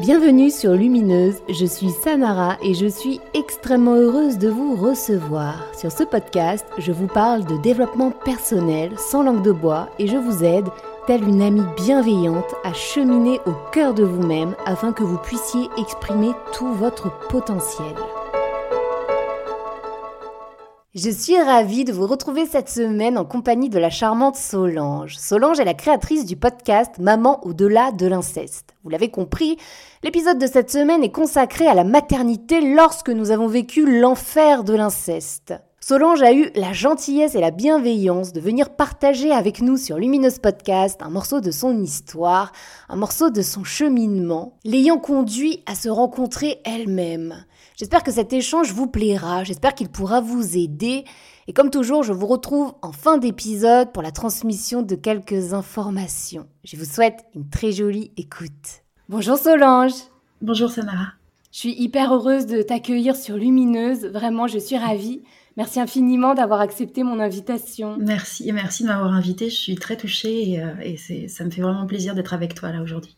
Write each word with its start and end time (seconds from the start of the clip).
Bienvenue 0.00 0.50
sur 0.52 0.74
Lumineuse, 0.74 1.42
je 1.48 1.66
suis 1.66 1.90
Samara 1.90 2.56
et 2.62 2.72
je 2.72 2.86
suis 2.86 3.20
extrêmement 3.34 3.96
heureuse 3.96 4.38
de 4.38 4.48
vous 4.48 4.76
recevoir. 4.76 5.66
Sur 5.76 5.90
ce 5.90 6.04
podcast, 6.04 6.64
je 6.78 6.92
vous 6.92 7.08
parle 7.08 7.44
de 7.44 7.60
développement 7.62 8.12
personnel 8.12 8.92
sans 8.96 9.24
langue 9.24 9.42
de 9.42 9.50
bois 9.50 9.88
et 9.98 10.06
je 10.06 10.16
vous 10.16 10.44
aide, 10.44 10.68
telle 11.08 11.24
une 11.24 11.42
amie 11.42 11.66
bienveillante, 11.76 12.54
à 12.62 12.72
cheminer 12.74 13.40
au 13.44 13.52
cœur 13.72 13.92
de 13.92 14.04
vous-même 14.04 14.54
afin 14.66 14.92
que 14.92 15.02
vous 15.02 15.18
puissiez 15.18 15.68
exprimer 15.76 16.30
tout 16.52 16.72
votre 16.74 17.10
potentiel. 17.26 17.96
Je 21.00 21.10
suis 21.10 21.40
ravie 21.40 21.84
de 21.84 21.92
vous 21.92 22.08
retrouver 22.08 22.44
cette 22.44 22.68
semaine 22.68 23.18
en 23.18 23.24
compagnie 23.24 23.68
de 23.68 23.78
la 23.78 23.88
charmante 23.88 24.34
Solange. 24.34 25.16
Solange 25.16 25.60
est 25.60 25.64
la 25.64 25.74
créatrice 25.74 26.26
du 26.26 26.34
podcast 26.34 26.98
Maman 26.98 27.38
au-delà 27.46 27.92
de 27.92 28.08
l'inceste. 28.08 28.74
Vous 28.82 28.90
l'avez 28.90 29.08
compris, 29.08 29.58
l'épisode 30.02 30.40
de 30.40 30.48
cette 30.48 30.72
semaine 30.72 31.04
est 31.04 31.12
consacré 31.12 31.68
à 31.68 31.74
la 31.74 31.84
maternité 31.84 32.74
lorsque 32.74 33.10
nous 33.10 33.30
avons 33.30 33.46
vécu 33.46 34.00
l'enfer 34.00 34.64
de 34.64 34.74
l'inceste. 34.74 35.54
Solange 35.78 36.20
a 36.22 36.32
eu 36.32 36.50
la 36.56 36.72
gentillesse 36.72 37.36
et 37.36 37.40
la 37.40 37.52
bienveillance 37.52 38.32
de 38.32 38.40
venir 38.40 38.70
partager 38.70 39.30
avec 39.30 39.62
nous 39.62 39.76
sur 39.76 39.98
Lumineuse 39.98 40.40
Podcast 40.40 41.00
un 41.00 41.10
morceau 41.10 41.40
de 41.40 41.52
son 41.52 41.80
histoire, 41.80 42.50
un 42.88 42.96
morceau 42.96 43.30
de 43.30 43.42
son 43.42 43.62
cheminement, 43.62 44.58
l'ayant 44.64 44.98
conduit 44.98 45.62
à 45.66 45.76
se 45.76 45.88
rencontrer 45.88 46.60
elle-même. 46.64 47.44
J'espère 47.78 48.02
que 48.02 48.10
cet 48.10 48.32
échange 48.32 48.72
vous 48.72 48.88
plaira, 48.88 49.44
j'espère 49.44 49.72
qu'il 49.72 49.88
pourra 49.88 50.20
vous 50.20 50.56
aider. 50.56 51.04
Et 51.46 51.52
comme 51.52 51.70
toujours, 51.70 52.02
je 52.02 52.12
vous 52.12 52.26
retrouve 52.26 52.74
en 52.82 52.90
fin 52.90 53.18
d'épisode 53.18 53.92
pour 53.92 54.02
la 54.02 54.10
transmission 54.10 54.82
de 54.82 54.96
quelques 54.96 55.54
informations. 55.54 56.48
Je 56.64 56.76
vous 56.76 56.84
souhaite 56.84 57.24
une 57.36 57.48
très 57.48 57.70
jolie 57.70 58.10
écoute. 58.16 58.82
Bonjour 59.08 59.38
Solange 59.38 59.92
Bonjour 60.42 60.72
Samara 60.72 61.12
Je 61.52 61.58
suis 61.60 61.80
hyper 61.80 62.12
heureuse 62.12 62.46
de 62.46 62.62
t'accueillir 62.62 63.14
sur 63.14 63.36
Lumineuse, 63.36 64.06
vraiment 64.06 64.48
je 64.48 64.58
suis 64.58 64.76
ravie. 64.76 65.22
Merci 65.56 65.78
infiniment 65.78 66.34
d'avoir 66.34 66.60
accepté 66.60 67.04
mon 67.04 67.20
invitation. 67.20 67.96
Merci, 68.00 68.48
et 68.48 68.52
merci 68.52 68.82
de 68.82 68.88
m'avoir 68.88 69.12
invitée. 69.12 69.50
Je 69.50 69.56
suis 69.56 69.76
très 69.76 69.96
touchée 69.96 70.50
et, 70.50 70.60
euh, 70.60 71.28
ça 71.28 71.44
me 71.44 71.50
fait 71.50 71.62
vraiment 71.62 71.86
plaisir 71.86 72.16
d'être 72.16 72.34
avec 72.34 72.54
toi 72.54 72.72
là 72.72 72.82
aujourd'hui. 72.82 73.16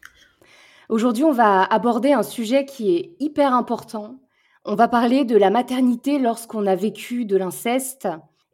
Aujourd'hui, 0.91 1.25
on 1.25 1.33
va 1.33 1.63
aborder 1.63 2.13
un 2.13 2.23
sujet 2.23 2.67
qui 2.67 2.95
est 2.95 3.17
hyper 3.21 3.55
important, 3.55 4.19
on 4.65 4.75
va 4.75 4.89
parler 4.89 5.25
de 5.25 5.37
la 5.37 5.51
maternité 5.51 6.19
lorsqu'on 6.19 6.67
a 6.67 6.75
vécu 6.75 7.25
de 7.25 7.37
l'inceste. 7.37 8.09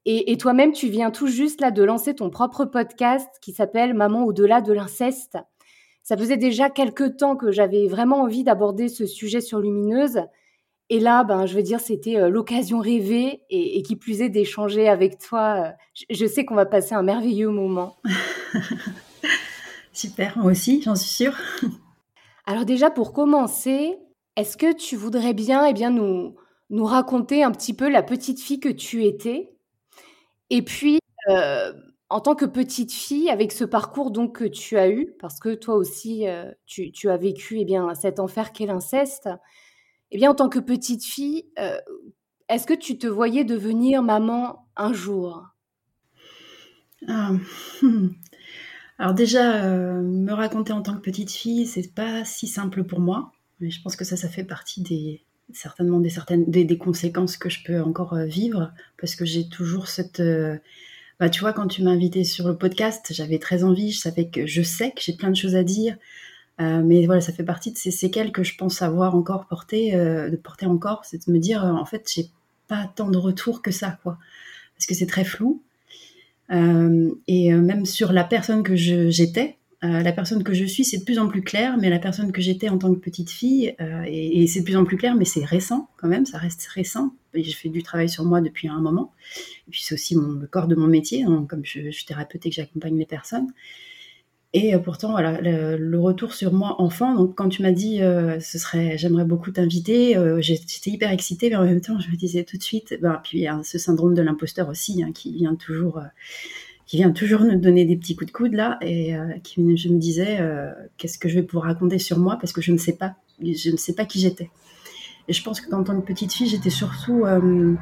Et, 0.09 0.39
toi-même, 0.39 0.71
tu 0.71 0.87
viens 0.87 1.11
tout 1.11 1.27
juste 1.27 1.61
là 1.61 1.73
de 1.73 1.83
lancer 1.83 2.15
ton 2.15 2.31
propre 2.31 2.65
podcast 2.65 3.29
qui 3.43 3.53
s'appelle 3.53 3.93
Maman 3.93 4.23
au-delà 4.25 4.61
de 4.61 4.73
l'inceste. 4.73 5.37
Ça 6.05 6.17
faisait 6.17 6.37
déjà 6.37 6.71
quelques 6.71 7.17
temps 7.17 7.35
que 7.35 7.51
j'avais 7.51 7.89
vraiment 7.89 8.21
envie 8.23 8.45
d'aborder 8.45 8.87
ce 8.89 9.05
sujet 9.05 9.41
sur 9.41 9.59
Lumineuse. 9.59 10.21
Et 10.91 11.01
là, 11.01 11.25
ben, 11.25 11.47
je 11.47 11.57
veux 11.57 11.63
dire, 11.65 11.81
c'était 11.81 12.19
euh, 12.19 12.29
l'occasion 12.29 12.79
rêvée 12.79 13.43
et, 13.51 13.83
qui 13.83 13.97
plus 13.97 14.23
est 14.23 14.29
d'échanger 14.29 14.89
avec 14.89 15.19
toi. 15.19 15.73
Je, 16.09 16.27
sais 16.27 16.45
qu'on 16.45 16.55
va 16.55 16.67
passer 16.67 16.95
un 16.95 17.03
merveilleux 17.03 17.51
moment. 17.51 17.97
Super, 19.93 20.39
moi 20.39 20.53
aussi, 20.53 20.83
j'en 20.83 20.95
suis 20.95 21.11
sûre. 21.11 21.37
Alors 22.47 22.65
déjà, 22.65 22.91
pour 22.91 23.13
commencer, 23.13 23.99
est-ce 24.37 24.57
que 24.57 24.73
tu 24.75 24.97
voudrais 24.97 25.33
bien, 25.33 25.65
eh 25.67 25.73
bien 25.73 25.91
nous, 25.91 26.37
nous 26.71 26.85
raconter 26.85 27.43
un 27.43 27.51
petit 27.51 27.75
peu 27.75 27.89
la 27.89 28.03
petite 28.03 28.41
fille 28.41 28.61
que 28.61 28.69
tu 28.69 29.05
étais? 29.05 29.51
Et 30.51 30.63
puis, 30.63 31.01
euh, 31.29 31.73
en 32.09 32.21
tant 32.21 32.35
que 32.35 32.45
petite 32.45 32.93
fille, 32.93 33.31
avec 33.31 33.51
ce 33.51 33.65
parcours 33.65 34.11
donc 34.11 34.37
que 34.39 34.45
tu 34.45 34.77
as 34.77 34.91
eu, 34.91 35.15
parce 35.19 35.41
que 35.41 35.55
toi 35.55 35.75
aussi, 35.75 36.29
euh, 36.29 36.51
tu, 36.67 37.09
as 37.09 37.17
vécu 37.17 37.59
eh 37.59 37.65
bien, 37.65 37.95
cet 37.95 38.21
enfer 38.21 38.53
qu'est 38.53 38.67
l'inceste, 38.67 39.29
eh 40.11 40.19
bien, 40.19 40.31
en 40.31 40.35
tant 40.35 40.49
que 40.49 40.59
petite 40.59 41.05
fille, 41.05 41.47
euh, 41.59 41.79
est-ce 42.49 42.67
que 42.67 42.75
tu 42.75 42.99
te 42.99 43.07
voyais 43.07 43.45
devenir 43.45 44.03
maman 44.03 44.69
un 44.77 44.93
jour? 44.93 45.45
Ah, 47.09 47.33
hmm. 47.83 48.11
Alors 48.99 49.15
déjà, 49.15 49.63
me 49.63 50.33
raconter 50.33 50.73
en 50.73 50.81
tant 50.81 50.95
que 50.95 51.01
petite 51.01 51.31
fille, 51.31 51.67
c'est 51.67 51.95
pas 51.95 52.25
si 52.25 52.47
simple 52.47 52.85
pour 52.85 53.01
moi. 53.01 53.33
Je 53.61 53.81
pense 53.83 53.97
que 53.97 54.05
ça, 54.05 54.17
ça 54.17 54.29
fait 54.29 54.45
partie 54.45 54.83
des 54.83 55.23
certainement 55.53 56.01
des 56.01 56.11
certaines 56.11 56.45
des, 56.45 56.79
conséquences 56.79 57.37
que 57.37 57.49
je 57.49 57.63
peux 57.63 57.81
encore 57.81 58.15
euh, 58.15 58.25
vivre 58.25 58.73
parce 58.99 59.15
que 59.15 59.25
j'ai 59.25 59.49
toujours 59.49 59.89
cette 59.89 60.21
euh, 60.21 60.57
bah 61.21 61.31
tu 61.31 61.41
vois 61.41 61.53
quand 61.53 61.69
tu 61.69 61.83
m'as 61.83 61.93
invité 61.93 62.25
sur 62.25 62.49
le 62.49 62.57
podcast 62.57 63.07
j'avais 63.11 63.39
très 63.39 63.65
envie 63.65 63.93
je 63.93 63.99
savais 63.99 64.29
que 64.29 64.47
je 64.47 64.63
sais 64.63 64.91
que 64.91 65.01
j'ai 65.01 65.15
plein 65.15 65.31
de 65.31 65.37
choses 65.37 65.55
à 65.55 65.63
dire 65.63 65.97
euh, 66.61 66.83
mais 66.83 67.07
voilà 67.07 67.21
ça 67.21 67.33
fait 67.33 67.45
partie 67.45 67.73
de 67.73 67.79
ces 67.79 67.91
séquelles 67.91 68.33
que 68.33 68.43
je 68.43 68.57
pense 68.57 68.83
avoir 68.83 69.15
encore 69.15 69.47
porté 69.47 69.93
de 69.93 70.37
porter 70.37 70.67
encore 70.67 71.05
c'est 71.05 71.27
de 71.27 71.33
me 71.33 71.39
dire 71.39 71.65
en 71.65 71.85
fait 71.85 72.11
j'ai 72.13 72.29
pas 72.67 72.91
tant 72.97 73.09
de 73.09 73.19
retours 73.19 73.63
que 73.63 73.71
ça 73.71 73.99
quoi. 74.03 74.19
Parce 74.77 74.87
que 74.87 74.95
c'est 74.95 75.07
très 75.07 75.25
flou. 75.25 75.63
Et 76.51 77.53
même 77.53 77.87
sur 77.87 78.13
la 78.13 78.25
personne 78.25 78.63
que 78.63 78.75
j'étais 78.77 79.57
euh, 79.87 80.03
la 80.03 80.13
personne 80.13 80.43
que 80.43 80.53
je 80.53 80.65
suis, 80.65 80.85
c'est 80.85 80.99
de 80.99 81.05
plus 81.05 81.19
en 81.19 81.29
plus 81.29 81.43
clair, 81.43 81.77
mais 81.79 81.91
la 81.91 81.99
personne 81.99 82.33
que 82.33 82.41
j'étais 82.41 82.69
en 82.69 82.79
tant 82.79 82.93
que 82.93 82.99
petite 82.99 83.31
fille, 83.31 83.75
euh, 83.81 84.03
et, 84.07 84.47
c'est 84.47 84.61
de 84.61 84.65
plus 84.65 84.77
en 84.77 84.85
plus 84.85 84.97
clair, 84.97 85.15
mais 85.15 85.25
c'est 85.25 85.45
récent 85.45 85.89
quand 85.97 86.09
même, 86.09 86.27
ça 86.27 86.39
reste 86.39 86.67
récent. 86.67 87.15
J'ai 87.35 87.53
fait 87.53 87.69
du 87.69 87.83
travail 87.83 88.09
sur 88.09 88.25
moi 88.25 88.41
depuis 88.41 88.69
un 88.69 88.81
moment. 88.81 89.13
Et 89.69 89.71
puis 89.71 89.83
c'est 89.83 89.95
aussi 89.95 90.15
le 90.15 90.47
corps 90.47 90.69
de 90.69 90.75
mon 90.75 90.87
métier, 90.87 91.25
hein, 91.25 91.47
comme 91.49 91.65
je, 91.65 91.91
suis 91.91 92.07
thérapeute 92.07 92.45
et 92.47 92.51
que 92.51 92.55
j'accompagne 92.55 92.99
les 92.99 93.07
personnes. 93.07 93.49
Et 94.55 94.75
euh, 94.75 94.79
pourtant, 94.79 95.11
voilà, 95.11 95.41
le, 95.43 95.99
retour 96.01 96.33
sur 96.33 96.53
moi 96.53 96.81
enfant. 96.81 97.15
Donc, 97.15 97.35
quand 97.35 97.49
tu 97.49 97.63
m'as 97.63 97.73
dit, 97.73 97.99
ce 97.99 98.59
serait, 98.59 98.97
j'aimerais 98.97 99.25
beaucoup 99.27 99.51
t'inviter, 99.51 100.17
j'étais 100.41 100.91
hyper 100.91 101.11
excitée, 101.11 101.51
mais 101.51 101.57
en 101.57 101.65
même 101.65 101.81
temps, 101.81 102.01
je 102.01 102.11
me 102.11 102.17
disais 102.17 102.45
tout 102.45 102.57
de 102.57 102.63
suite, 102.63 102.99
ben, 103.03 103.21
puis 103.23 103.39
il 103.39 103.43
y 103.43 103.49
a 103.49 103.61
ce 103.63 103.79
syndrome 103.79 104.15
de 104.15 104.23
l'imposteur 104.23 104.69
aussi, 104.69 105.03
hein, 105.03 105.13
qui 105.13 105.33
vient 105.33 105.57
toujours 105.57 106.01
qui 106.87 106.97
vient 106.97 107.11
toujours 107.11 107.41
nous 107.41 107.57
donner 107.57 107.85
des 107.85 107.97
petits 107.97 108.15
coups 108.15 108.29
de 108.29 108.37
coude 108.37 108.53
là 108.55 108.79
et 108.81 109.17
euh, 109.17 109.39
qui 109.43 109.77
je 109.77 109.89
me 109.89 109.99
disais 109.99 110.39
euh, 110.41 110.73
qu'est-ce 110.97 111.19
que 111.19 111.29
je 111.29 111.35
vais 111.35 111.43
pouvoir 111.43 111.67
raconter 111.67 111.99
sur 111.99 112.19
moi 112.19 112.39
parce 112.41 112.53
que 112.53 112.63
je 112.63 112.73
ne 112.73 112.79
sais 112.79 112.95
pas 112.95 113.17
je 113.43 113.71
ne 113.71 113.77
sais 113.77 113.93
pas 113.93 114.07
qui 114.07 114.19
j'étais. 114.19 114.51
Et 115.29 115.33
je 115.33 115.43
pense 115.43 115.61
que 115.61 115.69
qu'en 115.69 115.83
tant 115.83 116.01
que 116.01 116.07
petite 116.07 116.33
fille 116.33 116.49
j'étais 116.49 116.71
surtout 116.71 117.25
euh, 117.27 117.75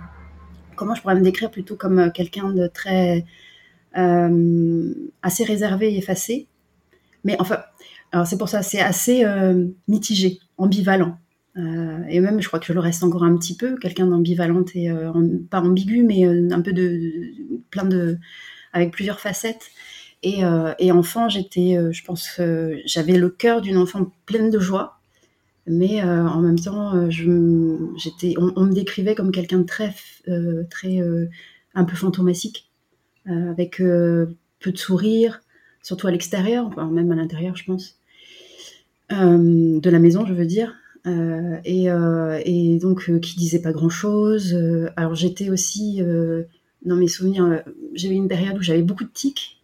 comment 0.75 0.95
je 0.95 1.03
pourrais 1.03 1.15
me 1.15 1.21
décrire 1.21 1.51
plutôt 1.51 1.77
comme 1.77 2.11
quelqu'un 2.13 2.51
de 2.51 2.67
très 2.67 3.25
assez 3.97 5.45
réservé 5.45 5.95
et 5.95 5.99
effacé. 5.99 6.49
Mais 7.23 7.37
enfin 7.39 7.59
alors 8.11 8.27
c'est 8.27 8.39
pour 8.39 8.49
ça 8.49 8.63
c'est 8.63 8.81
assez 8.81 9.25
mitigé 9.87 10.41
ambivalent. 10.57 11.17
Et 11.57 12.19
même 12.19 12.41
je 12.41 12.49
crois 12.49 12.59
que 12.59 12.67
je 12.67 12.73
le 12.73 12.81
reste 12.81 13.05
encore 13.05 13.23
un 13.23 13.37
petit 13.37 13.57
peu 13.57 13.77
quelqu'un 13.77 14.09
d'ambivalente 14.09 14.75
et 14.75 14.91
pas 15.49 15.61
ambigu 15.61 16.03
mais 16.03 16.25
un 16.25 16.61
peu 16.61 16.73
de 16.73 17.13
plein 17.71 17.85
de 17.85 18.19
avec 18.75 18.91
plusieurs 18.91 19.21
facettes. 19.21 19.71
Et, 20.23 20.45
euh, 20.45 20.75
enfant, 20.93 21.29
j'étais, 21.29 21.77
euh, 21.77 21.93
je 21.93 22.05
pense, 22.05 22.41
j'avais 22.85 23.17
le 23.17 23.29
cœur 23.31 23.63
d'une 23.63 23.79
enfant 23.79 24.11
pleine 24.27 24.51
de 24.51 24.59
joie, 24.59 24.99
mais 25.67 26.03
euh, 26.03 26.27
en 26.27 26.41
même 26.41 26.59
temps, 26.59 26.93
on, 26.93 27.07
me 27.07 28.73
décrivait 28.73 29.15
comme 29.15 29.33
quelqu'un 29.33 29.59
de 29.59 29.65
très, 29.65 29.95
très, 30.71 31.01
un 31.75 31.85
peu 31.85 31.97
fantomatique, 31.97 32.71
avec 33.27 33.79
peu 33.79 34.73
de 34.73 34.79
sourire, 34.79 35.41
surtout 35.83 36.07
à 36.07 36.11
l'extérieur, 36.11 36.71
même 36.91 37.13
à 37.13 37.17
l'intérieur, 37.17 37.57
je 37.57 37.65
pense, 37.65 37.99
de 39.11 39.91
la 39.91 39.99
maison, 39.99 40.25
je 40.27 40.33
veux 40.33 40.47
dire. 40.47 40.75
et, 41.65 41.87
et, 42.45 42.79
donc 42.79 43.21
qui 43.21 43.37
disait 43.37 43.61
pas 43.61 43.73
grand 43.73 43.91
chose. 43.91 44.57
alors 44.97 45.15
j'étais 45.15 45.51
aussi 45.51 46.03
dans 46.85 46.97
mes 46.97 47.09
souvenirs, 47.09 47.45
euh, 47.45 47.59
j'avais 47.95 48.15
une 48.15 48.29
période 48.29 48.59
où 48.59 48.63
j'avais 48.63 48.83
beaucoup 48.83 49.05
de 49.05 49.11
tics. 49.13 49.61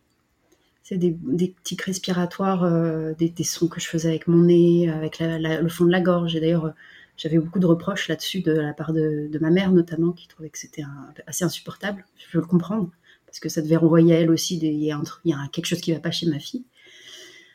C'est 0.82 0.96
des, 0.96 1.16
tics 1.62 1.82
respiratoires, 1.82 2.64
euh, 2.64 3.12
des, 3.16 3.44
sons 3.44 3.68
que 3.68 3.80
je 3.80 3.86
faisais 3.86 4.08
avec 4.08 4.26
mon 4.26 4.44
nez, 4.44 4.90
avec 4.90 5.20
le 5.20 5.68
fond 5.68 5.84
de 5.84 5.92
la 5.92 6.00
gorge. 6.00 6.34
Et 6.34 6.40
d'ailleurs, 6.40 6.72
j'avais 7.16 7.38
beaucoup 7.38 7.60
de 7.60 7.66
reproches 7.66 8.08
là-dessus 8.08 8.40
de 8.40 8.52
la 8.52 8.72
part 8.72 8.92
de, 8.92 9.30
ma 9.40 9.50
mère 9.50 9.70
notamment, 9.70 10.10
qui 10.10 10.26
trouvait 10.26 10.50
que 10.50 10.58
c'était 10.58 10.82
assez 11.28 11.44
insupportable. 11.44 12.04
Je 12.18 12.32
peux 12.32 12.38
le 12.38 12.46
comprendre, 12.46 12.90
parce 13.24 13.38
que 13.38 13.48
ça 13.48 13.62
devait 13.62 13.76
renvoyer 13.76 14.16
à 14.16 14.20
elle 14.20 14.30
aussi, 14.32 14.58
il 14.58 14.82
y, 14.82 14.90
a 14.90 15.48
quelque 15.52 15.66
chose 15.66 15.80
qui 15.80 15.92
ne 15.92 15.96
va 15.96 16.00
pas 16.00 16.10
chez 16.10 16.26
ma 16.26 16.40
fille. 16.40 16.64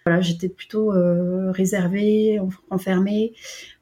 Voilà, 0.07 0.21
j'étais 0.21 0.49
plutôt 0.49 0.93
euh, 0.93 1.49
réservée, 1.49 2.39
enfermée, 2.69 3.33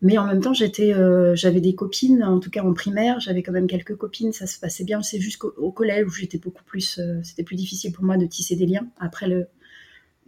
mais 0.01 0.17
en 0.17 0.25
même 0.25 0.39
temps, 0.39 0.53
euh, 0.53 1.35
j'avais 1.35 1.59
des 1.59 1.75
copines, 1.75 2.23
en 2.23 2.39
tout 2.39 2.49
cas 2.49 2.63
en 2.63 2.73
primaire, 2.73 3.19
j'avais 3.19 3.43
quand 3.43 3.51
même 3.51 3.67
quelques 3.67 3.97
copines, 3.97 4.31
ça 4.31 4.47
se 4.47 4.57
passait 4.57 4.85
bien. 4.85 5.01
C'est 5.01 5.19
jusqu'au 5.19 5.71
collège 5.73 6.07
où 6.07 6.11
j'étais 6.11 6.37
beaucoup 6.37 6.63
plus, 6.63 6.97
euh, 6.97 7.19
c'était 7.23 7.43
plus 7.43 7.57
difficile 7.57 7.91
pour 7.91 8.05
moi 8.05 8.15
de 8.15 8.25
tisser 8.25 8.55
des 8.55 8.65
liens. 8.65 8.87
Après 9.01 9.27
le 9.27 9.47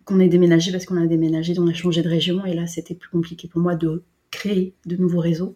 qu'on 0.03 0.19
ait 0.19 0.27
déménagé, 0.27 0.73
parce 0.73 0.85
qu'on 0.85 1.01
a 1.01 1.07
déménagé, 1.07 1.57
on 1.59 1.67
a 1.67 1.73
changé 1.73 2.01
de 2.01 2.09
région, 2.09 2.45
et 2.45 2.53
là, 2.53 2.67
c'était 2.67 2.93
plus 2.93 3.09
compliqué 3.09 3.47
pour 3.47 3.61
moi 3.61 3.75
de 3.75 4.03
créer 4.31 4.73
de 4.85 4.97
nouveaux 4.97 5.21
réseaux 5.21 5.55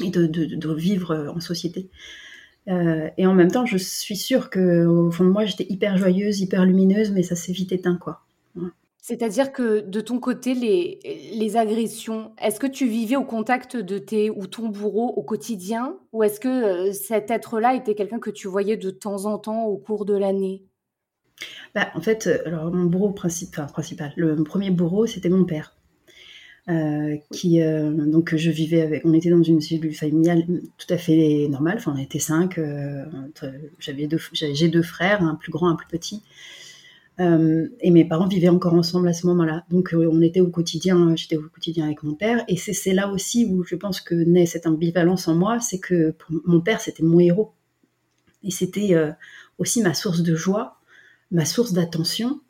et 0.00 0.10
de, 0.10 0.26
de, 0.26 0.74
vivre 0.74 1.32
en 1.34 1.40
société. 1.40 1.90
et 2.68 3.26
en 3.26 3.34
même 3.34 3.50
temps, 3.50 3.66
je 3.66 3.78
suis 3.78 4.16
sûre 4.16 4.48
que 4.48 4.86
au 4.86 5.10
fond 5.10 5.24
de 5.24 5.30
moi, 5.30 5.44
j'étais 5.44 5.66
hyper 5.68 5.96
joyeuse, 5.98 6.40
hyper 6.40 6.64
lumineuse, 6.64 7.10
mais 7.10 7.24
ça 7.24 7.34
s'est 7.34 7.52
vite 7.52 7.72
éteint, 7.72 7.98
quoi 8.00 8.22
C'est-à-dire 9.08 9.52
que 9.52 9.82
de 9.82 10.00
ton 10.00 10.18
côté, 10.18 10.52
les, 10.52 10.98
les 11.32 11.56
agressions, 11.56 12.32
est-ce 12.42 12.58
que 12.58 12.66
tu 12.66 12.88
vivais 12.88 13.14
au 13.14 13.22
contact 13.22 13.76
de 13.76 13.98
tes 13.98 14.30
ou 14.30 14.48
ton 14.48 14.68
bourreau 14.68 15.06
au 15.14 15.22
quotidien 15.22 15.96
ou 16.12 16.24
est-ce 16.24 16.40
que 16.40 16.48
euh, 16.88 16.92
cet 16.92 17.30
être-là 17.30 17.76
était 17.76 17.94
quelqu'un 17.94 18.18
que 18.18 18.30
tu 18.30 18.48
voyais 18.48 18.76
de 18.76 18.90
temps 18.90 19.26
en 19.26 19.38
temps 19.38 19.62
au 19.66 19.76
cours 19.76 20.06
de 20.06 20.16
l'année? 20.16 20.64
Bah, 21.72 21.86
En 21.94 22.00
fait, 22.00 22.26
euh, 22.26 22.38
alors 22.46 22.72
mon 22.72 22.86
bourreau 22.86 23.10
principal, 23.10 23.68
principal 23.68 24.12
le 24.16 24.42
premier 24.42 24.72
bourreau, 24.72 25.06
c'était 25.06 25.28
mon 25.28 25.44
père. 25.44 25.76
Euh, 26.68 27.16
qui 27.30 27.60
donc 27.60 28.34
je 28.34 28.50
vivais 28.50 28.80
avec 28.80 29.06
on 29.06 29.12
était 29.12 29.30
dans 29.30 29.44
une 29.44 29.60
cellule 29.60 29.94
familiale 29.94 30.44
tout 30.78 30.92
à 30.92 30.98
fait 30.98 31.46
normale 31.48 31.76
enfin 31.76 31.94
on 31.94 32.02
était 32.02 32.18
cinq 32.18 32.58
j'avais 33.78 34.08
deux 34.08 34.18
j'ai 34.32 34.66
deux 34.66 34.82
frères 34.82 35.22
un 35.22 35.36
plus 35.36 35.52
grand 35.52 35.68
un 35.68 35.76
plus 35.76 35.86
petit 35.86 36.24
euh, 37.18 37.68
et 37.80 37.90
mes 37.90 38.04
parents 38.04 38.28
vivaient 38.28 38.50
encore 38.50 38.74
ensemble 38.74 39.08
à 39.08 39.12
ce 39.12 39.26
moment-là. 39.26 39.64
Donc 39.70 39.94
euh, 39.94 40.08
on 40.10 40.20
était 40.20 40.40
au 40.40 40.48
quotidien, 40.48 41.16
j'étais 41.16 41.36
au 41.36 41.48
quotidien 41.48 41.86
avec 41.86 42.02
mon 42.02 42.14
père. 42.14 42.44
Et 42.48 42.56
c'est 42.56 42.92
là 42.92 43.10
aussi 43.10 43.46
où 43.46 43.64
je 43.64 43.74
pense 43.74 44.00
que 44.00 44.14
naît 44.14 44.46
cette 44.46 44.66
ambivalence 44.66 45.26
en 45.28 45.34
moi, 45.34 45.60
c'est 45.60 45.78
que 45.78 46.14
mon 46.44 46.60
père, 46.60 46.80
c'était 46.80 47.02
mon 47.02 47.18
héros. 47.18 47.52
Et 48.42 48.50
c'était 48.50 48.94
euh, 48.94 49.12
aussi 49.58 49.82
ma 49.82 49.94
source 49.94 50.22
de 50.22 50.34
joie, 50.34 50.78
ma 51.30 51.44
source 51.44 51.72
d'attention. 51.72 52.40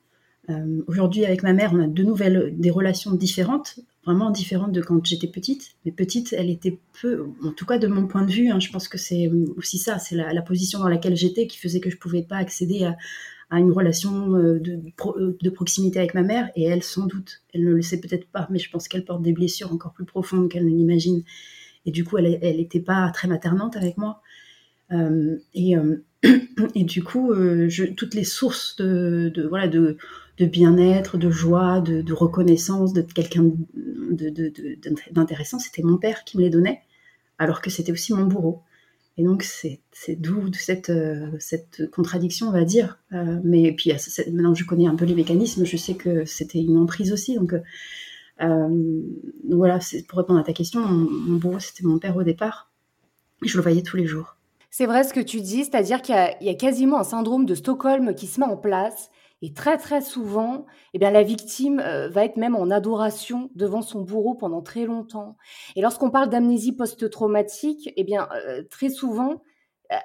Aujourd'hui, 0.87 1.25
avec 1.25 1.43
ma 1.43 1.53
mère, 1.53 1.73
on 1.75 1.81
a 1.81 1.89
de 1.89 2.05
nouvelles, 2.05 2.55
des 2.57 2.71
relations 2.71 3.11
différentes, 3.11 3.81
vraiment 4.05 4.31
différentes 4.31 4.71
de 4.71 4.81
quand 4.81 5.05
j'étais 5.05 5.27
petite. 5.27 5.73
Mais 5.85 5.91
petite, 5.91 6.33
elle 6.33 6.51
était 6.51 6.79
peu, 7.01 7.27
en 7.43 7.51
tout 7.51 7.67
cas 7.67 7.79
de 7.79 7.89
mon 7.89 8.07
point 8.07 8.25
de 8.25 8.31
vue, 8.31 8.51
hein, 8.51 8.61
je 8.61 8.71
pense 8.71 8.87
que 8.87 8.97
c'est 8.97 9.29
aussi 9.57 9.79
ça, 9.79 9.99
c'est 9.99 10.15
la, 10.15 10.33
la, 10.33 10.43
position 10.43 10.79
dans 10.79 10.87
laquelle 10.87 11.17
j'étais 11.17 11.49
qui 11.49 11.59
faisait 11.59 11.81
que 11.81 11.91
je 11.91 11.97
pouvais 11.97 12.23
pas 12.23 12.37
accéder 12.37 12.85
à, 12.85 12.97
à 13.51 13.61
une 13.61 13.71
relation 13.71 14.35
euh, 14.35 14.59
de, 14.59 14.81
euh, 15.07 15.37
de, 15.41 15.51
proximité 15.51 15.99
avec 15.99 16.15
ma 16.15 16.23
mère, 16.23 16.51
et 16.57 16.65
elle, 16.65 16.83
sans 16.83 17.07
doute, 17.07 17.43
elle 17.55 17.65
ne 17.65 17.71
le 17.71 17.83
sait 17.83 18.01
peut-être 18.01 18.27
pas, 18.27 18.49
mais 18.51 18.59
je 18.59 18.71
pense 18.71 18.89
qu'elle 18.89 19.05
porte 19.05 19.23
des 19.23 19.33
blessures 19.33 19.73
encore 19.73 19.93
plus 19.93 20.05
profondes 20.05 20.51
qu'elle 20.51 20.65
ne 20.65 20.71
l'imagine. 20.71 21.23
Et 21.85 21.93
du 21.93 22.05
coup, 22.05 22.19
elle 22.19 22.57
n'était 22.57 22.81
pas 22.81 23.09
très 23.15 23.29
maternante 23.29 23.77
avec 23.77 23.97
moi. 23.97 24.21
Euh, 24.91 25.37
et, 25.55 25.77
du 26.75 27.05
coup, 27.05 27.33
toutes 27.97 28.15
les 28.15 28.25
sources 28.25 28.75
de, 28.77 29.47
voilà, 29.49 29.69
de, 29.69 29.97
de 30.39 30.47
bien-être, 30.47 31.17
de 31.17 31.31
joie, 31.31 31.81
de, 31.81 32.03
de 32.03 32.13
reconnaissance 32.13 32.93
de 32.93 33.03
quelqu'un 33.03 33.53
d'intéressant, 35.13 35.61
c'était 35.61 35.83
mon 35.83 35.97
père 35.97 36.25
qui 36.25 36.39
me 36.39 36.43
les 36.43 36.51
donnait, 36.51 36.81
alors 37.39 37.63
que 37.63 37.71
c'était 37.71 37.93
aussi 37.93 38.13
mon 38.13 38.25
bourreau. 38.25 38.63
Et 39.19 39.25
donc, 39.25 39.43
c'est 39.43 39.81
d'où 40.17 40.53
cette, 40.53 40.91
euh, 40.91 41.31
cette 41.39 41.91
contradiction, 41.91 42.49
on 42.49 42.53
va 42.53 42.65
dire. 42.65 42.99
Euh, 43.13 43.41
mais 43.45 43.73
puis, 43.73 43.93
maintenant 44.27 44.55
je 44.55 44.65
connais 44.65 44.87
un 44.87 44.95
peu 44.95 45.07
les 45.07 45.15
mécanismes, 45.15 45.65
je 45.65 45.77
sais 45.77 45.95
que 45.95 46.25
c'était 46.27 46.61
une 46.61 46.77
emprise 46.77 47.13
aussi. 47.13 47.35
Donc, 47.37 47.55
euh, 48.43 49.03
voilà, 49.49 49.79
pour 50.09 50.19
répondre 50.19 50.39
à 50.39 50.43
ta 50.43 50.53
question, 50.53 50.81
mon, 50.81 51.41
mon 51.41 51.59
c'était 51.61 51.85
mon 51.85 51.99
père 51.99 52.17
au 52.17 52.25
départ. 52.25 52.71
Je 53.43 53.57
le 53.57 53.63
voyais 53.63 53.83
tous 53.83 53.97
les 53.97 54.07
jours. 54.07 54.37
C'est 54.71 54.87
vrai 54.87 55.05
ce 55.05 55.15
que 55.15 55.21
tu 55.21 55.41
dis, 55.41 55.65
c'est-à-dire 55.65 56.03
qu'il 56.03 56.15
y, 56.43 56.49
a 56.51 56.55
quasiment 56.55 56.99
un 56.99 57.05
syndrome 57.05 57.47
de 57.47 57.55
Stockholm 57.55 58.15
qui 58.15 58.27
se 58.27 58.39
met 58.39 58.47
en 58.47 58.59
place 58.59 59.11
et 59.43 59.53
très 59.53 59.77
très 59.77 60.01
souvent, 60.01 60.67
eh 60.95 60.99
bien, 60.99 61.11
la 61.11 61.23
victime 61.23 61.81
euh, 61.81 62.09
va 62.09 62.25
être 62.25 62.37
même 62.37 62.57
en 62.57 62.71
adoration 62.71 63.51
devant 63.55 63.83
son 63.83 64.01
bourreau 64.01 64.35
pendant 64.35 64.63
très 64.63 64.87
longtemps. 64.87 65.37
Et 65.77 65.83
lorsqu'on 65.83 66.11
parle 66.11 66.31
d'amnésie 66.31 66.73
post-traumatique, 66.73 67.91
eh 67.97 68.05
bien, 68.05 68.29
euh, 68.35 68.63
très 68.71 68.89
souvent, 68.89 69.43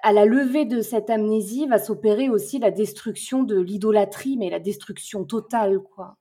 à 0.04 0.14
la 0.14 0.26
levée 0.26 0.66
de 0.66 0.82
cette 0.82 1.10
amnésie 1.10 1.66
va 1.68 1.80
s'opérer 1.80 2.30
aussi 2.30 2.60
la 2.60 2.72
destruction 2.72 3.44
de 3.44 3.60
l'idolâtrie, 3.60 4.38
mais 4.38 4.50
la 4.50 4.60
destruction 4.60 5.26
totale, 5.26 5.80
quoi. 5.80 6.18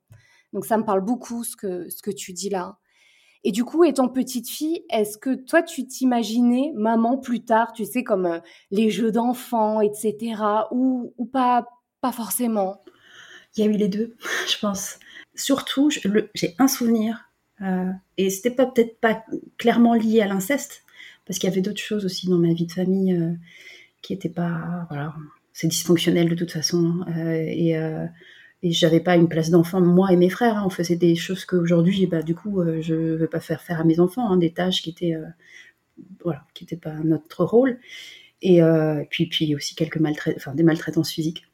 Donc 0.53 0.65
ça 0.65 0.77
me 0.77 0.83
parle 0.83 1.01
beaucoup 1.01 1.43
ce 1.43 1.55
que, 1.55 1.89
ce 1.89 2.01
que 2.01 2.11
tu 2.11 2.33
dis 2.33 2.49
là. 2.49 2.77
Et 3.43 3.51
du 3.51 3.63
coup, 3.63 3.83
étant 3.83 4.07
petite 4.07 4.49
fille, 4.49 4.85
est-ce 4.89 5.17
que 5.17 5.33
toi, 5.33 5.63
tu 5.63 5.87
t'imaginais 5.87 6.71
maman 6.75 7.17
plus 7.17 7.43
tard, 7.43 7.73
tu 7.73 7.85
sais, 7.85 8.03
comme 8.03 8.25
euh, 8.25 8.39
les 8.69 8.89
jeux 8.91 9.11
d'enfants, 9.11 9.81
etc., 9.81 10.35
ou, 10.71 11.13
ou 11.17 11.25
pas, 11.25 11.65
pas 12.01 12.11
forcément? 12.11 12.83
Il 13.55 13.63
y 13.63 13.67
a 13.67 13.71
eu 13.71 13.77
les 13.77 13.87
deux, 13.87 14.15
je 14.47 14.57
pense. 14.59 14.99
Surtout, 15.35 15.89
j'ai 16.33 16.55
un 16.59 16.67
souvenir, 16.67 17.29
euh, 17.61 17.91
et 18.17 18.29
c'était 18.29 18.51
pas 18.51 18.65
peut-être 18.65 18.99
pas 18.99 19.23
clairement 19.57 19.93
lié 19.93 20.21
à 20.21 20.27
l'inceste, 20.27 20.83
parce 21.25 21.39
qu'il 21.39 21.49
y 21.49 21.51
avait 21.51 21.61
d'autres 21.61 21.81
choses 21.81 22.05
aussi 22.05 22.27
dans 22.27 22.37
ma 22.37 22.53
vie 22.53 22.65
de 22.65 22.71
famille 22.71 23.13
euh, 23.13 23.31
qui 24.01 24.13
n'étaient 24.13 24.29
pas, 24.29 24.85
voilà, 24.89 25.13
c'est 25.53 25.67
dysfonctionnel 25.67 26.29
de 26.29 26.35
toute 26.35 26.51
façon, 26.51 27.03
hein. 27.07 27.13
euh, 27.17 27.45
et, 27.47 27.75
et 28.63 28.71
j'avais 28.71 28.99
pas 28.99 29.15
une 29.15 29.27
place 29.27 29.49
d'enfant 29.49 29.81
moi 29.81 30.11
et 30.11 30.15
mes 30.15 30.29
frères. 30.29 30.57
Hein. 30.57 30.63
on 30.65 30.69
faisait 30.69 30.95
des 30.95 31.15
choses 31.15 31.45
qu'aujourd'hui, 31.45 32.05
bah 32.05 32.21
du 32.21 32.35
coup, 32.35 32.61
euh, 32.61 32.81
je 32.81 32.93
veux 32.93 33.27
pas 33.27 33.39
faire 33.39 33.61
faire 33.61 33.79
à 33.79 33.83
mes 33.83 33.99
enfants, 33.99 34.29
hein, 34.29 34.37
des 34.37 34.51
tâches 34.53 34.81
qui 34.81 34.89
n'étaient 34.91 36.77
pas 36.77 36.93
notre 37.03 37.43
rôle. 37.43 37.79
Et 38.43 38.59
puis, 39.11 39.27
puis 39.27 39.53
aussi 39.53 39.75
quelques 39.75 39.97
maltraitances, 39.97 40.55
des 40.55 40.63
maltraitances 40.63 41.11
physiques. 41.11 41.45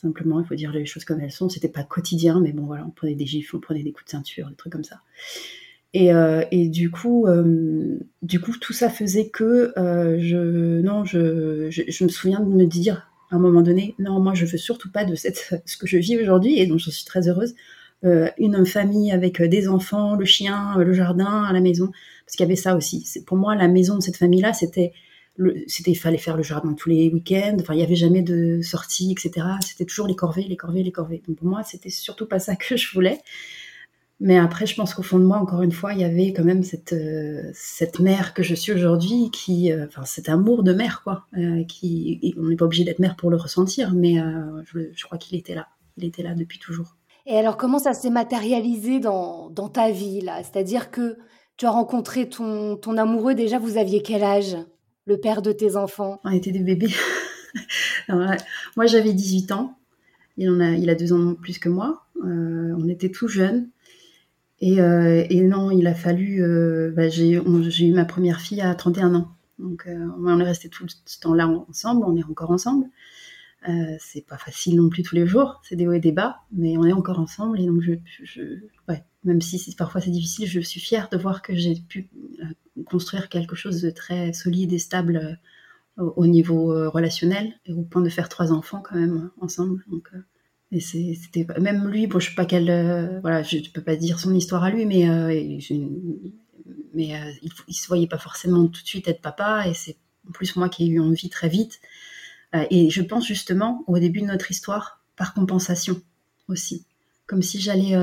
Simplement, 0.00 0.40
il 0.40 0.46
faut 0.46 0.54
dire 0.54 0.72
les 0.72 0.86
choses 0.86 1.04
comme 1.04 1.20
elles 1.20 1.30
sont. 1.30 1.50
C'était 1.50 1.68
pas 1.68 1.82
quotidien, 1.82 2.40
mais 2.40 2.52
bon, 2.52 2.64
voilà, 2.64 2.86
on 2.86 2.90
prenait 2.90 3.14
des 3.14 3.26
gifles, 3.26 3.56
on 3.56 3.60
prenait 3.60 3.82
des 3.82 3.92
coups 3.92 4.06
de 4.06 4.10
ceinture, 4.10 4.48
des 4.48 4.56
trucs 4.56 4.72
comme 4.72 4.84
ça. 4.84 5.02
Et, 5.92 6.14
euh, 6.14 6.42
et 6.50 6.68
du 6.68 6.90
coup, 6.90 7.26
euh, 7.26 7.98
du 8.22 8.40
coup, 8.40 8.52
tout 8.58 8.72
ça 8.72 8.88
faisait 8.88 9.28
que 9.28 9.74
euh, 9.76 10.18
je, 10.18 10.80
non, 10.80 11.04
je, 11.04 11.68
je, 11.70 12.04
me 12.04 12.08
souviens 12.08 12.40
de 12.40 12.46
me 12.46 12.64
dire 12.64 13.10
à 13.30 13.36
un 13.36 13.38
moment 13.38 13.60
donné, 13.60 13.94
non, 13.98 14.20
moi, 14.20 14.32
je 14.32 14.46
veux 14.46 14.56
surtout 14.56 14.90
pas 14.90 15.04
de 15.04 15.14
cette, 15.16 15.62
ce 15.66 15.76
que 15.76 15.86
je 15.86 15.98
vis 15.98 16.16
aujourd'hui 16.18 16.58
et 16.58 16.66
dont 16.66 16.78
je 16.78 16.90
suis 16.90 17.04
très 17.04 17.28
heureuse, 17.28 17.54
une 18.02 18.64
famille 18.64 19.12
avec 19.12 19.42
des 19.42 19.68
enfants, 19.68 20.16
le 20.16 20.24
chien, 20.24 20.78
le 20.78 20.94
jardin 20.94 21.52
la 21.52 21.60
maison, 21.60 21.90
parce 22.24 22.34
qu'il 22.34 22.44
y 22.44 22.48
avait 22.48 22.56
ça 22.56 22.74
aussi. 22.74 23.02
C'est 23.04 23.26
pour 23.26 23.36
moi 23.36 23.54
la 23.54 23.68
maison 23.68 23.96
de 23.96 24.02
cette 24.02 24.16
famille-là, 24.16 24.54
c'était 24.54 24.94
c'était 25.66 25.90
il 25.90 25.96
fallait 25.96 26.18
faire 26.18 26.36
le 26.36 26.42
jardin 26.42 26.74
tous 26.74 26.88
les 26.88 27.08
week-ends. 27.10 27.56
Enfin 27.60 27.74
il 27.74 27.80
y 27.80 27.82
avait 27.82 27.96
jamais 27.96 28.22
de 28.22 28.60
sortie 28.62 29.12
etc 29.12 29.46
c'était 29.60 29.84
toujours 29.84 30.06
les 30.06 30.16
corvées 30.16 30.44
les 30.44 30.56
corvées 30.56 30.82
les 30.82 30.92
corvées. 30.92 31.22
Donc 31.26 31.36
pour 31.36 31.46
moi 31.46 31.62
c'était 31.64 31.90
surtout 31.90 32.26
pas 32.26 32.38
ça 32.38 32.56
que 32.68 32.76
je 32.76 32.92
voulais. 32.92 33.18
Mais 34.22 34.36
après 34.36 34.66
je 34.66 34.74
pense 34.74 34.92
qu'au 34.92 35.02
fond 35.02 35.18
de 35.18 35.24
moi 35.24 35.38
encore 35.38 35.62
une 35.62 35.72
fois 35.72 35.94
il 35.94 36.00
y 36.00 36.04
avait 36.04 36.32
quand 36.32 36.44
même 36.44 36.62
cette 36.62 36.92
euh, 36.92 37.50
cette 37.54 38.00
mère 38.00 38.34
que 38.34 38.42
je 38.42 38.54
suis 38.54 38.72
aujourd'hui 38.72 39.30
qui 39.32 39.72
euh, 39.72 39.86
cet 40.04 40.28
amour 40.28 40.62
de 40.62 40.74
mère 40.74 41.02
quoi 41.02 41.24
euh, 41.38 41.64
qui 41.64 42.34
on 42.38 42.48
n'est 42.48 42.56
pas 42.56 42.66
obligé 42.66 42.84
d'être 42.84 42.98
mère 42.98 43.16
pour 43.16 43.30
le 43.30 43.36
ressentir 43.36 43.94
mais 43.94 44.16
je, 44.64 44.90
je, 44.94 45.04
crois 45.04 45.18
qu'il 45.18 45.38
était 45.38 45.54
là. 45.54 45.68
Il 45.96 46.04
était 46.04 46.22
là 46.22 46.34
depuis 46.34 46.58
toujours. 46.58 46.96
Et 47.26 47.36
alors 47.36 47.56
comment 47.56 47.78
ça 47.78 47.94
s'est 47.94 48.10
matérialisé 48.10 49.00
dans, 49.00 49.48
dans 49.50 49.68
ta 49.68 49.90
vie 49.90 50.20
là? 50.20 50.42
C'est-à-dire 50.42 50.90
que 50.90 51.16
tu 51.56 51.66
as 51.66 51.70
rencontré 51.70 52.28
ton, 52.28 52.76
ton 52.76 52.96
amoureux 52.96 53.34
déjà 53.34 53.58
vous 53.58 53.76
aviez 53.78 54.02
quel 54.02 54.22
âge? 54.22 54.56
Le 55.10 55.18
père 55.18 55.42
de 55.42 55.50
tes 55.50 55.74
enfants 55.74 56.20
On 56.24 56.30
était 56.30 56.52
des 56.52 56.60
bébés. 56.60 56.94
moi, 58.08 58.86
j'avais 58.86 59.12
18 59.12 59.50
ans. 59.50 59.76
Il, 60.36 60.48
en 60.48 60.60
a, 60.60 60.70
il 60.70 60.88
a 60.88 60.94
deux 60.94 61.12
ans 61.12 61.34
plus 61.34 61.58
que 61.58 61.68
moi. 61.68 62.04
Euh, 62.24 62.72
on 62.78 62.88
était 62.88 63.10
tout 63.10 63.26
jeunes. 63.26 63.68
Et, 64.60 64.80
euh, 64.80 65.24
non, 65.32 65.72
il 65.72 65.86
a 65.88 65.94
fallu. 65.94 66.44
Euh, 66.44 66.92
bah, 66.94 67.08
j'ai 67.08 67.32
eu 67.32 67.92
ma 67.92 68.04
première 68.04 68.40
fille 68.40 68.60
à 68.60 68.72
31 68.74 69.16
ans. 69.16 69.28
Donc, 69.58 69.86
on 69.88 70.40
est 70.40 70.44
resté 70.44 70.68
tout 70.68 70.86
ce 71.04 71.20
temps-là 71.20 71.48
ensemble. 71.68 72.04
On 72.06 72.16
est 72.16 72.24
encore 72.24 72.52
ensemble. 72.52 72.86
C'est 73.98 74.24
pas 74.26 74.38
facile 74.38 74.76
non 74.76 74.88
plus 74.88 75.02
tous 75.02 75.16
les 75.16 75.26
jours, 75.26 75.60
c'est 75.68 75.76
des 75.76 75.86
hauts 75.86 75.92
et 75.92 76.00
des 76.00 76.12
bas, 76.12 76.38
mais 76.50 76.78
on 76.78 76.86
est 76.86 76.94
encore 76.94 77.18
ensemble 77.18 77.60
et 77.60 77.66
donc 77.66 77.82
je, 77.82 77.92
ouais, 78.88 79.04
même 79.22 79.42
si 79.42 79.74
parfois 79.76 80.00
c'est 80.00 80.10
difficile, 80.10 80.46
je 80.46 80.60
suis 80.60 80.80
fière 80.80 81.10
de 81.10 81.18
voir 81.18 81.42
que 81.42 81.54
j'ai 81.54 81.74
pu 81.74 82.08
construire 82.84 83.28
quelque 83.28 83.56
chose 83.56 83.82
de 83.82 83.90
très 83.90 84.32
solide 84.32 84.72
et 84.72 84.78
stable 84.78 85.38
euh, 85.98 86.04
au 86.16 86.26
niveau 86.26 86.68
relationnel 86.90 87.52
et 87.66 87.72
au 87.72 87.82
point 87.82 88.00
de 88.00 88.08
faire 88.08 88.28
trois 88.28 88.52
enfants 88.52 88.80
quand 88.80 88.96
même 88.96 89.30
ensemble. 89.40 89.84
Donc, 89.90 90.08
et 90.72 90.80
c'était 90.80 91.46
même 91.60 91.88
lui, 91.88 92.06
bon, 92.06 92.20
je 92.20 92.30
sais 92.30 92.34
pas 92.34 92.46
quelle, 92.46 93.20
voilà, 93.20 93.42
je 93.42 93.70
peux 93.70 93.82
pas 93.82 93.96
dire 93.96 94.18
son 94.18 94.34
histoire 94.34 94.64
à 94.64 94.70
lui, 94.70 94.86
mais 94.86 95.04
mais 96.94 97.08
il, 97.42 97.50
il 97.68 97.74
se 97.74 97.86
voyait 97.88 98.06
pas 98.06 98.18
forcément 98.18 98.66
tout 98.66 98.82
de 98.82 98.86
suite 98.86 99.08
être 99.08 99.20
papa 99.20 99.66
et 99.66 99.74
c'est 99.74 99.96
en 100.28 100.32
plus 100.32 100.56
moi 100.56 100.68
qui 100.68 100.84
ai 100.84 100.86
eu 100.86 101.00
envie 101.00 101.28
très 101.28 101.48
vite. 101.48 101.80
Euh, 102.54 102.64
et 102.70 102.90
je 102.90 103.02
pense 103.02 103.26
justement 103.26 103.84
au 103.86 103.98
début 103.98 104.20
de 104.20 104.26
notre 104.26 104.50
histoire, 104.50 105.00
par 105.16 105.34
compensation 105.34 106.00
aussi. 106.48 106.84
Comme 107.26 107.42
si 107.42 107.60
j'allais. 107.60 107.94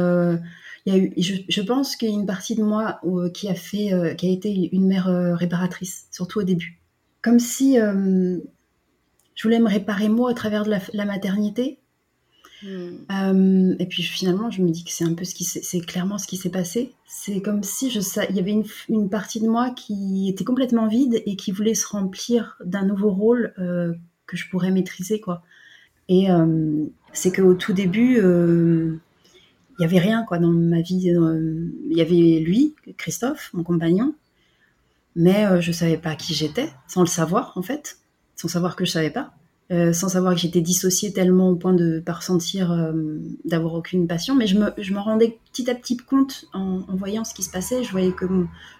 Euh, 0.87 0.91
il 0.91 0.93
y 0.93 0.95
a 0.95 0.97
eu, 0.97 1.13
je, 1.17 1.33
je 1.47 1.61
pense 1.61 1.95
qu'il 1.95 2.09
y 2.09 2.11
a 2.11 2.15
une 2.15 2.25
partie 2.25 2.55
de 2.55 2.63
moi 2.63 2.99
euh, 3.05 3.29
qui 3.29 3.47
a 3.49 3.55
fait, 3.55 4.15
qui 4.17 4.27
a 4.27 4.31
été 4.31 4.69
une 4.71 4.87
mère 4.87 5.07
réparatrice, 5.37 6.07
surtout 6.11 6.39
au 6.39 6.43
début. 6.43 6.79
Comme 7.21 7.39
si 7.39 7.75
je 7.75 9.43
voulais 9.43 9.59
me 9.59 9.67
réparer 9.67 10.09
moi 10.09 10.31
à 10.31 10.33
travers 10.33 10.63
de 10.65 10.73
la, 10.93 11.05
maternité. 11.05 11.79
Hmm. 12.63 13.75
et 13.77 13.85
puis 13.85 14.01
finalement, 14.01 14.49
je 14.49 14.63
me 14.63 14.71
dis 14.71 14.83
que 14.83 14.91
c'est 14.91 15.03
un 15.03 15.13
peu 15.13 15.25
ce 15.25 15.35
qui 15.35 15.43
c'est 15.43 15.79
clairement 15.81 16.17
ce 16.17 16.25
qui 16.25 16.37
s'est 16.37 16.49
passé. 16.49 16.93
C'est 17.05 17.41
comme 17.41 17.61
si 17.61 17.91
je, 17.91 17.99
il 18.29 18.35
y 18.35 18.39
avait 18.39 18.51
une, 18.51 18.65
une, 18.89 19.09
partie 19.09 19.39
de 19.39 19.47
moi 19.47 19.69
qui 19.69 20.27
était 20.29 20.43
complètement 20.43 20.87
vide 20.87 21.21
et 21.27 21.35
qui 21.35 21.51
voulait 21.51 21.75
se 21.75 21.87
remplir 21.87 22.57
d'un 22.65 22.83
nouveau 22.83 23.11
rôle 23.11 23.53
que 24.25 24.37
je 24.37 24.49
pourrais 24.49 24.71
maîtriser 24.71 25.19
quoi. 25.19 25.43
Et 26.09 26.31
euh, 26.31 26.85
c'est 27.13 27.35
qu'au 27.35 27.53
tout 27.53 27.73
début, 27.73 28.19
euh, 28.19 28.99
il 29.77 29.83
y 29.83 29.85
avait 29.85 29.99
rien 29.99 30.23
quoi 30.23 30.39
dans 30.39 30.51
ma 30.51 30.81
vie. 30.81 31.09
Il 31.09 31.97
y 31.97 32.01
avait 32.01 32.39
lui, 32.39 32.75
Christophe, 32.97 33.51
mon 33.53 33.63
compagnon, 33.63 34.15
mais 35.15 35.61
je 35.61 35.71
savais 35.71 35.97
pas 35.97 36.15
qui 36.15 36.33
j'étais, 36.33 36.69
sans 36.87 37.01
le 37.01 37.07
savoir 37.07 37.53
en 37.55 37.61
fait, 37.61 37.97
sans 38.35 38.47
savoir 38.47 38.75
que 38.75 38.85
je 38.85 38.91
savais 38.91 39.11
pas. 39.11 39.33
Euh, 39.69 39.91
sans 39.91 40.07
savoir 40.07 40.33
que 40.33 40.39
j'étais 40.39 40.61
dissociée 40.61 41.11
tellement 41.11 41.49
au 41.49 41.55
point 41.55 41.73
de 41.73 41.99
pas 41.99 42.13
ressentir 42.13 42.71
euh, 42.71 42.93
d'avoir 43.43 43.73
aucune 43.73 44.07
passion. 44.07 44.33
Mais 44.33 44.47
je 44.47 44.57
me, 44.57 44.71
je 44.77 44.93
me, 44.93 44.99
rendais 44.99 45.39
petit 45.51 45.69
à 45.69 45.75
petit 45.75 45.97
compte 45.97 46.45
en, 46.53 46.79
voyant 46.95 47.25
ce 47.25 47.33
qui 47.33 47.43
se 47.43 47.49
passait. 47.49 47.83
Je 47.83 47.91
voyais 47.91 48.13
que 48.13 48.25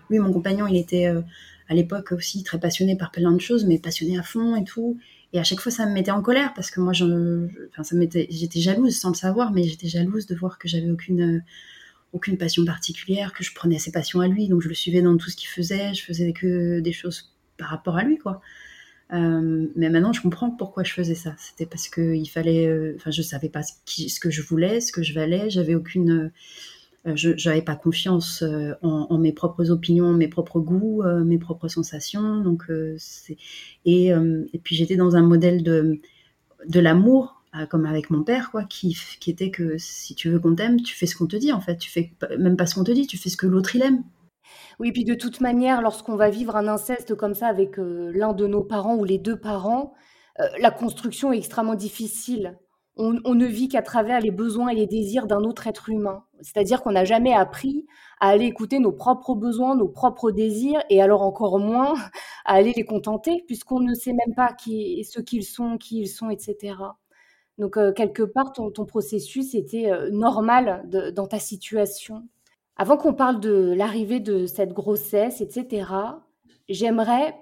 lui, 0.10 0.20
mon 0.20 0.32
compagnon, 0.32 0.66
il 0.66 0.77
était 0.77 1.08
euh, 1.08 1.22
à 1.68 1.74
l'époque 1.74 2.13
aussi 2.13 2.42
très 2.44 2.58
passionné 2.58 2.96
par 2.96 3.12
plein 3.12 3.34
de 3.34 3.42
choses, 3.42 3.66
mais 3.66 3.80
passionné 3.80 4.18
à 4.18 4.24
fond 4.24 4.56
et 4.56 4.63
tout. 4.63 4.98
Et 5.38 5.39
à 5.39 5.44
chaque 5.44 5.60
fois, 5.60 5.72
ça 5.72 5.86
me 5.86 5.94
mettait 5.94 6.10
en 6.10 6.24
colère 6.24 6.51
parce 6.56 6.72
que 6.72 6.79
moi, 6.79 6.94
je, 6.94 7.46
enfin, 7.70 7.84
ça 7.84 7.96
j'étais 7.96 8.60
jalouse 8.60 8.98
sans 8.98 9.10
le 9.10 9.15
savoir, 9.15 9.51
mais 9.51 9.62
j'étais 9.62 9.88
jalouse 9.88 10.25
de 10.25 10.34
voir 10.34 10.58
que 10.58 10.67
j'avais 10.67 10.89
aucune 10.89 11.44
aucune 12.12 12.39
passion 12.39 12.65
particulière, 12.65 13.34
que 13.34 13.44
je 13.44 13.53
prenais 13.53 13.77
ses 13.77 13.91
passions 13.91 14.20
à 14.20 14.27
lui, 14.27 14.48
donc 14.48 14.63
je 14.63 14.67
le 14.67 14.74
suivais 14.74 15.03
dans 15.03 15.15
tout 15.15 15.29
ce 15.29 15.36
qu'il 15.36 15.50
faisait, 15.50 15.94
je 15.94 16.03
faisais 16.03 16.34
que 16.34 16.79
des 16.79 16.91
choses 16.91 17.36
par 17.58 17.70
rapport 17.70 17.98
à 17.98 18.03
lui, 18.03 18.17
quoi. 18.17 18.41
Euh, 19.13 19.67
mais 19.75 19.91
maintenant, 19.91 20.12
je 20.12 20.22
comprends 20.22 20.50
pourquoi 20.50 20.84
je 20.84 20.94
faisais 20.94 21.13
ça. 21.13 21.36
C'était 21.38 21.67
parce 21.67 21.88
que 21.88 22.15
il 22.15 22.25
fallait. 22.27 22.65
Euh, 22.65 22.96
enfin, 22.96 23.12
je 23.12 23.22
savais 23.22 23.50
pas 23.50 23.62
ce, 23.62 23.74
ce, 23.86 24.20
que 24.20 24.32
je 24.32 24.41
voulais, 24.41 24.82
ce 24.82 24.91
que 24.91 25.03
je 25.03 25.13
valais. 25.13 25.51
J'avais 25.51 25.75
aucune. 25.75 26.32
Euh, 27.06 27.16
je 27.16 27.50
n'avais 27.50 27.62
pas 27.62 27.75
confiance 27.75 28.44
en, 28.82 29.08
en, 29.10 29.18
mes 29.18 29.32
propres 29.32 29.70
opinions, 29.72 30.13
mes 30.13 30.27
propres 30.27 30.60
goûts, 30.60 31.04
mes 31.25 31.38
propres 31.38 31.68
sensations. 31.68 32.42
Donc, 32.42 32.66
et, 33.86 34.13
puis 34.63 34.75
j'étais 34.75 34.96
dans 34.96 35.16
un 35.16 35.24
modèle 35.24 35.63
de 35.63 36.00
de 36.66 36.80
l'amour 36.80 37.38
comme 37.66 37.86
avec 37.86 38.10
mon 38.10 38.24
père, 38.24 38.51
quoi, 38.51 38.63
qui, 38.63 38.96
était 39.25 39.50
que 39.50 39.77
si 39.77 40.16
tu 40.16 40.30
veux 40.30 40.39
qu'on 40.39 40.56
t'aime, 40.56 40.82
tu 40.82 40.96
fais 40.96 41.08
ce 41.08 41.16
qu'on 41.16 41.27
te 41.27 41.36
dit, 41.36 41.51
en 41.51 41.62
fait. 41.62 41.77
Tu 41.77 41.89
fais 41.89 42.12
même 42.38 42.56
pas 42.56 42.68
ce 42.68 42.75
qu'on 42.75 42.84
te 42.84 42.92
dit, 42.92 43.08
tu 43.08 43.18
fais 43.18 43.30
ce 43.30 43.38
que 43.38 43.48
l'autre 43.48 43.75
il 43.75 43.82
aime. 43.82 44.04
Oui, 44.80 44.92
puis 44.92 45.04
de 45.04 45.16
toute 45.16 45.42
manière, 45.42 45.82
lorsqu'on 45.82 46.16
va 46.16 46.30
vivre 46.30 46.56
un 46.56 46.68
inceste 46.68 47.16
comme 47.16 47.34
ça 47.34 47.48
avec 47.48 47.80
euh, 47.80 48.12
l'un 48.13 48.34
de 48.34 48.46
nos 48.46 48.63
parents 48.63 48.96
ou 48.96 49.04
les 49.04 49.18
deux 49.18 49.39
parents, 49.39 49.94
euh, 50.39 50.44
la 50.60 50.72
construction 50.72 51.34
est 51.34 51.38
extrêmement 51.38 51.75
difficile. 51.75 52.58
On, 53.00 53.12
ne 53.13 53.46
vit 53.46 53.68
qu'à 53.68 53.84
travers 53.84 54.22
les 54.22 54.32
besoins 54.32 54.70
et 54.70 54.75
les 54.75 54.88
désirs 54.88 55.27
d'un 55.27 55.44
autre 55.44 55.68
être 55.68 55.89
humain. 55.89 56.24
C'est-à-dire 56.41 56.82
qu'on 56.82 56.91
n'a 56.91 57.06
jamais 57.06 57.34
appris 57.34 57.86
à 58.20 58.29
aller 58.29 58.46
écouter 58.46 58.79
nos 58.79 58.91
propres 58.91 59.36
besoins, 59.36 59.75
nos 59.75 59.88
propres 59.88 60.32
désirs, 60.32 60.84
et 60.89 61.01
alors 61.01 61.22
encore 61.22 61.60
moins 61.60 61.94
à 62.46 62.53
aller 62.53 62.74
les 62.75 62.86
contenter, 62.86 63.44
puisqu'on 63.48 63.79
ne 63.79 63.94
sait 63.94 64.13
même 64.13 64.36
pas 64.36 64.53
qui, 64.53 65.03
ce 65.03 65.20
qu'ils 65.20 65.44
sont, 65.44 65.77
qui 65.77 66.01
ils 66.01 66.08
sont, 66.08 66.29
etc. 66.29 66.75
Donc, 67.58 67.77
euh, 67.77 67.91
quelque 67.91 68.24
part, 68.24 68.53
ton, 68.53 68.72
processus 68.86 69.56
était 69.56 69.91
normal 70.12 70.84
dans 71.15 71.27
ta 71.27 71.39
situation. 71.39 72.27
Avant 72.77 72.98
qu'on 72.98 73.13
parle 73.13 73.39
de 73.39 73.74
l'arrivée 73.75 74.20
de 74.20 74.46
cette 74.46 74.72
grossesse, 74.72 75.41
etc., 75.41 75.91
j'aimerais 76.70 77.36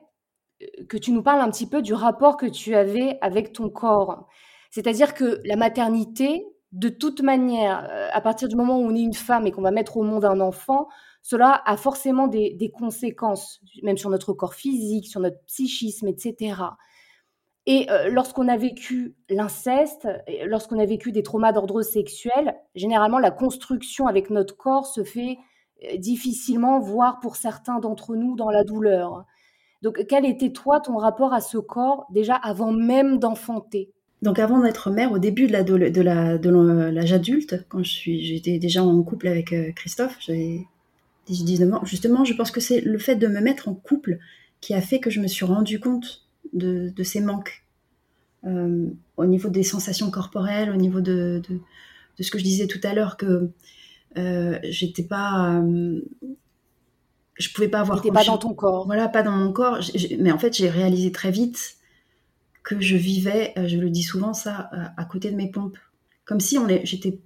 euh, 0.62 0.86
que 0.88 0.98
tu 0.98 1.12
nous 1.12 1.22
parles 1.22 1.42
un 1.42 1.52
petit 1.52 1.68
peu 1.68 1.82
du 1.82 1.94
rapport 1.94 2.38
que 2.38 2.46
tu 2.46 2.74
avais 2.74 3.18
avec 3.22 3.52
ton 3.52 3.70
corps. 3.70 4.28
C'est-à-dire 4.72 5.14
que 5.14 5.42
la 5.46 5.58
maternité, 5.58 6.46
de 6.76 6.90
toute 6.90 7.22
manière, 7.22 7.88
euh, 7.90 8.10
à 8.12 8.20
partir 8.20 8.50
du 8.50 8.56
moment 8.58 8.78
où 8.78 8.84
on 8.84 8.94
est 8.94 9.02
une 9.02 9.14
femme 9.14 9.48
et 9.48 9.52
qu'on 9.52 9.62
va 9.62 9.72
mettre 9.72 9.96
au 9.96 10.04
monde 10.04 10.26
un 10.26 10.42
enfant, 10.42 10.90
cela 11.22 11.62
a 11.66 11.78
forcément 11.78 12.28
des, 12.28 12.72
conséquences, 12.78 13.62
même 13.82 13.98
sur 13.98 14.10
notre 14.10 14.34
corps 14.34 14.54
physique, 14.54 15.08
sur 15.08 15.22
notre 15.22 15.42
psychisme, 15.46 16.10
etc. 16.10 16.56
Et 17.66 17.90
euh, 17.90 18.10
lorsqu'on 18.10 18.50
a 18.50 18.58
vécu 18.58 19.16
l'inceste, 19.30 20.08
lorsqu'on 20.46 20.78
a 20.78 20.86
vécu 20.86 21.14
des 21.14 21.24
traumas 21.24 21.54
d'ordre 21.54 21.82
sexuel, 21.82 22.58
généralement 22.76 23.20
la 23.20 23.32
construction 23.32 24.06
avec 24.06 24.30
notre 24.30 24.58
corps 24.58 24.86
se 24.86 25.06
fait 25.06 25.38
euh, 25.86 25.96
difficilement, 25.98 26.82
voire 26.82 27.22
pour 27.22 27.38
certains 27.38 27.80
d'entre 27.80 28.18
nous 28.18 28.36
dans 28.36 28.50
la 28.50 28.66
douleur. 28.66 29.24
Donc 29.82 30.06
quel 30.10 30.26
était 30.26 30.52
toi 30.52 30.82
ton 30.82 30.98
rapport 30.98 31.34
à 31.34 31.40
ce 31.40 31.58
corps 31.58 32.06
déjà 32.10 32.36
avant 32.36 32.74
même 32.74 33.18
d'enfanter? 33.18 33.95
Donc 34.26 34.40
avant 34.40 34.60
d'être 34.60 34.90
mère, 34.90 35.12
au 35.12 35.20
début 35.20 35.46
de 35.46 35.52
l'âge 35.54 35.66
de 35.66 36.02
la, 36.02 36.38
de 36.40 37.14
adulte, 37.14 37.64
quand 37.70 37.84
j'étais 37.84 38.58
déjà 38.58 38.84
en 38.84 39.04
couple 39.04 39.28
avec 39.28 39.54
euh, 39.54 39.72
Christophe, 39.74 40.18
j'avais 40.20 40.66
19 41.28 41.74
ans, 41.76 41.86
justement, 41.86 42.26
je 42.26 42.34
pense 42.34 42.50
que 42.50 42.60
c'est 42.60 42.82
le 42.82 42.98
fait 42.98 43.16
de 43.16 43.28
me 43.28 43.40
mettre 43.40 43.70
en 43.70 43.76
couple 43.76 44.18
qui 44.62 44.74
a 44.74 44.82
fait 44.82 45.00
que 45.00 45.12
je 45.12 45.20
me 45.20 45.28
suis 45.28 45.46
rendu 45.46 45.80
compte 45.80 46.26
de, 46.54 46.92
ces 47.04 47.22
manques. 47.22 47.64
Euh, 48.46 48.88
au 49.16 49.26
niveau 49.26 49.50
des 49.50 49.62
sensations 49.62 50.10
corporelles, 50.10 50.72
au 50.72 50.76
niveau 50.76 51.02
de, 51.02 51.44
ce 52.20 52.32
que 52.32 52.40
je 52.40 52.44
disais 52.44 52.66
tout 52.66 52.82
à 52.82 52.96
l'heure, 52.96 53.18
que 53.18 53.52
euh, 54.18 54.58
j'étais 54.64 55.04
pas. 55.04 55.62
Euh, 55.62 56.02
je 57.36 57.50
pouvais 57.54 57.68
pas 57.68 57.82
avoir. 57.82 58.02
pas 58.02 58.24
dans 58.24 58.40
ton 58.40 58.56
corps. 58.56 58.88
Voilà, 58.88 59.08
pas 59.08 59.22
dans 59.22 59.32
mon 59.32 59.52
corps. 59.52 59.80
mais 60.20 60.32
en 60.32 60.40
fait, 60.40 60.56
j'ai 60.56 60.70
réalisé 60.70 61.12
très 61.12 61.30
vite 61.30 61.78
que 62.66 62.82
je 62.82 62.98
vivais, 62.98 63.54
je 63.56 63.78
le 63.78 63.90
dis 63.90 64.04
souvent, 64.04 64.34
ça, 64.34 64.70
à, 64.98 65.06
côté 65.06 65.32
de 65.32 65.38
mes 65.38 65.50
pompes. 65.50 65.78
Comme 66.26 66.42
si 66.42 66.58
on 66.58 66.68
j'étais, 66.84 67.22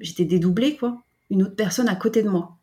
j'étais 0.00 0.24
dédoublée, 0.24 0.76
quoi. 0.76 1.02
Une 1.30 1.42
autre 1.42 1.54
personne 1.54 1.88
à 1.88 1.94
côté 1.94 2.22
de 2.22 2.28
moi. 2.28 2.58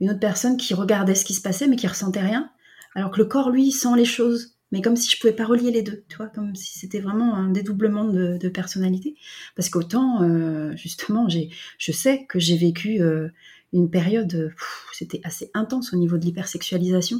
Une 0.00 0.10
autre 0.10 0.20
personne 0.20 0.56
qui 0.56 0.74
regardait 0.74 1.14
ce 1.14 1.24
qui 1.24 1.34
se 1.34 1.40
passait, 1.40 1.66
mais 1.66 1.76
qui 1.76 1.86
ressentait 1.86 2.20
rien. 2.20 2.50
Alors 2.94 3.10
que 3.10 3.18
le 3.18 3.24
corps, 3.24 3.50
lui, 3.50 3.72
sent 3.72 3.96
les 3.96 4.04
choses 4.04 4.56
mais 4.72 4.82
comme 4.82 4.96
si 4.96 5.08
je 5.10 5.20
pouvais 5.20 5.32
pas 5.32 5.44
relier 5.44 5.70
les 5.70 5.82
deux, 5.82 6.04
tu 6.08 6.16
vois, 6.16 6.26
comme 6.26 6.54
si 6.56 6.78
c'était 6.78 6.98
vraiment 6.98 7.34
un 7.34 7.50
dédoublement 7.50 8.04
de, 8.04 8.48
personnalité. 8.48 9.14
Parce 9.54 9.68
qu'autant, 9.68 10.22
euh, 10.22 10.74
justement, 10.76 11.28
j'ai, 11.28 11.50
je 11.78 11.92
sais 11.92 12.26
que 12.26 12.38
j'ai 12.38 12.56
vécu 12.56 13.00
euh, 13.00 13.28
une 13.72 13.90
période, 13.90 14.52
c'était 14.92 15.20
assez 15.24 15.50
intense 15.54 15.92
au 15.92 15.96
niveau 15.96 16.18
de 16.18 16.24
l'hypersexualisation, 16.24 17.18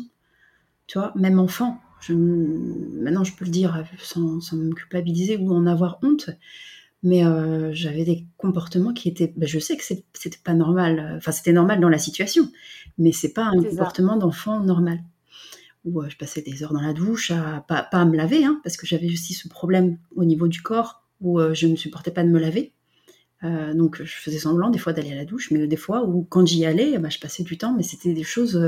tu 0.87 0.99
vois, 0.99 1.13
même 1.15 1.39
enfant. 1.39 1.81
Je, 2.01 2.13
maintenant, 2.13 3.25
je 3.25 3.35
peux 3.35 3.45
le 3.45 3.51
dire 3.51 3.85
sans, 3.99 4.41
sans 4.41 4.57
me 4.57 4.73
culpabiliser 4.75 5.37
ou 5.37 5.53
en 5.53 5.67
avoir 5.67 5.99
honte, 6.03 6.31
mais 7.03 7.25
euh, 7.25 7.73
j'avais 7.73 8.05
des 8.05 8.27
comportements 8.37 8.93
qui 8.93 9.09
étaient, 9.09 9.33
ben, 9.37 9.49
je 9.49 9.59
sais 9.59 9.77
que 9.77 9.85
c'était 9.85 10.39
pas 10.45 10.55
normal, 10.55 11.15
enfin 11.17 11.33
c'était 11.33 11.53
normal 11.53 11.81
dans 11.81 11.89
la 11.89 11.99
situation, 11.99 12.51
mais 12.99 13.13
c'est 13.13 13.33
pas 13.33 13.45
un 13.45 13.63
comportement 13.63 14.17
d'enfant 14.17 14.61
normal 14.61 15.01
où 15.87 16.03
euh, 16.03 16.09
je 16.09 16.17
passais 16.17 16.43
des 16.43 16.63
heures 16.63 16.73
dans 16.73 16.83
la 16.83 16.93
douche, 16.93 17.31
à, 17.31 17.65
pas, 17.67 17.83
pas 17.83 17.99
à 17.99 18.05
me 18.05 18.17
laver, 18.17 18.45
hein, 18.45 18.61
parce 18.63 18.77
que 18.77 18.87
j'avais 18.87 19.07
aussi 19.07 19.33
ce 19.33 19.49
problème 19.49 19.99
au 20.15 20.25
niveau 20.25 20.49
du 20.49 20.61
corps 20.61 21.03
où 21.21 21.41
euh, 21.41 21.55
je 21.55 21.67
ne 21.67 21.77
supportais 21.77 22.11
pas 22.11 22.25
de 22.25 22.29
me 22.29 22.39
laver. 22.39 22.73
Euh, 23.45 23.73
donc 23.73 24.03
je 24.03 24.17
faisais 24.17 24.39
semblant 24.39 24.71
des 24.71 24.79
fois 24.79 24.93
d'aller 24.93 25.13
à 25.13 25.15
la 25.15 25.25
douche, 25.25 25.51
mais 25.51 25.67
des 25.67 25.77
fois 25.77 26.05
où 26.05 26.25
quand 26.25 26.47
j'y 26.47 26.67
allais, 26.67 26.99
bah, 26.99 27.09
je 27.09 27.19
passais 27.19 27.45
du 27.45 27.57
temps, 27.57 27.75
mais 27.75 27.83
c'était 27.83 28.13
des 28.13 28.25
choses, 28.25 28.61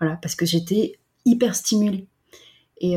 voilà, 0.00 0.16
parce 0.16 0.34
que 0.34 0.46
j'étais 0.46 0.98
hyper 1.24 1.54
stimulée. 1.54 2.06
Et, 2.80 2.96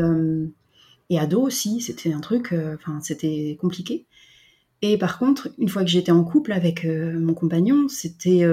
et 1.09 1.19
ado 1.19 1.41
aussi, 1.41 1.81
c'était 1.81 2.11
un 2.11 2.19
truc, 2.19 2.53
enfin 2.75 2.99
c'était 3.01 3.57
compliqué. 3.59 4.05
Et 4.81 4.97
par 4.97 5.19
contre, 5.19 5.49
une 5.57 5.69
fois 5.69 5.83
que 5.83 5.89
j'étais 5.89 6.11
en 6.11 6.23
couple 6.23 6.51
avec 6.51 6.85
mon 6.85 7.33
compagnon, 7.33 7.87
c'était 7.87 8.43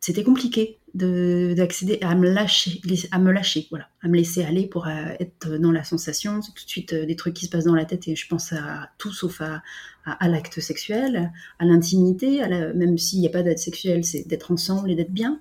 c'était 0.00 0.22
compliqué 0.22 0.78
d'accéder 0.94 1.98
à 2.02 2.14
me 2.14 2.30
lâcher, 2.30 2.80
à 3.10 3.18
me 3.18 3.30
lâcher, 3.30 3.66
voilà, 3.70 3.88
à 4.02 4.08
me 4.08 4.16
laisser 4.16 4.42
aller 4.42 4.66
pour 4.66 4.86
euh, 4.86 4.90
être 5.20 5.58
dans 5.58 5.70
la 5.70 5.84
sensation. 5.84 6.40
C'est 6.42 6.52
tout 6.52 6.64
de 6.64 6.70
suite 6.70 6.92
euh, 6.92 7.06
des 7.06 7.16
trucs 7.16 7.34
qui 7.34 7.46
se 7.46 7.50
passent 7.50 7.64
dans 7.64 7.74
la 7.74 7.84
tête 7.84 8.08
et 8.08 8.16
je 8.16 8.26
pense 8.26 8.52
à 8.52 8.90
tout 8.98 9.12
sauf 9.12 9.40
à, 9.40 9.62
à, 10.04 10.28
l'acte 10.28 10.60
sexuel, 10.60 11.30
à 11.58 11.64
l'intimité, 11.64 12.40
même 12.74 12.96
s'il 12.96 13.20
n'y 13.20 13.26
a 13.26 13.30
pas 13.30 13.42
d'acte 13.42 13.58
sexuel, 13.58 14.04
c'est 14.04 14.26
d'être 14.26 14.50
ensemble 14.50 14.90
et 14.90 14.94
d'être 14.94 15.12
bien. 15.12 15.40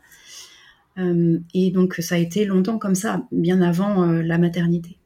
Euh, 0.98 1.40
et 1.54 1.72
donc 1.72 1.96
ça 1.96 2.16
a 2.16 2.18
été 2.18 2.46
longtemps 2.46 2.78
comme 2.78 2.96
ça, 2.96 3.28
bien 3.32 3.62
avant 3.62 4.06
la 4.06 4.38
maternité. 4.38 4.98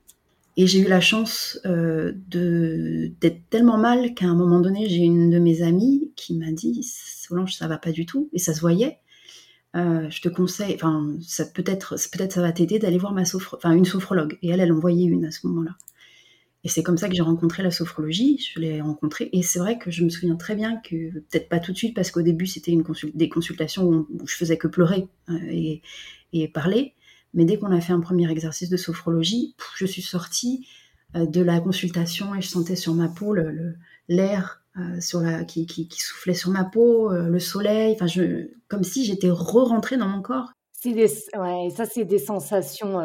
Et 0.58 0.68
j'ai 0.68 0.80
eu 0.80 0.88
la 0.88 1.00
chance 1.00 1.60
d'être 1.66 3.50
tellement 3.50 3.78
mal 3.78 4.14
qu'à 4.14 4.28
un 4.28 4.36
moment 4.36 4.60
donné, 4.60 4.90
j'ai 4.90 5.04
une 5.04 5.30
de 5.30 5.40
mes 5.40 5.62
amies 5.62 6.12
qui 6.16 6.36
m'a 6.36 6.52
dit 6.52 6.84
Solange, 6.84 7.56
ça 7.56 7.68
va 7.68 7.78
pas 7.78 7.92
du 7.92 8.06
tout, 8.06 8.30
et 8.34 8.40
ça 8.40 8.54
se 8.54 8.60
voyait. 8.60 8.98
Euh, 9.76 10.10
je 10.10 10.22
te 10.22 10.28
conseille, 10.28 10.76
enfin, 10.76 11.16
ça 11.22 11.46
peut-être, 11.46 11.96
peut-être 12.12 12.34
ça 12.34 12.42
va 12.42 12.52
t'aider 12.52 12.78
d'aller 12.78 12.98
voir 12.98 13.14
ma 13.14 13.24
sophro, 13.24 13.58
une 13.64 13.86
sophrologue. 13.86 14.38
Et 14.42 14.50
elle, 14.50 14.60
elle 14.60 14.74
envoyait 14.74 15.06
une 15.06 15.26
à 15.26 15.32
ce 15.32 15.48
moment-là. 15.48 15.72
Et 16.64 16.70
c'est 16.70 16.84
comme 16.84 16.98
ça 16.98 17.10
que 17.10 17.16
j'ai 17.16 17.24
rencontré 17.24 17.64
la 17.64 17.72
sophrologie. 17.72 18.38
Je 18.54 18.60
l'ai 18.60 18.82
rencontrée. 18.82 19.30
Et 19.34 19.42
c'est 19.42 19.60
vrai 19.60 19.80
que 19.80 19.90
je 19.90 20.04
me 20.04 20.10
souviens 20.10 20.36
très 20.36 20.56
bien 20.56 20.78
que, 20.78 21.20
peut-être 21.20 21.50
pas 21.50 21.60
tout 21.60 21.72
de 21.72 21.78
suite, 21.78 21.96
parce 21.96 22.12
qu'au 22.12 22.22
début, 22.22 22.46
c'était 22.46 22.76
des 23.14 23.30
consultations 23.30 23.88
où, 23.88 24.08
je 24.26 24.36
faisais 24.36 24.58
que 24.58 24.68
pleurer 24.68 25.08
euh, 25.30 25.80
et, 26.34 26.48
parler. 26.50 26.94
Mais 27.34 27.46
dès 27.46 27.58
qu'on 27.58 27.72
a 27.72 27.82
fait 27.82 27.94
un 27.94 28.00
premier 28.00 28.30
exercice 28.30 28.70
de 28.70 28.78
sophrologie, 28.78 29.56
je 29.76 29.86
suis 29.86 30.02
sortie 30.02 30.68
euh, 31.16 31.26
de 31.26 31.42
la 31.42 31.60
consultation 31.60 32.36
et 32.36 32.42
je 32.42 32.48
sentais 32.48 32.76
sur 32.76 32.94
ma 32.94 33.08
peau 33.08 33.36
l'air 34.08 34.62
euh, 34.78 35.44
qui, 35.46 35.88
soufflait 35.98 36.34
sur 36.34 36.52
ma 36.52 36.64
peau, 36.64 37.12
le 37.12 37.40
soleil, 37.40 37.98
comme 38.68 38.84
si 38.84 39.04
j'étais 39.04 39.32
re-rentrée 39.32 39.98
dans 39.98 40.08
mon 40.08 40.22
corps. 40.22 40.52
Des, 40.84 41.08
ça, 41.08 41.86
c'est 41.86 42.06
des 42.06 42.20
sensations 42.20 43.00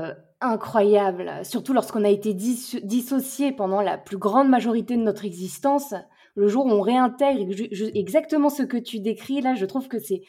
incroyables, 0.47 1.31
surtout 1.45 1.73
lorsqu'on 1.73 2.05
a 2.05 2.09
été 2.09 2.35
dissocié 2.35 3.53
pendant 3.53 3.81
la 3.81 3.99
plus 3.99 4.19
grande 4.19 4.49
majorité 4.49 4.97
de 4.97 5.03
notre 5.03 5.25
existence. 5.25 5.95
le 6.35 6.49
jour 6.49 6.67
où 6.67 6.71
on 6.71 6.81
réintègre 6.81 7.53
exactement 7.95 8.51
ce 8.51 8.63
que 8.63 8.77
tu 8.77 9.01
décris 9.01 9.41
là, 9.41 9.55
je 9.55 9.65
trouve 9.65 9.89
que 9.89 9.99
c'est 9.99 10.23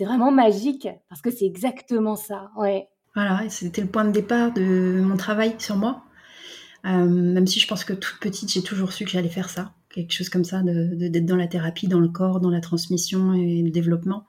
vraiment 0.00 0.30
magique 0.30 0.88
parce 1.08 1.20
que 1.20 1.30
c'est 1.30 1.46
exactement 1.46 2.16
ça. 2.16 2.50
Ouais. 2.56 2.88
Voilà, 3.14 3.48
c'était 3.48 3.82
le 3.82 3.88
point 3.88 4.04
de 4.04 4.12
départ 4.12 4.52
de 4.52 5.00
mon 5.02 5.16
travail 5.16 5.54
sur 5.58 5.76
moi. 5.76 6.04
Euh, 6.84 7.06
même 7.06 7.46
si 7.46 7.60
je 7.60 7.68
pense 7.68 7.84
que 7.84 7.92
toute 7.92 8.18
petite, 8.18 8.50
j'ai 8.50 8.62
toujours 8.62 8.92
su 8.92 9.04
que 9.04 9.10
j'allais 9.10 9.28
faire 9.28 9.48
ça, 9.48 9.72
quelque 9.90 10.12
chose 10.12 10.28
comme 10.28 10.44
ça, 10.44 10.62
d'être 10.62 10.98
de, 10.98 11.08
d'être 11.08 11.26
dans 11.26 11.36
la 11.36 11.46
thérapie, 11.46 11.86
dans 11.86 12.00
le 12.00 12.08
corps, 12.08 12.40
dans 12.40 12.50
la 12.50 12.60
transmission 12.60 13.34
et 13.34 13.62
le 13.62 13.70
développement. 13.70 14.26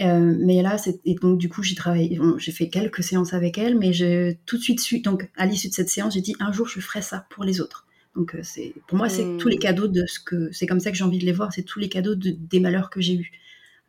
Euh, 0.00 0.36
mais 0.38 0.62
là, 0.62 0.76
et 1.04 1.14
donc 1.16 1.38
du 1.38 1.48
coup, 1.48 1.62
j'ai 1.62 1.74
travaillé, 1.74 2.20
j'ai 2.38 2.52
fait 2.52 2.68
quelques 2.68 3.02
séances 3.02 3.34
avec 3.34 3.58
elle, 3.58 3.76
mais 3.76 3.92
j'ai 3.92 4.38
tout 4.46 4.56
de 4.56 4.62
suite 4.62 4.80
su, 4.80 5.00
donc 5.00 5.28
à 5.36 5.44
l'issue 5.44 5.68
de 5.68 5.74
cette 5.74 5.88
séance, 5.88 6.14
j'ai 6.14 6.20
dit 6.20 6.36
un 6.38 6.52
jour 6.52 6.68
je 6.68 6.80
ferai 6.80 7.02
ça 7.02 7.26
pour 7.30 7.44
les 7.44 7.60
autres. 7.60 7.86
Donc 8.14 8.34
euh, 8.34 8.40
c'est, 8.42 8.74
pour 8.86 8.96
moi, 8.98 9.08
c'est 9.08 9.36
tous 9.38 9.48
les 9.48 9.56
mmh. 9.56 9.60
cadeaux 9.60 9.88
de 9.88 10.06
ce 10.06 10.20
que, 10.20 10.50
c'est 10.52 10.66
comme 10.66 10.80
ça 10.80 10.90
que 10.90 10.96
j'ai 10.96 11.04
envie 11.04 11.18
de 11.18 11.24
les 11.24 11.32
voir, 11.32 11.52
c'est 11.52 11.62
tous 11.62 11.78
les 11.78 11.88
cadeaux 11.88 12.14
de, 12.14 12.30
des 12.30 12.60
malheurs 12.60 12.90
que 12.90 13.00
j'ai 13.00 13.14
eus. 13.14 13.32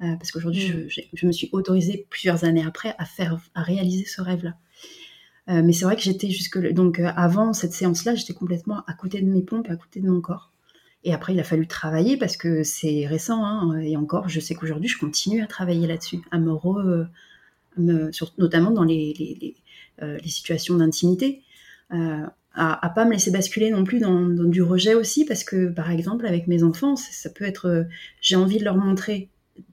Euh, 0.01 0.15
parce 0.15 0.31
qu'aujourd'hui, 0.31 0.61
je, 0.61 0.73
mmh. 0.73 1.07
je, 1.13 1.27
me 1.27 1.31
suis 1.31 1.49
autorisée 1.51 2.07
plusieurs 2.09 2.43
années 2.43 2.63
après 2.65 2.95
à 2.97 3.05
faire, 3.05 3.39
à 3.53 3.61
réaliser 3.61 4.05
ce 4.05 4.21
rêve-là. 4.21 4.55
Euh, 5.49 5.61
mais 5.63 5.73
c'est 5.73 5.85
vrai 5.85 5.95
que 5.95 6.01
j'étais 6.01 6.29
jusque 6.29 6.59
donc 6.73 6.99
avant 6.99 7.53
cette 7.53 7.73
séance-là, 7.73 8.15
j'étais 8.15 8.33
complètement 8.33 8.83
à 8.87 8.93
côté 8.93 9.21
de 9.21 9.27
mes 9.27 9.41
pompes, 9.41 9.69
à 9.69 9.75
côté 9.75 9.99
de 9.99 10.09
mon 10.09 10.21
corps. 10.21 10.51
Et 11.03 11.13
après, 11.13 11.33
il 11.33 11.39
a 11.39 11.43
fallu 11.43 11.67
travailler 11.67 12.17
parce 12.17 12.37
que 12.37 12.63
c'est 12.63 13.05
récent. 13.07 13.45
Hein, 13.45 13.79
et 13.79 13.95
encore, 13.95 14.27
je 14.29 14.39
sais 14.39 14.55
qu'aujourd'hui, 14.55 14.89
je 14.89 14.97
continue 14.97 15.41
à 15.41 15.47
travailler 15.47 15.87
là-dessus, 15.87 16.19
à 16.31 16.39
me, 16.39 16.51
re, 16.51 17.07
me 17.77 18.11
notamment 18.37 18.71
dans 18.71 18.83
les, 18.83 19.13
les, 19.17 19.55
les 20.01 20.29
situations 20.29 20.75
d'intimité. 20.75 21.41
Euh, 21.93 22.25
à, 22.53 22.85
à 22.85 22.89
pas 22.89 23.05
me 23.05 23.11
laisser 23.11 23.31
basculer 23.31 23.69
non 23.69 23.83
plus 23.83 23.99
dans, 23.99 24.27
du 24.27 24.61
rejet 24.61 24.93
aussi 24.93 25.23
parce 25.23 25.43
que 25.43 25.69
par 25.69 25.91
exemple 25.91 26.25
avec 26.25 26.47
mes 26.47 26.63
enfants 26.63 26.95
ça 26.95 27.29
peut 27.29 27.45
être 27.45 27.85
j'ai 28.21 28.35
envie 28.35 28.57
de 28.57 28.63
leur 28.63 28.75
montrer 28.75 29.29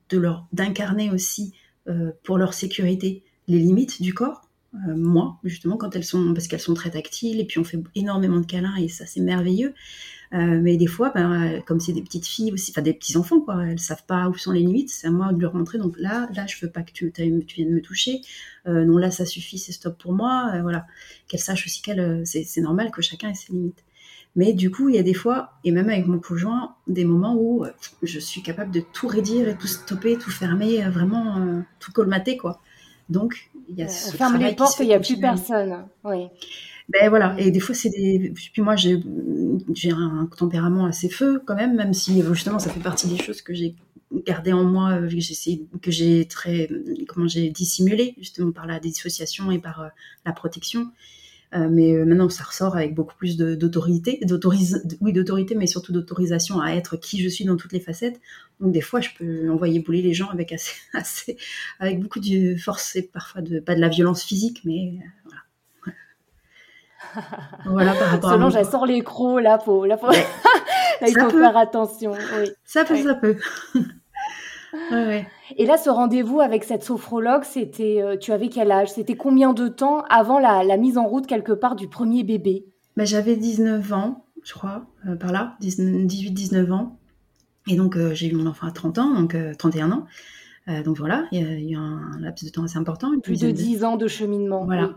de 0.09 0.19
leur 0.19 0.47
d'incarner 0.53 1.11
aussi 1.11 1.53
euh, 1.89 2.13
pour 2.23 2.39
leur 2.39 2.55
sécurité 2.55 3.23
les 3.49 3.59
limites 3.59 4.03
du 4.03 4.13
corps. 4.13 4.43
Euh, 4.75 4.97
moi, 4.97 5.39
justement, 5.45 5.77
quand 5.77 5.95
elles 5.95 6.05
sont, 6.05 6.35
parce 6.35 6.49
qu'elles 6.49 6.61
sont 6.61 6.75
très 6.75 6.91
tactiles, 6.91 7.41
et 7.41 7.45
puis 7.45 7.59
on 7.61 7.65
fait 7.65 7.79
énormément 7.95 8.41
de 8.41 8.47
câlins, 8.47 8.77
et 8.77 8.89
ça 8.89 9.07
c'est 9.07 9.21
merveilleux. 9.21 9.73
Euh, 10.35 10.61
mais 10.61 10.77
des 10.77 10.87
fois, 10.87 11.11
ben, 11.15 11.63
comme 11.67 11.81
c'est 11.81 11.93
des 11.93 12.03
petites 12.03 12.27
filles 12.27 12.53
aussi, 12.53 12.73
enfin 12.73 12.83
des 12.83 12.93
petits 12.93 13.17
enfants, 13.17 13.41
quoi, 13.41 13.65
elles 13.65 13.79
savent 13.79 14.05
pas 14.07 14.29
où 14.29 14.37
sont 14.37 14.53
les 14.53 14.61
limites. 14.61 14.91
C'est 14.91 15.07
à 15.07 15.11
moi 15.11 15.33
de 15.33 15.41
leur 15.41 15.55
montrer. 15.55 15.79
Donc 15.79 15.95
là, 15.99 16.29
là, 16.35 16.47
je 16.47 16.57
veux 16.61 16.71
pas 16.71 16.83
que 16.83 16.93
tu, 16.93 17.13
tu 17.13 17.57
viennes 17.57 17.73
me 17.73 17.81
toucher. 17.81 18.21
non, 18.67 18.99
là, 18.99 19.11
ça 19.11 19.25
suffit, 19.25 19.59
c'est 19.59 19.73
stop 19.73 19.99
pour 19.99 20.13
moi. 20.13 20.61
voilà, 20.63 20.87
qu'elles 21.29 21.41
sachent 21.41 21.67
aussi 21.67 21.83
qu'elles, 21.83 22.23
c'est 22.25 22.61
normal 22.61 22.91
que 22.91 23.03
chacun 23.03 23.31
ait 23.31 23.35
ses 23.35 23.53
limites. 23.53 23.83
Mais 24.37 24.53
du 24.53 24.71
coup, 24.71 24.91
il 24.91 24.95
y 24.95 24.99
a 24.99 25.03
des 25.03 25.15
fois, 25.15 25.55
et 25.65 25.71
même 25.73 25.89
avec 25.89 26.07
mon 26.07 26.19
conjoint, 26.19 26.77
des 26.87 27.07
moments 27.07 27.35
où 27.35 27.65
euh, 27.65 27.71
je 28.03 28.21
suis 28.21 28.43
capable 28.43 28.71
de 28.71 28.81
tout 28.81 29.09
rédire 29.09 29.49
et 29.49 29.57
tout 29.57 29.67
stopper, 29.67 30.19
tout 30.19 30.31
fermer, 30.31 30.85
euh, 30.85 30.91
vraiment 30.91 31.39
euh, 31.39 31.63
tout 31.81 31.91
colmater, 31.91 32.37
quoi. 32.37 32.61
Donc, 33.09 33.51
il 33.71 33.77
y 33.77 33.83
a 33.83 33.89
ce 33.89 34.11
On 34.11 34.13
ferme 34.13 34.37
les 34.37 34.55
portes, 34.55 34.79
il 34.81 34.89
n'y 34.89 34.95
a 34.95 35.01
plus 35.01 35.19
personne. 35.19 35.87
Oui. 36.05 36.29
Ben 36.89 37.09
voilà, 37.09 37.35
et 37.39 37.51
des 37.51 37.61
fois 37.61 37.75
c'est 37.75 37.91
des. 37.91 38.33
Puis 38.53 38.63
moi 38.63 38.77
j'ai 38.77 39.03
un 39.91 40.29
tempérament 40.37 40.87
assez 40.87 41.09
feu 41.09 41.43
quand 41.45 41.57
même, 41.57 41.75
même 41.75 41.93
si 41.93 42.23
justement 42.23 42.59
ça 42.59 42.71
fait 42.71 42.81
partie 42.81 43.09
des 43.09 43.19
choses 43.19 43.43
que 43.43 43.55
j'ai 43.55 43.75
gardées 44.25 44.53
en 44.53 44.65
moi, 44.65 45.01
que 45.83 45.91
j'ai 45.91 46.25
que 46.25 46.29
très 46.29 46.69
comment 47.09 47.27
j'ai 47.27 47.51
dissimulé 47.51 48.15
justement 48.19 48.53
par 48.53 48.67
la 48.67 48.79
dissociation 48.79 49.51
et 49.51 49.59
par 49.59 49.91
la 50.25 50.33
protection. 50.33 50.89
Euh, 51.55 51.69
mais 51.71 51.95
euh, 51.95 52.05
maintenant, 52.05 52.29
ça 52.29 52.45
ressort 52.45 52.77
avec 52.77 52.95
beaucoup 52.95 53.15
plus 53.15 53.37
d'autorité, 53.37 54.21
oui, 55.01 55.13
d'autorité, 55.13 55.55
mais 55.55 55.67
surtout 55.67 55.93
d'autorisation 55.93 56.61
à 56.61 56.73
être 56.73 56.97
qui 56.97 57.23
je 57.23 57.29
suis 57.29 57.45
dans 57.45 57.57
toutes 57.57 57.73
les 57.73 57.81
facettes. 57.81 58.21
Donc, 58.61 58.73
des 58.73 58.81
fois, 58.81 59.01
je 59.01 59.11
peux 59.17 59.51
envoyer 59.51 59.81
bouler 59.81 60.03
les 60.03 60.13
gens 60.13 60.29
avec 60.29 60.53
assez, 60.53 60.75
assez 60.93 61.37
avec 61.79 62.01
beaucoup 62.01 62.21
de 62.21 62.57
force 62.57 62.97
et 62.97 63.03
parfois 63.03 63.43
de, 63.43 63.61
pas 63.61 63.75
de 63.75 63.81
la 63.81 63.89
violence 63.89 64.25
physique, 64.25 64.63
mais 64.65 64.95
euh, 64.99 65.07
voilà. 65.25 65.41
Voilà 67.67 67.95
par 67.95 68.09
rapport 68.09 68.31
Solange, 68.31 68.57
à 68.57 68.65
sort 68.65 68.87
les 68.87 69.03
crocs, 69.03 69.43
là, 69.43 69.59
faut, 69.59 69.85
là, 69.85 69.97
faut... 69.97 70.07
là 70.11 71.09
il 71.09 71.19
faut 71.19 71.31
faire 71.31 71.57
attention. 71.57 72.13
Oui. 72.13 72.51
Ça 72.65 72.85
peut, 72.85 72.97
ça 72.97 73.15
peut. 73.15 73.37
Et 75.57 75.67
là, 75.67 75.77
ce 75.77 75.91
rendez-vous 75.91 76.41
avec 76.41 76.65
cette 76.65 76.83
sophrologue, 76.83 77.45
c'était, 77.45 78.03
euh, 78.03 78.17
tu 78.17 78.33
avais 78.33 78.49
quel 78.49 78.71
âge? 78.71 78.93
C'était 78.93 79.17
combien 79.17 79.53
de 79.53 79.69
temps 79.69 80.03
avant 80.09 80.39
la, 80.39 80.77
mise 80.77 80.99
en 80.99 81.07
route 81.07 81.27
quelque 81.27 81.53
part 81.53 81.77
du 81.77 81.89
premier 81.89 82.25
bébé? 82.25 82.67
Ben, 82.97 83.07
J'avais 83.07 83.37
19 83.37 83.93
ans, 83.93 84.25
je 84.43 84.53
crois, 84.55 84.87
euh, 85.07 85.17
par 85.17 85.33
là, 85.33 85.57
18-19 85.61 86.73
ans. 86.73 86.99
Et 87.69 87.77
donc, 87.77 87.97
euh, 87.97 88.15
j'ai 88.15 88.29
eu 88.29 88.35
mon 88.35 88.47
enfant 88.47 88.67
à 88.67 88.71
30 88.71 88.99
ans, 88.99 89.15
donc 89.15 89.37
31 89.59 89.93
ans. 89.93 90.07
donc 90.85 90.97
voilà, 90.97 91.27
il 91.33 91.41
y, 91.41 91.45
a 91.45 91.59
eu 91.59 91.77
un 91.77 92.01
laps 92.21 92.45
de 92.45 92.51
temps 92.51 92.65
assez 92.65 92.79
important. 92.79 93.11
Plus 93.21 93.41
de 93.41 93.51
10 93.51 93.85
ans 93.85 93.97
de 93.97 94.09
cheminement. 94.09 94.65
Voilà. 94.65 94.91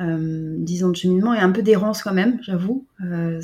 Euh, 0.00 0.56
10 0.58 0.84
ans 0.84 0.90
de 0.90 0.96
cheminement 0.96 1.34
et 1.34 1.38
un 1.38 1.50
peu 1.50 1.62
d'errance 1.62 2.02
quand 2.02 2.12
même, 2.12 2.38
j'avoue. 2.42 2.86
Euh, 3.02 3.40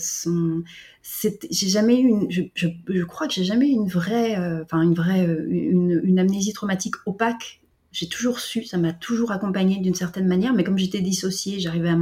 j'ai 1.51 1.69
jamais 1.69 2.01
eu 2.01 2.27
je, 2.29 3.05
crois 3.05 3.27
que 3.27 3.35
j'ai 3.35 3.45
jamais 3.45 3.69
eu 3.69 3.73
une 3.73 3.89
vraie, 3.89 4.39
euh, 4.39 4.63
enfin 4.63 4.83
une 4.83 4.95
vraie, 4.95 5.27
euh, 5.27 5.47
une, 5.49 6.19
amnésie 6.19 6.53
traumatique 6.53 6.95
opaque. 7.07 7.61
J'ai 7.93 8.09
toujours 8.09 8.39
su, 8.39 8.65
ça 8.65 8.79
m'a 8.79 8.93
toujours 8.93 9.33
accompagnée 9.33 9.79
d'une 9.79 9.95
certaine 9.95 10.27
manière, 10.27 10.55
mais 10.55 10.65
comme 10.65 10.79
j'étais 10.79 11.01
dissociée, 11.01 11.59
j'arrivais 11.59 11.89
à 11.91 11.99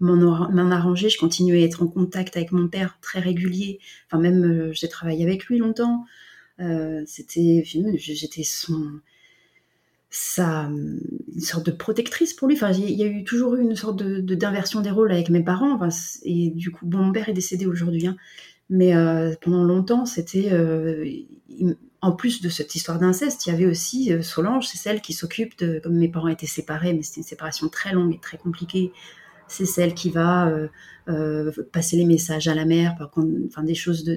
m'en 0.00 0.70
arranger, 0.70 1.08
je 1.08 1.18
continuais 1.18 1.62
à 1.62 1.66
être 1.66 1.82
en 1.82 1.86
contact 1.86 2.36
avec 2.36 2.52
mon 2.52 2.68
père 2.68 2.98
très 3.00 3.20
régulier. 3.20 3.78
Enfin 4.06 4.20
même, 4.20 4.70
j'ai 4.72 4.88
travaillé 4.88 5.24
avec 5.24 5.44
lui 5.46 5.58
longtemps. 5.58 6.04
C'était, 7.06 7.62
j'étais 7.64 8.42
son 8.42 9.00
ça, 10.10 10.68
une 10.68 11.40
sorte 11.40 11.66
de 11.66 11.70
protectrice 11.70 12.34
pour 12.34 12.48
lui. 12.48 12.56
Enfin, 12.56 12.72
il 12.72 12.90
y 12.90 13.02
a 13.04 13.06
eu 13.06 13.22
toujours 13.22 13.54
eu 13.54 13.62
une 13.62 13.76
sorte 13.76 13.96
de, 13.96 14.20
d'inversion 14.34 14.80
des 14.80 14.90
rôles 14.90 15.12
avec 15.12 15.30
mes 15.30 15.42
parents. 15.42 15.78
et 16.24 16.50
du 16.50 16.72
coup, 16.72 16.84
bon, 16.84 16.98
mon 16.98 17.12
père 17.12 17.28
est 17.28 17.32
décédé 17.32 17.66
aujourd'hui, 17.66 18.08
hein, 18.08 18.16
mais 18.68 18.94
euh, 18.94 19.34
pendant 19.40 19.62
longtemps, 19.62 20.06
c'était 20.06 20.52
euh, 20.52 21.08
en 22.02 22.12
plus 22.12 22.42
de 22.42 22.48
cette 22.48 22.74
histoire 22.74 22.98
d'inceste, 22.98 23.46
il 23.46 23.50
y 23.50 23.52
avait 23.52 23.66
aussi 23.66 24.12
euh, 24.12 24.22
Solange, 24.22 24.66
c'est 24.66 24.78
celle 24.78 25.00
qui 25.00 25.12
s'occupe 25.12 25.56
de, 25.58 25.80
comme 25.80 25.96
mes 25.96 26.08
parents 26.08 26.28
étaient 26.28 26.46
séparés, 26.46 26.92
mais 26.92 27.02
c'était 27.02 27.20
une 27.20 27.26
séparation 27.26 27.68
très 27.68 27.92
longue 27.92 28.14
et 28.14 28.18
très 28.18 28.36
compliquée 28.36 28.92
c'est 29.50 29.66
celle 29.66 29.94
qui 29.94 30.10
va 30.10 30.48
euh, 30.48 30.68
euh, 31.08 31.50
passer 31.72 31.96
les 31.96 32.04
messages 32.04 32.46
à 32.48 32.54
la 32.54 32.64
mère, 32.64 32.96
par 32.96 33.10
contre, 33.10 33.32
enfin 33.46 33.64
des 33.64 33.74
choses 33.74 34.04
de, 34.04 34.16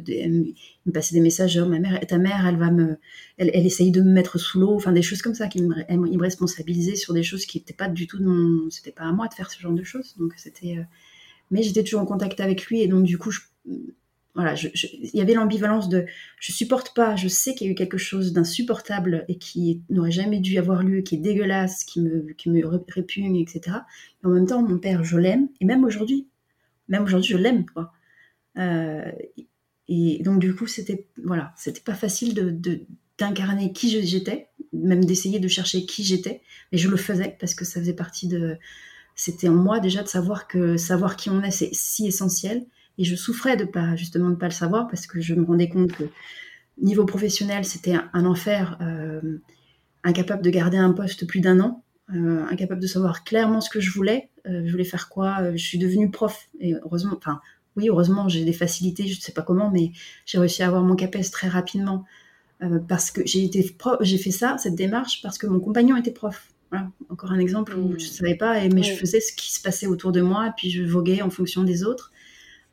me 0.86 0.92
passer 0.92 1.16
des 1.16 1.22
messages, 1.22 1.58
oh, 1.58 1.66
ma 1.66 1.80
mère, 1.80 2.00
ta 2.08 2.18
mère, 2.18 2.46
elle 2.48 2.58
va 2.58 2.70
me, 2.70 2.98
elle, 3.38 3.50
elle 3.54 3.66
essaye 3.66 3.92
de 3.92 4.02
me 4.02 4.12
mettre 4.12 4.38
sous 4.38 4.60
l'eau, 4.60 4.76
enfin 4.76 4.92
des 4.92 5.02
choses 5.02 5.22
comme 5.22 5.34
ça 5.34 5.48
qui 5.48 5.62
me, 5.64 5.76
me 5.90 6.22
responsabilisait 6.22 6.96
sur 6.96 7.14
des 7.14 7.24
choses 7.24 7.46
qui 7.46 7.58
n'étaient 7.58 7.74
pas 7.74 7.90
du 7.90 8.06
tout 8.06 8.22
mon, 8.24 8.70
c'était 8.70 8.92
pas 8.92 9.06
à 9.06 9.12
moi 9.12 9.28
de 9.28 9.34
faire 9.34 9.50
ce 9.50 9.60
genre 9.60 9.74
de 9.74 9.84
choses, 9.84 10.16
donc 10.18 10.34
c'était, 10.38 10.78
euh, 10.78 10.84
mais 11.50 11.64
j'étais 11.64 11.84
toujours 11.84 12.02
en 12.02 12.06
contact 12.06 12.40
avec 12.40 12.66
lui 12.68 12.82
et 12.82 12.88
donc 12.88 13.04
du 13.04 13.18
coup 13.18 13.32
je, 13.32 13.40
voilà, 14.36 14.56
il 14.56 15.12
y 15.14 15.22
avait 15.22 15.36
l'ambivalence 15.36 15.90
de 15.90 16.06
je 16.40 16.52
supporte 16.52 16.96
pas, 16.96 17.16
je 17.16 17.28
sais 17.28 17.54
qu'il 17.54 17.68
y 17.68 17.70
a 17.70 17.74
eu 17.74 17.76
quelque 17.76 18.00
chose 18.00 18.34
d'insupportable 18.34 19.26
et 19.28 19.38
qui 19.38 19.84
n'aurait 19.90 20.12
jamais 20.12 20.40
dû 20.40 20.58
avoir 20.58 20.82
lieu, 20.82 21.02
qui 21.02 21.16
est 21.16 21.20
dégueulasse, 21.20 21.84
qui 21.84 22.02
me, 22.02 22.34
qui 22.34 22.50
me 22.50 22.66
répugne, 22.66 23.36
etc. 23.36 23.78
Et 24.24 24.26
en 24.26 24.30
même 24.30 24.48
temps, 24.48 24.64
mon 24.64 24.80
père, 24.80 25.04
je 25.04 25.18
l'aime, 25.18 25.50
et 25.62 25.66
même 25.66 25.84
aujourd'hui, 25.84 26.28
même 26.88 27.04
aujourd'hui, 27.04 27.30
je 27.30 27.38
l'aime, 27.38 27.66
quoi. 27.68 27.94
Euh, 28.58 29.12
et 29.88 30.24
donc, 30.24 30.40
du 30.40 30.56
coup, 30.56 30.66
c'était 30.66 31.08
voilà, 31.24 31.54
c'était 31.56 31.82
pas 31.82 31.94
facile 31.94 32.34
de, 32.34 32.86
d'incarner 33.20 33.72
qui 33.72 33.90
j'étais, 34.04 34.48
même 34.72 35.06
d'essayer 35.06 35.40
de 35.40 35.48
chercher 35.48 35.86
qui 35.86 36.04
j'étais, 36.04 36.42
mais 36.72 36.80
je 36.80 36.90
le 36.90 36.98
faisais 36.98 37.38
parce 37.40 37.54
que 37.54 37.66
ça 37.66 37.80
faisait 37.80 37.94
partie 37.94 38.28
de. 38.28 38.58
C'était 39.16 39.48
en 39.48 39.54
moi 39.54 39.80
déjà 39.80 40.02
de 40.02 40.08
savoir 40.08 40.48
que 40.48 40.76
savoir 40.76 41.18
qui 41.18 41.30
on 41.30 41.44
est, 41.44 41.52
c'est 41.52 41.70
si 41.72 42.08
essentiel 42.08 42.66
et 42.98 43.04
je 43.04 43.16
souffrais 43.16 43.58
de 43.58 43.66
pas, 43.66 43.96
justement, 43.96 44.30
de 44.30 44.36
pas 44.36 44.48
le 44.48 44.54
savoir 44.54 44.88
parce 44.88 45.08
que 45.08 45.20
je 45.20 45.34
me 45.34 45.46
rendais 45.46 45.70
compte 45.70 45.92
que 45.92 46.04
niveau 46.78 47.06
professionnel, 47.06 47.66
c'était 47.66 47.96
un, 48.14 48.26
enfer, 48.26 48.78
euh, 48.82 49.40
incapable 50.04 50.44
de 50.44 50.50
garder 50.50 50.78
un 50.78 50.92
poste 50.92 51.28
plus 51.28 51.40
d'un 51.40 51.60
an, 51.60 51.84
euh, 52.14 52.46
incapable 52.50 52.82
de 52.82 52.88
savoir 52.88 53.24
clairement 53.24 53.62
ce 53.62 53.70
que 53.70 53.80
je 53.80 53.92
voulais. 53.92 54.30
Euh, 54.48 54.64
je 54.66 54.72
voulais 54.72 54.84
faire 54.84 55.10
quoi 55.10 55.52
Je 55.54 55.64
suis 55.64 55.78
devenue 55.78 56.12
prof 56.12 56.50
et 56.60 56.76
heureusement, 56.84 57.16
enfin, 57.18 57.40
oui, 57.76 57.90
heureusement, 57.90 58.30
j'ai 58.30 58.46
des 58.46 58.54
facilités, 58.54 59.08
je 59.08 59.18
ne 59.18 59.22
sais 59.22 59.32
pas 59.32 59.42
comment, 59.42 59.72
mais 59.72 59.92
j'ai 60.26 60.38
réussi 60.38 60.62
à 60.62 60.68
avoir 60.68 60.84
mon 60.84 60.96
CAPES 60.96 61.32
très 61.32 61.48
rapidement 61.48 62.06
parce 62.88 63.12
que 63.12 63.22
j'ai 63.26 63.44
été 63.44 63.76
j'ai 64.02 64.18
fait 64.18 64.32
ça, 64.32 64.58
cette 64.58 64.76
démarche, 64.76 65.22
parce 65.22 65.38
que 65.38 65.48
mon 65.48 65.60
compagnon 65.60 65.98
était 65.98 66.12
prof. 66.12 66.48
Voilà, 66.70 66.90
encore 67.10 67.34
un 67.34 67.40
exemple 67.40 67.76
où 67.76 68.00
je 68.00 68.06
ne 68.06 68.10
mmh. 68.10 68.14
savais 68.14 68.36
pas, 68.36 68.66
mais 68.70 68.84
je 68.84 68.94
faisais 68.94 69.20
ce 69.20 69.34
qui 69.34 69.52
se 69.52 69.62
passait 69.62 69.86
autour 69.86 70.14
de 70.14 70.22
moi, 70.22 70.48
et 70.48 70.52
puis 70.56 70.72
je 70.72 70.82
voguais 70.84 71.22
en 71.22 71.30
fonction 71.30 71.64
des 71.64 71.84
autres. 71.84 72.13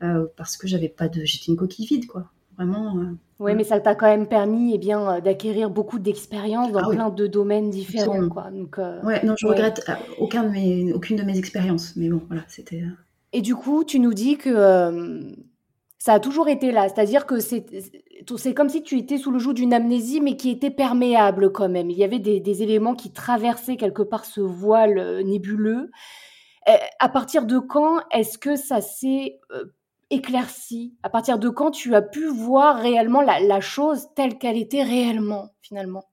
Euh, 0.03 0.25
parce 0.35 0.57
que 0.57 0.67
j'avais 0.67 0.89
pas 0.89 1.07
de, 1.07 1.23
j'étais 1.23 1.51
une 1.51 1.57
coquille 1.57 1.85
vide, 1.85 2.07
quoi. 2.07 2.25
Vraiment. 2.57 2.97
Euh, 2.97 3.11
oui, 3.39 3.55
mais 3.55 3.63
ça 3.63 3.79
t'a 3.79 3.95
quand 3.95 4.07
même 4.07 4.27
permis, 4.27 4.73
eh 4.73 4.77
bien, 4.77 5.15
euh, 5.15 5.21
d'acquérir 5.21 5.69
beaucoup 5.69 5.99
d'expériences 5.99 6.71
dans 6.71 6.79
ah 6.79 6.89
plein 6.89 7.09
de 7.09 7.27
domaines 7.27 7.69
différents, 7.69 8.27
quoi. 8.29 8.49
Donc. 8.51 8.77
ouais, 8.77 9.23
non, 9.23 9.35
je 9.37 9.47
regrette 9.47 9.81
aucun 10.19 10.43
de 10.43 10.49
mes, 10.49 10.93
aucune 10.93 11.17
de 11.17 11.23
mes 11.23 11.37
expériences, 11.37 11.95
mais 11.95 12.09
bon, 12.09 12.21
voilà, 12.27 12.43
c'était. 12.47 12.83
Et 13.33 13.41
du 13.41 13.55
coup, 13.55 13.83
tu 13.83 13.99
nous 13.99 14.13
dis 14.13 14.37
que 14.37 15.33
Ça 15.99 16.13
a 16.13 16.19
toujours 16.19 16.47
été 16.49 16.71
là, 16.71 16.89
c'est-à-dire 16.89 17.27
que 17.27 17.39
c'est 17.39 17.65
c'est 18.37 18.53
comme 18.53 18.69
si 18.69 18.81
tu 18.81 18.97
étais 18.97 19.17
sous 19.17 19.31
le 19.31 19.37
joug 19.37 19.53
d'une 19.53 19.73
amnésie, 19.73 20.19
mais 20.19 20.35
qui 20.35 20.49
était 20.49 20.71
perméable 20.71 21.51
quand 21.51 21.69
même. 21.69 21.91
Il 21.91 21.97
y 21.97 22.03
avait 22.03 22.19
des, 22.19 22.63
éléments 22.63 22.95
qui 22.95 23.11
traversaient 23.11 23.77
quelque 23.77 24.01
part 24.01 24.25
ce 24.25 24.41
voile 24.41 25.23
nébuleux. 25.23 25.91
À 26.99 27.09
partir 27.09 27.45
de 27.45 27.59
quand 27.59 27.99
est-ce 28.11 28.37
que 28.37 28.55
ça 28.55 28.81
s'est 28.81 29.39
éclairci 30.11 30.95
À 31.03 31.09
partir 31.09 31.39
de 31.39 31.49
quand 31.49 31.71
tu 31.71 31.95
as 31.95 32.01
pu 32.01 32.27
voir 32.27 32.77
réellement 32.77 33.21
la 33.21 33.61
chose 33.61 34.07
telle 34.15 34.37
qu'elle 34.37 34.57
était 34.57 34.83
réellement, 34.83 35.49
finalement? 35.61 36.05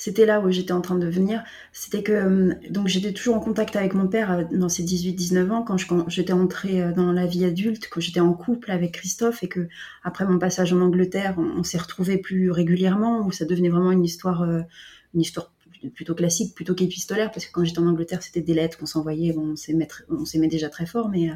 C'était 0.00 0.24
là 0.24 0.40
où 0.40 0.50
j'étais 0.50 0.72
en 0.72 0.80
train 0.80 0.96
de 0.96 1.06
venir. 1.06 1.44
C'était 1.72 2.02
que 2.02 2.12
euh, 2.12 2.54
donc 2.70 2.88
j'étais 2.88 3.12
toujours 3.12 3.36
en 3.36 3.40
contact 3.40 3.76
avec 3.76 3.92
mon 3.92 4.08
père 4.08 4.32
euh, 4.32 4.44
dans 4.50 4.70
ses 4.70 4.82
18-19 4.82 5.50
ans 5.50 5.62
quand 5.62 5.76
j'étais 6.08 6.32
entrée 6.32 6.82
euh, 6.82 6.92
dans 6.92 7.12
la 7.12 7.26
vie 7.26 7.44
adulte, 7.44 7.86
quand 7.90 8.00
j'étais 8.00 8.20
en 8.20 8.32
couple 8.32 8.70
avec 8.70 8.92
Christophe 8.92 9.42
et 9.42 9.48
que 9.48 9.68
après 10.02 10.24
mon 10.24 10.38
passage 10.38 10.72
en 10.72 10.80
Angleterre, 10.80 11.34
on, 11.36 11.62
s'est 11.64 11.76
retrouvés 11.76 12.16
plus 12.16 12.50
régulièrement 12.50 13.26
où 13.26 13.30
ça 13.30 13.44
devenait 13.44 13.68
vraiment 13.68 13.92
une 13.92 14.02
histoire 14.02 14.42
une 14.42 15.20
histoire 15.20 15.52
plutôt 15.94 16.14
classique 16.14 16.54
plutôt 16.54 16.74
qu'épistolaire 16.74 17.30
parce 17.30 17.44
que 17.44 17.52
quand 17.52 17.64
j'étais 17.64 17.80
en 17.80 17.86
Angleterre, 17.86 18.22
c'était 18.22 18.40
des 18.40 18.54
lettres 18.54 18.78
qu'on 18.78 18.86
s'envoyait, 18.86 19.36
on 19.36 19.54
s'aimait 19.54 20.48
déjà 20.48 20.70
très 20.70 20.86
fort 20.86 21.10
mais 21.10 21.28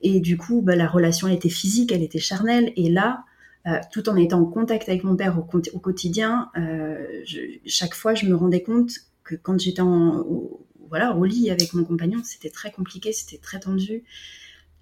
et 0.00 0.20
du 0.20 0.36
coup, 0.36 0.60
bah, 0.62 0.76
la 0.76 0.86
relation 0.86 1.28
elle 1.28 1.34
était 1.34 1.48
physique, 1.48 1.92
elle 1.92 2.02
était 2.02 2.18
charnelle 2.18 2.72
et 2.76 2.90
là 2.90 3.24
euh, 3.66 3.78
tout 3.90 4.10
en 4.10 4.16
étant 4.16 4.40
en 4.40 4.44
contact 4.44 4.90
avec 4.90 5.04
mon 5.04 5.16
père 5.16 5.38
au, 5.38 5.42
quotidien, 5.42 6.50
euh, 6.58 7.22
chaque 7.64 7.94
fois, 7.94 8.14
je 8.14 8.26
me 8.26 8.34
rendais 8.34 8.62
compte 8.62 8.92
que 9.22 9.36
quand 9.36 9.58
j'étais 9.58 9.80
au, 9.80 10.66
voilà, 10.90 11.16
au 11.16 11.24
lit 11.24 11.50
avec 11.50 11.72
mon 11.72 11.82
compagnon, 11.82 12.20
c'était 12.24 12.50
très 12.50 12.70
compliqué, 12.70 13.14
c'était 13.14 13.38
très 13.38 13.60
tendu. 13.60 14.04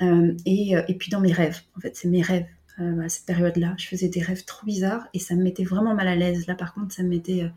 Euh, 0.01 0.35
et, 0.47 0.75
puis 0.99 1.11
dans 1.11 1.21
mes 1.21 1.33
rêves, 1.33 1.61
en 1.77 1.81
fait, 1.81 1.95
c'est 1.95 2.09
mes 2.09 2.23
rêves. 2.23 2.47
à 2.79 3.09
cette 3.09 3.27
période-là, 3.27 3.77
je 3.79 3.87
faisais 3.87 4.09
des 4.09 4.21
rêves 4.21 4.45
trop 4.45 4.67
bizarres 4.67 5.07
et 5.15 5.21
ça 5.21 5.37
me 5.37 5.45
mettait 5.45 5.63
vraiment 5.63 5.95
mal 5.95 6.09
à 6.09 6.17
l'aise. 6.17 6.49
Là, 6.49 6.57
par 6.57 6.75
contre, 6.75 6.93
ça 6.93 7.05
me 7.05 7.09
mettait. 7.09 7.49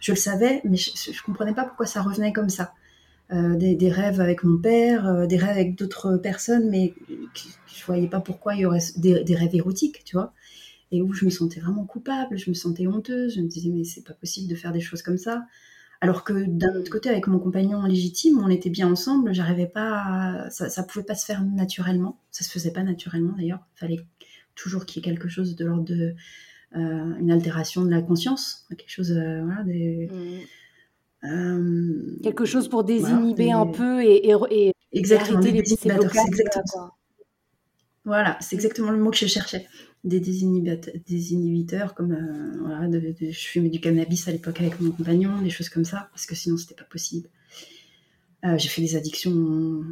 je 0.00 0.12
le 0.12 0.16
savais, 0.16 0.60
mais 0.62 0.76
je, 0.76 1.10
ne 1.10 1.22
comprenais 1.24 1.54
pas 1.54 1.64
pourquoi 1.64 1.86
ça 1.86 2.02
revenait 2.02 2.32
comme 2.32 2.50
ça. 2.50 2.72
Des, 3.30 3.90
rêves 3.90 4.20
avec 4.20 4.42
mon 4.44 4.58
père, 4.58 5.26
des 5.26 5.36
rêves 5.36 5.50
avec 5.50 5.74
d'autres 5.76 6.16
personnes, 6.16 6.70
mais 6.70 6.94
je 7.34 7.84
voyais 7.84 8.08
pas 8.08 8.20
pourquoi 8.20 8.54
il 8.54 8.60
y 8.60 8.66
aurait 8.66 8.80
des, 8.96 9.34
rêves 9.34 9.54
érotiques, 9.54 10.04
tu 10.04 10.16
vois 10.16 10.32
et 10.90 11.02
où 11.02 11.12
je 11.12 11.24
me 11.24 11.30
sentais 11.30 11.60
vraiment 11.60 11.84
coupable, 11.84 12.38
je 12.38 12.48
me 12.48 12.54
sentais 12.54 12.86
honteuse, 12.86 13.34
je 13.34 13.40
me 13.40 13.46
disais 13.46 13.70
mais 13.70 13.84
c'est 13.84 14.04
pas 14.04 14.14
possible 14.14 14.48
de 14.48 14.54
faire 14.54 14.72
des 14.72 14.80
choses 14.80 15.02
comme 15.02 15.18
ça. 15.18 15.44
Alors 16.00 16.22
que 16.22 16.44
d'un 16.46 16.76
autre 16.76 16.90
côté, 16.90 17.08
avec 17.08 17.26
mon 17.26 17.40
compagnon 17.40 17.82
légitime, 17.82 18.38
on 18.38 18.48
était 18.48 18.70
bien 18.70 18.90
ensemble, 18.90 19.34
j'arrivais 19.34 19.66
pas, 19.66 20.48
ça, 20.50 20.68
ça 20.68 20.84
pouvait 20.84 21.04
pas 21.04 21.16
se 21.16 21.26
faire 21.26 21.44
naturellement, 21.44 22.20
ça 22.30 22.44
se 22.44 22.50
faisait 22.50 22.70
pas 22.70 22.84
naturellement 22.84 23.34
d'ailleurs, 23.36 23.60
il 23.74 23.78
fallait 23.78 24.00
toujours 24.54 24.86
qu'il 24.86 25.02
y 25.02 25.06
ait 25.06 25.10
quelque 25.10 25.28
chose 25.28 25.56
de 25.56 25.64
l'ordre 25.64 25.84
de 25.84 26.14
euh, 26.76 27.16
une 27.18 27.30
altération 27.30 27.84
de 27.84 27.90
la 27.90 28.00
conscience, 28.00 28.66
quelque 28.68 28.90
chose, 28.90 29.10
euh, 29.12 29.42
voilà, 29.44 29.64
des, 29.64 30.08
mmh. 30.12 30.46
Euh, 31.24 32.16
quelque 32.22 32.44
chose 32.44 32.68
pour 32.68 32.84
désinhiber 32.84 33.50
un 33.50 33.66
peu 33.66 34.02
et, 34.02 34.30
et, 34.50 34.72
exactement, 34.92 35.38
arrêter 35.38 35.52
les, 35.52 35.58
exactement. 35.60 36.90
Voilà, 38.04 38.38
c'est 38.40 38.54
exactement 38.54 38.90
le 38.90 38.98
mot 38.98 39.10
que 39.10 39.16
je 39.16 39.26
cherchais 39.26 39.66
des 40.04 40.20
désinhibiteurs, 40.20 41.94
comme 41.94 42.12
euh, 42.12 42.58
voilà, 42.60 42.88
je 42.90 43.32
fumais 43.32 43.68
du 43.68 43.80
cannabis 43.80 44.28
à 44.28 44.32
l'époque 44.32 44.60
avec 44.60 44.80
mon 44.80 44.92
compagnon, 44.92 45.42
des 45.42 45.50
choses 45.50 45.68
comme 45.68 45.84
ça, 45.84 46.08
parce 46.12 46.24
que 46.24 46.34
sinon 46.34 46.56
c'était 46.56 46.74
pas 46.74 46.84
possible. 46.84 47.28
Euh, 48.44 48.56
j'ai 48.56 48.68
fait 48.68 48.80
des 48.80 48.96
addictions 48.96 49.82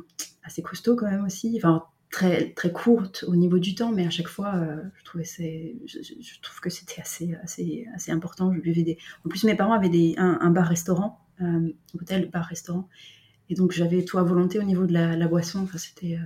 assez 0.45 0.63
costauds 0.63 0.95
quand 0.95 1.11
même 1.11 1.25
aussi, 1.25 1.55
enfin 1.57 1.85
très 2.17 2.51
très 2.53 2.73
courtes 2.73 3.25
au 3.29 3.37
niveau 3.37 3.59
du 3.59 3.75
temps, 3.75 3.93
mais 3.93 4.07
à 4.07 4.11
chaque 4.11 4.29
fois 4.29 4.55
euh, 4.55 4.83
je 4.95 5.05
trouvais 5.05 5.25
je, 5.25 5.99
je, 6.03 6.41
trouve 6.41 6.61
que 6.61 6.71
c'était 6.71 7.03
assez 7.03 7.35
assez 7.45 7.87
assez 7.95 8.11
important. 8.11 8.55
Je 8.55 8.61
buvais 8.61 8.83
des, 8.83 8.97
en 9.25 9.29
plus 9.29 9.45
mes 9.45 9.55
parents 9.55 9.75
avaient 9.75 9.91
des, 9.91 10.15
un, 10.17 10.51
bar-restaurant, 10.51 11.21
hôtel 11.95 12.31
bar-restaurant, 12.31 12.89
et 13.51 13.55
donc 13.55 13.73
j'avais 13.73 14.03
tout 14.03 14.17
à 14.17 14.23
volonté 14.23 14.59
au 14.59 14.63
niveau 14.63 14.87
de 14.87 14.95
la, 14.95 15.29
boisson. 15.29 15.61
Enfin 15.65 15.77
c'était 15.77 16.19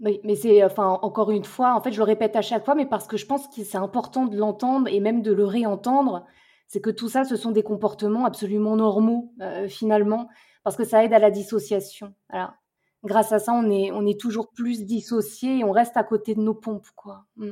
oui, 0.00 0.20
mais 0.24 0.36
c'est, 0.36 0.64
enfin, 0.64 0.98
encore 1.02 1.30
une 1.30 1.44
fois, 1.44 1.74
en 1.74 1.80
fait, 1.80 1.92
je 1.92 1.98
le 1.98 2.04
répète 2.04 2.34
à 2.34 2.42
chaque 2.42 2.64
fois, 2.64 2.74
mais 2.74 2.84
parce 2.84 3.06
que 3.06 3.16
je 3.16 3.26
pense 3.26 3.46
que 3.46 3.62
c'est 3.62 3.78
important 3.78 4.26
de 4.26 4.36
l'entendre 4.36 4.88
et 4.88 4.98
même 5.00 5.22
de 5.22 5.32
le 5.32 5.44
réentendre, 5.44 6.26
c'est 6.66 6.80
que 6.80 6.90
tout 6.90 7.08
ça, 7.08 7.24
ce 7.24 7.36
sont 7.36 7.52
des 7.52 7.62
comportements 7.62 8.24
absolument 8.24 8.74
normaux, 8.74 9.32
euh, 9.40 9.68
finalement, 9.68 10.28
parce 10.64 10.76
que 10.76 10.84
ça 10.84 11.04
aide 11.04 11.12
à 11.12 11.20
la 11.20 11.30
dissociation. 11.30 12.12
Voilà. 12.28 12.56
Grâce 13.04 13.32
à 13.32 13.38
ça, 13.38 13.52
on 13.52 13.70
est, 13.70 13.90
on 13.92 14.06
est 14.06 14.18
toujours 14.18 14.50
plus 14.50 14.84
dissocié 14.84 15.58
et 15.58 15.64
on 15.64 15.72
reste 15.72 15.96
à 15.96 16.04
côté 16.04 16.34
de 16.34 16.40
nos 16.40 16.54
pompes, 16.54 16.88
quoi. 16.96 17.26
Mm. 17.36 17.50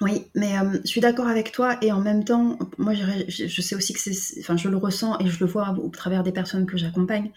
Oui, 0.00 0.26
mais 0.34 0.58
euh, 0.58 0.78
je 0.82 0.88
suis 0.88 1.00
d'accord 1.00 1.28
avec 1.28 1.52
toi 1.52 1.76
et 1.80 1.92
en 1.92 2.00
même 2.00 2.24
temps, 2.24 2.58
moi, 2.78 2.94
je, 2.94 3.60
sais 3.60 3.76
aussi 3.76 3.92
que 3.92 4.00
c'est, 4.00 4.40
enfin, 4.40 4.56
je 4.56 4.68
le 4.68 4.76
ressens 4.76 5.18
et 5.20 5.28
je 5.28 5.38
le 5.38 5.46
vois 5.46 5.70
au 5.70 5.88
travers 5.88 6.24
des 6.24 6.32
personnes 6.32 6.66
que 6.66 6.76
j'accompagne. 6.76 7.30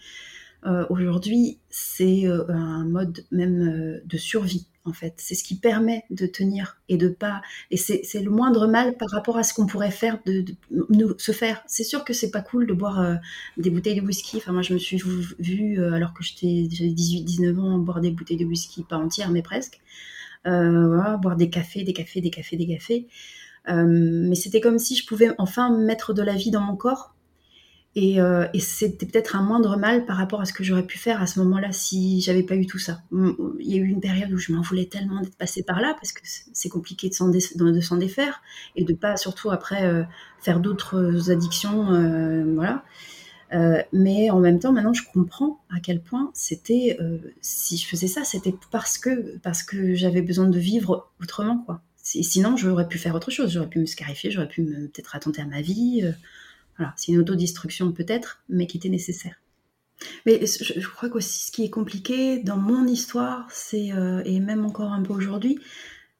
Euh, 0.66 0.84
aujourd'hui, 0.90 1.60
c'est 1.70 2.26
euh, 2.26 2.44
un 2.48 2.84
mode 2.84 3.24
même 3.30 4.00
de 4.04 4.16
survie 4.16 4.66
en 4.88 4.92
fait. 4.92 5.14
C'est 5.16 5.34
ce 5.34 5.44
qui 5.44 5.56
permet 5.56 6.04
de 6.10 6.26
tenir 6.26 6.78
et 6.88 6.96
de 6.96 7.08
pas. 7.08 7.42
Et 7.70 7.76
c'est 7.76 8.20
le 8.20 8.30
moindre 8.30 8.66
mal 8.66 8.96
par 8.96 9.08
rapport 9.10 9.36
à 9.36 9.42
ce 9.42 9.54
qu'on 9.54 9.66
pourrait 9.66 9.90
faire, 9.90 10.18
de, 10.26 10.44
se 11.18 11.32
faire. 11.32 11.62
C'est 11.66 11.84
sûr 11.84 12.04
que 12.04 12.12
c'est 12.12 12.30
pas 12.30 12.40
cool 12.40 12.66
de 12.66 12.72
boire 12.72 13.18
des 13.56 13.70
bouteilles 13.70 14.00
de 14.00 14.06
whisky. 14.06 14.38
Enfin, 14.38 14.52
moi, 14.52 14.62
je 14.62 14.74
me 14.74 14.78
suis 14.78 15.00
vue, 15.38 15.82
alors 15.84 16.14
que 16.14 16.22
j'étais 16.22 16.68
j'avais 16.70 16.90
18-19 16.90 17.58
ans, 17.58 17.78
boire 17.78 18.00
des 18.00 18.10
bouteilles 18.10 18.36
de 18.36 18.44
whisky, 18.44 18.84
pas 18.84 18.96
entières, 18.96 19.30
mais 19.30 19.42
presque. 19.42 19.80
Voilà, 20.44 21.18
boire 21.18 21.36
des 21.36 21.50
cafés, 21.50 21.84
des 21.84 21.92
cafés, 21.92 22.20
des 22.20 22.30
cafés, 22.30 22.56
des 22.56 22.66
cafés. 22.66 23.06
mais 23.68 24.34
c'était 24.34 24.60
comme 24.60 24.78
si 24.78 24.96
je 24.96 25.06
pouvais 25.06 25.30
enfin 25.38 25.76
mettre 25.76 26.14
de 26.14 26.22
la 26.22 26.34
vie 26.34 26.50
dans 26.50 26.62
mon 26.62 26.76
corps 26.76 27.14
euh, 28.18 28.46
et, 28.52 28.60
c'était 28.60 29.06
peut-être 29.06 29.36
un 29.36 29.42
moindre 29.42 29.76
mal 29.76 30.04
par 30.04 30.16
rapport 30.16 30.40
à 30.40 30.44
ce 30.44 30.52
que 30.52 30.62
j'aurais 30.62 30.82
pu 30.82 30.98
faire 30.98 31.22
à 31.22 31.26
ce 31.26 31.38
moment-là 31.40 31.72
si 31.72 32.20
j'avais 32.20 32.42
pas 32.42 32.54
eu 32.54 32.66
tout 32.66 32.78
ça. 32.78 33.02
Il 33.12 33.70
y 33.70 33.74
a 33.74 33.76
eu 33.78 33.86
une 33.86 34.00
période 34.00 34.32
où 34.32 34.38
je 34.38 34.52
m'en 34.52 34.60
voulais 34.60 34.86
tellement 34.86 35.20
d'être 35.20 35.36
passée 35.36 35.62
par 35.62 35.80
là 35.80 35.94
parce 35.94 36.12
que 36.12 36.20
c'est 36.24 36.68
compliqué 36.68 37.08
de 37.08 37.14
s'en, 37.14 37.28
défaire 37.96 38.42
et 38.76 38.84
de 38.84 38.92
pas 38.92 39.16
surtout 39.16 39.50
après 39.50 39.84
euh, 39.84 40.02
faire 40.40 40.60
d'autres 40.60 41.30
addictions, 41.30 41.92
euh, 41.92 42.44
voilà. 42.54 42.84
mais 43.92 44.30
en 44.30 44.40
même 44.40 44.58
temps, 44.58 44.72
maintenant, 44.72 44.92
je 44.92 45.02
comprends 45.12 45.60
à 45.74 45.80
quel 45.80 46.00
point 46.00 46.30
c'était, 46.34 46.98
si 47.40 47.78
je 47.78 47.86
faisais 47.86 48.08
ça, 48.08 48.24
c'était 48.24 48.54
parce 48.70 48.98
que 48.98 49.38
parce 49.38 49.62
que 49.62 49.94
j'avais 49.94 50.22
besoin 50.22 50.48
de 50.48 50.58
vivre 50.58 51.10
autrement, 51.22 51.58
quoi. 51.64 51.80
Sinon, 52.02 52.56
j'aurais 52.56 52.88
pu 52.88 52.96
faire 52.96 53.14
autre 53.14 53.30
chose. 53.30 53.52
J'aurais 53.52 53.68
pu 53.68 53.80
me 53.80 53.86
scarifier, 53.86 54.30
j'aurais 54.30 54.48
pu 54.48 54.62
peut-être 54.64 55.14
attenter 55.14 55.42
à 55.42 55.46
ma 55.46 55.60
vie. 55.60 56.10
C'est 56.96 57.12
une 57.12 57.18
autodestruction 57.18 57.92
peut-être, 57.92 58.42
mais 58.48 58.66
qui 58.66 58.76
était 58.76 58.88
nécessaire. 58.88 59.36
Mais 60.26 60.44
je, 60.46 60.88
crois 60.88 61.08
qu'aussi 61.08 61.46
ce 61.46 61.52
qui 61.52 61.64
est 61.64 61.70
compliqué 61.70 62.42
dans 62.42 62.56
mon 62.56 62.86
histoire, 62.86 63.48
c'est 63.50 63.92
euh, 63.92 64.22
et 64.24 64.38
même 64.40 64.64
encore 64.64 64.92
un 64.92 65.02
peu 65.02 65.12
aujourd'hui, 65.12 65.58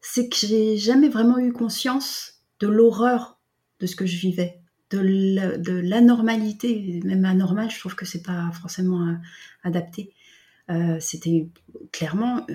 c'est 0.00 0.28
que 0.28 0.36
j'ai 0.36 0.76
jamais 0.76 1.08
vraiment 1.08 1.38
eu 1.38 1.52
conscience 1.52 2.40
de 2.60 2.66
l'horreur 2.66 3.38
de 3.80 3.86
ce 3.86 3.94
que 3.94 4.06
je 4.06 4.16
vivais, 4.16 4.60
de 4.90 5.80
l'anormalité, 5.80 7.00
même 7.04 7.24
anormal, 7.24 7.70
je 7.70 7.78
trouve 7.78 7.94
que 7.94 8.06
c'est 8.06 8.22
pas 8.22 8.50
forcément 8.52 9.06
euh, 9.06 9.14
adapté. 9.62 10.12
Euh, 10.70 10.98
c'était 11.00 11.48
clairement 11.92 12.46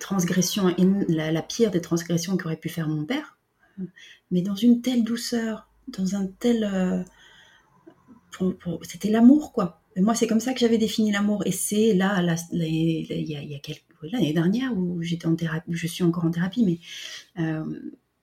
transgression, 0.00 0.74
la, 1.08 1.42
pire 1.42 1.70
des 1.70 1.80
transgressions 1.80 2.36
qu'aurait 2.36 2.56
pu 2.56 2.68
faire 2.68 2.88
mon 2.88 3.04
père, 3.04 3.36
mais 4.30 4.42
dans 4.42 4.54
une 4.54 4.80
telle 4.80 5.04
douceur, 5.04 5.68
dans 5.86 6.16
un 6.16 6.26
tel 6.26 7.04
c'était 8.82 9.10
l'amour, 9.10 9.52
quoi. 9.52 9.82
moi, 9.96 10.14
c'est 10.14 10.26
comme 10.26 10.40
ça 10.40 10.52
que 10.52 10.60
j'avais 10.60 10.78
défini 10.78 11.12
l'amour. 11.12 11.42
Et 11.46 11.52
c'est 11.52 11.94
là, 11.94 12.22
il 12.52 13.08
y 13.08 13.54
a, 13.54 13.58
quelques 13.58 13.84
l'année 14.10 14.32
dernière 14.32 14.76
où 14.76 15.02
j'étais 15.02 15.26
en 15.26 15.36
thérapie, 15.36 15.70
je 15.72 15.86
suis 15.86 16.02
encore 16.02 16.24
en 16.24 16.30
thérapie, 16.30 16.64
mais 16.64 16.78
euh, 17.42 17.64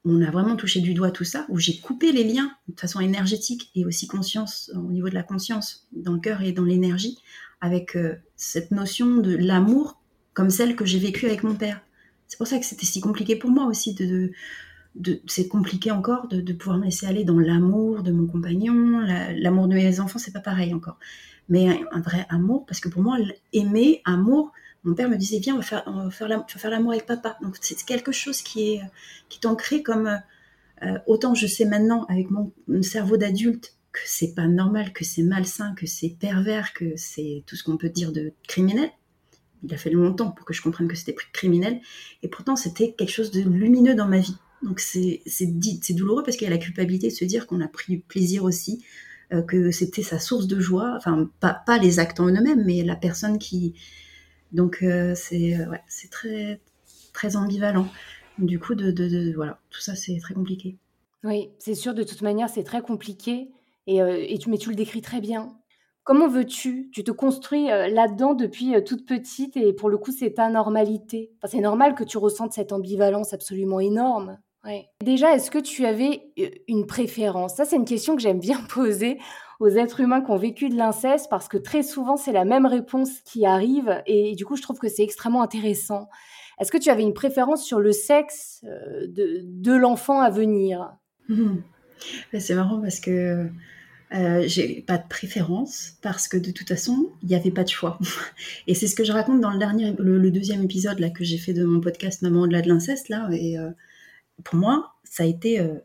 on 0.06 0.22
a 0.22 0.32
vraiment 0.32 0.56
touché 0.56 0.82
du 0.82 0.94
doigt 0.94 1.12
tout 1.12 1.24
ça, 1.24 1.46
où 1.50 1.58
j'ai 1.58 1.78
coupé 1.78 2.12
les 2.12 2.24
liens 2.24 2.52
de 2.68 2.80
façon 2.80 3.00
énergétique 3.00 3.72
et 3.76 3.86
aussi 3.86 4.08
conscience 4.08 4.72
au 4.76 4.92
niveau 4.92 5.10
de 5.10 5.14
la 5.14 5.24
conscience, 5.24 5.88
dans 5.92 6.14
le 6.14 6.20
cœur 6.20 6.42
et 6.42 6.52
dans 6.52 6.64
l'énergie, 6.64 7.18
avec 7.62 7.96
euh, 7.96 8.16
cette 8.36 8.72
notion 8.72 9.18
de 9.18 9.36
l'amour 9.36 10.02
comme 10.34 10.50
celle 10.50 10.76
que 10.76 10.86
j'ai 10.86 11.00
vécue 11.00 11.26
avec 11.26 11.44
mon 11.44 11.56
père. 11.56 11.82
C'est 12.28 12.38
pour 12.38 12.48
ça 12.48 12.60
que 12.60 12.66
c'était 12.66 12.86
si 12.86 13.02
compliqué 13.02 13.36
pour 13.36 13.50
moi 13.50 13.66
aussi 13.66 13.94
de 13.94 14.32
c'est 15.28 15.48
compliqué 15.48 15.92
encore 15.92 16.28
de, 16.28 16.54
pouvoir 16.54 16.78
me 16.78 16.86
laisser 16.86 17.06
aller 17.06 17.24
dans 17.24 17.40
l'amour 17.40 18.04
de 18.04 18.12
mon 18.12 18.28
compagnon, 18.28 19.00
l'amour 19.36 19.68
de 19.68 19.76
mes 19.76 20.00
enfants, 20.00 20.20
c'est 20.20 20.34
pas 20.34 20.40
pareil 20.40 20.74
encore. 20.74 20.98
Mais 21.48 21.68
un, 21.92 22.02
vrai 22.02 22.26
amour, 22.30 22.66
parce 22.66 22.80
que 22.80 22.90
pour 22.90 23.02
moi, 23.02 23.18
aimer, 23.54 24.02
amour, 24.06 24.52
mon 24.84 24.94
père 24.94 25.10
me 25.10 25.18
disait 25.18 25.40
viens, 25.40 25.56
on 25.56 25.60
va 25.60 25.64
faire, 25.64 25.84
on 25.88 26.10
faire 26.10 26.70
l'amour 26.70 26.92
avec 26.92 27.06
papa. 27.06 27.38
Donc 27.42 27.58
c'est 27.62 27.84
quelque 27.86 28.12
chose 28.12 28.42
qui 28.42 28.74
est, 28.74 28.82
qui 29.30 29.40
est 29.42 29.46
ancré 29.48 29.84
comme 29.84 30.20
euh, 30.84 30.98
autant 31.08 31.36
je 31.36 31.46
sais 31.46 31.66
maintenant 31.66 32.06
avec 32.06 32.30
mon, 32.32 32.54
cerveau 32.82 33.18
d'adulte 33.18 33.76
que 33.92 34.00
c'est 34.06 34.34
pas 34.34 34.48
normal, 34.48 34.94
que 34.94 35.04
c'est 35.04 35.24
malsain, 35.24 35.74
que 35.76 35.88
c'est 35.88 36.16
pervers, 36.20 36.74
que 36.74 36.96
c'est 36.96 37.44
tout 37.48 37.56
ce 37.56 37.64
qu'on 37.64 37.78
peut 37.78 37.90
dire 37.90 38.12
de 38.12 38.34
criminel. 38.48 38.92
il 39.64 39.74
a 39.74 39.78
fallu 39.78 39.96
longtemps 39.96 40.32
pour 40.32 40.46
que 40.46 40.54
je 40.54 40.62
comprenne 40.62 40.88
que 40.88 40.96
c'était 40.96 41.16
criminel. 41.34 41.82
Et 42.22 42.28
pourtant, 42.28 42.56
c'était 42.56 42.94
quelque 42.94 43.12
chose 43.12 43.32
de 43.32 43.42
lumineux 43.42 43.96
dans 43.96 44.08
ma 44.08 44.20
vie. 44.20 44.38
Donc 44.64 44.80
c'est 44.80 45.22
douloureux 45.92 46.24
parce 46.24 46.38
qu'il 46.38 46.48
y 46.48 46.52
a 46.52 46.54
la 46.54 46.60
culpabilité 46.60 47.08
de 47.08 47.14
se 47.14 47.26
dire 47.26 47.48
qu'on 47.48 47.62
a 47.62 47.68
pris 47.68 47.98
plaisir 47.98 48.44
aussi, 48.44 48.84
euh, 49.34 49.42
que 49.42 49.72
c'était 49.72 50.04
sa 50.04 50.20
source 50.20 50.48
de 50.48 50.60
joie. 50.60 50.94
Enfin, 50.98 51.30
pas, 51.40 51.62
pas 51.66 51.78
les 51.78 52.00
actes 52.00 52.20
en 52.20 52.28
eux-mêmes, 52.28 52.64
mais 52.66 52.84
la 52.84 52.96
personne 52.96 53.40
qui. 53.40 53.74
Donc 54.52 54.80
euh, 54.82 55.14
c'est 55.16 55.58
c'est 55.88 56.10
très 56.10 56.60
très 57.14 57.36
ambivalent. 57.36 57.88
Du 58.38 58.60
coup, 58.60 58.74
de, 58.76 58.92
de, 58.92 59.34
voilà, 59.36 59.60
tout 59.70 59.82
ça 59.82 59.96
c'est 59.96 60.18
très 60.20 60.34
compliqué. 60.34 60.78
Oui, 61.24 61.50
c'est 61.60 61.76
sûr. 61.76 61.94
De 61.94 62.04
toute 62.04 62.22
manière, 62.22 62.50
c'est 62.50 62.64
très 62.64 62.82
compliqué. 62.82 63.50
Et, 63.88 63.98
et 63.98 64.38
tu, 64.38 64.50
mais 64.50 64.58
tu 64.58 64.70
le 64.70 64.76
décris 64.76 65.02
très 65.02 65.20
bien. 65.20 65.60
Comment 66.10 66.28
veux-tu 66.28 66.90
Tu 66.92 67.04
te 67.04 67.12
construis 67.12 67.70
euh, 67.70 67.88
là-dedans 67.88 68.34
depuis 68.34 68.74
euh, 68.74 68.82
toute 68.82 69.06
petite 69.06 69.56
et 69.56 69.74
pour 69.74 69.90
le 69.92 70.00
coup, 70.00 70.12
c'est 70.12 70.34
ta 70.34 70.50
normalité? 70.50 71.32
Enfin, 71.38 71.52
c'est 71.52 71.62
normal 71.62 71.94
que 71.94 72.04
tu 72.04 72.18
ressentes 72.18 72.52
cette 72.52 72.72
ambivalence 72.72 73.32
absolument 73.32 73.80
énorme. 73.80 74.40
Déjà, 75.02 75.34
est-ce 75.34 75.50
que 75.50 75.60
tu 75.60 75.86
avais 75.86 76.32
une 76.68 76.86
préférence? 76.86 77.56
Ça, 77.56 77.66
c'est 77.66 77.76
une 77.76 77.86
question 77.86 78.16
que 78.16 78.22
j'aime 78.22 78.40
bien 78.40 78.62
poser 78.70 79.18
aux 79.60 79.70
êtres 79.70 80.00
humains 80.00 80.22
qui 80.22 80.32
ont 80.32 80.38
vécu 80.38 80.70
de 80.70 80.76
l'inceste 80.76 81.28
parce 81.30 81.48
que 81.48 81.58
très 81.58 81.84
souvent, 81.84 82.18
c'est 82.18 82.32
la 82.32 82.46
même 82.46 82.66
réponse 82.66 83.20
qui 83.26 83.46
arrive 83.46 84.02
et 84.06 84.36
du 84.36 84.46
coup, 84.46 84.56
je 84.56 84.62
trouve 84.62 84.80
que 84.80 84.88
c'est 84.88 85.04
extrêmement 85.04 85.42
intéressant. 85.42 86.10
Est-ce 86.60 86.72
que 86.72 86.78
tu 86.78 86.90
avais 86.90 87.04
une 87.04 87.14
préférence 87.14 87.64
sur 87.64 87.80
le 87.80 87.92
sexe 87.92 88.64
de, 88.64 89.74
l'enfant 89.74 90.22
à 90.22 90.30
venir? 90.30 90.94
Mmh. 91.28 91.58
C'est 92.40 92.56
marrant 92.56 92.80
parce 92.82 93.00
que 93.00 93.50
euh, 94.14 94.44
j'ai 94.48 94.82
pas 94.82 94.98
de 94.98 95.08
préférence 95.08 95.98
parce 96.02 96.28
que 96.28 96.38
de 96.38 96.52
toute 96.52 96.68
façon, 96.68 97.12
il 97.22 97.30
n'y 97.30 97.36
avait 97.36 97.52
pas 97.52 97.64
de 97.64 97.70
choix. 97.70 98.00
et 98.68 98.74
c'est 98.74 98.88
ce 98.88 98.96
que 98.96 99.04
je 99.04 99.12
raconte 99.12 99.40
dans 99.40 99.52
le 99.52 99.60
dernier, 99.60 99.94
le, 100.00 100.32
deuxième 100.32 100.64
épisode 100.64 101.00
là 101.00 101.10
que 101.10 101.24
j'ai 101.24 101.38
fait 101.38 101.54
de 101.54 101.64
mon 101.64 101.80
podcast 101.80 102.22
Maman 102.22 102.42
au-delà 102.42 102.62
de 102.62 102.70
l'inceste 102.70 103.10
là. 103.10 103.30
Et 103.32 103.60
euh, 103.60 103.70
pour 104.44 104.56
moi, 104.56 104.94
ça 105.04 105.24
a 105.24 105.26
été, 105.26 105.60
euh, 105.60 105.76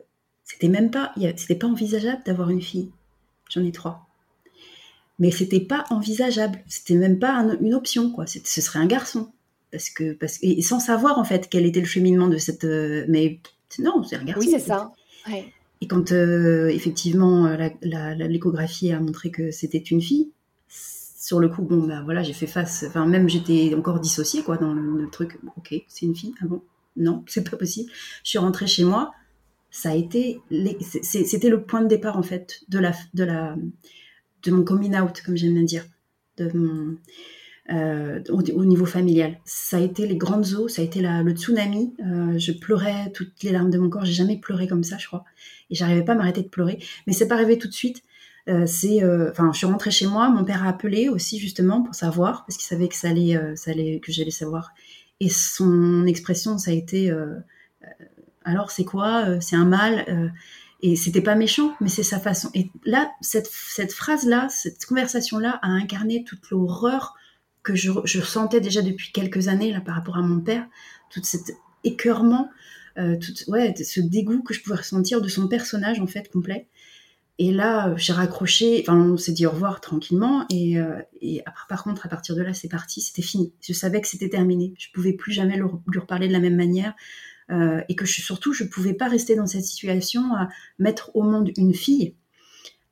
c'était 0.43 0.67
même 0.67 0.91
pas, 0.91 1.13
c'était 1.35 1.55
pas 1.55 1.67
envisageable 1.67 2.21
d'avoir 2.25 2.49
une 2.49 2.61
fille. 2.61 2.89
J'en 3.49 3.63
ai 3.63 3.71
trois. 3.71 4.07
Mais 5.19 5.31
c'était 5.31 5.61
pas 5.61 5.85
envisageable. 5.89 6.59
C'était 6.67 6.95
même 6.95 7.19
pas 7.19 7.33
une 7.61 7.73
option 7.73 8.11
quoi. 8.11 8.25
Ce 8.27 8.61
serait 8.61 8.79
un 8.79 8.85
garçon 8.85 9.31
parce 9.71 9.89
que 9.89 10.13
parce 10.13 10.39
et 10.41 10.61
sans 10.61 10.79
savoir 10.79 11.17
en 11.17 11.23
fait 11.23 11.47
quel 11.49 11.65
était 11.65 11.79
le 11.79 11.85
cheminement 11.85 12.27
de 12.27 12.37
cette. 12.37 12.65
mais 12.65 13.39
non, 13.79 14.03
c'est 14.03 14.17
un 14.17 14.23
garçon. 14.23 14.41
Oui, 14.41 14.49
c'est 14.51 14.59
ça. 14.59 14.91
Ouais. 15.29 15.45
Et 15.81 15.87
quand 15.87 16.11
euh, 16.11 16.67
effectivement 16.67 17.45
euh, 17.45 17.69
l'échographie 17.81 18.91
a 18.91 18.99
montré 18.99 19.31
que 19.31 19.51
c'était 19.51 19.77
une 19.77 20.01
fille, 20.01 20.31
sur 20.67 21.39
le 21.39 21.49
coup, 21.49 21.63
bon, 21.63 21.87
bah 21.87 22.01
voilà, 22.03 22.23
j'ai 22.23 22.33
fait 22.33 22.47
face. 22.47 22.85
Enfin, 22.87 23.05
même 23.05 23.27
j'étais 23.29 23.73
encore 23.75 23.99
dissociée, 23.99 24.43
quoi, 24.43 24.57
dans 24.57 24.73
le, 24.73 25.09
truc. 25.09 25.39
ok, 25.57 25.73
c'est 25.87 26.05
une 26.05 26.15
fille. 26.15 26.33
Ah 26.41 26.45
bon 26.45 26.61
Non, 26.97 27.23
c'est 27.27 27.49
pas 27.49 27.57
possible. 27.57 27.91
Je 28.23 28.29
suis 28.29 28.39
rentrée 28.39 28.67
chez 28.67 28.83
moi. 28.83 29.13
Ça 29.71 29.89
a 29.89 29.95
été, 29.95 30.39
c'était 31.03 31.49
le 31.49 31.63
point 31.63 31.81
de 31.81 31.87
départ 31.87 32.17
en 32.17 32.23
fait 32.23 32.61
de 32.69 32.79
la, 32.79 32.93
de 33.13 33.25
la, 33.25 33.57
de 34.43 34.51
mon 34.51 34.63
coming 34.63 34.97
out, 34.97 35.21
comme 35.25 35.35
j'aime 35.35 35.53
bien 35.53 35.63
dire, 35.63 35.85
euh, 37.71 38.21
au, 38.29 38.63
niveau 38.63 38.85
familial. 38.85 39.39
Ça 39.43 39.77
a 39.77 39.79
été 39.79 40.05
les 40.05 40.17
grandes 40.17 40.53
eaux, 40.53 40.67
ça 40.67 40.83
a 40.83 40.85
été 40.85 41.01
la, 41.01 41.23
le 41.23 41.31
tsunami. 41.31 41.95
Euh, 41.99 42.37
je 42.37 42.51
pleurais 42.51 43.11
toutes 43.11 43.41
les 43.41 43.51
larmes 43.51 43.71
de 43.71 43.79
mon 43.79 43.89
corps. 43.89 44.05
J'ai 44.05 44.13
jamais 44.13 44.37
pleuré 44.37 44.67
comme 44.67 44.83
ça, 44.83 44.97
je 44.99 45.07
crois. 45.07 45.25
Et 45.71 45.75
j'arrivais 45.75 46.03
pas 46.03 46.11
à 46.11 46.15
m'arrêter 46.15 46.43
de 46.43 46.47
pleurer. 46.47 46.77
Mais 47.07 47.13
c'est 47.13 47.27
pas 47.27 47.35
arrivé 47.35 47.57
tout 47.57 47.67
de 47.67 47.73
suite. 47.73 48.03
Euh, 48.47 48.67
c'est, 48.67 49.03
enfin, 49.03 49.51
je 49.51 49.57
suis 49.57 49.65
rentrée 49.65 49.89
chez 49.89 50.05
moi. 50.05 50.29
Mon 50.29 50.45
père 50.45 50.63
a 50.63 50.69
appelé 50.69 51.09
aussi 51.09 51.39
justement 51.39 51.81
pour 51.81 51.95
savoir 51.95 52.45
parce 52.45 52.57
qu'il 52.57 52.67
savait 52.67 52.87
que 52.87 52.95
ça 52.95 53.09
allait, 53.09 53.99
que 53.99 54.11
j'allais 54.11 54.31
savoir. 54.31 54.73
Et 55.19 55.29
son 55.29 56.05
expression, 56.05 56.57
ça 56.57 56.71
a 56.71 56.73
été 56.73 57.13
alors 58.43 58.71
c'est 58.71 58.83
quoi 58.83 59.39
C'est 59.39 59.55
un 59.55 59.65
mal 59.65 60.33
et 60.81 60.95
c'était 60.95 61.21
pas 61.21 61.33
méchant, 61.33 61.75
mais 61.81 61.89
c'est 61.89 62.03
sa 62.03 62.19
façon. 62.19 62.51
Et 62.53 62.69
là, 62.83 63.11
cette, 63.19 63.47
cette 63.47 63.91
phrase-là, 63.91 64.49
cette 64.49 64.85
conversation-là 64.85 65.59
a 65.63 65.67
incarné 65.67 66.23
toute 66.23 66.49
l'horreur 66.51 67.15
que 67.63 67.75
je, 67.75 67.91
je, 68.03 68.21
sentais 68.21 68.61
déjà 68.61 68.83
depuis 68.83 69.11
quelques 69.11 69.47
années 69.47 69.71
là, 69.71 69.81
par 69.81 69.95
rapport 69.95 70.17
à 70.17 70.21
mon 70.21 70.39
père, 70.41 70.67
tout 71.09 71.23
cet 71.23 71.57
écœurement, 71.83 72.51
euh, 72.99 73.17
tout, 73.17 73.33
ouais, 73.49 73.73
ce 73.75 73.99
dégoût 73.99 74.43
que 74.43 74.53
je 74.53 74.61
pouvais 74.61 74.75
ressentir 74.75 75.21
de 75.21 75.27
son 75.27 75.47
personnage 75.47 75.99
en 75.99 76.07
fait 76.07 76.31
complet. 76.31 76.67
Et 77.37 77.51
là, 77.51 77.89
euh, 77.89 77.93
j'ai 77.97 78.13
raccroché, 78.13 78.81
enfin, 78.81 78.95
on 78.95 79.17
s'est 79.17 79.33
dit 79.33 79.45
au 79.45 79.51
revoir 79.51 79.81
tranquillement. 79.81 80.45
Et, 80.49 80.79
euh, 80.79 81.01
par 81.67 81.83
contre, 81.83 82.05
à 82.05 82.09
partir 82.09 82.35
de 82.35 82.41
là, 82.41 82.53
c'est 82.53 82.69
parti, 82.69 83.01
c'était 83.01 83.21
fini. 83.21 83.53
Je 83.61 83.73
savais 83.73 83.99
que 83.99 84.07
c'était 84.07 84.29
terminé. 84.29 84.73
Je 84.77 84.87
pouvais 84.93 85.13
plus 85.13 85.33
jamais 85.33 85.57
lui 85.57 85.99
reparler 85.99 86.27
de 86.27 86.33
la 86.33 86.39
même 86.39 86.55
manière. 86.55 86.93
Euh, 87.51 87.81
et 87.89 87.95
que 87.95 88.05
surtout, 88.05 88.53
je 88.53 88.63
pouvais 88.63 88.93
pas 88.93 89.07
rester 89.07 89.35
dans 89.35 89.45
cette 89.45 89.65
situation 89.65 90.33
à 90.33 90.49
mettre 90.79 91.11
au 91.15 91.21
monde 91.21 91.51
une 91.57 91.75
fille 91.75 92.15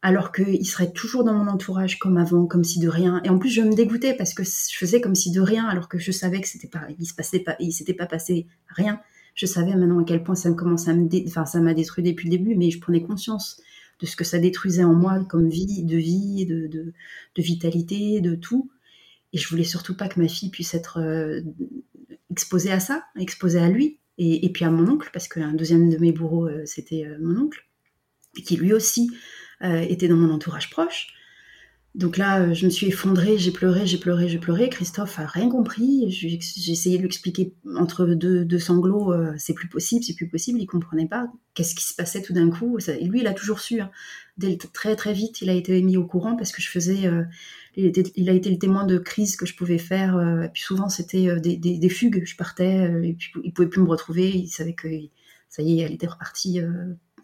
alors 0.04 0.34
qu'il 0.34 0.68
serait 0.68 0.92
toujours 0.92 1.24
dans 1.24 1.34
mon 1.34 1.50
entourage 1.50 1.98
comme 1.98 2.18
avant, 2.18 2.46
comme 2.46 2.66
si 2.66 2.80
de 2.80 2.90
rien. 2.90 3.22
Et 3.24 3.30
en 3.30 3.40
plus, 3.40 3.50
je 3.50 3.62
me 3.62 3.74
dégoûtais 3.74 4.14
parce 4.14 4.34
que 4.34 4.44
je 4.44 4.78
faisais 4.78 5.00
comme 5.00 5.16
si 5.16 5.32
de 5.32 5.40
rien, 5.40 5.66
alors 5.66 5.88
que 5.88 5.98
je 5.98 6.12
savais 6.12 6.42
que 6.42 6.48
c'était 6.48 6.68
pas, 6.68 6.82
il 7.00 7.06
se 7.06 7.16
passait 7.16 7.40
pas, 7.40 7.56
il 7.60 7.72
s'était 7.72 7.94
pas 7.94 8.06
passé 8.06 8.46
rien. 8.68 9.00
Je 9.34 9.46
savais 9.46 9.74
maintenant 9.74 10.02
à 10.02 10.04
quel 10.04 10.22
point 10.22 10.36
ça 10.36 10.52
commençait 10.52 10.92
à 10.92 10.94
me, 10.94 11.08
enfin, 11.26 11.46
ça 11.46 11.62
m'a 11.62 11.74
détruit 11.74 12.04
depuis 12.04 12.30
le 12.30 12.38
début, 12.38 12.56
mais 12.56 12.70
je 12.70 12.82
prenais 12.82 13.02
conscience 13.02 13.62
de 14.00 14.06
ce 14.06 14.16
que 14.16 14.24
ça 14.24 14.40
détruisait 14.40 14.84
en 14.84 14.94
moi 14.94 15.24
comme 15.30 15.50
vie, 15.50 15.84
de 15.84 15.98
vie, 15.98 16.46
de, 16.46 16.68
de, 16.68 16.94
vitalité, 17.42 18.22
de 18.22 18.36
tout. 18.36 18.70
Et 19.32 19.38
je 19.38 19.48
voulais 19.48 19.64
surtout 19.64 19.96
pas 19.96 20.08
que 20.08 20.20
ma 20.20 20.28
fille 20.28 20.50
puisse 20.50 20.74
être 20.74 21.00
euh, 21.00 21.42
exposée 22.30 22.72
à 22.72 22.80
ça, 22.80 23.06
exposée 23.18 23.60
à 23.60 23.70
lui, 23.70 24.00
et, 24.20 24.52
puis 24.52 24.64
à 24.64 24.70
mon 24.70 24.88
oncle, 24.88 25.10
parce 25.12 25.28
qu'un 25.28 25.54
deuxième 25.54 25.90
de 25.90 25.98
mes 25.98 26.12
bourreaux, 26.12 26.48
euh, 26.48 26.64
c'était 26.66 27.06
euh, 27.06 27.18
mon 27.20 27.46
oncle, 27.46 27.66
qui 28.46 28.58
lui 28.58 28.74
aussi 28.74 29.12
était 29.62 30.10
dans 30.10 30.18
mon 30.18 30.30
entourage 30.30 30.70
proche. 30.70 31.08
Donc 31.96 32.18
là, 32.18 32.42
euh, 32.42 32.54
je 32.56 32.66
me 32.66 32.72
suis 32.72 32.88
effondrée, 32.88 33.38
j'ai 33.38 33.52
pleuré, 33.52 33.86
j'ai 33.86 34.00
pleuré, 34.00 34.28
j'ai 34.28 34.40
pleuré. 34.40 34.68
Christophe 34.70 35.20
a 35.20 35.28
rien 35.28 35.48
compris. 35.48 36.10
J'ai 36.10 36.40
essayé 36.72 36.98
de 36.98 37.02
lui 37.02 37.08
expliquer 37.08 37.54
entre 37.76 38.06
deux, 38.06 38.60
sanglots, 38.60 39.14
euh, 39.14 39.34
c'est 39.38 39.54
plus 39.54 39.68
possible, 39.70 40.04
c'est 40.04 40.16
plus 40.16 40.28
possible. 40.28 40.60
Il 40.60 40.66
comprenait 40.66 41.08
pas 41.08 41.28
qu'est-ce 41.54 41.76
qui 41.76 41.84
se 41.84 41.94
passait 41.94 42.24
tout 42.24 42.34
d'un 42.34 42.50
coup. 42.50 42.80
Et 42.80 43.06
lui, 43.06 43.20
il 43.20 43.28
a 43.28 43.34
toujours 43.34 43.60
su. 43.60 43.80
Hein. 43.80 43.92
Dès, 44.38 44.58
très 44.58 44.96
très 44.96 45.14
vite, 45.14 45.42
il 45.42 45.52
a 45.52 45.54
été 45.54 45.80
mis 45.84 45.96
au 45.96 46.06
courant 46.06 46.36
parce 46.36 46.52
que 46.52 46.64
je 46.64 46.70
faisais. 46.72 47.12
il, 47.76 48.30
a 48.30 48.34
été 48.34 48.50
le 48.50 48.58
témoin 48.58 48.86
de 48.86 48.98
crise 48.98 49.36
que 49.36 49.46
je 49.46 49.56
pouvais 49.56 49.78
faire. 49.78 50.20
et 50.44 50.50
puis 50.50 50.64
souvent, 50.64 50.90
c'était 50.90 51.40
des, 51.40 51.90
fugues. 51.90 52.24
Je 52.26 52.36
partais 52.36 52.92
et 53.04 53.14
puis 53.14 53.32
il 53.44 53.54
pouvait 53.54 53.70
plus 53.70 53.82
me 53.82 53.88
retrouver. 53.88 54.32
Il 54.32 54.48
savait 54.48 54.74
que 54.74 54.88
ça 55.48 55.62
y 55.62 55.80
est, 55.80 55.84
elle 55.84 55.94
était 55.94 56.08
repartie, 56.08 56.60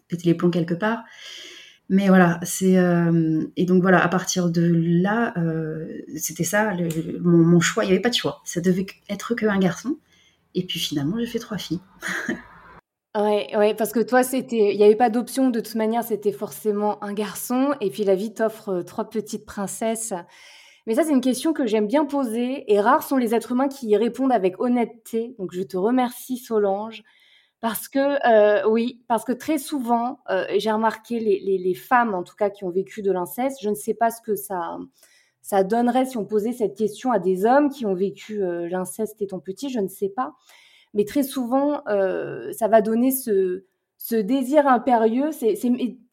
péter 0.06 0.28
les 0.28 0.34
plombs 0.34 0.50
quelque 0.50 0.74
part. 0.74 1.02
Mais 1.92 2.06
voilà, 2.06 2.38
c'est 2.44 2.78
euh, 2.78 3.48
et 3.56 3.64
donc 3.64 3.82
voilà, 3.82 4.00
à 4.00 4.06
partir 4.08 4.48
de 4.48 4.62
là, 4.62 5.34
euh, 5.36 6.02
c'était 6.16 6.44
ça 6.44 6.72
mon, 7.20 7.58
choix. 7.58 7.82
Il 7.82 7.88
n'y 7.88 7.94
avait 7.94 8.00
pas 8.00 8.10
de 8.10 8.14
choix. 8.14 8.40
Ça 8.44 8.60
devait 8.60 8.86
être 9.08 9.34
qu'un 9.34 9.58
garçon. 9.58 9.96
Et 10.54 10.64
puis 10.64 10.78
finalement, 10.78 11.18
j'ai 11.18 11.26
fait 11.26 11.40
trois 11.40 11.58
filles. 11.58 11.80
ouais, 13.18 13.48
ouais, 13.56 13.74
parce 13.74 13.90
que 13.90 13.98
toi, 13.98 14.22
c'était, 14.22 14.72
il 14.72 14.76
n'y 14.76 14.84
avait 14.84 14.94
pas 14.94 15.10
d'option. 15.10 15.50
De 15.50 15.58
toute 15.58 15.74
manière, 15.74 16.04
c'était 16.04 16.30
forcément 16.30 17.02
un 17.02 17.12
garçon. 17.12 17.74
Et 17.80 17.90
puis 17.90 18.04
la 18.04 18.14
vie 18.14 18.32
t'offre 18.32 18.68
euh, 18.68 18.82
trois 18.84 19.10
petites 19.10 19.44
princesses. 19.44 20.14
Mais 20.86 20.94
ça, 20.94 21.02
c'est 21.02 21.10
une 21.10 21.20
question 21.20 21.52
que 21.52 21.66
j'aime 21.66 21.88
bien 21.88 22.04
poser. 22.04 22.72
Et 22.72 22.80
rares 22.80 23.02
sont 23.02 23.16
les 23.16 23.34
êtres 23.34 23.50
humains 23.50 23.68
qui 23.68 23.88
y 23.88 23.96
répondent 23.96 24.32
avec 24.32 24.60
honnêteté. 24.60 25.34
Donc 25.40 25.50
je 25.52 25.62
te 25.62 25.76
remercie, 25.76 26.36
Solange. 26.36 27.02
Parce 27.60 27.88
que 27.88 28.26
euh, 28.26 28.66
oui, 28.68 29.02
parce 29.06 29.24
que 29.24 29.32
très 29.32 29.58
souvent, 29.58 30.20
euh, 30.30 30.46
j'ai 30.56 30.70
remarqué 30.70 31.20
les, 31.20 31.74
femmes, 31.74 32.14
en 32.14 32.22
tout 32.22 32.34
cas, 32.34 32.48
qui 32.48 32.64
ont 32.64 32.70
vécu 32.70 33.02
de 33.02 33.12
l'inceste. 33.12 33.58
Je 33.62 33.68
ne 33.68 33.74
sais 33.74 33.94
pas 33.94 34.10
ce 34.10 34.22
que 34.22 34.34
ça 34.34 34.78
ça 35.42 35.64
donnerait 35.64 36.04
si 36.04 36.16
on 36.16 36.24
posait 36.26 36.52
cette 36.52 36.76
question 36.76 37.12
à 37.12 37.18
des 37.18 37.44
hommes 37.44 37.70
qui 37.70 37.86
ont 37.86 37.94
vécu 37.94 38.42
euh, 38.42 38.68
l'inceste 38.68 39.20
étant 39.22 39.40
petits. 39.40 39.70
Je 39.70 39.80
ne 39.80 39.88
sais 39.88 40.08
pas, 40.08 40.34
mais 40.94 41.04
très 41.04 41.22
souvent, 41.22 41.82
ça 41.86 42.68
va 42.68 42.80
donner 42.80 43.12
ce 43.12 43.64
ce 43.98 44.16
désir 44.16 44.66
impérieux. 44.66 45.30
C'est 45.32 45.54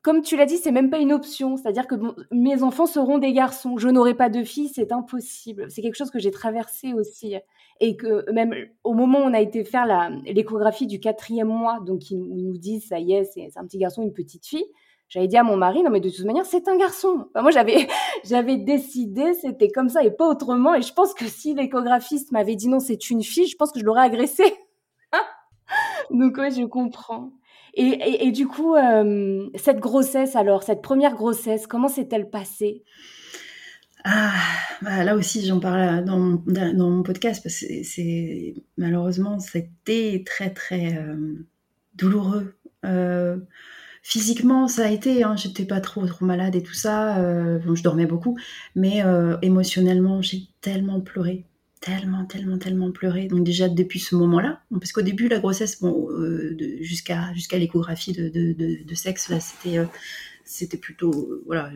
comme 0.02 0.22
tu 0.22 0.36
l'as 0.36 0.46
dit, 0.46 0.58
c'est 0.58 0.72
même 0.72 0.90
pas 0.90 1.00
une 1.00 1.14
option. 1.14 1.56
C'est-à-dire 1.56 1.88
que 1.88 1.96
mes 2.32 2.62
enfants 2.64 2.86
seront 2.86 3.18
des 3.20 3.32
garçons. 3.32 3.78
Je 3.78 3.88
n'aurai 3.88 4.16
pas 4.16 4.30
de 4.30 4.44
filles, 4.44 4.70
c'est 4.74 4.92
impossible. 4.92 5.68
C'est 5.70 5.82
quelque 5.82 5.96
chose 5.96 6.12
que 6.12 6.20
j'ai 6.20 6.32
traversé 6.32 6.94
aussi 6.94 7.36
et 7.80 7.96
que 7.96 8.30
même 8.32 8.54
au 8.84 8.94
moment 8.94 9.20
où 9.20 9.24
on 9.24 9.34
a 9.34 9.42
été 9.42 9.64
faire 9.64 9.86
l'échographie 10.26 10.88
du 10.88 11.00
quatrième 11.00 11.48
mois, 11.48 11.80
donc 11.86 12.10
ils, 12.12 12.18
nous 12.18 12.58
disent 12.58 12.88
ça 12.88 13.00
y 13.00 13.14
est, 13.14 13.26
c'est 13.26 13.50
un 13.56 13.66
petit 13.66 13.78
garçon, 13.78 14.04
une 14.04 14.14
petite 14.14 14.46
fille. 14.46 14.66
J'avais 15.10 15.28
dit 15.28 15.38
à 15.38 15.44
mon 15.44 15.56
mari, 15.56 15.84
non 15.84 15.90
mais 15.90 16.02
de 16.02 16.10
toute 16.10 16.26
manière, 16.26 16.46
c'est 16.46 16.68
un 16.68 16.78
garçon. 16.78 17.28
moi, 17.36 17.52
j'avais, 17.52 17.88
j'avais 18.26 18.58
décidé, 18.58 19.34
c'était 19.36 19.70
comme 19.70 19.90
ça 19.90 20.04
et 20.04 20.12
pas 20.12 20.28
autrement. 20.28 20.76
Et 20.76 20.82
je 20.82 20.94
pense 20.94 21.14
que 21.14 21.26
si 21.26 21.54
l'échographiste 21.54 22.32
m'avait 22.32 22.56
dit 22.56 22.68
non, 22.68 22.80
c'est 22.80 23.10
une 23.10 23.24
fille, 23.24 23.48
je 23.48 23.56
pense 23.56 23.72
que 23.72 23.80
je 23.80 23.86
l'aurais 23.86 24.02
agressé. 24.02 24.44
Donc 26.12 26.38
ouais, 26.38 26.52
je 26.52 26.64
comprends. 26.66 27.32
Et, 27.80 28.26
et, 28.28 28.32
du 28.32 28.48
coup, 28.48 28.76
euh, 28.76 29.50
cette 29.54 29.80
grossesse 29.80 30.36
alors, 30.36 30.64
cette 30.64 30.82
première 30.82 31.14
grossesse, 31.14 31.68
comment 31.68 31.88
s'est-elle 31.88 32.28
passée? 32.28 32.84
Ah, 34.10 34.34
bah, 34.82 35.04
là 35.04 35.18
aussi, 35.18 35.46
j'en 35.46 35.60
parle 35.60 36.06
dans 36.06 36.18
mon, 36.18 36.42
dans 36.46 36.90
mon 36.90 37.04
podcast 37.04 37.44
parce 37.44 37.60
que 37.60 38.54
malheureusement, 38.78 39.38
c'était 39.42 40.24
très 40.26 40.50
très 40.50 40.98
euh, 40.98 41.36
douloureux. 41.96 42.56
Euh, 42.86 43.36
physiquement, 44.04 44.70
ça 44.70 44.86
a 44.86 44.90
été, 44.90 45.24
hein, 45.24 45.36
j'étais 45.36 45.66
pas 45.66 45.82
trop 45.82 46.06
trop 46.08 46.24
malade 46.26 46.56
et 46.56 46.64
tout 46.64 46.74
ça, 46.74 47.18
euh, 47.18 47.60
je 47.76 47.84
dormais 47.84 48.06
beaucoup, 48.06 48.38
mais 48.76 49.04
émotionnellement, 49.42 50.22
j'ai 50.22 50.44
tellement 50.62 51.02
pleuré, 51.02 51.44
tellement, 51.82 52.24
tellement, 52.26 52.58
tellement 52.58 52.92
pleuré. 52.92 53.28
Donc 53.28 53.44
déjà 53.44 53.68
depuis 53.68 54.00
ce 54.00 54.16
moment-là, 54.16 54.62
parce 54.72 54.94
qu'au 54.94 55.02
début, 55.02 55.28
la 55.28 55.40
grossesse, 55.40 55.82
bon, 55.82 56.08
jusqu'à 56.80 57.34
jusqu'à 57.34 57.58
l'échographie 57.58 58.14
de, 58.14 58.30
de, 58.30 58.96
sexe, 58.96 59.28
là, 59.28 59.42
c'était 59.42 59.86
c'était 60.46 60.78
plutôt, 60.78 61.42
voilà, 61.46 61.72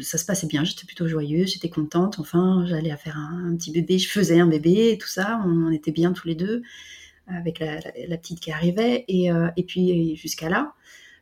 ça 0.00 0.18
se 0.18 0.24
passait 0.24 0.46
bien, 0.46 0.64
j'étais 0.64 0.86
plutôt 0.86 1.06
joyeuse, 1.06 1.52
j'étais 1.52 1.68
contente, 1.68 2.18
enfin, 2.18 2.64
j'allais 2.66 2.96
faire 2.96 3.16
un, 3.16 3.54
petit 3.56 3.72
bébé, 3.72 3.98
je 3.98 4.08
faisais 4.08 4.40
un 4.40 4.46
bébé 4.46 4.90
et 4.90 4.98
tout 4.98 5.08
ça, 5.08 5.42
on, 5.44 5.70
était 5.70 5.92
bien 5.92 6.12
tous 6.12 6.28
les 6.28 6.34
deux, 6.34 6.62
avec 7.26 7.58
la, 7.60 8.16
petite 8.16 8.40
qui 8.40 8.52
arrivait, 8.52 9.04
et, 9.08 9.30
euh, 9.30 9.48
et 9.56 9.64
puis 9.64 10.16
jusqu'à 10.16 10.48
là, 10.48 10.74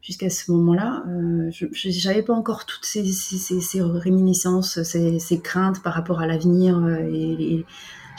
jusqu'à 0.02 0.30
ce 0.30 0.50
moment-là, 0.52 1.04
euh, 1.09 1.50
je 1.50 2.20
pas 2.22 2.33
encore 2.33 2.66
toutes 2.66 2.85
ces, 2.85 3.04
ces, 3.04 3.83
réminiscences, 3.83 4.83
ces, 4.83 5.40
craintes 5.42 5.83
par 5.83 5.94
rapport 5.94 6.20
à 6.20 6.26
l'avenir, 6.26 6.78
euh, 6.78 6.98
et, 7.12 7.64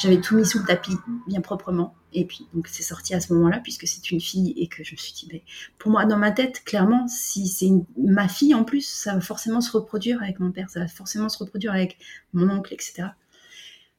j'avais 0.01 0.19
tout 0.19 0.35
mis 0.35 0.45
sous 0.45 0.59
le 0.59 0.65
tapis, 0.65 0.95
bien 1.27 1.41
proprement. 1.41 1.95
Et 2.13 2.25
puis, 2.25 2.47
donc, 2.53 2.67
c'est 2.67 2.83
sorti 2.83 3.13
à 3.13 3.21
ce 3.21 3.33
moment-là, 3.33 3.59
puisque 3.59 3.87
c'est 3.87 4.11
une 4.11 4.19
fille, 4.19 4.53
et 4.57 4.67
que 4.67 4.83
je 4.83 4.93
me 4.93 4.97
suis 4.97 5.13
dit, 5.13 5.43
pour 5.77 5.91
moi, 5.91 6.05
dans 6.05 6.17
ma 6.17 6.31
tête, 6.31 6.63
clairement, 6.65 7.07
si 7.07 7.47
c'est 7.47 7.69
ma 7.97 8.27
fille 8.27 8.53
en 8.53 8.63
plus, 8.63 8.87
ça 8.87 9.13
va 9.13 9.21
forcément 9.21 9.61
se 9.61 9.71
reproduire 9.71 10.21
avec 10.21 10.39
mon 10.39 10.51
père, 10.51 10.69
ça 10.69 10.81
va 10.81 10.87
forcément 10.87 11.29
se 11.29 11.37
reproduire 11.37 11.73
avec 11.73 11.97
mon 12.33 12.49
oncle, 12.49 12.73
etc. 12.73 13.09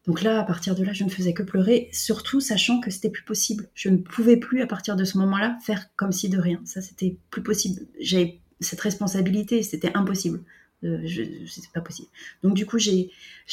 Donc 0.06 0.22
là, 0.22 0.40
à 0.40 0.44
partir 0.44 0.74
de 0.74 0.82
là, 0.82 0.92
je 0.92 1.04
ne 1.04 1.08
faisais 1.08 1.32
que 1.32 1.44
pleurer, 1.44 1.88
surtout 1.92 2.40
sachant 2.40 2.80
que 2.80 2.90
c'était 2.90 3.10
plus 3.10 3.22
possible. 3.22 3.68
Je 3.74 3.88
ne 3.88 3.98
pouvais 3.98 4.36
plus, 4.36 4.60
à 4.60 4.66
partir 4.66 4.96
de 4.96 5.04
ce 5.04 5.16
moment-là, 5.18 5.56
faire 5.64 5.94
comme 5.94 6.12
si 6.12 6.28
de 6.28 6.38
rien. 6.38 6.60
Ça, 6.64 6.82
c'était 6.82 7.16
plus 7.30 7.42
possible. 7.42 7.86
J'avais 8.00 8.40
cette 8.60 8.80
responsabilité, 8.80 9.62
c'était 9.62 9.92
impossible. 9.94 10.40
Euh, 10.84 11.06
c'est 11.46 11.70
pas 11.72 11.80
possible. 11.80 12.08
Donc 12.42 12.54
du 12.54 12.66
coup, 12.66 12.78
j'ai 12.78 13.10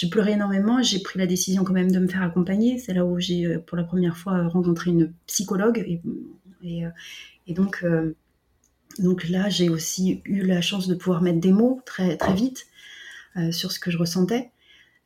pleuré 0.10 0.32
énormément. 0.32 0.82
J'ai 0.82 1.00
pris 1.00 1.20
la 1.20 1.28
décision 1.28 1.64
quand 1.64 1.74
même 1.74 1.92
de 1.92 2.00
me 2.00 2.08
faire 2.08 2.24
accompagner. 2.24 2.80
C'est 2.80 2.94
là 2.94 3.06
où 3.06 3.20
j'ai 3.20 3.46
euh, 3.46 3.60
pour 3.60 3.78
la 3.78 3.84
première 3.84 4.18
fois 4.18 4.48
rencontré 4.48 4.92
une 4.92 5.14
psychologue. 5.28 5.84
Et, 5.86 6.02
et, 6.64 6.86
euh, 6.86 6.90
donc, 7.50 7.84
donc 9.00 9.28
là, 9.28 9.50
j'ai 9.50 9.70
aussi 9.70 10.22
eu 10.26 10.42
la 10.44 10.62
chance 10.62 10.88
de 10.88 10.96
pouvoir 10.96 11.22
mettre 11.22 11.40
des 11.40 11.52
mots 11.52 11.82
très, 11.86 12.16
très 12.16 12.34
vite 12.34 12.68
sur 13.52 13.72
ce 13.72 13.80
que 13.80 13.90
je 13.90 13.98
ressentais. 13.98 14.52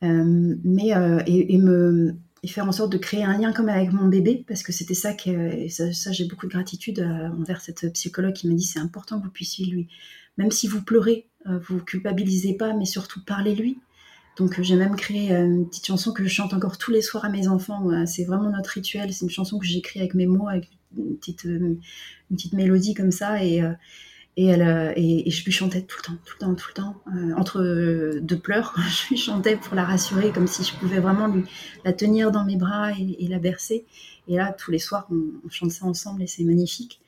mais 0.02 0.92
et, 1.26 1.58
me 1.58 2.14
et 2.42 2.48
faire 2.48 2.68
en 2.68 2.72
sorte 2.72 2.92
de 2.92 2.98
créer 2.98 3.24
un 3.24 3.38
lien 3.38 3.54
comme 3.54 3.70
avec 3.70 3.92
mon 3.92 4.08
bébé, 4.08 4.44
parce 4.46 4.62
que 4.62 4.72
c'était 4.72 4.92
ça 4.92 5.14
que 5.14 5.68
ça 5.70 6.12
j'ai 6.12 6.26
beaucoup 6.26 6.46
de 6.46 6.52
gratitude 6.52 7.00
envers 7.00 7.62
cette 7.62 7.90
psychologue 7.94 8.34
qui 8.34 8.46
m'a 8.46 8.54
dit 8.54 8.64
c'est 8.64 8.78
important 8.78 9.18
que 9.18 9.24
vous 9.24 9.30
puissiez 9.30 9.64
lui, 9.64 9.88
même 10.36 10.50
si 10.50 10.66
vous 10.66 10.82
pleurez, 10.82 11.28
euh, 11.46 11.58
vous 11.58 11.78
culpabilisez 11.80 12.54
pas, 12.54 12.72
mais 12.74 12.86
surtout 12.86 13.22
parlez-lui. 13.24 13.78
Donc 14.36 14.58
euh, 14.58 14.62
j'ai 14.62 14.76
même 14.76 14.96
créé 14.96 15.32
euh, 15.32 15.44
une 15.44 15.68
petite 15.68 15.86
chanson 15.86 16.12
que 16.12 16.24
je 16.24 16.28
chante 16.28 16.54
encore 16.54 16.78
tous 16.78 16.90
les 16.90 17.02
soirs 17.02 17.24
à 17.24 17.28
mes 17.28 17.48
enfants. 17.48 18.06
C'est 18.06 18.24
vraiment 18.24 18.50
notre 18.50 18.70
rituel. 18.70 19.12
C'est 19.12 19.24
une 19.24 19.30
chanson 19.30 19.58
que 19.58 19.66
j'écris 19.66 20.00
avec 20.00 20.14
mes 20.14 20.26
mots, 20.26 20.48
avec 20.48 20.68
une 20.96 21.16
petite, 21.16 21.44
une 21.44 21.78
petite 22.30 22.52
mélodie 22.52 22.94
comme 22.94 23.12
ça. 23.12 23.44
Et, 23.44 23.62
et, 24.36 24.46
elle, 24.46 24.94
et, 24.96 25.30
je 25.30 25.44
lui 25.44 25.52
chantais 25.52 25.82
tout 25.82 25.98
le 25.98 26.02
temps, 26.02 26.18
tout 26.24 26.34
le 26.34 26.46
temps, 26.46 26.54
tout 26.54 26.68
le 26.68 26.74
temps. 26.74 27.02
entre 27.38 28.18
deux 28.20 28.38
pleurs, 28.38 28.74
je 28.88 29.10
lui 29.10 29.16
chantais 29.16 29.56
pour 29.56 29.76
la 29.76 29.84
rassurer, 29.84 30.32
comme 30.32 30.48
si 30.48 30.64
je 30.64 30.74
pouvais 30.74 30.98
vraiment 30.98 31.28
lui, 31.28 31.44
la 31.84 31.92
tenir 31.92 32.32
dans 32.32 32.44
mes 32.44 32.56
bras 32.56 32.90
et, 32.92 33.28
la 33.28 33.38
bercer. 33.38 33.84
Et 34.26 34.36
là, 34.36 34.52
tous 34.52 34.70
les 34.70 34.78
soirs, 34.80 35.06
on 35.12 35.48
chante 35.50 35.70
ça 35.70 35.84
ensemble 35.84 36.22
et 36.22 36.26
c'est 36.26 36.44
magnifique. 36.44 37.00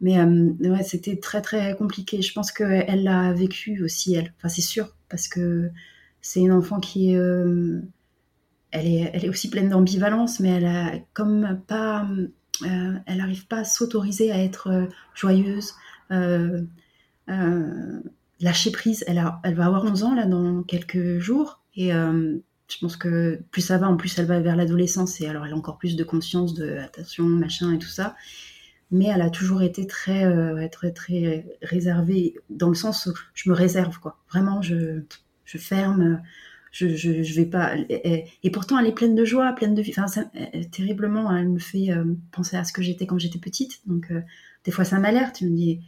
Mais 0.00 0.18
euh, 0.18 0.52
ouais, 0.60 0.82
c'était 0.82 1.16
très 1.16 1.40
très 1.40 1.74
compliqué. 1.76 2.20
Je 2.22 2.32
pense 2.32 2.52
qu'elle 2.52 3.04
l'a 3.04 3.32
vécu 3.32 3.82
aussi, 3.82 4.14
elle. 4.14 4.32
Enfin, 4.36 4.48
c'est 4.48 4.62
sûr, 4.62 4.94
parce 5.08 5.28
que 5.28 5.70
c'est 6.20 6.40
une 6.40 6.52
enfant 6.52 6.80
qui 6.80 7.12
est, 7.12 7.16
euh, 7.16 7.80
elle 8.72 8.86
est, 8.86 9.10
elle 9.14 9.24
est 9.24 9.28
aussi 9.28 9.48
pleine 9.48 9.70
d'ambivalence, 9.70 10.40
mais 10.40 10.50
elle 10.50 10.66
a 10.66 10.92
comme 11.14 11.60
pas, 11.66 12.06
euh, 12.62 12.98
elle 13.06 13.18
n'arrive 13.18 13.46
pas 13.46 13.58
à 13.58 13.64
s'autoriser 13.64 14.32
à 14.32 14.42
être 14.42 14.88
joyeuse, 15.14 15.74
lâcher 18.40 18.70
prise. 18.70 19.04
Elle, 19.06 19.18
a, 19.18 19.40
elle 19.44 19.54
va 19.54 19.66
avoir 19.66 19.84
11 19.84 20.02
ans 20.04 20.14
là 20.14 20.26
dans 20.26 20.62
quelques 20.62 21.18
jours, 21.20 21.62
et 21.74 21.90
je 21.90 22.78
pense 22.80 22.96
que 22.96 23.40
plus 23.50 23.62
ça 23.62 23.78
va, 23.78 23.88
en 23.88 23.96
plus 23.96 24.18
elle 24.18 24.26
va 24.26 24.40
vers 24.40 24.56
l'adolescence, 24.56 25.22
et 25.22 25.26
alors 25.26 25.46
elle 25.46 25.52
a 25.54 25.56
encore 25.56 25.78
plus 25.78 25.96
de 25.96 26.04
conscience 26.04 26.52
de 26.52 26.76
attention, 26.76 27.24
machin 27.24 27.72
et 27.72 27.78
tout 27.78 27.88
ça 27.88 28.14
mais 28.90 29.06
elle 29.06 29.22
a 29.22 29.30
toujours 29.30 29.62
été 29.62 29.86
très, 29.86 30.24
euh, 30.24 30.68
très, 30.68 30.92
très 30.92 31.44
réservée 31.62 32.34
dans 32.50 32.68
le 32.68 32.74
sens 32.74 33.06
où 33.06 33.14
je 33.34 33.50
me 33.50 33.54
réserve, 33.54 33.98
quoi. 33.98 34.18
Vraiment, 34.30 34.62
je, 34.62 35.02
je 35.44 35.58
ferme, 35.58 36.22
je, 36.70 36.88
je, 36.88 37.22
je 37.22 37.34
vais 37.34 37.46
pas. 37.46 37.74
Et, 37.88 38.50
pourtant, 38.52 38.78
elle 38.78 38.86
est 38.86 38.92
pleine 38.92 39.14
de 39.14 39.24
joie, 39.24 39.52
pleine 39.52 39.74
de 39.74 39.82
vie. 39.82 39.92
Enfin, 39.96 40.24
terriblement, 40.70 41.34
elle 41.34 41.48
me 41.48 41.58
fait 41.58 41.90
euh, 41.90 42.04
penser 42.32 42.56
à 42.56 42.64
ce 42.64 42.72
que 42.72 42.82
j'étais 42.82 43.06
quand 43.06 43.18
j'étais 43.18 43.38
petite. 43.38 43.80
Donc, 43.86 44.10
euh, 44.10 44.20
des 44.64 44.70
fois, 44.70 44.84
ça 44.84 44.98
m'alerte. 44.98 45.38
Je 45.40 45.46
me 45.46 45.56
dis, 45.56 45.80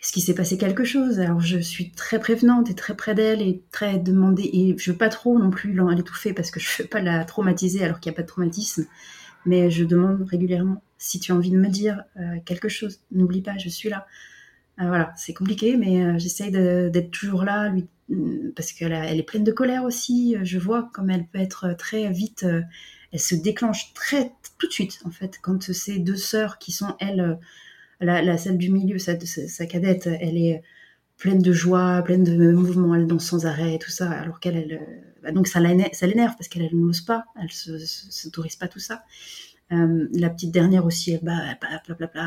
est-ce 0.00 0.12
qu'il 0.12 0.22
s'est 0.22 0.34
passé 0.34 0.58
quelque 0.58 0.84
chose? 0.84 1.20
Alors, 1.20 1.40
je 1.40 1.58
suis 1.58 1.92
très 1.92 2.18
prévenante 2.20 2.70
et 2.70 2.74
très 2.74 2.94
près 2.94 3.14
d'elle 3.14 3.40
et 3.40 3.62
très 3.72 3.98
demandée. 3.98 4.50
Et 4.52 4.74
je 4.78 4.92
veux 4.92 4.98
pas 4.98 5.08
trop 5.08 5.38
non 5.38 5.50
plus 5.50 5.72
l'étouffer 5.72 6.34
parce 6.34 6.50
que 6.50 6.60
je 6.60 6.82
veux 6.82 6.88
pas 6.88 7.00
la 7.00 7.24
traumatiser 7.24 7.82
alors 7.84 8.00
qu'il 8.00 8.10
n'y 8.10 8.16
a 8.16 8.16
pas 8.16 8.22
de 8.22 8.28
traumatisme 8.28 8.86
mais 9.48 9.70
je 9.70 9.84
demande 9.84 10.26
régulièrement 10.28 10.82
si 10.98 11.20
tu 11.20 11.32
as 11.32 11.34
envie 11.34 11.50
de 11.50 11.56
me 11.56 11.68
dire 11.68 12.04
euh, 12.18 12.38
quelque 12.44 12.68
chose, 12.68 13.00
n'oublie 13.12 13.42
pas, 13.42 13.56
je 13.56 13.68
suis 13.68 13.88
là. 13.88 14.06
Euh, 14.80 14.86
voilà, 14.86 15.12
c'est 15.16 15.34
compliqué, 15.34 15.76
mais 15.76 16.04
euh, 16.04 16.18
j'essaye 16.18 16.50
d'être 16.50 17.10
toujours 17.10 17.44
là, 17.44 17.68
lui, 17.68 17.86
mm, 18.08 18.50
parce 18.54 18.72
qu'elle 18.72 18.92
elle 18.92 19.18
est 19.18 19.24
pleine 19.24 19.44
de 19.44 19.52
colère 19.52 19.84
aussi. 19.84 20.36
Je 20.42 20.58
vois 20.58 20.90
comme 20.92 21.10
elle 21.10 21.26
peut 21.26 21.38
être 21.38 21.74
très 21.78 22.10
vite, 22.10 22.44
elle 23.12 23.20
se 23.20 23.34
déclenche 23.34 23.94
très 23.94 24.32
tout 24.58 24.66
de 24.66 24.72
suite 24.72 25.00
en 25.04 25.10
fait 25.10 25.38
quand 25.40 25.72
ces 25.72 25.98
deux 25.98 26.16
sœurs 26.16 26.58
qui 26.58 26.72
sont 26.72 26.94
elles, 27.00 27.38
la, 28.00 28.36
celle 28.38 28.58
du 28.58 28.70
milieu, 28.70 28.98
sa, 28.98 29.18
sa, 29.20 29.66
cadette, 29.66 30.06
elle 30.06 30.36
est 30.36 30.62
pleine 31.16 31.40
de 31.42 31.52
joie, 31.52 32.02
pleine 32.04 32.24
de 32.24 32.52
mouvements, 32.52 32.94
elle 32.94 33.06
danse 33.06 33.26
sans 33.26 33.46
arrêt 33.46 33.78
tout 33.78 33.90
ça, 33.90 34.10
alors 34.10 34.40
qu'elle, 34.40 34.56
elle, 34.56 34.80
bah, 35.22 35.32
donc 35.32 35.48
ça 35.48 35.60
l'énerve 35.60 36.34
parce 36.36 36.48
qu'elle 36.48 36.68
n'ose 36.72 37.00
pas, 37.00 37.24
elle 37.40 37.50
se 37.50 37.78
s'autorise 37.78 38.56
pas 38.56 38.68
tout 38.68 38.78
ça. 38.78 39.04
Euh, 39.70 40.08
la 40.12 40.30
petite 40.30 40.50
dernière 40.50 40.86
aussi, 40.86 41.12
elle, 41.12 41.20
bah, 41.22 41.34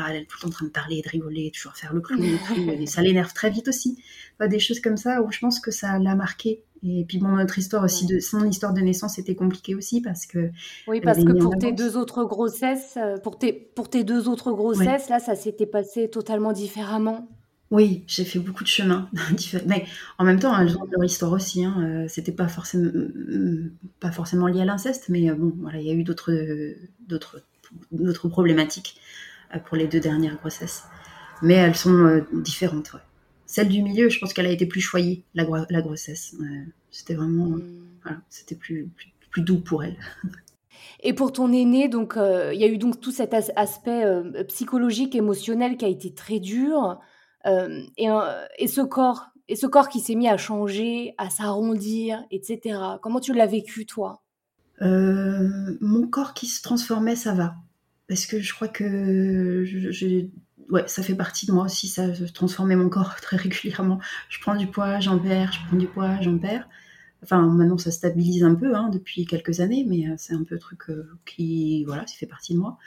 elle 0.08 0.16
est 0.16 0.26
tout 0.26 0.36
le 0.36 0.42
temps 0.42 0.48
en 0.48 0.50
train 0.50 0.66
de 0.66 0.70
parler, 0.70 1.02
de 1.02 1.08
rigoler, 1.08 1.50
toujours 1.50 1.74
faire 1.76 1.92
le 1.92 2.00
clown 2.00 2.22
et 2.80 2.86
ça 2.86 3.02
l'énerve 3.02 3.32
très 3.32 3.50
vite 3.50 3.68
aussi. 3.68 3.98
des 4.40 4.60
choses 4.60 4.80
comme 4.80 4.96
ça 4.96 5.22
où 5.22 5.32
je 5.32 5.40
pense 5.40 5.58
que 5.58 5.70
ça 5.70 5.98
l'a 5.98 6.14
marqué. 6.14 6.62
Et 6.84 7.04
puis 7.04 7.18
bon, 7.18 7.28
notre 7.28 7.58
histoire 7.58 7.84
aussi, 7.84 8.06
de, 8.06 8.18
son 8.18 8.44
histoire 8.44 8.72
de 8.72 8.80
naissance 8.80 9.18
était 9.18 9.36
compliquée 9.36 9.74
aussi 9.74 10.00
parce 10.00 10.26
que. 10.26 10.50
Oui, 10.88 11.00
parce 11.00 11.22
que 11.22 11.32
pour 11.32 11.56
tes 11.56 11.72
deux 11.72 11.96
autres 11.96 12.24
grossesses, 12.24 12.96
euh, 12.96 13.18
pour 13.18 13.38
tes, 13.38 13.52
pour 13.52 13.88
tes 13.88 14.02
deux 14.02 14.28
autres 14.28 14.52
grossesses, 14.52 15.08
là, 15.08 15.20
ça 15.20 15.36
s'était 15.36 15.66
passé 15.66 16.08
totalement 16.08 16.52
différemment. 16.52 17.28
Oui, 17.72 18.04
j'ai 18.06 18.26
fait 18.26 18.38
beaucoup 18.38 18.64
de 18.64 18.68
chemin, 18.68 19.08
mais 19.66 19.86
en 20.18 20.24
même 20.24 20.38
temps, 20.38 20.56
elles 20.60 20.76
ont 20.76 20.86
leur 20.90 21.04
histoire 21.04 21.32
aussi. 21.32 21.64
Hein. 21.64 21.74
Euh, 21.80 22.06
c'était 22.06 22.30
pas 22.30 22.46
forcément, 22.46 22.92
pas 23.98 24.12
forcément 24.12 24.46
lié 24.46 24.60
à 24.60 24.66
l'inceste, 24.66 25.08
mais 25.08 25.30
euh, 25.30 25.34
bon, 25.34 25.54
voilà, 25.58 25.80
il 25.80 25.86
y 25.86 25.90
a 25.90 25.94
eu 25.94 26.04
d'autres, 26.04 26.34
d'autres, 27.08 27.42
d'autres 27.90 28.28
problématiques 28.28 29.00
euh, 29.54 29.58
pour 29.58 29.78
les 29.78 29.86
deux 29.86 30.00
dernières 30.00 30.36
grossesses. 30.36 30.82
Mais 31.40 31.54
elles 31.54 31.74
sont 31.74 32.22
différentes. 32.34 32.92
Celle 33.46 33.70
du 33.70 33.80
milieu, 33.80 34.10
je 34.10 34.18
pense 34.18 34.34
qu'elle 34.34 34.46
a 34.46 34.50
été 34.50 34.66
plus 34.66 34.82
choyée, 34.82 35.24
la, 35.34 35.46
la 35.70 35.80
grossesse. 35.80 36.36
c'était 36.90 37.14
vraiment, 37.14 37.56
voilà, 38.02 38.18
c'était 38.28 38.54
plus, 38.54 38.90
plus, 39.30 39.40
doux 39.40 39.60
pour 39.60 39.82
elle. 39.82 39.96
Et 41.00 41.14
pour 41.14 41.32
ton 41.32 41.50
aîné, 41.50 41.88
donc, 41.88 42.16
il 42.18 42.60
y 42.60 42.64
a 42.64 42.68
eu 42.68 42.76
donc 42.76 43.00
tout 43.00 43.12
cet 43.12 43.32
aspect 43.32 44.04
psychologique, 44.48 45.14
émotionnel 45.14 45.78
qui 45.78 45.86
a 45.86 45.88
été 45.88 46.12
très 46.12 46.38
dur. 46.38 47.00
Euh, 47.46 47.82
et, 47.96 48.08
et, 48.58 48.68
ce 48.68 48.80
corps, 48.80 49.30
et 49.48 49.56
ce 49.56 49.66
corps 49.66 49.88
qui 49.88 50.00
s'est 50.00 50.14
mis 50.14 50.28
à 50.28 50.36
changer, 50.36 51.14
à 51.18 51.30
s'arrondir, 51.30 52.24
etc. 52.30 52.78
Comment 53.02 53.20
tu 53.20 53.34
l'as 53.34 53.46
vécu, 53.46 53.86
toi? 53.86 54.22
Euh, 54.82 55.76
Mon 55.80 56.06
corps 56.06 56.34
qui 56.34 56.46
se 56.46 56.62
transformait, 56.62 57.16
ça 57.16 57.34
va. 57.34 57.54
Parce 58.08 58.26
que 58.26 58.40
je 58.40 58.54
crois 58.54 58.68
que 58.68 59.64
ouais, 60.70 60.84
ça 60.86 61.02
fait 61.02 61.14
partie 61.14 61.46
de 61.46 61.52
moi 61.52 61.64
aussi, 61.64 61.88
ça 61.88 62.08
transformait 62.34 62.76
mon 62.76 62.88
corps 62.88 63.16
très 63.20 63.36
régulièrement. 63.36 64.00
Je 64.28 64.40
prends 64.40 64.56
du 64.56 64.66
poids, 64.66 65.00
j'en 65.00 65.18
perds, 65.18 65.52
je 65.52 65.66
prends 65.66 65.76
du 65.76 65.86
poids, 65.86 66.20
j'en 66.20 66.38
perds. 66.38 66.68
Enfin, 67.22 67.42
maintenant, 67.42 67.78
ça 67.78 67.92
stabilise 67.92 68.42
un 68.42 68.56
peu 68.56 68.74
hein, 68.74 68.88
depuis 68.88 69.26
quelques 69.26 69.60
années, 69.60 69.84
mais 69.88 70.08
euh, 70.08 70.14
c'est 70.16 70.34
un 70.34 70.42
peu 70.42 70.56
un 70.56 70.58
truc 70.58 70.82
qui, 71.24 71.84
voilà, 71.84 72.04
ça 72.06 72.14
fait 72.16 72.26
partie 72.26 72.54
de 72.54 72.58
moi. 72.58 72.78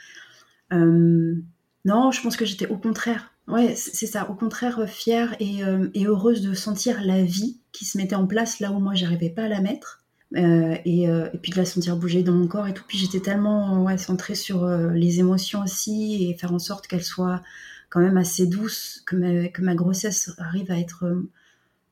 non, 0.70 2.10
je 2.10 2.22
pense 2.22 2.36
que 2.36 2.44
j'étais 2.44 2.66
au 2.68 2.76
contraire 2.76 3.35
Ouais, 3.48 3.74
c'est 3.76 4.06
ça. 4.06 4.28
Au 4.28 4.34
contraire, 4.34 4.80
euh, 4.80 4.86
fière 4.86 5.36
et, 5.38 5.62
euh, 5.62 5.88
et, 5.94 6.06
heureuse 6.06 6.42
de 6.42 6.52
sentir 6.52 7.02
la 7.04 7.22
vie 7.22 7.60
qui 7.72 7.84
se 7.84 7.96
mettait 7.96 8.16
en 8.16 8.26
place 8.26 8.58
là 8.58 8.72
où 8.72 8.80
moi 8.80 8.94
j'arrivais 8.94 9.30
pas 9.30 9.44
à 9.44 9.48
la 9.48 9.60
mettre. 9.60 10.02
et, 10.34 11.08
puis 11.42 11.52
de 11.52 11.56
la 11.56 11.64
sentir 11.64 11.96
bouger 11.96 12.22
dans 12.22 12.32
mon 12.32 12.48
corps 12.48 12.66
et 12.66 12.74
tout. 12.74 12.84
Puis 12.88 12.98
j'étais 12.98 13.20
tellement 13.20 13.84
ouais, 13.84 13.98
centrée 13.98 14.34
sur 14.34 14.66
les 14.66 15.20
émotions 15.20 15.62
aussi 15.62 16.28
et 16.28 16.34
faire 16.36 16.52
en 16.52 16.58
sorte 16.58 16.88
qu'elles 16.88 17.04
soient 17.04 17.42
quand 17.90 18.00
même 18.00 18.16
assez 18.16 18.46
douces, 18.46 19.02
que 19.06 19.62
ma 19.62 19.74
grossesse 19.74 20.32
arrive 20.38 20.70
à 20.72 20.78
être 20.78 21.04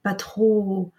pas 0.03 0.15
trop 0.15 0.93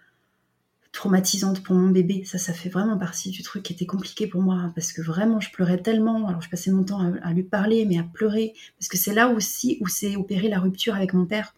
traumatisante 0.96 1.62
pour 1.62 1.76
mon 1.76 1.90
bébé. 1.90 2.24
Ça, 2.24 2.38
ça 2.38 2.54
fait 2.54 2.70
vraiment 2.70 2.96
partie 2.96 3.30
du 3.30 3.42
truc 3.42 3.62
qui 3.62 3.74
était 3.74 3.86
compliqué 3.86 4.26
pour 4.26 4.40
moi 4.40 4.72
parce 4.74 4.92
que 4.92 5.02
vraiment, 5.02 5.40
je 5.40 5.50
pleurais 5.50 5.78
tellement. 5.78 6.26
Alors, 6.26 6.40
je 6.40 6.48
passais 6.48 6.70
mon 6.70 6.84
temps 6.84 7.12
à, 7.22 7.32
lui 7.32 7.42
parler, 7.42 7.84
mais 7.84 7.98
à 7.98 8.02
pleurer 8.02 8.54
parce 8.78 8.88
que 8.88 8.96
c'est 8.96 9.12
là 9.12 9.28
aussi 9.28 9.76
où 9.80 9.88
s'est 9.88 10.16
opérée 10.16 10.48
la 10.48 10.58
rupture 10.58 10.94
avec 10.94 11.12
mon 11.12 11.26
père. 11.26 11.54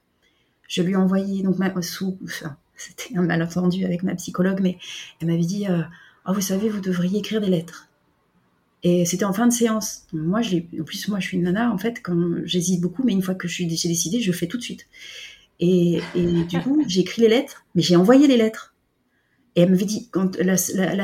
Je 0.66 0.82
lui 0.82 0.92
ai 0.92 0.96
envoyé, 0.96 1.42
donc, 1.42 1.56
ma, 1.58 1.70
sous, 1.82 2.18
c'était 2.76 3.16
un 3.16 3.22
malentendu 3.22 3.84
avec 3.84 4.02
ma 4.02 4.14
psychologue, 4.16 4.58
mais 4.60 4.76
elle 5.20 5.28
m'avait 5.28 5.46
dit 5.46 5.68
euh, 5.68 5.82
oh, 6.26 6.32
Vous 6.32 6.40
savez, 6.40 6.68
vous 6.68 6.80
devriez 6.80 7.20
écrire 7.20 7.40
des 7.40 7.48
lettres. 7.48 7.88
Et 8.82 9.04
c'était 9.04 9.24
en 9.24 9.32
fin 9.32 9.46
de 9.46 9.52
séance. 9.52 10.02
Moi, 10.12 10.40
en 10.40 10.84
plus, 10.84 11.08
moi, 11.08 11.20
je 11.20 11.26
suis 11.28 11.36
une 11.36 11.44
nana, 11.44 11.72
en 11.72 11.78
fait, 11.78 12.00
quand 12.02 12.44
j'hésite 12.44 12.80
beaucoup, 12.80 13.04
mais 13.04 13.12
une 13.12 13.22
fois 13.22 13.34
que 13.36 13.46
j'ai 13.46 13.66
décidé, 13.66 14.20
je 14.20 14.32
fais 14.32 14.48
tout 14.48 14.58
de 14.58 14.62
suite. 14.62 14.86
Et, 15.60 16.00
et 16.16 16.44
du 16.44 16.60
coup, 16.60 16.84
j'ai 16.88 17.00
écrit 17.00 17.22
les 17.22 17.28
lettres, 17.28 17.64
mais 17.76 17.82
j'ai 17.82 17.96
envoyé 17.96 18.26
les 18.26 18.36
lettres. 18.36 18.74
Et 19.58 19.62
elle 19.62 19.72
m'avait 19.72 19.86
dit, 19.86 20.08
quand 20.12 20.36
la, 20.38 20.56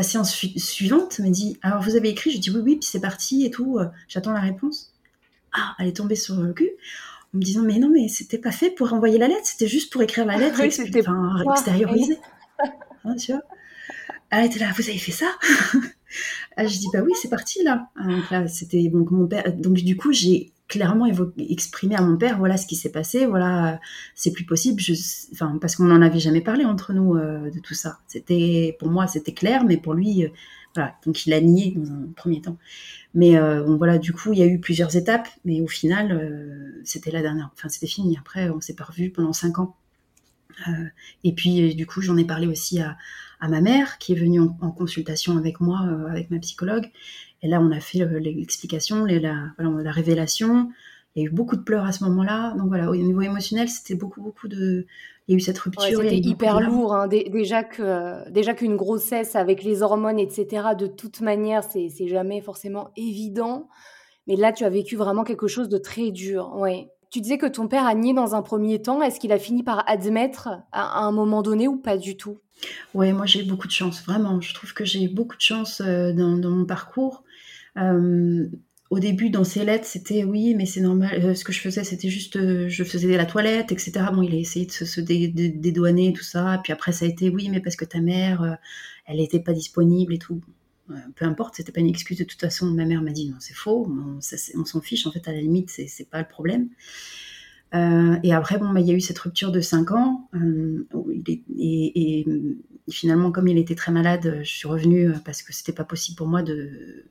séance 0.05 0.33
suivante, 0.33 1.17
elle 1.19 1.25
m'a 1.25 1.31
dit 1.33 1.59
Alors 1.61 1.83
vous 1.83 1.97
avez 1.97 2.11
écrit? 2.11 2.31
Je 2.31 2.39
dis 2.39 2.51
Oui, 2.51 2.61
oui, 2.63 2.77
puis 2.77 2.89
c'est 2.89 3.01
parti 3.01 3.45
et 3.45 3.51
tout, 3.51 3.81
euh, 3.81 3.87
j'attends 4.07 4.33
la 4.33 4.39
réponse. 4.39 4.95
Ah, 5.53 5.75
elle 5.81 5.89
est 5.89 5.97
tombée 5.97 6.15
sur 6.15 6.37
le 6.37 6.53
cul 6.53 6.71
en 7.35 7.39
me 7.39 7.43
disant 7.43 7.63
Mais 7.63 7.81
non, 7.81 7.91
mais 7.91 8.07
c'était 8.07 8.39
pas 8.39 8.53
fait 8.53 8.71
pour 8.71 8.93
envoyer 8.93 9.19
la 9.19 9.27
lettre, 9.27 9.43
c'était 9.43 9.67
juste 9.67 9.93
pour 9.93 10.03
écrire 10.03 10.25
la 10.25 10.37
lettre, 10.37 10.61
et 10.61 10.69
enfin, 11.01 11.43
extérioriser. 11.51 12.19
Hein, 13.07 13.17
tu 13.17 13.33
vois 13.33 13.43
Elle 14.31 14.47
était 14.47 14.61
là 14.61 14.71
Vous 14.77 14.89
avez 14.89 14.99
fait 14.99 15.11
ça? 15.11 15.27
Ah, 16.57 16.65
Je 16.65 16.79
dis 16.79 16.87
Bah 16.93 17.01
oui, 17.05 17.11
c'est 17.21 17.29
parti 17.29 17.65
là. 17.65 17.89
Donc 18.05 18.31
là, 18.31 18.47
c'était 18.47 18.87
donc 18.87 19.11
mon 19.11 19.27
père. 19.27 19.53
Donc 19.53 19.75
du 19.75 19.97
coup, 19.97 20.13
j'ai 20.13 20.53
clairement 20.69 21.07
exprimé 21.39 21.95
à 21.95 22.01
mon 22.01 22.17
père 22.17 22.39
voilà 22.39 22.57
ce 22.57 22.67
qui 22.67 22.75
s'est 22.75 22.91
passé 22.91 23.27
voilà 23.27 23.81
c'est 24.15 24.33
plus 24.33 24.45
possible 24.47 24.81
enfin 25.33 25.59
parce 25.61 25.77
qu'on 25.77 25.85
n'en 25.85 26.01
avait 26.01 26.21
jamais 26.21 26.41
parlé 26.41 26.65
entre 26.65 26.93
nous 26.95 27.17
euh, 27.17 27.51
de 27.51 27.59
tout 27.61 27.75
ça. 27.75 27.99
C'était 28.07 28.77
pour 28.79 28.89
moi 28.89 29.07
c'était 29.07 29.35
clair 29.35 29.65
mais 29.65 29.77
pour 29.77 29.95
lui 29.95 30.25
euh, 30.25 30.29
voilà 30.75 30.95
donc 31.05 31.27
il 31.27 31.35
a 31.35 31.41
nié 31.41 31.75
dans 31.77 31.93
un 31.93 32.09
premier 32.17 32.41
temps. 32.41 32.57
Mais 33.13 33.37
euh, 33.37 33.63
bon 33.63 33.77
voilà 33.77 33.99
du 33.99 34.13
coup 34.13 34.33
il 34.33 34.39
y 34.39 34.43
a 34.43 34.47
eu 34.47 34.59
plusieurs 34.59 34.97
étapes 34.97 35.29
mais 35.45 35.61
au 35.61 35.69
final 35.69 36.81
c'était 36.83 37.11
la 37.11 37.21
dernière 37.21 37.51
enfin 37.53 37.69
c'était 37.69 37.87
fini. 37.87 38.17
Après 38.19 38.49
on 38.49 38.61
s'est 38.61 38.75
pas 38.75 38.85
revu 38.85 39.11
pendant 39.11 39.33
cinq 39.33 39.59
ans. 39.59 39.77
Et 41.25 41.35
puis 41.35 41.75
du 41.75 41.87
coup 41.87 42.01
j'en 42.01 42.17
ai 42.17 42.25
parlé 42.25 42.47
aussi 42.47 42.81
à, 42.81 42.97
à 43.45 43.49
ma 43.49 43.61
mère 43.61 43.99
qui 43.99 44.13
est 44.13 44.17
venue 44.17 44.41
en, 44.41 44.57
en 44.61 44.71
consultation 44.71 45.37
avec 45.37 45.61
moi 45.61 45.81
avec 46.09 46.31
ma 46.31 46.39
psychologue 46.39 46.91
et 47.45 47.47
là, 47.47 47.61
on 47.61 47.71
a 47.73 47.79
fait 47.79 48.01
euh, 48.01 48.19
l'explication, 48.19 49.05
la, 49.05 49.19
la 49.59 49.91
révélation. 49.93 50.71
Il 51.15 51.23
y 51.23 51.27
a 51.27 51.29
eu 51.29 51.31
beaucoup 51.31 51.57
de 51.57 51.61
pleurs 51.61 51.85
à 51.85 51.93
ce 51.93 52.03
moment-là. 52.05 52.55
Donc 52.57 52.69
voilà, 52.69 52.91
au 52.91 52.97
niveau 52.97 53.21
émotionnel, 53.21 53.69
c'était 53.69 53.95
beaucoup, 53.95 54.23
beaucoup 54.23 54.49
de. 54.49 54.87
Il 55.29 55.33
y 55.33 55.35
a 55.35 55.37
eu 55.37 55.41
cette 55.41 55.59
rupture. 55.59 55.85
c'était 55.85 56.17
hyper 56.17 56.61
lourd. 56.61 56.95
Hein. 56.95 57.07
Déjà 57.07 57.63
que 57.63 58.29
déjà 58.31 58.55
qu'une 58.55 58.77
grossesse 58.77 59.37
avec 59.37 59.63
les 59.63 59.83
hormones, 59.83 60.19
etc. 60.19 60.69
De 60.79 60.87
toute 60.87 61.21
manière, 61.21 61.63
c'est 61.65 62.09
jamais 62.09 62.41
forcément 62.41 62.91
évident. 62.97 63.69
Mais 64.27 64.37
là, 64.37 64.53
tu 64.53 64.65
as 64.65 64.71
vécu 64.71 64.97
vraiment 64.97 65.23
quelque 65.23 65.47
chose 65.47 65.69
de 65.69 65.77
très 65.77 66.11
dur. 66.11 66.57
Ouais. 66.57 66.89
Tu 67.11 67.21
disais 67.21 67.37
que 67.37 67.47
ton 67.47 67.69
père 67.69 67.87
a 67.87 67.95
nié 67.95 68.15
dans 68.15 68.35
un 68.35 68.41
premier 68.41 68.81
temps. 68.81 69.03
Est-ce 69.03 69.21
qu'il 69.21 69.33
a 69.33 69.39
fini 69.39 69.63
par 69.63 69.85
admettre 69.87 70.49
à, 70.73 71.05
un 71.05 71.13
moment 71.13 71.43
donné 71.43 71.69
ou 71.69 71.77
pas 71.77 71.99
du 71.99 72.17
tout? 72.17 72.39
Ouais, 72.95 73.13
moi 73.13 73.27
j'ai 73.27 73.41
eu 73.41 73.45
beaucoup 73.45 73.67
de 73.67 73.73
chance, 73.73 74.03
vraiment. 74.05 74.41
Je 74.41 74.55
trouve 74.55 74.73
que 74.75 74.85
j'ai 74.85 75.03
eu 75.03 75.09
beaucoup 75.09 75.37
de 75.37 75.41
chance 75.43 75.81
euh, 75.85 76.13
dans, 76.13 76.51
mon 76.51 76.65
parcours. 76.65 77.25
Euh, 77.77 78.47
au 78.91 78.99
début, 79.01 79.31
dans 79.31 79.45
ses 79.45 79.65
lettres, 79.65 79.87
c'était 79.87 80.25
oui, 80.25 80.55
mais 80.55 80.67
c'est 80.67 80.81
normal. 80.81 81.25
Euh, 81.25 81.35
ce 81.35 81.45
que 81.45 81.53
je 81.53 81.61
faisais, 81.61 81.85
c'était 81.85 82.09
juste, 82.09 82.39
je 82.69 82.85
faisais 82.85 83.17
la 83.17 83.27
toilette, 83.27 83.73
etc. 83.73 83.93
Bon, 84.13 84.23
il 84.23 84.35
a 84.35 84.39
essayé 84.39 84.67
de 84.67 84.71
se, 84.71 85.01
dédouaner, 85.01 86.13
tout 86.13 86.23
ça. 86.23 86.61
Puis 86.63 86.73
après, 86.73 86.93
ça 86.93 87.05
a 87.05 87.09
été 87.09 87.31
oui, 87.31 87.49
mais 87.51 87.61
parce 87.61 87.77
que 87.77 87.85
ta 87.85 88.01
mère, 88.01 88.59
elle 89.07 89.17
n'était 89.17 89.41
pas 89.41 89.53
disponible 89.53 90.15
et 90.15 90.19
tout. 90.19 90.41
peu 91.17 91.25
importe, 91.25 91.57
c'était 91.57 91.73
pas 91.73 91.81
une 91.81 91.89
excuse. 91.89 92.19
De 92.19 92.25
toute 92.25 92.41
façon, 92.41 92.67
ma 92.67 92.85
mère 92.85 93.03
m'a 93.03 93.11
dit 93.11 93.31
non, 93.31 93.37
c'est 93.41 93.55
faux. 93.55 93.89
On, 93.89 94.65
s'en 94.65 94.81
fiche. 94.81 95.07
En 95.07 95.13
fait, 95.13 95.27
à 95.27 95.33
la 95.33 95.41
limite, 95.41 95.71
c'est 95.71 96.09
pas 96.09 96.21
le 96.21 96.29
problème. 96.29 96.69
Et 97.75 98.33
après, 98.33 98.59
bon, 98.59 98.73
bah, 98.73 98.81
il 98.81 98.87
y 98.87 98.91
a 98.91 98.95
eu 98.95 99.01
cette 99.01 99.19
rupture 99.19 99.51
de 99.53 99.61
5 99.61 99.91
ans. 99.93 100.29
et, 101.27 101.43
et, 101.59 102.27
finalement, 102.91 103.33
comme 103.33 103.49
il 103.49 103.59
était 103.59 103.75
très 103.75 103.93
malade, 103.93 104.41
je 104.43 104.49
suis 104.49 104.69
revenue 104.69 105.13
parce 105.25 105.43
que 105.43 105.53
c'était 105.53 105.73
pas 105.73 105.85
possible 105.85 106.17
pour 106.17 106.27
moi 106.27 106.43
de 106.43 107.05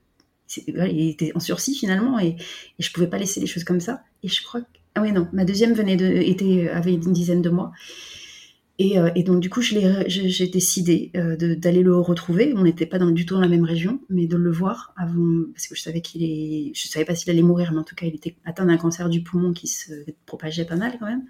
il 0.58 1.10
était 1.10 1.32
en 1.36 1.40
sursis 1.40 1.76
finalement 1.76 2.20
et, 2.20 2.36
je 2.80 2.88
je 2.88 2.92
pouvais 2.92 3.08
pas 3.08 3.18
laisser 3.18 3.40
les 3.40 3.48
choses 3.48 3.64
comme 3.64 3.80
ça. 3.80 4.04
Et 4.22 4.28
je 4.28 4.44
crois 4.44 4.62
que 4.62 4.68
ah 4.96 5.02
oui 5.02 5.12
non, 5.12 5.28
ma 5.34 5.46
deuxième 5.46 5.74
venait 5.74 5.96
de 5.96 6.06
était 6.06 6.70
avait 6.70 6.94
une 6.94 7.14
dizaine 7.14 7.42
de 7.42 7.50
mois. 7.50 7.72
Et, 8.80 8.98
euh, 8.98 9.12
donc 9.24 9.40
du 9.40 9.50
coup, 9.50 9.62
j'ai 9.62 10.48
décidé 10.48 11.12
euh, 11.16 11.36
d'aller 11.56 11.84
le 11.84 11.96
retrouver. 11.96 12.54
On 12.56 12.64
n'était 12.64 12.88
pas 12.88 13.00
du 13.00 13.26
tout 13.26 13.36
dans 13.36 13.42
la 13.42 13.48
même 13.48 13.64
région, 13.64 14.02
mais 14.10 14.26
de 14.26 14.36
le 14.36 14.52
voir 14.52 14.94
avant, 14.98 15.44
parce 15.54 15.68
que 15.68 15.76
je 15.76 15.82
savais 15.82 16.02
qu'il 16.02 16.24
est, 16.24 16.72
je 16.74 16.88
savais 16.88 17.06
pas 17.06 17.16
s'il 17.16 17.30
allait 17.30 17.44
mourir, 17.44 17.72
mais 17.72 17.80
en 17.80 17.84
tout 17.84 17.96
cas, 17.96 18.08
il 18.08 18.16
était 18.16 18.36
atteint 18.46 18.66
d'un 18.66 18.78
cancer 18.78 19.10
du 19.10 19.22
poumon 19.22 19.54
qui 19.54 19.68
se 19.68 19.94
propageait 20.26 20.66
pas 20.66 20.76
mal 20.76 20.98
quand 21.00 21.06
même. 21.06 21.24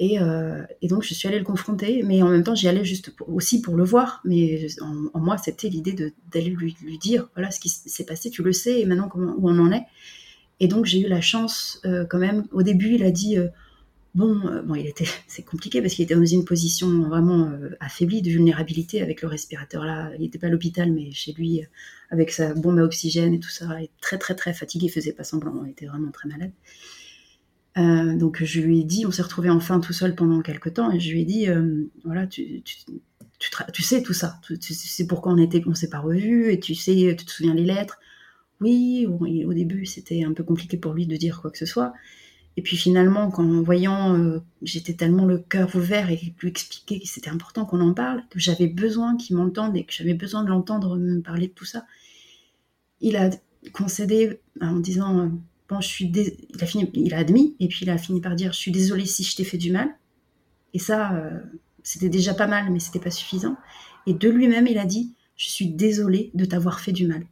Euh, 0.00 0.62
et, 0.82 0.88
donc, 0.88 1.02
je 1.02 1.14
suis 1.14 1.26
allée 1.26 1.38
le 1.38 1.44
confronter, 1.44 2.02
mais 2.04 2.22
en 2.22 2.28
même 2.28 2.42
temps, 2.42 2.54
j'y 2.54 2.68
allais 2.68 2.84
juste 2.84 3.14
aussi 3.26 3.60
pour 3.60 3.76
le 3.76 3.84
voir. 3.84 4.20
Mais 4.24 4.66
en, 4.80 5.20
moi, 5.20 5.38
c'était 5.38 5.68
l'idée 5.68 6.12
d'aller 6.32 6.50
lui, 6.50 6.76
dire 7.00 7.28
voilà 7.34 7.50
ce 7.50 7.60
qui 7.60 7.68
s'est 7.68 8.04
passé, 8.04 8.30
tu 8.30 8.42
le 8.42 8.52
sais, 8.52 8.80
et 8.80 8.86
maintenant 8.86 9.10
où 9.14 9.48
on 9.48 9.58
en 9.58 9.72
est. 9.72 9.84
Et 10.60 10.68
donc, 10.68 10.86
j'ai 10.86 11.00
eu 11.00 11.08
la 11.08 11.20
chance 11.20 11.80
euh, 11.84 12.04
quand 12.04 12.18
même. 12.18 12.44
Au 12.52 12.62
début, 12.62 12.94
il 12.94 13.02
a 13.02 13.10
dit 13.10 13.38
euh, 13.38 13.48
bon, 14.16 14.40
bon, 14.64 14.74
il 14.74 14.86
était, 14.86 15.06
c'est 15.28 15.44
compliqué 15.44 15.80
parce 15.80 15.94
qu'il 15.94 16.04
était 16.04 16.16
dans 16.16 16.24
une 16.24 16.44
position 16.44 17.08
vraiment 17.08 17.52
affaiblie 17.78 18.22
de 18.22 18.30
vulnérabilité 18.30 19.02
avec 19.02 19.22
le 19.22 19.28
respirateur 19.28 19.84
là. 19.84 20.10
Il 20.16 20.22
n'était 20.22 20.38
pas 20.38 20.48
à 20.48 20.50
l'hôpital, 20.50 20.90
mais 20.90 21.12
chez 21.12 21.32
lui, 21.32 21.62
avec 22.10 22.30
sa 22.30 22.54
bombe 22.54 22.78
à 22.78 22.82
oxygène 22.82 23.34
et 23.34 23.40
tout 23.40 23.50
ça, 23.50 23.66
il 23.78 23.84
était 23.84 23.92
très, 24.00 24.18
très, 24.18 24.34
très 24.34 24.52
fatigué, 24.52 24.86
il 24.86 24.90
faisait 24.90 25.12
pas 25.12 25.24
semblant, 25.24 25.64
il 25.64 25.70
était 25.70 25.86
vraiment 25.86 26.10
très 26.10 26.28
malade. 26.28 26.52
Euh, 27.78 28.16
donc 28.16 28.42
je 28.42 28.60
lui 28.60 28.80
ai 28.80 28.84
dit, 28.84 29.04
on 29.06 29.10
s'est 29.10 29.22
retrouvé 29.22 29.50
enfin 29.50 29.80
tout 29.80 29.92
seul 29.92 30.14
pendant 30.14 30.40
quelques 30.40 30.74
temps, 30.74 30.90
et 30.90 31.00
je 31.00 31.12
lui 31.12 31.22
ai 31.22 31.24
dit, 31.24 31.48
euh, 31.48 31.84
voilà, 32.04 32.26
tu, 32.26 32.62
tu, 32.62 32.76
tu, 33.72 33.82
sais 33.82 34.02
tout 34.02 34.14
ça, 34.14 34.40
tu, 34.46 34.74
sais 34.74 35.06
pourquoi 35.06 35.32
on 35.32 35.36
était, 35.36 35.62
on 35.66 35.74
s'est 35.74 35.90
pas 35.90 35.98
revus, 36.00 36.50
et 36.50 36.60
tu 36.60 36.74
sais, 36.74 37.14
tu 37.18 37.24
te 37.24 37.30
souviens 37.30 37.54
les 37.54 37.64
lettres. 37.64 37.98
Oui, 38.62 39.06
au 39.06 39.52
début 39.52 39.84
c'était 39.84 40.24
un 40.24 40.32
peu 40.32 40.42
compliqué 40.42 40.78
pour 40.78 40.94
lui 40.94 41.06
de 41.06 41.16
dire 41.16 41.42
quoi 41.42 41.50
que 41.50 41.58
ce 41.58 41.66
soit. 41.66 41.92
Et 42.56 42.62
puis 42.62 42.76
finalement, 42.76 43.30
quand 43.30 43.44
en 43.44 43.62
voyant, 43.62 44.14
euh, 44.18 44.40
j'étais 44.62 44.94
tellement 44.94 45.26
le 45.26 45.38
cœur 45.38 45.74
ouvert 45.76 46.10
et 46.10 46.34
lui 46.40 46.48
expliquer 46.48 47.00
que 47.00 47.06
c'était 47.06 47.28
important 47.28 47.66
qu'on 47.66 47.80
en 47.80 47.92
parle, 47.92 48.22
que 48.30 48.38
j'avais 48.38 48.66
besoin 48.66 49.16
qu'il 49.16 49.36
m'entende 49.36 49.76
et 49.76 49.84
que 49.84 49.92
j'avais 49.92 50.14
besoin 50.14 50.42
de 50.42 50.48
l'entendre 50.48 50.96
me 50.96 51.20
parler 51.20 51.48
de 51.48 51.52
tout 51.52 51.66
ça, 51.66 51.84
il 53.00 53.16
a 53.16 53.30
concédé 53.72 54.40
en 54.60 54.76
disant 54.76 55.30
bon, 55.68 55.80
je 55.80 55.88
suis 55.88 56.06
il, 56.06 56.62
a 56.62 56.66
fini, 56.66 56.90
il 56.94 57.14
a 57.14 57.18
admis, 57.18 57.56
et 57.60 57.68
puis 57.68 57.80
il 57.82 57.90
a 57.90 57.98
fini 57.98 58.20
par 58.20 58.34
dire, 58.34 58.52
je 58.52 58.58
suis 58.58 58.72
désolé 58.72 59.06
si 59.06 59.24
je 59.24 59.36
t'ai 59.36 59.44
fait 59.44 59.58
du 59.58 59.72
mal. 59.72 59.88
Et 60.74 60.78
ça, 60.78 61.14
euh, 61.14 61.40
c'était 61.82 62.08
déjà 62.08 62.34
pas 62.34 62.46
mal, 62.46 62.70
mais 62.70 62.78
c'était 62.78 63.00
pas 63.00 63.10
suffisant. 63.10 63.56
Et 64.06 64.14
de 64.14 64.28
lui-même, 64.28 64.66
il 64.66 64.78
a 64.78 64.84
dit, 64.84 65.14
je 65.36 65.48
suis 65.48 65.68
désolé 65.68 66.30
de 66.34 66.44
t'avoir 66.44 66.80
fait 66.80 66.92
du 66.92 67.06
mal. 67.06 67.26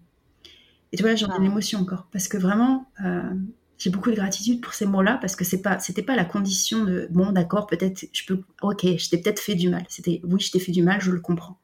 Et 0.93 0.97
tu 0.97 1.03
vois, 1.03 1.15
j'en 1.15 1.29
ai 1.29 1.37
une 1.37 1.45
ah. 1.45 1.47
émotion 1.47 1.81
encore, 1.81 2.09
parce 2.13 2.29
que 2.29 2.37
vraiment, 2.37 2.89
euh, 3.05 3.35
j'ai 3.79 3.91
beaucoup 3.91 4.11
de 4.11 4.17
gratitude 4.17 4.61
pour 4.61 4.75
ces 4.75 4.87
mots-là, 4.87 5.19
parce 5.21 5.37
que 5.37 5.45
c'est 5.45 5.63
pas, 5.63 5.79
c'était 5.79 6.03
pas 6.03 6.17
la 6.17 6.25
condition 6.25 6.85
de, 6.85 7.09
bon, 7.11 7.33
d'accord, 7.33 7.67
peut-être, 7.67 8.07
je 8.13 8.25
peux, 8.27 8.41
ok, 8.63 8.83
je 8.83 9.11
t'ai 9.11 9.19
peut-être 9.19 9.41
fait 9.41 9.55
du 9.55 9.69
mal. 9.69 9.85
C'était, 9.89 10.21
oui, 10.25 10.41
je 10.41 10.51
t'ai 10.51 10.61
fait 10.61 10.73
du 10.73 10.83
mal, 10.83 11.01
je 11.01 11.11
le 11.11 11.21
comprends. 11.21 11.59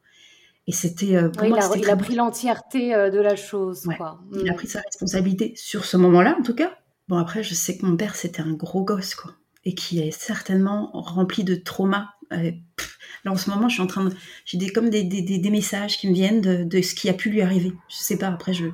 Et 0.66 0.72
c'était. 0.72 1.16
Euh, 1.16 1.30
il, 1.42 1.90
a, 1.90 1.96
pris 1.96 2.14
l'entièreté 2.14 2.94
euh, 2.94 3.10
de 3.10 3.18
la 3.18 3.34
chose. 3.34 3.88
Il 4.32 4.48
a 4.48 4.52
mm. 4.52 4.54
pris 4.54 4.68
sa 4.68 4.80
responsabilité 4.80 5.52
sur 5.56 5.84
ce 5.84 5.96
moment-là, 5.96 6.36
en 6.38 6.42
tout 6.42 6.54
cas. 6.54 6.72
Bon, 7.08 7.16
après, 7.16 7.42
je 7.42 7.54
sais 7.54 7.76
que 7.76 7.84
mon 7.84 7.96
père, 7.96 8.14
c'était 8.14 8.42
un 8.42 8.52
gros 8.52 8.84
gosse, 8.84 9.16
quoi. 9.16 9.32
Et 9.64 9.74
qui 9.74 9.98
est 9.98 10.12
certainement 10.12 10.90
rempli 10.92 11.42
de 11.42 11.56
traumas. 11.56 12.10
Euh, 12.32 12.52
là, 13.24 13.32
en 13.32 13.36
ce 13.36 13.50
moment, 13.50 13.68
je 13.68 13.74
suis 13.74 13.82
en 13.82 13.88
train 13.88 14.04
de. 14.04 14.14
J'ai 14.44 14.58
des, 14.58 14.70
comme 14.70 14.90
des, 14.90 15.02
des, 15.02 15.22
des, 15.22 15.50
messages 15.50 15.98
qui 15.98 16.08
me 16.08 16.14
viennent 16.14 16.40
de, 16.40 16.62
de, 16.62 16.82
ce 16.82 16.94
qui 16.94 17.08
a 17.08 17.14
pu 17.14 17.30
lui 17.30 17.42
arriver. 17.42 17.72
Je 17.88 17.96
sais 17.96 18.16
pas, 18.16 18.28
après, 18.28 18.52
je. 18.52 18.66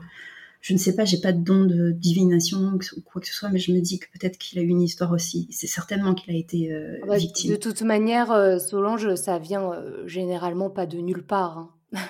Je 0.66 0.72
ne 0.72 0.78
sais 0.78 0.96
pas, 0.96 1.04
j'ai 1.04 1.20
pas 1.20 1.30
de 1.30 1.38
don 1.44 1.64
de 1.64 1.92
divination 1.92 2.72
ou 2.96 3.00
quoi 3.02 3.20
que 3.20 3.28
ce 3.28 3.32
soit, 3.32 3.50
mais 3.50 3.60
je 3.60 3.70
me 3.70 3.78
dis 3.78 4.00
que 4.00 4.06
peut-être 4.06 4.36
qu'il 4.36 4.58
a 4.58 4.62
eu 4.62 4.66
une 4.66 4.82
histoire 4.82 5.12
aussi. 5.12 5.46
C'est 5.52 5.68
certainement 5.68 6.12
qu'il 6.12 6.34
a 6.34 6.36
été 6.36 6.74
ah 6.74 7.06
bah, 7.06 7.18
victime. 7.18 7.52
De 7.52 7.56
toute 7.56 7.82
manière, 7.82 8.58
Solange, 8.60 9.14
ça 9.14 9.38
vient 9.38 9.80
généralement 10.06 10.68
pas 10.68 10.86
de 10.86 10.98
nulle 10.98 11.24
part. 11.24 11.70
Hein. 11.92 12.00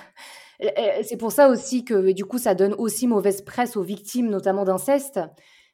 C'est 1.03 1.17
pour 1.17 1.31
ça 1.31 1.49
aussi 1.49 1.85
que 1.85 2.11
du 2.13 2.25
coup 2.25 2.39
ça 2.39 2.55
donne 2.55 2.73
aussi 2.79 3.05
mauvaise 3.05 3.43
presse 3.43 3.77
aux 3.77 3.83
victimes, 3.83 4.27
notamment 4.27 4.65
d'inceste. 4.65 5.19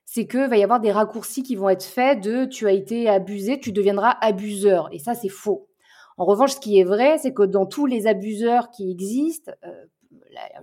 C'est 0.03 0.27
que 0.27 0.49
va 0.49 0.57
y 0.57 0.63
avoir 0.63 0.81
des 0.81 0.91
raccourcis 0.91 1.41
qui 1.41 1.55
vont 1.55 1.69
être 1.69 1.85
faits 1.85 2.21
de 2.21 2.43
tu 2.43 2.67
as 2.67 2.73
été 2.73 3.07
abusé, 3.07 3.61
tu 3.61 3.71
deviendras 3.71 4.17
abuseur. 4.19 4.89
Et 4.91 4.99
ça 4.99 5.13
c'est 5.13 5.29
faux. 5.29 5.69
En 6.17 6.25
revanche, 6.25 6.55
ce 6.55 6.59
qui 6.59 6.77
est 6.77 6.83
vrai, 6.83 7.17
c'est 7.17 7.33
que 7.33 7.43
dans 7.43 7.65
tous 7.65 7.85
les 7.85 8.07
abuseurs 8.07 8.71
qui 8.71 8.91
existent, 8.91 9.53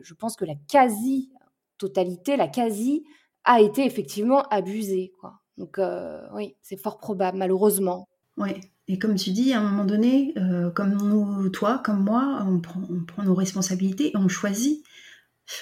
je 0.02 0.12
pense 0.12 0.36
que 0.36 0.44
la 0.44 0.56
quasi-totalité, 1.88 2.36
la 2.36 2.48
quasi, 2.48 3.04
a 3.44 3.60
été 3.60 3.84
effectivement 3.84 4.42
abusée. 4.50 5.12
Quoi. 5.20 5.40
Donc 5.56 5.80
oui, 6.34 6.56
c'est 6.62 6.76
fort 6.76 6.98
probable, 6.98 7.38
malheureusement. 7.38 8.06
Oui, 8.36 8.50
et 8.88 8.98
comme 8.98 9.16
tu 9.16 9.30
dis, 9.30 9.52
à 9.52 9.60
un 9.60 9.70
moment 9.70 9.84
donné, 9.84 10.34
comme 10.74 10.96
nous, 10.96 11.48
toi, 11.50 11.80
comme 11.84 12.04
moi, 12.04 12.44
on 12.46 12.60
prend, 12.60 13.22
nos 13.22 13.34
responsabilités 13.34 14.10
et 14.10 14.16
on 14.16 14.28
choisit 14.28 14.84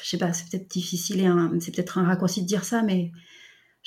je 0.03 0.09
sais 0.11 0.19
pas, 0.19 0.33
c'est 0.33 0.51
peut-être 0.51 0.71
difficile 0.71 1.21
c'est 1.61 1.75
peut-être 1.75 1.99
un 1.99 2.05
raccourci 2.05 2.43
de 2.43 2.47
dire 2.47 2.65
ça, 2.65 2.83
mais 2.83 3.11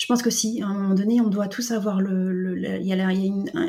je 0.01 0.07
pense 0.07 0.23
que 0.23 0.31
si, 0.31 0.63
à 0.63 0.65
un 0.65 0.73
moment 0.73 0.95
donné, 0.95 1.21
on 1.21 1.27
doit 1.27 1.47
tous 1.47 1.69
avoir 1.69 2.01
le. 2.01 2.57
il 2.57 2.87
y 2.87 2.91
a, 2.91 3.07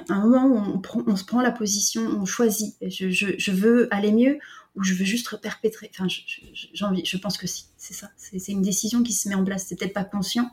un, 0.09 0.21
moment 0.27 0.47
où 0.47 0.83
on, 1.07 1.17
se 1.17 1.25
prend 1.25 1.43
la 1.43 1.51
position, 1.51 2.01
on 2.01 2.25
choisit. 2.25 2.75
Je, 2.81 3.51
veux 3.51 3.93
aller 3.93 4.13
mieux 4.13 4.39
ou 4.75 4.83
je 4.83 4.95
veux 4.95 5.05
juste 5.05 5.37
perpétrer. 5.43 5.91
Enfin, 5.93 6.07
j'ai 6.09 6.85
envie, 6.87 7.05
je 7.05 7.19
pense 7.19 7.37
que 7.37 7.47
si, 7.47 7.67
c'est 7.77 7.93
ça. 7.93 8.09
C'est 8.17 8.51
une 8.51 8.63
décision 8.63 9.03
qui 9.03 9.13
se 9.13 9.29
met 9.29 9.35
en 9.35 9.45
place. 9.45 9.67
C'est 9.69 9.79
peut-être 9.79 9.93
pas 9.93 10.05
conscient, 10.05 10.51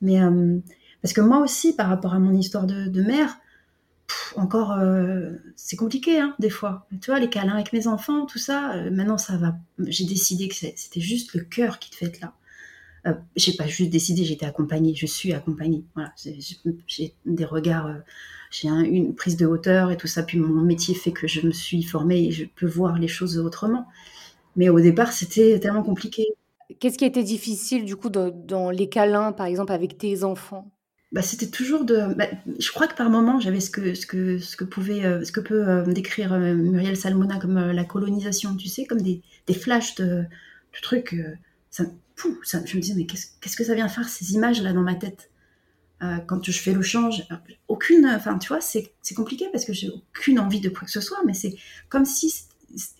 mais. 0.00 0.20
Euh, 0.20 0.58
parce 1.02 1.12
que 1.14 1.20
moi 1.20 1.38
aussi, 1.40 1.74
par 1.74 1.88
rapport 1.88 2.14
à 2.14 2.20
mon 2.20 2.32
histoire 2.38 2.68
de 2.68 3.02
mère, 3.02 3.38
encore, 4.36 4.72
euh, 4.72 5.32
c'est 5.56 5.76
compliqué, 5.76 6.20
hein, 6.20 6.34
des 6.38 6.50
fois. 6.50 6.86
Tu 7.00 7.10
vois, 7.10 7.18
les 7.18 7.28
câlins 7.28 7.54
avec 7.54 7.72
mes 7.72 7.86
enfants, 7.86 8.26
tout 8.26 8.38
ça, 8.38 8.74
euh, 8.74 8.90
maintenant 8.90 9.18
ça 9.18 9.36
va. 9.36 9.56
J'ai 9.78 10.04
décidé 10.04 10.48
que 10.48 10.54
c'était 10.54 11.00
juste 11.00 11.34
le 11.34 11.42
cœur 11.42 11.78
qui 11.78 11.90
te 11.90 11.96
fait 11.96 12.06
être 12.06 12.20
là. 12.20 12.34
Euh, 13.06 13.14
j'ai 13.36 13.52
pas 13.54 13.66
juste 13.66 13.90
décidé, 13.90 14.24
j'étais 14.24 14.46
accompagnée, 14.46 14.94
je 14.94 15.06
suis 15.06 15.32
accompagnée. 15.32 15.84
Voilà, 15.94 16.12
j'ai 16.86 17.14
des 17.26 17.44
regards, 17.44 17.86
euh, 17.86 17.98
j'ai 18.50 18.68
une 18.68 19.14
prise 19.14 19.36
de 19.36 19.46
hauteur 19.46 19.90
et 19.90 19.96
tout 19.96 20.06
ça. 20.06 20.22
Puis 20.22 20.38
mon 20.38 20.62
métier 20.62 20.94
fait 20.94 21.12
que 21.12 21.26
je 21.26 21.46
me 21.46 21.52
suis 21.52 21.82
formée 21.82 22.26
et 22.26 22.30
je 22.30 22.44
peux 22.44 22.66
voir 22.66 22.98
les 22.98 23.08
choses 23.08 23.38
autrement. 23.38 23.88
Mais 24.56 24.68
au 24.68 24.80
départ, 24.80 25.12
c'était 25.12 25.58
tellement 25.58 25.82
compliqué. 25.82 26.26
Qu'est-ce 26.78 26.98
qui 26.98 27.04
était 27.04 27.22
difficile 27.22 27.84
du 27.84 27.96
coup 27.96 28.08
dans 28.08 28.70
les 28.70 28.88
câlins, 28.88 29.32
par 29.32 29.46
exemple, 29.46 29.72
avec 29.72 29.98
tes 29.98 30.24
enfants? 30.24 30.70
Bah, 31.12 31.20
c'était 31.20 31.48
toujours 31.48 31.84
de. 31.84 32.14
Bah, 32.14 32.26
je 32.58 32.70
crois 32.70 32.86
que 32.88 32.94
par 32.94 33.10
moment, 33.10 33.38
j'avais 33.38 33.60
ce 33.60 33.70
que, 33.70 33.94
ce 33.94 34.06
que, 34.06 34.38
ce 34.38 34.56
que, 34.56 34.64
pouvait, 34.64 35.04
euh, 35.04 35.22
ce 35.24 35.30
que 35.30 35.40
peut 35.40 35.68
euh, 35.68 35.84
décrire 35.84 36.32
euh, 36.32 36.54
Muriel 36.54 36.96
Salmona 36.96 37.38
comme 37.38 37.58
la 37.58 37.84
colonisation, 37.84 38.56
tu 38.56 38.68
sais, 38.68 38.86
comme 38.86 39.02
des, 39.02 39.20
des 39.46 39.52
flashs 39.52 39.94
de, 39.96 40.06
de 40.24 40.80
trucs. 40.80 41.14
ça, 41.70 41.84
ça, 42.42 42.60
je 42.64 42.76
me 42.76 42.82
disais, 42.82 42.94
mais 42.94 43.06
qu'est-ce 43.06 43.56
que 43.56 43.64
ça 43.64 43.74
vient 43.74 43.88
faire, 43.88 44.08
ces 44.08 44.34
images-là, 44.34 44.72
dans 44.72 44.82
ma 44.82 44.94
tête 44.94 45.30
Quand 46.00 46.42
je 46.44 46.58
fais 46.58 46.72
le 46.72 46.82
change, 46.82 47.26
aucune. 47.68 48.06
Enfin, 48.06 48.38
tu 48.38 48.48
vois, 48.48 48.60
c'est 48.60 49.14
compliqué 49.14 49.46
parce 49.52 49.64
que 49.64 49.72
j'ai 49.72 49.90
aucune 49.90 50.40
envie 50.40 50.60
de 50.60 50.68
quoi 50.68 50.82
que 50.82 50.90
ce 50.90 51.00
soit, 51.00 51.22
mais 51.26 51.34
c'est 51.34 51.54
comme 51.88 52.04
si. 52.04 52.32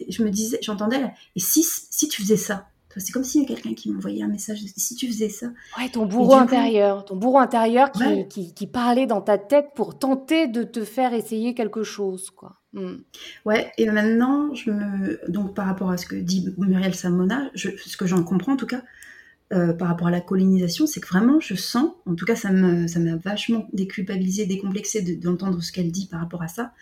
Je 0.09 0.23
me 0.23 0.31
disais, 0.31 0.59
j'entendais, 0.63 1.03
et 1.35 1.41
si, 1.41 1.65
si 1.65 2.09
tu 2.09 2.21
faisais 2.21 2.37
ça 2.37 2.69
c'est 3.01 3.13
comme 3.13 3.25
s'il 3.25 3.43
y 3.43 3.45
avait 3.45 3.55
quelqu'un 3.55 3.75
qui 3.75 3.91
m'envoyait 3.91 4.23
un 4.23 4.29
message. 4.29 4.59
Si 4.77 4.95
tu 4.95 5.07
faisais 5.07 5.29
ça. 5.29 5.49
Ouais, 5.79 5.89
ton 5.89 6.07
bourreau 6.07 6.35
intérieur. 6.35 7.05
ton 7.05 7.17
bourreau 7.17 7.39
intérieur 7.39 7.91
qui, 8.29 8.53
qui, 8.55 8.67
parlait 8.67 9.07
dans 9.07 9.21
ta 9.21 9.39
tête 9.39 9.69
pour 9.75 9.99
tenter 9.99 10.47
de 10.47 10.63
te 10.63 10.85
faire 10.85 11.15
essayer 11.15 11.55
quelque 11.55 11.83
chose, 11.83 12.31
quoi. 12.31 12.59
Hmm. 12.75 12.97
Ouais, 13.45 13.71
et 13.77 13.87
maintenant, 13.91 14.55
je 14.55 14.71
me... 14.71 15.21
donc 15.29 15.55
par 15.55 15.67
rapport 15.67 15.91
à 15.91 15.99
ce 15.99 16.07
que 16.07 16.17
dit 16.17 16.55
Muriel 16.57 16.95
Samona, 16.95 17.51
ce 17.55 17.97
que 17.97 18.07
j'en 18.07 18.25
comprends 18.25 18.55
en 18.55 18.57
tout 18.57 18.67
cas, 18.67 18.83
euh, 19.53 19.73
par 19.73 19.89
rapport 19.89 20.07
à 20.07 20.11
la 20.11 20.21
colonisation, 20.21 20.87
c'est 20.87 21.01
que 21.01 21.09
vraiment 21.09 21.39
je 21.41 21.55
sens, 21.55 21.91
en 22.07 22.15
tout 22.15 22.25
cas 22.25 22.37
ça 22.37 22.51
m'a 22.51 22.89
ça 22.89 23.01
vachement 23.23 23.69
déculpabilisé, 23.73 24.47
décomplexé 24.47 25.03
d'entendre 25.17 25.63
ce 25.63 25.73
qu'elle 25.73 25.93
dit 25.93 26.07
par 26.07 26.21
rapport 26.21 26.43
à 26.43 26.49
ça, 26.49 26.73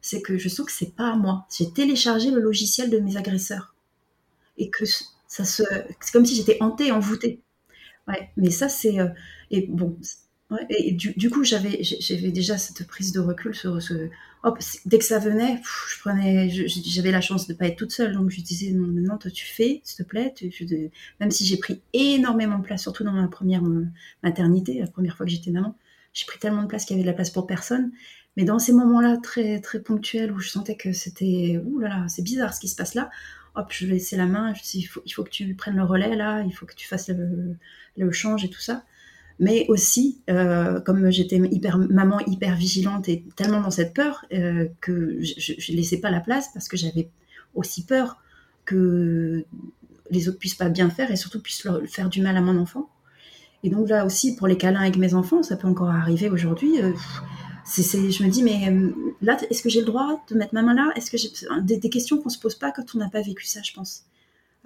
c'est 0.00 0.22
que 0.22 0.38
je 0.38 0.48
sens 0.48 0.66
que 0.66 0.72
c'est 0.72 0.94
pas 0.94 1.12
à 1.12 1.16
moi. 1.16 1.46
J'ai 1.56 1.72
téléchargé 1.72 2.30
le 2.30 2.40
logiciel 2.40 2.88
de 2.90 2.98
mes 2.98 3.16
agresseurs. 3.16 3.74
Et 4.58 4.70
que 4.70 4.84
ça 5.26 5.44
se, 5.44 5.62
c'est 6.00 6.12
comme 6.12 6.26
si 6.26 6.36
j'étais 6.36 6.58
hantée, 6.60 6.92
envoûtée. 6.92 7.40
Ouais, 8.08 8.30
mais 8.36 8.50
ça 8.50 8.68
c'est 8.68 9.00
euh, 9.00 9.08
et 9.50 9.66
bon. 9.68 9.96
Et 10.68 10.92
du, 10.92 11.30
coup, 11.30 11.44
j'avais, 11.44 11.80
déjà 12.32 12.58
cette 12.58 12.86
prise 12.86 13.12
de 13.12 13.20
recul. 13.20 13.54
Hop, 14.42 14.58
dès 14.86 14.98
que 14.98 15.04
ça 15.04 15.18
venait, 15.18 15.60
je 15.62 16.00
prenais, 16.00 16.48
j'avais 16.48 17.10
la 17.10 17.20
chance 17.20 17.46
de 17.46 17.52
ne 17.52 17.58
pas 17.58 17.66
être 17.66 17.76
toute 17.76 17.92
seule, 17.92 18.14
donc 18.14 18.30
je 18.30 18.40
disais 18.40 18.72
non, 18.72 18.86
maintenant 18.86 19.18
toi 19.18 19.30
tu 19.30 19.44
fais, 19.44 19.82
s'il 19.84 20.02
te 20.04 20.08
plaît. 20.08 20.34
même 21.20 21.30
si 21.30 21.44
j'ai 21.44 21.58
pris 21.58 21.82
énormément 21.92 22.58
de 22.58 22.64
place, 22.64 22.82
surtout 22.82 23.04
dans 23.04 23.12
ma 23.12 23.28
première 23.28 23.62
euh, 23.64 23.86
maternité, 24.22 24.80
la 24.80 24.86
première 24.86 25.16
fois 25.16 25.26
que 25.26 25.32
j'étais 25.32 25.50
maman, 25.50 25.76
j'ai 26.14 26.24
pris 26.24 26.38
tellement 26.38 26.62
de 26.62 26.68
place 26.68 26.86
qu'il 26.86 26.96
y 26.96 26.98
avait 26.98 27.04
de 27.04 27.10
la 27.10 27.14
place 27.14 27.30
pour 27.30 27.46
personne. 27.46 27.92
Mais 28.38 28.44
dans 28.44 28.58
ces 28.58 28.72
moments-là 28.72 29.18
très 29.22 29.60
ponctuels 29.84 30.32
où 30.32 30.38
je 30.38 30.48
sentais 30.48 30.76
que 30.76 30.92
c'était, 30.92 31.60
ouh 31.62 31.78
là 31.78 31.88
là, 31.88 32.08
c'est 32.08 32.22
bizarre 32.22 32.54
ce 32.54 32.60
qui 32.60 32.68
se 32.68 32.76
passe 32.76 32.94
là 32.94 33.10
hop, 33.54 33.72
je 33.72 33.86
vais 33.86 33.94
laisser 33.94 34.16
la 34.16 34.26
main, 34.26 34.54
je 34.54 34.62
dis, 34.62 34.78
il 34.78 34.84
faut, 34.84 35.02
il 35.04 35.10
faut 35.10 35.24
que 35.24 35.30
tu 35.30 35.54
prennes 35.54 35.76
le 35.76 35.84
relais 35.84 36.16
là, 36.16 36.42
il 36.42 36.52
faut 36.52 36.66
que 36.66 36.74
tu 36.74 36.86
fasses 36.86 37.08
le, 37.08 38.12
change 38.12 38.44
et 38.44 38.50
tout 38.50 38.60
ça. 38.60 38.84
Mais 39.40 39.64
aussi, 39.68 40.20
euh, 40.28 40.80
comme 40.80 41.10
j'étais 41.10 41.38
maman 41.38 42.20
hyper 42.26 42.54
vigilante 42.56 43.08
et 43.08 43.24
tellement 43.36 43.60
dans 43.60 43.70
cette 43.70 43.94
peur 43.94 44.24
euh, 44.32 44.68
que 44.80 45.18
je 45.22 45.72
ne 45.72 45.76
laissais 45.76 45.98
pas 45.98 46.10
la 46.10 46.20
place 46.20 46.50
parce 46.52 46.68
que 46.68 46.76
j'avais 46.76 47.08
aussi 47.54 47.84
peur 47.84 48.18
que 48.66 49.44
les 50.10 50.28
autres 50.28 50.38
puissent 50.38 50.54
pas 50.54 50.68
bien 50.68 50.90
faire 50.90 51.10
et 51.10 51.16
surtout 51.16 51.40
puissent 51.40 51.66
faire 51.86 52.08
du 52.08 52.20
mal 52.20 52.36
à 52.36 52.40
mon 52.40 52.58
enfant. 52.58 52.90
Et 53.62 53.70
donc 53.70 53.88
là 53.88 54.06
aussi, 54.06 54.36
pour 54.36 54.46
les 54.46 54.56
câlins 54.56 54.80
avec 54.80 54.96
mes 54.96 55.14
enfants, 55.14 55.42
ça 55.42 55.56
peut 55.56 55.68
encore 55.68 55.90
arriver 55.90 56.30
aujourd'hui. 56.30 56.80
Euh, 56.80 56.92
je 57.76 58.24
me 58.24 58.28
dis, 58.28 58.42
mais 58.42 58.68
euh, 58.68 58.90
là, 59.20 59.36
est-ce 59.50 59.62
que 59.62 59.68
j'ai 59.68 59.80
le 59.80 59.86
droit 59.86 60.24
de 60.28 60.34
mettre 60.34 60.54
ma 60.54 60.62
main 60.62 60.74
là? 60.74 60.90
Est-ce 60.96 61.10
que 61.10 61.18
j'ai 61.18 61.30
des, 61.78 61.90
questions 61.90 62.18
qu'on 62.18 62.30
se 62.30 62.38
pose 62.38 62.54
pas 62.54 62.72
quand 62.72 62.94
on 62.94 62.98
n'a 62.98 63.08
pas 63.08 63.22
vécu 63.22 63.46
ça, 63.46 63.60
je 63.62 63.72
pense. 63.72 64.04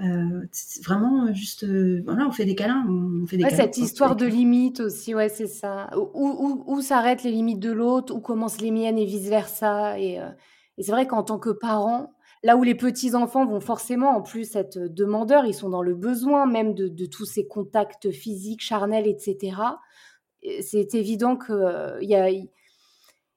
Euh, 0.01 0.47
c'est 0.51 0.85
vraiment 0.85 1.33
juste, 1.33 1.65
euh, 1.65 2.03
voilà, 2.05 2.27
on 2.27 2.33
fait 2.33 2.45
des 2.45 2.57
câlins, 2.57 2.85
on 2.89 3.27
fait 3.27 3.37
des 3.37 3.49
Cette 3.51 3.79
histoire 3.79 4.17
de 4.17 4.27
limite 4.27 4.81
aussi, 4.81 5.15
ouais, 5.15 5.29
c'est 5.29 5.47
ça. 5.47 5.89
Où, 5.97 6.65
où, 6.67 6.81
s'arrêtent 6.81 7.23
les 7.23 7.31
limites 7.31 7.61
de 7.61 7.71
l'autre, 7.71 8.15
où 8.15 8.21
commencent 8.21 8.61
les 8.61 8.73
miennes 8.73 8.99
et 8.99 9.05
vice 9.05 9.29
versa. 9.29 9.99
Et, 10.01 10.21
et 10.79 10.83
c'est 10.83 10.91
vrai 10.91 11.07
qu'en 11.07 11.23
tant 11.23 11.39
que 11.39 11.51
parent, 11.51 12.13
là 12.43 12.57
où 12.57 12.65
les 12.65 12.75
petits 12.75 13.15
enfants 13.15 13.47
vont 13.47 13.61
forcément 13.61 14.17
en 14.17 14.23
plus 14.23 14.57
être 14.57 14.79
demandeurs, 14.79 15.47
ils 15.47 15.55
sont 15.55 15.69
dans 15.69 15.83
le 15.83 15.95
besoin 15.95 16.47
même 16.47 16.75
de, 16.75 16.89
de 16.89 17.07
tous 17.07 17.25
ces 17.25 17.47
contacts 17.47 18.11
physiques, 18.11 18.63
charnels, 18.63 19.07
etc. 19.07 19.57
C'est 20.61 20.95
évident 20.95 21.37
qu'il 21.37 22.09
y 22.09 22.17
a 22.17 22.29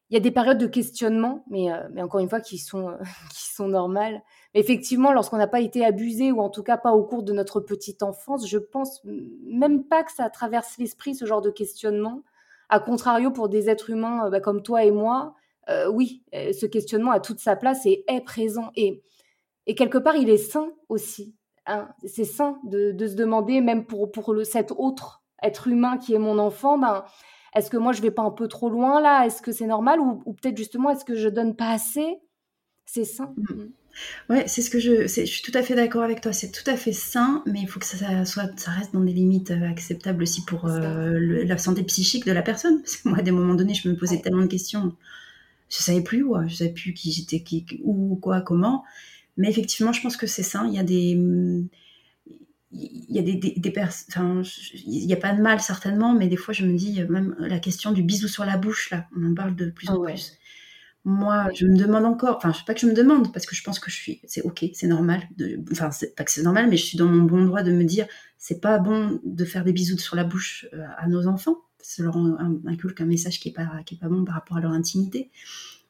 il 0.10 0.14
y 0.14 0.18
a 0.18 0.20
des 0.20 0.32
périodes 0.32 0.58
de 0.58 0.68
questionnement, 0.68 1.44
mais, 1.50 1.72
euh, 1.72 1.88
mais 1.92 2.02
encore 2.02 2.22
une 2.22 2.30
fois, 2.30 2.40
qui 2.40 2.58
sont, 2.58 2.90
euh, 2.90 2.98
qui 3.32 3.54
sont 3.54 3.68
normales. 3.68 4.22
Mais 4.54 4.62
effectivement, 4.62 5.14
lorsqu'on 5.14 5.38
n'a 5.38 5.48
pas 5.48 5.60
été 5.60 5.86
abusé, 5.86 6.32
ou 6.32 6.42
en 6.42 6.50
tout 6.50 6.64
cas 6.64 6.78
pas 6.78 6.94
au 6.94 7.04
cours 7.04 7.24
de 7.24 7.34
notre 7.34 7.60
petite 7.60 8.04
enfance, 8.04 8.48
je 8.48 8.58
pense 8.58 9.02
même 9.04 9.84
pas 9.84 10.04
que 10.04 10.12
ça 10.12 10.30
traverse 10.30 10.78
l'esprit, 10.78 11.16
ce 11.16 11.26
genre 11.26 11.42
de 11.42 11.50
questionnement. 11.50 12.24
A 12.70 12.80
contrario, 12.80 13.32
pour 13.32 13.50
des 13.50 13.70
êtres 13.70 13.90
humains 13.90 14.26
euh, 14.26 14.30
bah, 14.30 14.40
comme 14.40 14.62
toi 14.62 14.84
et 14.84 14.92
moi, 14.92 15.36
oui, 15.92 16.24
ce 16.32 16.66
questionnement 16.66 17.12
a 17.12 17.20
toute 17.20 17.42
sa 17.42 17.58
place 17.58 17.86
et 17.86 18.06
est 18.08 18.22
présent. 18.22 18.72
Et, 18.78 19.04
et 19.66 19.76
quelque 19.76 19.98
part, 19.98 20.16
il 20.16 20.30
est 20.30 20.38
sain 20.38 20.72
aussi. 20.88 21.36
Hein. 21.66 21.90
C'est 22.06 22.24
sain 22.24 22.58
de, 22.64 22.94
de, 22.94 23.08
se 23.08 23.16
demander, 23.16 23.60
même 23.60 23.86
pour, 23.86 24.10
pour 24.10 24.34
le, 24.34 24.46
cet 24.46 24.72
autre 24.72 25.22
être 25.44 25.68
humain 25.68 25.98
qui 25.98 26.14
est 26.14 26.20
mon 26.20 26.40
enfant, 26.40 26.78
ben, 26.78 27.04
est-ce 27.54 27.70
que 27.70 27.78
moi 27.78 27.92
je 27.92 28.02
vais 28.02 28.12
pas 28.12 28.24
un 28.24 28.32
peu 28.32 28.48
trop 28.48 28.70
loin 28.70 29.02
là? 29.02 29.26
Est-ce 29.26 29.42
que 29.42 29.52
c'est 29.52 29.68
normal? 29.68 30.00
Ou, 30.00 30.34
peut-être 30.34 30.58
justement 30.58 30.90
est-ce 30.90 31.06
que 31.06 31.16
je 31.16 31.30
donne 31.30 31.56
pas 31.56 31.70
assez? 31.70 32.20
C'est 32.86 33.06
sain. 33.06 33.34
Mm. 33.38 33.66
Ouais, 34.30 34.46
c'est 34.48 34.62
ce 34.62 34.70
que 34.70 34.80
je, 34.80 35.08
je 35.08 35.26
suis 35.26 35.42
tout 35.42 35.58
à 35.58 35.62
fait 35.62 35.76
d'accord 35.76 36.04
avec 36.04 36.22
toi. 36.22 36.34
C'est 36.34 36.52
tout 36.52 36.70
à 36.70 36.76
fait 36.76 36.92
sain, 36.92 37.44
mais 37.46 37.62
il 37.62 37.68
faut 37.68 37.80
que 37.80 37.86
ça, 37.86 38.26
soit, 38.26 38.50
ça 38.60 38.72
reste 38.72 38.94
dans 38.94 39.02
des 39.02 39.14
limites 39.14 39.52
euh, 39.52 39.70
acceptables 39.70 40.24
aussi 40.24 40.44
pour 40.44 40.66
euh, 40.66 41.44
la 41.46 41.58
santé 41.58 41.84
psychique 41.84 42.26
de 42.26 42.32
la 42.32 42.42
personne. 42.42 42.82
Parce 42.82 42.98
que 42.98 43.10
moi, 43.10 43.20
à 43.20 43.22
des 43.22 43.32
moments 43.32 43.56
donnés, 43.56 43.74
je 43.74 43.90
me 43.90 43.96
posais 43.96 44.20
tellement 44.20 44.42
de 44.42 44.48
questions, 44.48 44.96
je 45.70 45.78
savais 45.78 46.02
plus 46.02 46.24
où, 46.24 46.36
je 46.48 46.56
savais 46.56 46.72
plus 46.72 46.94
qui 46.94 47.12
j'étais, 47.12 47.42
qui, 47.42 47.66
où, 47.84 48.16
quoi, 48.18 48.42
comment. 48.42 48.84
Mais 49.38 49.50
effectivement, 49.50 49.94
je 49.94 50.02
pense 50.02 50.18
que 50.18 50.28
c'est 50.28 50.44
sain. 50.44 50.68
Il 50.68 50.74
y 50.74 50.80
a 50.80 50.84
des, 50.84 51.18
il 52.72 53.16
y 53.16 53.20
a 53.20 53.22
des, 53.22 53.36
des, 53.36 53.72
personnes, 53.72 54.44
il 54.74 55.06
n'y 55.06 55.14
a 55.14 55.18
pas 55.18 55.34
de 55.34 55.42
mal 55.42 55.60
certainement, 55.62 56.14
mais 56.14 56.28
des 56.28 56.36
fois 56.36 56.54
je 56.54 56.66
me 56.66 56.76
dis, 56.78 57.02
même 57.10 57.36
la 57.40 57.60
question 57.60 57.92
du 57.92 58.04
bisou 58.04 58.28
sur 58.28 58.46
la 58.46 58.58
bouche, 58.58 58.90
là, 58.92 59.08
on 59.16 59.32
en 59.32 59.34
parle 59.34 59.56
de 59.56 59.70
plus 59.70 59.90
en 59.90 60.02
plus. 60.02 60.38
Moi, 61.10 61.48
je 61.54 61.66
me 61.66 61.78
demande 61.78 62.04
encore, 62.04 62.36
enfin, 62.36 62.52
je 62.52 62.58
sais 62.58 62.66
pas 62.66 62.74
que 62.74 62.82
je 62.82 62.86
me 62.86 62.94
demande, 62.94 63.32
parce 63.32 63.46
que 63.46 63.56
je 63.56 63.64
pense 63.64 63.80
que 63.80 63.90
je 63.90 63.96
suis, 63.96 64.20
c'est 64.26 64.42
ok, 64.42 64.66
c'est 64.74 64.88
normal, 64.88 65.24
de, 65.38 65.58
enfin, 65.72 65.90
c'est 65.90 66.14
pas 66.14 66.26
que 66.26 66.32
c'est 66.32 66.44
normal, 66.44 66.68
mais 66.70 66.76
je 66.76 66.84
suis 66.84 66.98
dans 66.98 67.08
mon 67.08 67.24
bon 67.24 67.46
droit 67.46 67.64
de 67.64 67.72
me 67.72 67.86
dire, 67.86 68.08
c'est 68.38 68.60
pas 68.60 68.78
bon 68.78 69.22
de 69.24 69.46
faire 69.46 69.64
des 69.64 69.72
bisous 69.72 69.98
sur 69.98 70.18
la 70.18 70.26
bouche 70.26 70.68
euh, 70.74 70.84
à 70.98 71.08
nos 71.08 71.28
enfants, 71.28 71.60
ça 71.82 72.04
leur 72.04 72.18
inculque 72.66 73.00
un 73.00 73.06
message 73.06 73.40
qui 73.40 73.48
est 73.48 73.54
pas, 73.54 73.70
qui 73.86 73.96
est 73.96 73.98
pas 73.98 74.10
bon 74.10 74.26
par 74.26 74.36
rapport 74.36 74.58
à 74.58 74.60
leur 74.60 74.74
intimité. 74.74 75.32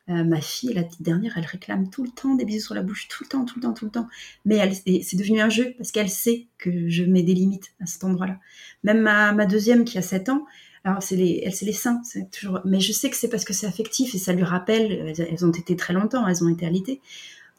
Euh, 0.09 0.24
ma 0.24 0.39
fille, 0.39 0.72
la 0.72 0.84
petite 0.84 1.01
dernière, 1.01 1.34
elle 1.36 1.45
réclame 1.45 1.89
tout 1.89 2.03
le 2.03 2.09
temps 2.09 2.36
des 2.36 2.45
bisous 2.45 2.68
sur 2.68 2.76
la 2.76 2.82
bouche, 2.84 3.07
tout 3.09 3.24
le 3.24 3.30
temps, 3.30 3.43
tout 3.43 3.55
le 3.55 3.63
temps, 3.63 3.74
tout 3.74 3.86
le 3.86 3.91
temps. 3.91 4.07
Mais 4.45 4.72
c'est 4.74 5.18
devenu 5.18 5.41
un 5.41 5.49
jeu 5.49 5.74
parce 5.78 5.91
qu'elle 5.91 6.09
sait 6.09 6.47
que 6.59 6.88
je 6.88 7.03
mets 7.03 7.24
des 7.24 7.34
limites 7.34 7.74
à 7.82 7.88
cet 7.88 8.03
endroit-là. 8.03 8.39
Même 8.84 9.01
ma, 9.01 9.45
deuxième 9.47 9.84
qui 9.84 9.97
a 9.97 10.01
7 10.01 10.30
ans, 10.30 10.45
Alors, 10.88 11.04
c'est 11.04 11.18
les, 11.18 11.42
elle, 11.44 11.54
c'est 11.54 11.66
les 11.66 11.74
seins, 11.74 12.02
c'est 12.06 12.32
toujours. 12.32 12.62
Mais 12.64 12.80
je 12.80 12.94
sais 12.94 13.10
que 13.10 13.18
c'est 13.18 13.28
parce 13.28 13.44
que 13.44 13.52
c'est 13.52 13.68
affectif 13.68 14.16
et 14.16 14.18
ça 14.18 14.32
lui 14.32 14.44
rappelle. 14.44 15.14
Elles, 15.20 15.46
ont 15.46 15.52
été 15.52 15.76
très 15.76 15.94
longtemps, 15.94 16.26
elles 16.26 16.42
ont 16.46 16.48
été 16.48 16.66
allaitées. 16.66 17.02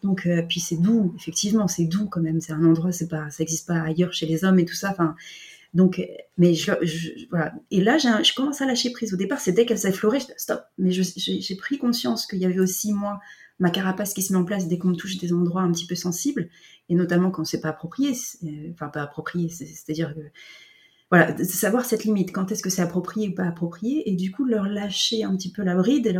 Donc, 0.02 0.26
euh, 0.26 0.40
puis 0.48 0.60
c'est 0.60 0.80
doux, 0.80 1.12
effectivement, 1.14 1.68
c'est 1.68 1.84
doux 1.84 2.06
quand 2.06 2.22
même. 2.22 2.40
C'est 2.40 2.52
un 2.52 2.64
endroit, 2.64 2.90
c'est 2.90 3.08
pas, 3.08 3.28
ça 3.28 3.42
n'existe 3.42 3.66
pas 3.66 3.82
ailleurs 3.82 4.14
chez 4.14 4.24
les 4.24 4.44
hommes 4.44 4.58
et 4.58 4.64
tout 4.64 4.74
ça. 4.74 4.88
Enfin, 4.92 5.14
donc, 5.74 6.02
mais 6.38 6.54
je, 6.54 6.72
voilà. 7.28 7.52
Et 7.70 7.82
là, 7.82 7.98
je 7.98 8.34
commence 8.34 8.62
à 8.62 8.66
lâcher 8.66 8.92
prise. 8.92 9.12
Au 9.12 9.18
départ, 9.18 9.40
c'est 9.40 9.52
dès 9.52 9.66
qu'elle 9.66 9.76
je 9.76 10.18
stop. 10.38 10.62
Mais 10.78 10.90
j'ai 10.90 11.56
pris 11.56 11.76
conscience 11.76 12.24
qu'il 12.26 12.38
y 12.38 12.46
avait 12.46 12.60
aussi 12.60 12.94
moi 12.94 13.20
ma 13.58 13.68
carapace 13.68 14.14
qui 14.14 14.22
se 14.22 14.32
met 14.32 14.38
en 14.38 14.44
place 14.44 14.68
dès 14.68 14.78
qu'on 14.78 14.94
touche 14.94 15.18
des 15.18 15.34
endroits 15.34 15.62
un 15.62 15.72
petit 15.72 15.86
peu 15.86 15.96
sensibles, 15.96 16.48
et 16.88 16.94
notamment 16.94 17.30
quand 17.30 17.44
c'est 17.44 17.60
pas 17.60 17.70
approprié. 17.70 18.12
Enfin, 18.72 18.88
pas 18.88 19.02
approprié, 19.02 19.50
c'est-à-dire 19.50 20.14
que 20.14 20.20
voilà, 21.10 21.32
de 21.32 21.44
savoir 21.44 21.84
cette 21.84 22.04
limite, 22.04 22.32
quand 22.32 22.52
est-ce 22.52 22.62
que 22.62 22.70
c'est 22.70 22.82
approprié 22.82 23.28
ou 23.28 23.34
pas 23.34 23.46
approprié, 23.46 24.10
et 24.10 24.14
du 24.14 24.30
coup 24.30 24.44
leur 24.44 24.64
lâcher 24.64 25.24
un 25.24 25.34
petit 25.36 25.50
peu 25.50 25.62
la 25.62 25.74
bride, 25.74 26.06
et 26.06 26.14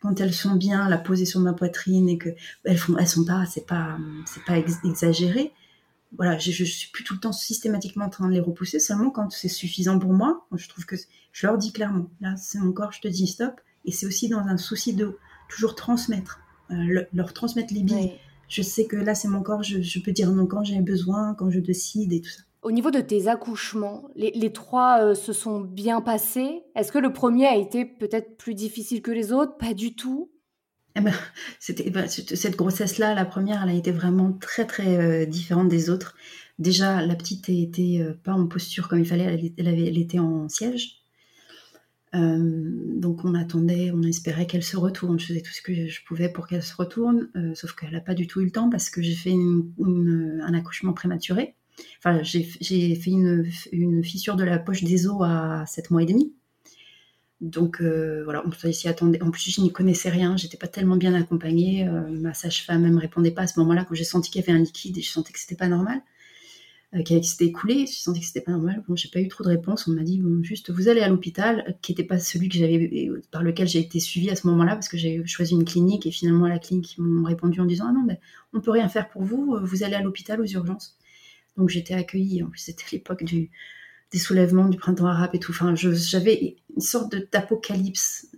quand 0.00 0.18
elles 0.20 0.32
sont 0.32 0.56
bien, 0.56 0.88
la 0.88 0.96
poser 0.96 1.26
sur 1.26 1.40
ma 1.40 1.52
poitrine 1.52 2.08
et 2.08 2.16
que 2.16 2.30
elles 2.64 2.78
font, 2.78 2.96
elles 2.96 3.06
sont 3.06 3.24
pas, 3.24 3.44
c'est 3.46 3.66
pas, 3.66 3.98
c'est 4.26 4.44
pas 4.44 4.56
exagéré. 4.84 5.52
Voilà, 6.16 6.38
je, 6.38 6.50
je, 6.50 6.64
suis 6.64 6.90
plus 6.90 7.04
tout 7.04 7.14
le 7.14 7.20
temps 7.20 7.32
systématiquement 7.32 8.06
en 8.06 8.08
train 8.08 8.26
de 8.28 8.32
les 8.32 8.40
repousser, 8.40 8.80
seulement 8.80 9.10
quand 9.10 9.30
c'est 9.30 9.48
suffisant 9.48 9.98
pour 9.98 10.12
moi. 10.12 10.46
Je 10.56 10.68
trouve 10.68 10.86
que 10.86 10.96
je 11.32 11.46
leur 11.46 11.58
dis 11.58 11.72
clairement, 11.72 12.10
là 12.20 12.34
c'est 12.36 12.58
mon 12.58 12.72
corps, 12.72 12.92
je 12.92 13.00
te 13.00 13.08
dis 13.08 13.26
stop, 13.26 13.60
et 13.84 13.92
c'est 13.92 14.06
aussi 14.06 14.28
dans 14.28 14.40
un 14.40 14.56
souci 14.56 14.94
de 14.94 15.18
toujours 15.48 15.74
transmettre, 15.74 16.40
euh, 16.70 17.04
leur 17.12 17.34
transmettre 17.34 17.74
les 17.74 17.82
billes. 17.82 18.12
Je 18.48 18.62
sais 18.62 18.86
que 18.86 18.96
là 18.96 19.14
c'est 19.14 19.28
mon 19.28 19.42
corps, 19.42 19.62
je, 19.62 19.82
je 19.82 20.00
peux 20.00 20.12
dire 20.12 20.32
non 20.32 20.46
quand 20.46 20.64
j'ai 20.64 20.80
besoin, 20.80 21.34
quand 21.34 21.50
je 21.50 21.60
décide 21.60 22.12
et 22.12 22.22
tout 22.22 22.30
ça. 22.30 22.42
Au 22.62 22.72
niveau 22.72 22.90
de 22.90 23.00
tes 23.00 23.26
accouchements, 23.26 24.10
les, 24.16 24.52
trois 24.52 25.02
euh, 25.02 25.14
se 25.14 25.32
sont 25.32 25.60
bien 25.60 26.02
passés? 26.02 26.62
Est-ce 26.74 26.92
que 26.92 26.98
le 26.98 27.12
premier 27.12 27.46
a 27.46 27.56
été 27.56 27.86
peut-être 27.86 28.36
plus 28.36 28.54
difficile 28.54 29.00
que 29.00 29.10
les 29.10 29.32
autres? 29.32 29.56
Pas 29.56 29.72
du 29.72 29.94
tout. 29.94 30.30
Eh 30.94 31.00
ben, 31.00 31.14
c'était 31.58 31.88
ben, 31.88 32.06
cette 32.06 32.56
grossesse-là, 32.56 33.14
la 33.14 33.24
première, 33.24 33.62
elle 33.62 33.70
a 33.70 33.74
été 33.74 33.92
vraiment 33.92 34.32
très 34.32 34.66
très 34.66 34.98
euh, 34.98 35.24
différente 35.24 35.68
des 35.68 35.88
autres. 35.88 36.16
Déjà, 36.58 37.00
la 37.06 37.14
petite 37.14 37.48
était 37.48 38.00
euh, 38.02 38.12
pas 38.12 38.32
en 38.32 38.46
posture 38.46 38.88
comme 38.88 38.98
il 38.98 39.06
fallait, 39.06 39.52
elle, 39.56 39.68
avait, 39.68 39.86
elle 39.86 39.98
était 39.98 40.18
en 40.18 40.50
siège. 40.50 40.96
donc 42.12 43.24
on 43.24 43.34
attendait, 43.34 43.90
on 43.94 44.02
espérait 44.02 44.46
qu'elle 44.46 44.64
se 44.64 44.76
retourne. 44.76 45.18
Je 45.18 45.28
faisais 45.28 45.40
tout 45.40 45.52
ce 45.52 45.62
que 45.62 45.88
je 45.88 46.04
pouvais 46.04 46.28
pour 46.28 46.46
qu'elle 46.46 46.62
se 46.62 46.76
retourne, 46.76 47.30
sauf 47.54 47.72
qu'elle 47.72 47.92
n'a 47.92 48.00
pas 48.02 48.14
du 48.14 48.26
tout 48.26 48.42
eu 48.42 48.44
le 48.44 48.50
temps 48.50 48.68
parce 48.68 48.90
que 48.90 49.00
j'ai 49.00 49.14
fait 49.14 49.32
un 49.32 50.52
accouchement 50.52 50.92
prématuré. 50.92 51.54
Enfin, 51.98 52.22
j'ai 52.22 52.42
fait 52.94 53.10
une, 53.10 54.02
fissure 54.02 54.36
de 54.36 54.44
la 54.44 54.58
poche 54.58 54.82
des 54.82 55.06
os 55.06 55.22
à 55.22 55.64
7 55.66 55.90
mois 55.90 56.02
et 56.02 56.06
demi. 56.06 56.32
Donc 57.40 57.80
euh, 57.80 58.22
voilà, 58.24 58.42
on 58.46 58.72
s'y 58.72 58.88
attendait. 58.88 59.22
En 59.22 59.30
plus, 59.30 59.50
je 59.50 59.60
n'y 59.62 59.72
connaissais 59.72 60.10
rien, 60.10 60.36
j'étais 60.36 60.58
pas 60.58 60.68
tellement 60.68 60.96
bien 60.96 61.14
accompagnée. 61.14 61.88
Euh, 61.88 62.02
ma 62.10 62.34
sage-femme 62.34 62.82
ne 62.82 62.90
me 62.90 63.00
répondait 63.00 63.30
pas 63.30 63.42
à 63.42 63.46
ce 63.46 63.58
moment-là 63.60 63.84
quand 63.88 63.94
j'ai 63.94 64.04
senti 64.04 64.30
qu'il 64.30 64.42
y 64.42 64.44
avait 64.44 64.58
un 64.58 64.62
liquide 64.62 64.98
et 64.98 65.02
je 65.02 65.10
sentais 65.10 65.32
que 65.32 65.38
c'était 65.38 65.56
pas 65.56 65.68
normal, 65.68 66.02
euh, 66.94 67.02
qu'il 67.02 67.24
s'était 67.24 67.46
écoulé. 67.46 67.86
Je 67.86 67.98
sentais 67.98 68.20
que 68.20 68.26
c'était 68.26 68.42
pas 68.42 68.52
normal. 68.52 68.84
Bon, 68.86 68.94
j'ai 68.94 69.08
pas 69.08 69.20
eu 69.20 69.28
trop 69.28 69.42
de 69.42 69.48
réponses. 69.48 69.88
On 69.88 69.92
m'a 69.92 70.02
dit 70.02 70.22
juste 70.42 70.70
vous 70.70 70.88
allez 70.88 71.00
à 71.00 71.08
l'hôpital, 71.08 71.78
qui 71.80 71.92
n'était 71.92 72.04
pas 72.04 72.18
celui 72.18 72.50
que 72.50 72.58
j'avais 72.58 73.10
par 73.30 73.42
lequel 73.42 73.66
j'ai 73.68 73.80
été 73.80 74.00
suivie 74.00 74.30
à 74.30 74.36
ce 74.36 74.46
moment-là 74.48 74.74
parce 74.74 74.88
que 74.88 74.98
j'ai 74.98 75.24
choisi 75.26 75.54
une 75.54 75.64
clinique 75.64 76.04
et 76.06 76.10
finalement 76.10 76.46
la 76.46 76.58
clinique 76.58 76.96
ils 76.98 77.02
m'ont 77.02 77.24
répondu 77.26 77.60
en 77.60 77.64
disant 77.64 77.86
ah 77.88 77.92
non, 77.92 78.02
ben, 78.02 78.18
on 78.52 78.60
peut 78.60 78.70
rien 78.70 78.88
faire 78.90 79.08
pour 79.08 79.22
vous, 79.22 79.56
vous 79.62 79.82
allez 79.82 79.94
à 79.94 80.02
l'hôpital 80.02 80.42
aux 80.42 80.46
urgences. 80.46 80.98
Donc 81.60 81.68
j'étais 81.68 81.94
accueillie. 81.94 82.42
En 82.42 82.46
plus, 82.46 82.60
c'était 82.60 82.84
l'époque 82.90 83.22
du, 83.22 83.50
des 84.12 84.18
soulèvements 84.18 84.68
du 84.68 84.78
printemps 84.78 85.06
arabe 85.06 85.30
et 85.34 85.38
tout. 85.38 85.52
Enfin, 85.52 85.74
j'avais 85.76 86.56
une 86.74 86.80
sorte 86.80 87.14
d'apocalypse, 87.32 88.28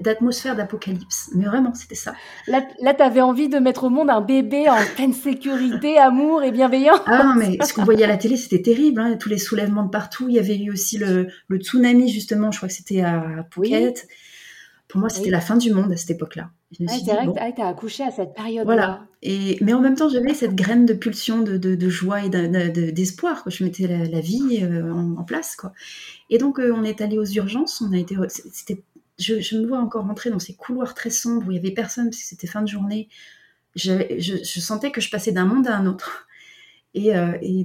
d'atmosphère 0.00 0.56
d'apocalypse. 0.56 1.30
Mais 1.36 1.44
vraiment, 1.44 1.72
c'était 1.74 1.94
ça. 1.94 2.14
Là, 2.48 2.66
là 2.82 2.92
tu 2.92 3.02
avais 3.02 3.20
envie 3.20 3.48
de 3.48 3.58
mettre 3.58 3.84
au 3.84 3.88
monde 3.88 4.10
un 4.10 4.20
bébé 4.20 4.68
en 4.68 4.76
pleine 4.96 5.12
sécurité, 5.12 5.96
amour 5.96 6.42
et 6.42 6.50
bienveillance. 6.50 7.00
Ah 7.06 7.22
non, 7.22 7.34
mais 7.36 7.56
ce 7.64 7.72
qu'on 7.72 7.84
voyait 7.84 8.04
à 8.04 8.08
la 8.08 8.16
télé, 8.16 8.36
c'était 8.36 8.62
terrible. 8.62 9.00
Hein. 9.00 9.16
Tous 9.16 9.28
les 9.28 9.38
soulèvements 9.38 9.84
de 9.84 9.90
partout. 9.90 10.28
Il 10.28 10.34
y 10.34 10.40
avait 10.40 10.58
eu 10.58 10.72
aussi 10.72 10.98
le, 10.98 11.28
le 11.46 11.58
tsunami, 11.58 12.08
justement. 12.08 12.50
Je 12.50 12.58
crois 12.58 12.68
que 12.68 12.74
c'était 12.74 13.02
à 13.02 13.46
Phuket. 13.50 14.08
Pour 14.88 15.00
moi, 15.00 15.08
c'était 15.08 15.30
la 15.30 15.40
fin 15.40 15.56
du 15.56 15.72
monde 15.72 15.92
à 15.92 15.96
cette 15.96 16.10
époque-là. 16.10 16.50
c'est 16.72 16.84
vrai 16.84 17.26
que 17.26 17.56
tu 17.56 17.62
as 17.62 17.68
accouché 17.68 18.02
à 18.02 18.10
cette 18.10 18.34
période-là. 18.34 18.64
Voilà. 18.64 19.06
Mais 19.60 19.72
en 19.72 19.80
même 19.80 19.96
temps, 19.96 20.08
j'avais 20.08 20.34
cette 20.34 20.54
graine 20.54 20.86
de 20.86 20.92
pulsion, 20.94 21.42
de, 21.42 21.56
de, 21.56 21.88
joie 21.88 22.24
et 22.24 22.30
d'espoir. 22.92 23.42
je 23.46 23.64
mettais 23.64 23.86
la, 23.86 24.20
vie 24.20 24.60
euh, 24.62 24.92
en, 24.92 25.24
place. 25.24 25.56
Et 26.30 26.38
donc, 26.38 26.60
euh, 26.60 26.72
on 26.72 26.84
est 26.84 27.00
allé 27.00 27.18
aux 27.18 27.24
urgences. 27.24 27.80
On 27.80 27.92
a 27.92 27.98
été, 27.98 28.16
c'était, 28.28 28.82
je, 29.18 29.56
me 29.56 29.66
vois 29.66 29.78
encore 29.78 30.06
rentrer 30.06 30.30
dans 30.30 30.38
ces 30.38 30.54
couloirs 30.54 30.94
très 30.94 31.10
sombres 31.10 31.48
où 31.48 31.50
il 31.50 31.56
y 31.56 31.58
avait 31.58 31.72
personne 31.72 32.10
parce 32.10 32.18
que 32.18 32.28
c'était 32.28 32.46
fin 32.46 32.62
de 32.62 32.68
journée. 32.68 33.08
Je, 33.74 34.60
sentais 34.60 34.92
que 34.92 35.00
je 35.00 35.10
passais 35.10 35.32
d'un 35.32 35.44
monde 35.44 35.66
à 35.66 35.76
un 35.76 35.86
autre. 35.86 36.28
Et, 36.94 37.12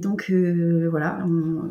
donc, 0.00 0.26
euh, 0.30 0.88
voilà, 0.90 1.24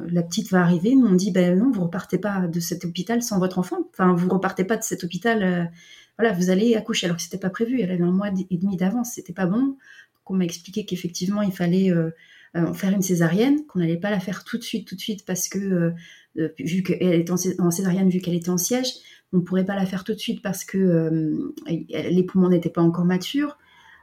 la 0.09 0.23
petite 0.23 0.49
va 0.51 0.61
arriver. 0.61 0.95
Nous, 0.95 1.05
on 1.05 1.13
dit, 1.13 1.31
ben 1.31 1.59
non, 1.59 1.69
vous 1.69 1.83
repartez 1.83 2.17
pas 2.17 2.47
de 2.47 2.59
cet 2.59 2.85
hôpital 2.85 3.21
sans 3.21 3.39
votre 3.39 3.59
enfant. 3.59 3.89
Enfin, 3.91 4.13
vous 4.13 4.29
repartez 4.29 4.63
pas 4.63 4.77
de 4.77 4.83
cet 4.83 5.03
hôpital. 5.03 5.69
Euh, 6.21 6.29
voilà, 6.29 6.33
vous 6.33 6.49
allez 6.49 6.75
accoucher. 6.75 7.07
Alors 7.07 7.17
que 7.17 7.23
c'était 7.23 7.37
pas 7.37 7.49
prévu. 7.49 7.81
Elle 7.81 7.91
avait 7.91 8.03
un 8.03 8.11
mois 8.11 8.29
et 8.29 8.57
demi 8.57 8.77
d'avance. 8.77 9.13
C'était 9.15 9.33
pas 9.33 9.45
bon. 9.45 9.61
Donc, 9.61 9.77
on 10.27 10.33
m'a 10.35 10.45
expliqué 10.45 10.85
qu'effectivement, 10.85 11.41
il 11.41 11.51
fallait 11.51 11.91
faire 12.73 12.91
une 12.91 13.01
césarienne, 13.01 13.65
qu'on 13.65 13.79
n'allait 13.79 13.97
pas 13.97 14.11
la 14.11 14.19
faire 14.19 14.43
tout 14.43 14.57
de 14.57 14.63
suite, 14.63 14.87
tout 14.87 14.95
de 14.95 15.01
suite, 15.01 15.25
parce 15.25 15.49
que 15.49 15.93
vu 16.59 16.83
qu'elle 16.83 17.13
était 17.13 17.31
en 17.31 17.71
césarienne, 17.71 18.09
vu 18.09 18.19
qu'elle 18.19 18.35
était 18.35 18.49
en 18.49 18.57
siège, 18.57 18.93
on 19.33 19.37
ne 19.37 19.41
pourrait 19.41 19.65
pas 19.65 19.75
la 19.75 19.85
faire 19.85 20.03
tout 20.03 20.13
de 20.13 20.19
suite 20.19 20.41
parce 20.41 20.63
que 20.63 21.53
les 21.67 22.23
poumons 22.23 22.49
n'étaient 22.49 22.69
pas 22.69 22.81
encore 22.81 23.05
matures. 23.05 23.57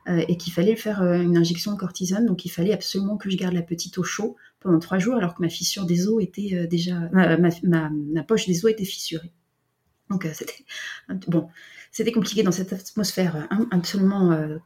Euh, 0.08 0.24
et 0.26 0.38
qu'il 0.38 0.54
fallait 0.54 0.76
faire 0.76 1.02
euh, 1.02 1.20
une 1.20 1.36
injection 1.36 1.72
de 1.72 1.76
cortisone. 1.76 2.24
Donc 2.24 2.46
il 2.46 2.48
fallait 2.48 2.72
absolument 2.72 3.18
que 3.18 3.28
je 3.28 3.36
garde 3.36 3.52
la 3.52 3.62
petite 3.62 3.98
au 3.98 4.02
chaud 4.02 4.36
pendant 4.60 4.78
trois 4.78 4.98
jours, 4.98 5.16
alors 5.16 5.34
que 5.34 5.42
ma 5.42 5.50
fissure 5.50 5.84
des 5.84 6.08
os 6.08 6.22
était 6.22 6.54
euh, 6.54 6.66
déjà, 6.66 7.10
ma, 7.12 8.22
poche 8.22 8.46
des 8.46 8.64
os 8.64 8.70
était 8.70 8.86
fissurée. 8.86 9.32
Donc 10.10 10.26
c'était 10.32 10.64
bon, 11.26 11.48
c'était 11.92 12.12
compliqué 12.12 12.42
dans 12.42 12.52
cette 12.52 12.72
atmosphère 12.72 13.48
hein, 13.50 13.66
absolument 13.70 14.58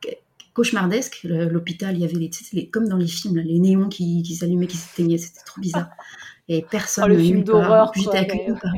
cauchemardesque. 0.55 1.21
L'hôpital, 1.25 1.97
il 1.97 2.01
y 2.01 2.05
avait 2.05 2.31
les, 2.53 2.69
comme 2.69 2.89
dans 2.89 2.97
les 2.97 3.07
films, 3.07 3.39
les 3.39 3.59
néons 3.59 3.89
qui, 3.89 4.25
s'allumaient, 4.35 4.67
qui 4.67 4.77
s'éteignaient, 4.77 5.19
c'était 5.19 5.45
trop 5.45 5.61
bizarre. 5.61 5.91
Et 6.49 6.65
personne. 6.71 7.05
Oh, 7.05 7.09
le 7.09 7.19
film 7.19 7.45
d'horreur. 7.45 7.93
J'étais 7.95 8.19
accueillie 8.19 8.55
par 8.61 8.73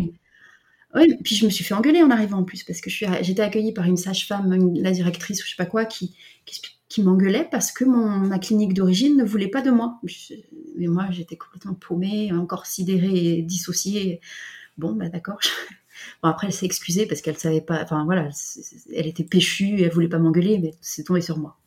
oui, 0.94 1.16
puis 1.24 1.34
je 1.34 1.44
me 1.44 1.50
suis 1.50 1.64
fait 1.64 1.74
engueuler 1.74 2.02
en 2.02 2.10
arrivant 2.10 2.38
en 2.38 2.44
plus, 2.44 2.62
parce 2.62 2.80
que 2.80 2.88
j'étais 2.88 3.42
accueillie 3.42 3.72
par 3.72 3.86
une 3.86 3.96
sage-femme, 3.96 4.74
la 4.74 4.92
directrice 4.92 5.42
ou 5.42 5.44
je 5.44 5.50
sais 5.50 5.56
pas 5.56 5.66
quoi, 5.66 5.84
qui, 5.86 6.14
qui, 6.88 7.02
m'engueulait 7.02 7.48
parce 7.50 7.72
que 7.72 7.84
mon, 7.84 8.20
ma 8.20 8.38
clinique 8.38 8.74
d'origine 8.74 9.16
ne 9.16 9.24
voulait 9.24 9.48
pas 9.48 9.60
de 9.60 9.72
moi. 9.72 10.00
mais 10.76 10.86
moi, 10.86 11.08
j'étais 11.10 11.36
complètement 11.36 11.74
paumée, 11.74 12.32
encore 12.32 12.66
sidérée 12.66 13.38
et 13.38 13.42
dissociée. 13.42 14.20
Bon, 14.78 14.92
bah 14.92 15.08
d'accord. 15.08 15.40
Bon, 16.22 16.28
après, 16.28 16.49
elle 16.49 16.53
s'est 16.53 16.66
excusée 16.66 17.07
parce 17.07 17.20
qu'elle 17.20 17.36
savait 17.38 17.61
pas, 17.61 17.82
enfin 17.82 18.05
voilà, 18.05 18.28
elle 18.95 19.07
était 19.07 19.24
péchue, 19.24 19.82
elle 19.82 19.90
voulait 19.90 20.09
pas 20.09 20.18
m'engueuler, 20.18 20.59
mais 20.59 20.74
c'est 20.80 21.05
tombé 21.05 21.20
sur 21.20 21.38
moi. 21.38 21.59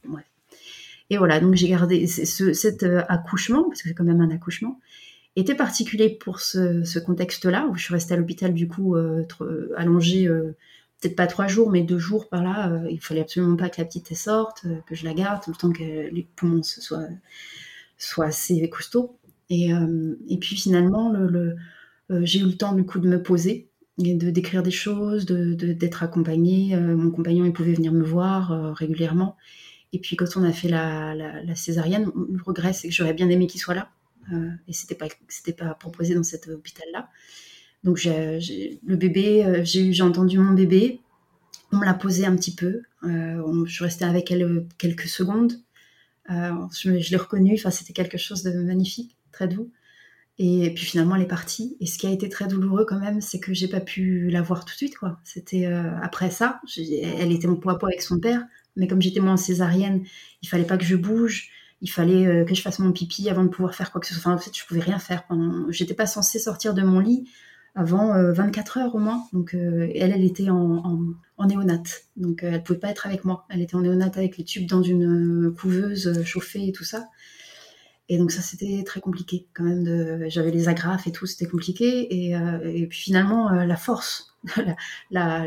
Et 1.09 1.17
voilà, 1.17 1.39
donc 1.39 1.55
j'ai 1.55 1.69
gardé 1.69 2.05
ce, 2.05 2.51
cet 2.51 2.83
euh, 2.83 3.01
accouchement, 3.07 3.63
parce 3.69 3.81
que 3.81 3.87
c'est 3.87 3.95
quand 3.95 4.03
même 4.03 4.19
un 4.19 4.29
accouchement, 4.29 4.77
était 5.37 5.55
particulier 5.55 6.09
pour 6.09 6.39
ce, 6.39 6.99
contexte-là, 6.99 7.67
où 7.67 7.75
je 7.75 7.83
suis 7.83 7.93
restée 7.93 8.15
à 8.15 8.17
l'hôpital 8.17 8.53
du 8.53 8.67
coup 8.67 8.95
euh, 8.95 9.23
euh, 9.41 9.71
allongée, 9.77 10.27
euh, 10.27 10.55
peut-être 10.99 11.15
pas 11.15 11.27
trois 11.27 11.47
jours, 11.47 11.69
mais 11.69 11.83
deux 11.83 11.99
jours 11.99 12.27
par 12.27 12.43
là. 12.43 12.81
il 12.89 12.99
fallait 12.99 13.21
absolument 13.21 13.55
pas 13.55 13.69
que 13.69 13.79
la 13.79 13.85
petite 13.85 14.15
sorte, 14.15 14.65
que 14.87 14.95
je 14.95 15.05
la 15.05 15.13
garde, 15.13 15.43
tout 15.43 15.51
le 15.51 15.55
temps 15.55 15.71
que 15.71 15.83
les 15.83 16.27
poumons 16.35 16.63
soient, 16.63 17.07
soient 17.99 18.25
assez 18.25 18.67
costauds. 18.69 19.15
Et, 19.51 19.69
et 20.27 20.37
puis 20.39 20.55
finalement, 20.55 21.11
le, 21.11 21.55
j'ai 22.23 22.39
eu 22.39 22.45
le 22.45 22.57
temps 22.57 22.73
du 22.73 22.83
coup 22.83 22.97
de 22.97 23.07
me 23.07 23.21
poser 23.21 23.66
de 23.97 24.29
d'écrire 24.29 24.63
des 24.63 24.71
choses, 24.71 25.25
de, 25.25 25.53
d'être 25.53 26.03
accompagnée. 26.03 26.75
mon 26.77 27.09
compagnon, 27.11 27.45
il 27.45 27.53
pouvait 27.53 27.73
venir 27.73 27.91
me 27.91 28.03
voir 28.03 28.75
régulièrement. 28.75 29.35
Et 29.93 29.99
puis 29.99 30.15
quand 30.15 30.37
on 30.37 30.43
a 30.43 30.51
fait 30.51 30.67
la, 30.67 31.15
la, 31.15 31.55
césarienne, 31.55 32.11
le 32.15 32.41
regret, 32.43 32.73
c'est 32.73 32.87
que 32.89 32.93
j'aurais 32.93 33.13
bien 33.13 33.29
aimé 33.29 33.47
qu'il 33.47 33.59
soit 33.59 33.73
là 33.73 33.89
euh, 34.33 34.49
et 34.67 34.73
c'était 34.73 34.95
pas 34.95 35.07
pas 35.57 35.73
proposé 35.75 36.13
dans 36.13 36.23
cet 36.23 36.47
hôpital 36.47 36.85
là. 36.91 37.09
Donc 37.83 38.01
le 38.03 38.95
bébé, 38.95 39.45
euh, 39.45 39.63
j'ai, 39.63 40.01
entendu 40.01 40.39
mon 40.39 40.53
bébé, 40.53 40.99
on 41.71 41.79
l'a 41.79 41.93
posé 41.93 42.25
un 42.25 42.35
petit 42.35 42.53
peu, 42.53 42.81
euh, 43.03 43.65
je 43.65 43.83
restais 43.83 44.03
avec 44.03 44.31
elle 44.31 44.65
quelques 44.77 45.07
secondes, 45.07 45.53
je, 46.27 47.09
l'ai 47.09 47.17
reconnue, 47.17 47.53
enfin 47.53 47.71
c'était 47.71 47.93
quelque 47.93 48.17
chose 48.17 48.43
de 48.43 48.51
magnifique, 48.51 49.15
très 49.31 49.47
doux. 49.47 49.71
Et 50.39 50.71
puis 50.73 50.85
finalement, 50.85 51.15
elle 51.15 51.23
est 51.23 51.25
partie. 51.25 51.77
Et 51.79 51.87
ce 51.87 51.97
qui 51.97 52.05
a 52.05 52.11
été 52.11 52.29
très 52.29 52.47
douloureux 52.47 52.85
quand 52.85 52.99
même, 52.99 53.21
c'est 53.21 53.39
que 53.39 53.53
j'ai 53.53 53.67
pas 53.67 53.79
pu 53.79 54.29
la 54.29 54.41
voir 54.41 54.65
tout 54.65 54.73
de 54.73 54.77
suite. 54.77 54.95
C'était 55.23 55.65
après 55.65 56.29
ça, 56.29 56.61
elle 56.77 57.31
était 57.31 57.47
mon 57.47 57.55
poids 57.55 57.79
poids 57.79 57.89
avec 57.89 58.03
son 58.03 58.19
père, 58.19 58.45
mais 58.75 58.87
comme 58.87 59.01
j'étais 59.01 59.19
moi 59.19 59.31
en 59.31 59.37
césarienne, 59.37 60.03
il 60.43 60.47
fallait 60.47 60.65
pas 60.65 60.77
que 60.77 60.85
je 60.85 60.95
bouge 60.95 61.49
il 61.81 61.89
fallait 61.89 62.25
euh, 62.25 62.45
que 62.45 62.55
je 62.55 62.61
fasse 62.61 62.79
mon 62.79 62.91
pipi 62.91 63.29
avant 63.29 63.43
de 63.43 63.49
pouvoir 63.49 63.75
faire 63.75 63.91
quoi 63.91 64.01
que 64.01 64.07
ce 64.07 64.13
soit. 64.13 64.31
Enfin, 64.31 64.33
en 64.33 64.37
fait, 64.37 64.55
je 64.57 64.65
pouvais 64.65 64.81
rien 64.81 64.99
faire. 64.99 65.25
Pendant... 65.27 65.71
J'étais 65.71 65.93
pas 65.93 66.07
censée 66.07 66.39
sortir 66.39 66.73
de 66.73 66.81
mon 66.81 66.99
lit 66.99 67.29
avant 67.75 68.11
24 68.33 68.77
heures 68.79 68.95
au 68.95 68.97
moins. 68.97 69.27
Donc 69.33 69.53
elle, 69.53 70.11
elle 70.11 70.23
était 70.23 70.49
en, 70.49 71.13
en, 71.37 71.45
néonate. 71.45 72.05
Donc 72.15 72.41
elle 72.41 72.63
pouvait 72.63 72.79
pas 72.79 72.89
être 72.89 73.05
avec 73.05 73.23
moi. 73.23 73.45
Elle 73.49 73.61
était 73.61 73.75
en 73.75 73.81
néonate 73.81 74.17
avec 74.17 74.37
les 74.37 74.43
tubes 74.43 74.67
dans 74.67 74.81
une 74.81 75.53
couveuse 75.55 76.23
chauffée 76.23 76.67
et 76.67 76.71
tout 76.71 76.83
ça. 76.83 77.07
Et 78.09 78.17
donc 78.17 78.31
ça, 78.31 78.41
c'était 78.41 78.83
très 78.85 79.01
compliqué 79.01 79.47
quand 79.53 79.63
même. 79.63 80.29
J'avais 80.29 80.51
les 80.51 80.69
agrafes 80.69 81.07
et 81.07 81.11
tout, 81.11 81.25
c'était 81.25 81.45
compliqué. 81.45 82.07
Et, 82.13 82.31
et, 82.31 82.87
puis 82.87 82.99
finalement, 82.99 83.49
la 83.51 83.75
force, 83.75 84.37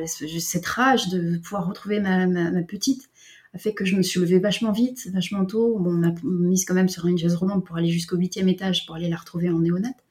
cette 0.06 0.66
rage 0.66 1.08
de 1.08 1.38
pouvoir 1.38 1.66
retrouver 1.66 2.00
ma, 2.00 2.26
petite 2.62 3.08
a 3.54 3.58
fait 3.58 3.72
que 3.72 3.84
je 3.84 3.96
me 3.96 4.02
suis 4.02 4.20
levée 4.20 4.38
vachement 4.38 4.72
vite, 4.72 5.08
vachement 5.12 5.44
tôt. 5.44 5.78
Bon, 5.78 5.90
on 5.90 5.94
m'a 5.94 6.14
mise 6.22 6.64
quand 6.64 6.74
même 6.74 6.88
sur 6.88 7.06
une 7.06 7.18
chaise 7.18 7.34
roulante 7.34 7.64
pour 7.64 7.76
aller 7.76 7.88
jusqu'au 7.88 8.16
huitième 8.16 8.48
étage 8.48 8.86
pour 8.86 8.94
aller 8.94 9.08
la 9.08 9.16
retrouver 9.16 9.50
en 9.50 9.58
néonate. 9.58 10.04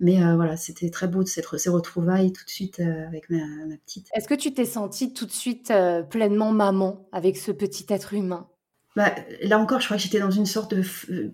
Mais 0.00 0.22
euh, 0.22 0.34
voilà, 0.34 0.56
c'était 0.56 0.88
très 0.88 1.06
beau 1.06 1.22
de 1.22 1.28
ces 1.28 1.42
retrouvailles 1.42 2.32
tout 2.32 2.44
de 2.44 2.50
suite 2.50 2.80
euh, 2.80 3.06
avec 3.06 3.28
ma, 3.28 3.38
petite. 3.84 4.08
Est-ce 4.14 4.26
que 4.26 4.34
tu 4.34 4.52
t'es 4.54 4.64
sentie 4.64 5.12
tout 5.12 5.26
de 5.26 5.30
suite 5.30 5.70
euh, 5.70 6.02
pleinement 6.02 6.52
maman 6.52 7.06
avec 7.12 7.36
ce 7.36 7.52
petit 7.52 7.84
être 7.90 8.14
humain? 8.14 8.48
Bah, 8.96 9.14
là 9.42 9.58
encore, 9.58 9.80
je 9.80 9.86
crois 9.86 9.96
que 9.96 10.02
j'étais 10.02 10.20
dans 10.20 10.30
une 10.30 10.46
sorte 10.46 10.74
de 10.74 10.82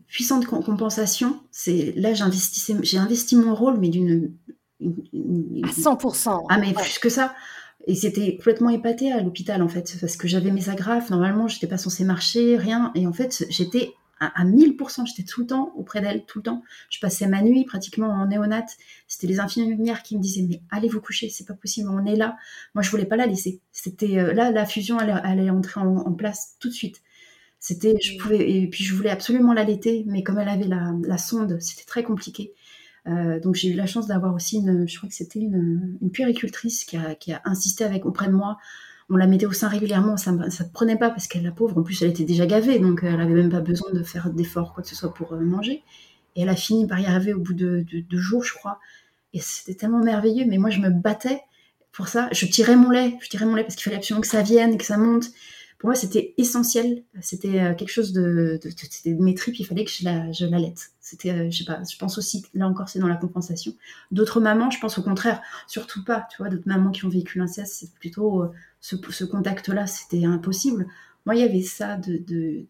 puissante 0.08 0.46
compensation. 0.46 1.40
C'est 1.50 1.92
là, 1.96 2.12
j'ai 2.14 2.98
investi 2.98 3.36
mon 3.36 3.54
rôle, 3.54 3.78
mais 3.78 3.88
d'une 3.88 4.34
à 4.80 5.68
100%. 5.68 6.46
Ah 6.48 6.58
mais 6.58 6.72
plus 6.72 6.98
que 6.98 7.08
ça. 7.08 7.34
Et 7.86 7.94
c'était 7.94 8.36
complètement 8.36 8.70
épaté 8.70 9.12
à 9.12 9.22
l'hôpital 9.22 9.62
en 9.62 9.68
fait, 9.68 9.96
parce 10.00 10.16
que 10.16 10.26
j'avais 10.28 10.50
mes 10.50 10.68
agrafes. 10.68 11.10
Normalement, 11.10 11.48
j'étais 11.48 11.68
pas 11.68 11.78
censée 11.78 12.04
marcher, 12.04 12.56
rien. 12.56 12.90
Et 12.94 13.06
en 13.06 13.12
fait, 13.12 13.46
j'étais 13.48 13.94
à, 14.18 14.44
1000%. 14.44 15.06
J'étais 15.06 15.22
tout 15.22 15.42
le 15.42 15.46
temps 15.46 15.72
auprès 15.76 16.00
d'elle, 16.00 16.24
tout 16.24 16.38
le 16.38 16.42
temps. 16.42 16.62
Je 16.90 16.98
passais 16.98 17.26
ma 17.26 17.42
nuit 17.42 17.64
pratiquement 17.64 18.08
en 18.08 18.26
néonate. 18.26 18.76
C'était 19.06 19.26
les 19.26 19.40
infirmières 19.40 20.02
qui 20.02 20.16
me 20.16 20.22
disaient 20.22 20.46
mais 20.48 20.62
allez 20.70 20.88
vous 20.88 21.00
coucher, 21.00 21.28
c'est 21.28 21.46
pas 21.46 21.54
possible, 21.54 21.88
on 21.90 22.04
est 22.06 22.16
là. 22.16 22.36
Moi, 22.74 22.82
je 22.82 22.90
voulais 22.90 23.04
pas 23.04 23.16
la 23.16 23.26
laisser. 23.26 23.60
C'était 23.72 24.18
euh, 24.18 24.32
là, 24.32 24.50
la 24.50 24.66
fusion 24.66 24.98
allait, 24.98 25.12
allait 25.12 25.50
entrer 25.50 25.80
en, 25.80 26.12
place 26.12 26.56
tout 26.58 26.68
de 26.68 26.74
suite. 26.74 27.02
C'était, 27.58 27.96
je 28.00 28.16
pouvais, 28.18 28.50
et 28.50 28.68
puis 28.68 28.84
je 28.84 28.94
voulais 28.94 29.10
absolument 29.10 29.52
l'allaiter, 29.52 30.04
mais 30.06 30.22
comme 30.22 30.38
elle 30.38 30.48
avait 30.48 30.68
la, 30.68 30.92
la 31.02 31.18
sonde, 31.18 31.58
c'était 31.60 31.84
très 31.84 32.02
compliqué. 32.02 32.52
Euh, 33.08 33.38
donc 33.40 33.54
j'ai 33.54 33.68
eu 33.68 33.74
la 33.74 33.86
chance 33.86 34.06
d'avoir 34.06 34.34
aussi 34.34 34.58
une, 34.58 34.88
je 34.88 34.96
crois 34.96 35.08
que 35.08 35.14
c'était 35.14 35.38
une, 35.38 35.96
une 36.02 36.10
puéricultrice 36.10 36.84
qui 36.84 36.96
a, 36.96 37.14
qui 37.14 37.32
a, 37.32 37.40
insisté 37.44 37.84
avec 37.84 38.04
auprès 38.04 38.26
de 38.26 38.32
moi. 38.32 38.58
On 39.08 39.16
la 39.16 39.28
mettait 39.28 39.46
au 39.46 39.52
sein 39.52 39.68
régulièrement, 39.68 40.16
ça 40.16 40.32
ne 40.32 40.72
prenait 40.72 40.96
pas 40.96 41.10
parce 41.10 41.28
qu'elle 41.28 41.44
la 41.44 41.52
pauvre, 41.52 41.78
en 41.78 41.82
plus 41.82 42.02
elle 42.02 42.10
était 42.10 42.24
déjà 42.24 42.46
gavée, 42.46 42.80
donc 42.80 43.00
elle 43.04 43.20
avait 43.20 43.34
même 43.34 43.50
pas 43.50 43.60
besoin 43.60 43.92
de 43.92 44.02
faire 44.02 44.30
d'efforts 44.30 44.74
quoi 44.74 44.82
que 44.82 44.88
ce 44.88 44.96
soit 44.96 45.14
pour 45.14 45.32
euh, 45.32 45.40
manger. 45.40 45.84
Et 46.34 46.42
elle 46.42 46.48
a 46.48 46.56
fini 46.56 46.86
par 46.86 46.98
y 46.98 47.06
arriver 47.06 47.32
au 47.32 47.40
bout 47.40 47.54
de 47.54 47.86
deux 47.88 48.18
jours, 48.18 48.42
je 48.42 48.52
crois. 48.52 48.78
Et 49.32 49.40
c'était 49.40 49.74
tellement 49.74 50.02
merveilleux, 50.02 50.44
mais 50.46 50.58
moi 50.58 50.70
je 50.70 50.80
me 50.80 50.90
battais 50.90 51.40
pour 51.92 52.08
ça. 52.08 52.28
Je 52.32 52.46
tirais 52.46 52.76
mon 52.76 52.90
lait, 52.90 53.16
je 53.22 53.28
tirais 53.28 53.46
mon 53.46 53.54
lait 53.54 53.62
parce 53.62 53.76
qu'il 53.76 53.84
fallait 53.84 53.96
absolument 53.96 54.20
que 54.20 54.26
ça 54.26 54.42
vienne, 54.42 54.76
que 54.76 54.84
ça 54.84 54.98
monte 54.98 55.30
pour 55.78 55.88
moi, 55.88 55.94
c'était 55.94 56.34
essentiel. 56.38 57.04
C'était 57.20 57.60
euh, 57.60 57.74
quelque 57.74 57.90
chose 57.90 58.12
de, 58.12 58.58
de. 58.62 58.70
Il 59.04 59.66
fallait 59.66 59.84
que 59.84 59.90
je 59.90 60.04
la, 60.04 60.32
je. 60.32 60.46
C'était, 61.00 61.30
euh, 61.30 61.50
je 61.50 61.58
sais 61.58 61.64
pas. 61.64 61.82
Je 61.90 61.96
pense 61.98 62.16
aussi, 62.16 62.44
là 62.54 62.66
encore, 62.66 62.88
c'est 62.88 62.98
dans 62.98 63.08
la 63.08 63.16
compensation. 63.16 63.74
D'autres 64.10 64.40
mamans, 64.40 64.70
je 64.70 64.80
pense 64.80 64.98
au 64.98 65.02
contraire, 65.02 65.42
surtout 65.66 66.02
pas. 66.02 66.26
Tu 66.30 66.38
vois, 66.38 66.48
d'autres 66.48 66.66
mamans 66.66 66.90
qui 66.90 67.04
ont 67.04 67.10
vécu 67.10 67.38
l'inceste, 67.38 67.74
c'est 67.74 67.92
plutôt 67.94 68.42
euh, 68.42 68.52
ce, 68.80 69.24
contact-là, 69.24 69.86
c'était 69.86 70.24
impossible. 70.24 70.86
Moi, 71.26 71.34
il 71.34 71.40
y 71.42 71.44
avait 71.44 71.62
ça. 71.62 71.96
De 71.96 72.66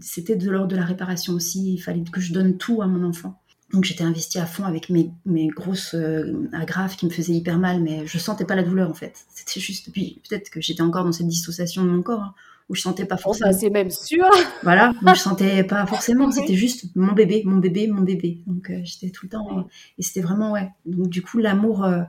c'était 0.00 0.36
de 0.36 0.50
l'ordre 0.50 0.68
de 0.68 0.76
la 0.76 0.84
réparation 0.84 1.32
aussi. 1.32 1.74
Il 1.74 1.78
fallait 1.78 2.02
que 2.04 2.20
je 2.20 2.32
donne 2.34 2.58
tout 2.58 2.82
à 2.82 2.86
mon 2.86 3.08
enfant. 3.08 3.39
Donc 3.72 3.84
j'étais 3.84 4.02
investie 4.02 4.38
à 4.38 4.46
fond 4.46 4.64
avec 4.64 4.90
mes, 4.90 5.10
mes 5.26 5.48
grosses 5.48 5.94
euh, 5.94 6.48
agrafes 6.52 6.96
qui 6.96 7.06
me 7.06 7.10
faisaient 7.10 7.34
hyper 7.34 7.58
mal, 7.58 7.80
mais 7.80 8.06
je 8.06 8.18
sentais 8.18 8.44
pas 8.44 8.56
la 8.56 8.62
douleur 8.62 8.90
en 8.90 8.94
fait. 8.94 9.24
C'était 9.34 9.60
juste, 9.60 9.92
puis 9.92 10.20
peut-être 10.28 10.50
que 10.50 10.60
j'étais 10.60 10.82
encore 10.82 11.04
dans 11.04 11.12
cette 11.12 11.28
dissociation 11.28 11.84
de 11.84 11.90
mon 11.90 12.02
corps, 12.02 12.20
hein, 12.20 12.34
où 12.68 12.74
je 12.74 12.80
sentais 12.80 13.04
pas 13.04 13.16
forcément. 13.16 13.52
Ça 13.52 13.58
c'est 13.58 13.70
même 13.70 13.90
sûr. 13.90 14.24
Voilà, 14.64 14.92
donc 15.02 15.14
je 15.14 15.20
sentais 15.20 15.62
pas 15.62 15.86
forcément, 15.94 16.30
c'était 16.32 16.54
juste 16.54 16.86
mon 16.96 17.12
bébé, 17.12 17.42
mon 17.44 17.58
bébé, 17.58 17.86
mon 17.86 18.02
bébé. 18.02 18.40
Donc 18.46 18.70
euh, 18.70 18.80
j'étais 18.82 19.10
tout 19.10 19.26
le 19.26 19.30
temps, 19.30 19.68
et 19.98 20.02
c'était 20.02 20.20
vraiment 20.20 20.52
ouais. 20.52 20.68
Donc 20.86 21.08
du 21.08 21.22
coup 21.22 21.38
l'amour, 21.38 21.84
euh, 21.84 22.02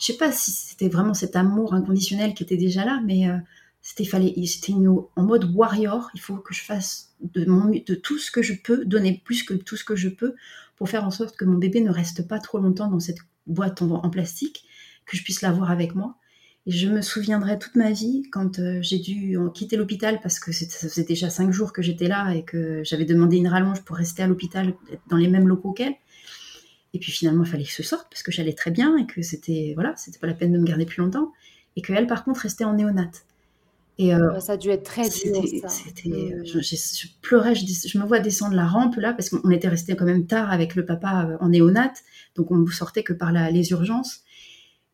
je 0.00 0.06
sais 0.06 0.16
pas 0.16 0.32
si 0.32 0.50
c'était 0.50 0.88
vraiment 0.88 1.14
cet 1.14 1.36
amour 1.36 1.74
inconditionnel 1.74 2.34
qui 2.34 2.42
était 2.42 2.56
déjà 2.56 2.84
là, 2.84 3.00
mais 3.04 3.28
c'était 3.82 4.06
fallait, 4.06 4.34
c'était 4.46 4.72
en 4.72 5.22
mode 5.22 5.54
warrior. 5.54 6.08
Il 6.14 6.20
faut 6.20 6.38
que 6.38 6.54
je 6.54 6.62
fasse 6.62 7.14
de, 7.20 7.44
mon, 7.44 7.66
de 7.66 7.94
tout 7.94 8.18
ce 8.18 8.30
que 8.30 8.42
je 8.42 8.54
peux, 8.54 8.84
donner 8.86 9.22
plus 9.24 9.42
que 9.42 9.52
tout 9.52 9.76
ce 9.76 9.84
que 9.84 9.94
je 9.94 10.08
peux 10.08 10.34
pour 10.76 10.88
faire 10.88 11.04
en 11.04 11.10
sorte 11.10 11.36
que 11.36 11.44
mon 11.44 11.58
bébé 11.58 11.80
ne 11.80 11.90
reste 11.90 12.26
pas 12.26 12.38
trop 12.38 12.58
longtemps 12.58 12.88
dans 12.88 13.00
cette 13.00 13.18
boîte 13.46 13.82
en, 13.82 14.10
plastique, 14.10 14.64
que 15.06 15.16
je 15.16 15.22
puisse 15.22 15.42
l'avoir 15.42 15.70
avec 15.70 15.94
moi. 15.94 16.16
Et 16.66 16.70
je 16.70 16.88
me 16.88 17.02
souviendrai 17.02 17.58
toute 17.58 17.76
ma 17.76 17.90
vie 17.90 18.22
quand 18.32 18.58
euh, 18.58 18.80
j'ai 18.80 18.98
dû 18.98 19.36
quitter 19.52 19.76
l'hôpital 19.76 20.20
parce 20.22 20.40
que 20.40 20.50
ça 20.50 20.88
faisait 20.88 21.04
déjà 21.04 21.28
cinq 21.28 21.52
jours 21.52 21.74
que 21.74 21.82
j'étais 21.82 22.08
là 22.08 22.32
et 22.34 22.42
que 22.42 22.82
j'avais 22.84 23.04
demandé 23.04 23.36
une 23.36 23.48
rallonge 23.48 23.82
pour 23.82 23.96
rester 23.96 24.22
à 24.22 24.26
l'hôpital 24.26 24.74
dans 25.10 25.18
les 25.18 25.28
mêmes 25.28 25.46
locaux 25.46 25.72
qu'elle. 25.72 25.94
Et 26.94 26.98
puis 26.98 27.12
finalement, 27.12 27.44
il 27.44 27.50
fallait 27.50 27.64
que 27.64 27.70
je 27.70 27.82
sorte 27.82 28.06
parce 28.08 28.22
que 28.22 28.32
j'allais 28.32 28.54
très 28.54 28.70
bien 28.70 28.96
et 28.96 29.04
que 29.04 29.20
c'était 29.20 29.72
voilà, 29.74 29.94
c'était 29.96 30.18
pas 30.18 30.28
la 30.28 30.34
peine 30.34 30.52
de 30.52 30.58
me 30.58 30.64
garder 30.64 30.86
plus 30.86 31.02
longtemps. 31.02 31.32
Et 31.76 31.82
qu'elle, 31.82 32.06
par 32.06 32.24
contre, 32.24 32.40
restait 32.40 32.64
en 32.64 32.74
néonate. 32.74 33.26
Et 33.98 34.14
euh, 34.14 34.40
ça 34.40 34.54
a 34.54 34.56
dû 34.56 34.70
être 34.70 34.82
très 34.82 35.08
dur. 35.08 35.42
C'était, 35.68 36.08
mmh. 36.08 36.44
je, 36.44 37.06
pleurais, 37.22 37.54
je, 37.54 37.98
me 37.98 38.04
vois 38.04 38.18
descendre 38.18 38.56
la 38.56 38.66
rampe 38.66 38.96
là 38.96 39.12
parce 39.12 39.30
qu'on 39.30 39.50
était 39.50 39.68
resté 39.68 39.94
quand 39.94 40.04
même 40.04 40.26
tard 40.26 40.50
avec 40.50 40.74
le 40.74 40.84
papa 40.84 41.26
euh, 41.28 41.36
en 41.40 41.50
néonate, 41.50 42.02
donc 42.34 42.50
on 42.50 42.56
ne 42.56 42.70
sortait 42.70 43.04
que 43.04 43.12
par 43.12 43.32
les 43.32 43.70
urgences. 43.70 44.22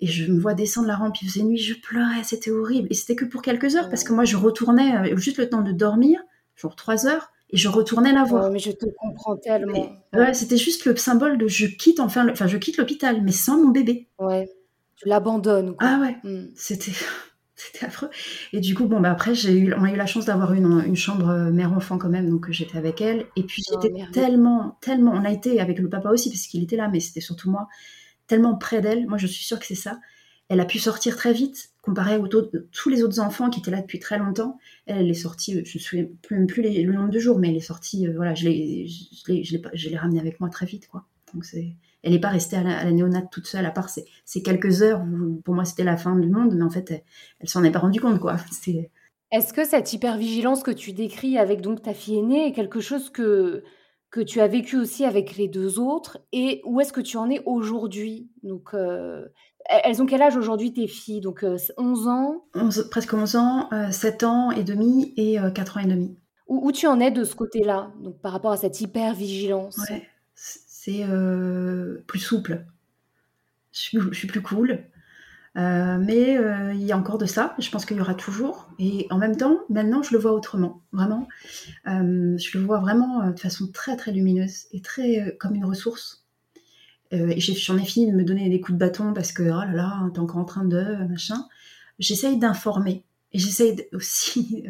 Et 0.01 0.07
je 0.07 0.31
me 0.31 0.39
vois 0.39 0.55
descendre 0.55 0.87
la 0.87 0.97
rampe, 0.97 1.21
il 1.21 1.29
faisait 1.29 1.43
nuit, 1.43 1.59
je 1.59 1.75
pleurais, 1.75 2.25
c'était 2.25 2.51
horrible. 2.51 2.89
Et 2.91 2.95
c'était 2.95 3.17
que 3.17 3.25
pour 3.25 3.43
quelques 3.43 3.75
heures 3.77 3.89
parce 3.89 4.05
que 4.05 4.13
moi 4.13 4.25
je 4.25 4.37
retournais 4.37 5.15
juste 5.17 5.39
le 5.39 5.49
temps 5.49 5.63
de 5.63 5.73
dormir, 5.73 6.21
genre 6.57 6.77
trois 6.77 7.07
heures, 7.07 7.31
et 7.51 7.57
je 7.57 7.69
retournais 7.69 8.13
la 8.13 8.25
voir. 8.25 8.51
mais 8.51 8.59
je 8.59 8.71
te 8.71 8.87
comprends 8.99 9.37
tellement. 9.37 9.93
ouais, 10.15 10.35
c'était 10.35 10.57
juste 10.57 10.85
le 10.85 10.95
symbole 10.97 11.39
de 11.39 11.49
je 11.49 11.67
quitte 11.67 12.01
enfin, 12.01 12.29
enfin 12.31 12.47
je 12.47 12.59
quitte 12.59 12.77
l'hôpital, 12.77 13.23
mais 13.23 13.33
sans 13.33 13.59
mon 13.59 13.71
bébé. 13.71 14.09
Ouais, 14.19 14.49
tu 14.97 15.09
l'abandonnes. 15.09 15.75
Ah 15.81 16.01
ouais, 16.01 16.17
mmh. 16.31 16.51
c'était 16.55 16.93
c'était 17.61 17.87
affreux. 17.87 18.11
Et 18.53 18.61
du 18.61 18.75
coup, 18.75 18.87
bon, 18.87 19.01
bah 19.01 19.11
après, 19.11 19.35
j'ai 19.35 19.53
eu, 19.53 19.75
on 19.75 19.85
a 19.85 19.93
eu 19.93 19.97
la 19.97 20.07
chance 20.07 20.25
d'avoir 20.27 20.53
une, 20.53 20.83
une, 20.87 20.97
chambre 20.97 21.29
euh, 21.29 21.51
mère-enfant 21.51 21.99
quand 21.99 22.09
même, 22.09 22.29
donc 22.31 22.51
j'étais 22.51 22.79
avec 22.79 23.01
elle. 23.01 23.27
Et 23.37 23.43
puis 23.43 23.63
oh, 23.71 23.81
j'étais 23.83 23.95
tellement, 24.13 24.79
tellement, 24.81 25.13
on 25.13 25.25
a 25.25 25.31
été 25.31 25.61
avec 25.61 25.79
le 25.79 25.89
papa 25.89 26.11
aussi, 26.11 26.31
parce 26.31 26.47
qu'il 26.47 26.63
était 26.63 26.77
là, 26.77 26.89
mais 26.89 27.01
c'était 27.01 27.21
surtout 27.21 27.51
moi, 27.51 27.69
tellement 28.27 28.57
près 28.57 28.81
d'elle. 28.81 29.07
Moi, 29.07 29.19
je 29.19 29.27
suis 29.27 29.45
sûre 29.45 29.59
que 29.59 29.67
c'est 29.67 29.75
ça. 29.75 29.99
Elle 30.49 30.61
a 30.61 30.65
pu 30.65 30.79
sortir 30.79 31.17
très 31.17 31.33
vite, 31.33 31.71
comparé 31.81 32.17
aux 32.17 32.27
tous 32.27 32.89
les 32.89 33.03
autres 33.05 33.21
enfants 33.21 33.51
qui 33.51 33.61
étaient 33.61 33.71
là 33.71 33.81
depuis 33.81 34.01
très 34.01 34.19
longtemps. 34.19 34.59
Elle, 34.87 34.99
elle 34.99 35.11
est 35.11 35.15
sortie, 35.15 35.53
je 35.53 35.59
ne 35.59 35.63
me 35.63 35.79
souviens 35.79 36.07
même 36.31 36.47
plus 36.47 36.63
le 36.63 36.93
nombre 36.93 37.11
de 37.11 37.19
jours, 37.19 37.39
mais 37.39 37.51
elle 37.51 37.57
est 37.57 37.61
sortie, 37.61 38.09
euh, 38.09 38.13
voilà, 38.17 38.35
je 38.35 38.49
l'ai, 38.49 38.89
je 38.89 39.89
l'ai 39.89 39.97
ramenée 39.97 40.21
avec 40.21 40.41
moi 40.41 40.49
très 40.49 40.67
vite, 40.67 40.89
quoi. 40.89 41.07
Donc 41.35 41.45
c'est 41.45 41.77
elle 42.03 42.13
n'est 42.13 42.21
pas 42.21 42.29
restée 42.29 42.57
à 42.57 42.63
la, 42.63 42.91
néonate 42.91 43.31
toute 43.31 43.47
seule, 43.47 43.67
à 43.67 43.71
part 43.71 43.89
ces, 43.89 44.05
quelques 44.43 44.83
heures 44.83 45.01
où 45.03 45.41
pour 45.43 45.55
moi 45.55 45.65
c'était 45.65 45.85
la 45.85 45.97
fin 45.97 46.17
du 46.17 46.29
monde, 46.29 46.55
mais 46.55 46.65
en 46.65 46.71
fait 46.71 46.91
elle, 46.91 47.03
elle 47.41 47.49
s'en 47.49 47.65
est 47.65 47.71
pas 47.71 47.79
rendue 47.79 48.01
compte 48.01 48.21
quoi. 48.21 48.37
Est-ce 49.33 49.53
que 49.53 49.65
cette 49.65 49.93
hypervigilance 49.93 50.63
que 50.63 50.73
tu 50.73 50.93
décris 50.93 51.39
avec 51.39 51.61
donc 51.61 51.83
ta 51.83 51.95
fille 51.95 52.19
aînée 52.19 52.49
est 52.49 52.53
quelque 52.53 52.81
chose 52.81 53.11
que 53.11 53.63
que 54.11 54.21
tu 54.21 54.41
as 54.41 54.49
vécu 54.49 54.77
aussi 54.77 55.05
avec 55.05 55.37
les 55.37 55.47
deux 55.47 55.79
autres 55.79 56.19
et 56.33 56.63
où 56.65 56.81
est-ce 56.81 56.93
que 56.93 57.01
tu 57.01 57.17
en 57.17 57.31
es 57.31 57.41
aujourd'hui? 57.47 58.29
Donc 58.43 58.75
euh, 58.75 59.25
elles 59.67 60.03
ont 60.03 60.07
quel 60.07 60.21
âge 60.21 60.37
aujourd'hui 60.37 60.73
tes 60.73 60.89
filles? 60.89 61.21
Donc 61.21 61.45
11 61.45 61.73
euh, 61.79 62.11
ans? 62.11 62.45
11, 62.57 62.89
Presque 62.91 63.15
11 63.15 63.37
ans, 63.37 63.69
7 63.93 64.23
euh, 64.23 64.27
ans 64.27 64.51
et 64.51 64.65
demi 64.65 65.15
et 65.17 65.39
4 65.55 65.77
ans 65.77 65.81
et 65.81 65.87
demi. 65.87 66.19
Où, 66.49 66.67
où 66.67 66.73
tu 66.73 66.89
en 66.89 66.99
es 66.99 67.13
de 67.13 67.23
ce 67.23 67.37
côté-là, 67.37 67.93
donc 68.03 68.21
par 68.21 68.33
rapport 68.33 68.51
à 68.51 68.57
cette 68.57 68.81
hypervigilance? 68.81 69.79
Ouais 69.89 70.10
c'est 70.83 71.05
euh, 71.05 72.03
plus 72.07 72.21
souple. 72.21 72.65
Je 73.73 73.81
suis, 74.13 74.27
plus 74.27 74.41
cool. 74.41 74.79
Euh, 75.59 75.99
mais 75.99 76.39
euh, 76.39 76.73
il 76.73 76.83
y 76.83 76.93
a 76.93 76.97
encore 76.97 77.19
de 77.19 77.27
ça, 77.27 77.55
je 77.59 77.69
pense 77.71 77.85
qu'il 77.85 77.99
y 77.99 78.01
aura 78.01 78.15
toujours. 78.15 78.71
Et 78.79 79.07
en 79.11 79.19
même 79.19 79.37
temps, 79.37 79.59
maintenant, 79.69 80.03
je 80.03 80.15
le 80.15 80.19
vois 80.19 80.33
autrement, 80.33 80.83
vraiment. 80.93 81.29
je 81.85 82.59
le 82.59 82.65
vois 82.65 82.79
vraiment 82.79 83.31
de 83.31 83.39
façon 83.39 83.71
très, 83.71 83.95
très 83.97 84.11
lumineuse 84.13 84.69
et 84.73 84.81
très 84.81 85.37
comme 85.39 85.55
une 85.55 85.67
ressource. 85.67 86.25
et 87.11 87.41
j'en 87.41 87.77
ai 87.77 87.85
fini 87.85 88.11
de 88.11 88.17
me 88.17 88.25
donner 88.25 88.49
des 88.49 88.61
coups 88.61 88.73
de 88.73 88.79
bâton 88.79 89.13
parce 89.13 89.33
que, 89.33 89.43
oh 89.43 89.47
là 89.47 89.73
là, 89.73 90.11
t'es 90.15 90.21
encore 90.21 90.39
en 90.39 90.47
train 90.47 90.65
de, 90.65 91.07
machin. 91.11 91.47
J'essaye 91.99 92.39
d'informer. 92.39 93.05
Et 93.33 93.39
j'essaye 93.39 93.87
aussi 93.93 94.65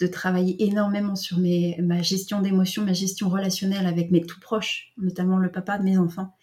de 0.00 0.06
travailler 0.06 0.64
énormément 0.64 1.14
sur 1.14 1.38
mes, 1.38 1.76
ma 1.82 2.00
gestion 2.00 2.40
d'émotions, 2.40 2.84
ma 2.84 2.94
gestion 2.94 3.28
relationnelle 3.28 3.86
avec 3.86 4.10
mes 4.10 4.22
tout 4.22 4.40
proches, 4.40 4.92
notamment 4.96 5.36
le 5.36 5.50
papa 5.50 5.78
de 5.78 5.84
mes 5.84 5.98
enfants, 5.98 6.34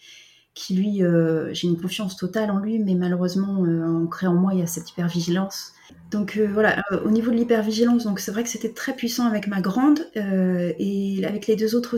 qui 0.53 0.75
lui, 0.75 1.03
euh, 1.03 1.53
j'ai 1.53 1.67
une 1.67 1.79
confiance 1.79 2.17
totale 2.17 2.51
en 2.51 2.59
lui, 2.59 2.79
mais 2.79 2.95
malheureusement, 2.95 3.63
euh, 3.65 3.85
ancré 3.85 4.27
en 4.27 4.35
moi, 4.35 4.53
il 4.53 4.59
y 4.59 4.63
a 4.63 4.67
cette 4.67 4.89
hypervigilance. 4.91 5.73
Donc 6.11 6.37
euh, 6.37 6.47
voilà, 6.51 6.83
euh, 6.91 7.01
au 7.03 7.09
niveau 7.09 7.31
de 7.31 7.35
l'hypervigilance, 7.35 8.03
donc 8.03 8.19
c'est 8.19 8.31
vrai 8.31 8.43
que 8.43 8.49
c'était 8.49 8.73
très 8.73 8.93
puissant 8.93 9.25
avec 9.25 9.47
ma 9.47 9.61
grande 9.61 9.99
et 10.15 11.23
avec 11.25 11.47
les 11.47 11.55
deux 11.55 11.75
autres, 11.75 11.97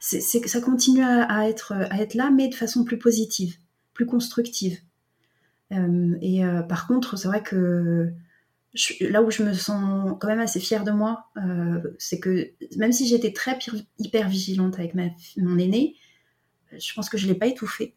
c'est, 0.00 0.20
ça 0.20 0.60
continue 0.60 1.02
à, 1.02 1.48
être, 1.48 1.72
à 1.72 2.00
être 2.00 2.14
là, 2.14 2.30
mais 2.30 2.48
de 2.48 2.54
façon 2.54 2.84
plus 2.84 2.98
positive 2.98 3.56
plus 3.92 4.06
constructive. 4.06 4.78
et 5.70 6.42
par 6.70 6.86
contre, 6.86 7.18
c'est 7.18 7.28
vrai 7.28 7.42
que 7.42 8.10
là 9.00 9.22
où 9.22 9.30
je 9.30 9.42
me 9.42 9.52
sens 9.52 10.16
quand 10.20 10.28
même 10.28 10.40
assez 10.40 10.60
fière 10.60 10.84
de 10.84 10.92
moi, 10.92 11.26
c'est 11.98 12.20
que 12.20 12.50
même 12.76 12.92
si 12.92 13.06
j'étais 13.06 13.32
très 13.32 13.58
hyper 13.98 14.28
vigilante 14.28 14.78
avec 14.78 14.94
ma, 14.94 15.08
mon 15.36 15.58
aîné, 15.58 15.96
je 16.72 16.92
pense 16.94 17.08
que 17.08 17.18
je 17.18 17.26
l'ai 17.26 17.34
pas 17.34 17.46
étouffée 17.46 17.96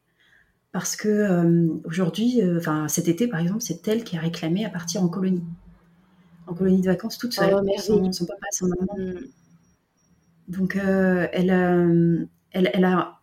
parce 0.72 0.96
que 0.96 1.70
aujourd'hui, 1.86 2.42
enfin 2.58 2.88
cet 2.88 3.08
été 3.08 3.28
par 3.28 3.40
exemple, 3.40 3.62
c'est 3.62 3.88
elle 3.88 4.04
qui 4.04 4.18
a 4.18 4.20
réclamé 4.20 4.66
à 4.66 4.70
partir 4.70 5.04
en 5.04 5.10
colonie, 5.10 5.44
en 6.48 6.54
colonie 6.54 6.82
de 6.82 6.88
vacances 6.88 7.18
toute 7.18 7.34
seule, 7.34 7.54
oh, 7.54 7.80
sans 7.80 8.12
son, 8.12 8.26
papa, 8.26 8.48
son 8.52 8.68
maman. 8.68 8.98
Mm. 8.98 9.20
Donc 10.48 10.76
elle, 10.76 12.30
elle, 12.52 12.72
elle, 12.74 12.86
a 12.86 13.23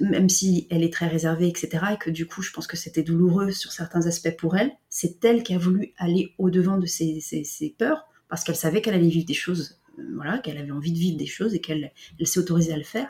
même 0.00 0.28
si 0.28 0.66
elle 0.70 0.82
est 0.82 0.92
très 0.92 1.08
réservée, 1.08 1.48
etc., 1.48 1.84
et 1.94 1.96
que 1.96 2.10
du 2.10 2.26
coup, 2.26 2.42
je 2.42 2.52
pense 2.52 2.66
que 2.66 2.76
c'était 2.76 3.02
douloureux 3.02 3.50
sur 3.50 3.72
certains 3.72 4.06
aspects 4.06 4.36
pour 4.36 4.56
elle, 4.56 4.72
c'est 4.88 5.24
elle 5.24 5.42
qui 5.42 5.54
a 5.54 5.58
voulu 5.58 5.92
aller 5.96 6.34
au-devant 6.38 6.78
de 6.78 6.86
ses, 6.86 7.74
peurs, 7.78 8.06
parce 8.28 8.44
qu'elle 8.44 8.56
savait 8.56 8.80
qu'elle 8.80 8.94
allait 8.94 9.08
vivre 9.08 9.26
des 9.26 9.34
choses, 9.34 9.80
euh, 9.98 10.02
voilà, 10.14 10.38
qu'elle 10.38 10.58
avait 10.58 10.70
envie 10.70 10.92
de 10.92 10.98
vivre 10.98 11.18
des 11.18 11.26
choses 11.26 11.54
et 11.54 11.60
qu'elle 11.60 11.92
elle, 12.18 12.26
s'est 12.26 12.40
autorisée 12.40 12.72
à 12.72 12.76
le 12.76 12.84
faire, 12.84 13.08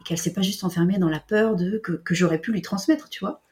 et 0.00 0.04
qu'elle 0.04 0.18
s'est 0.18 0.32
pas 0.32 0.42
juste 0.42 0.64
enfermée 0.64 0.98
dans 0.98 1.08
la 1.08 1.20
peur 1.20 1.56
de 1.56 1.78
que, 1.78 1.92
que 1.92 2.14
j'aurais 2.14 2.40
pu 2.40 2.52
lui 2.52 2.62
transmettre, 2.62 3.08
tu 3.08 3.20
vois. 3.20 3.42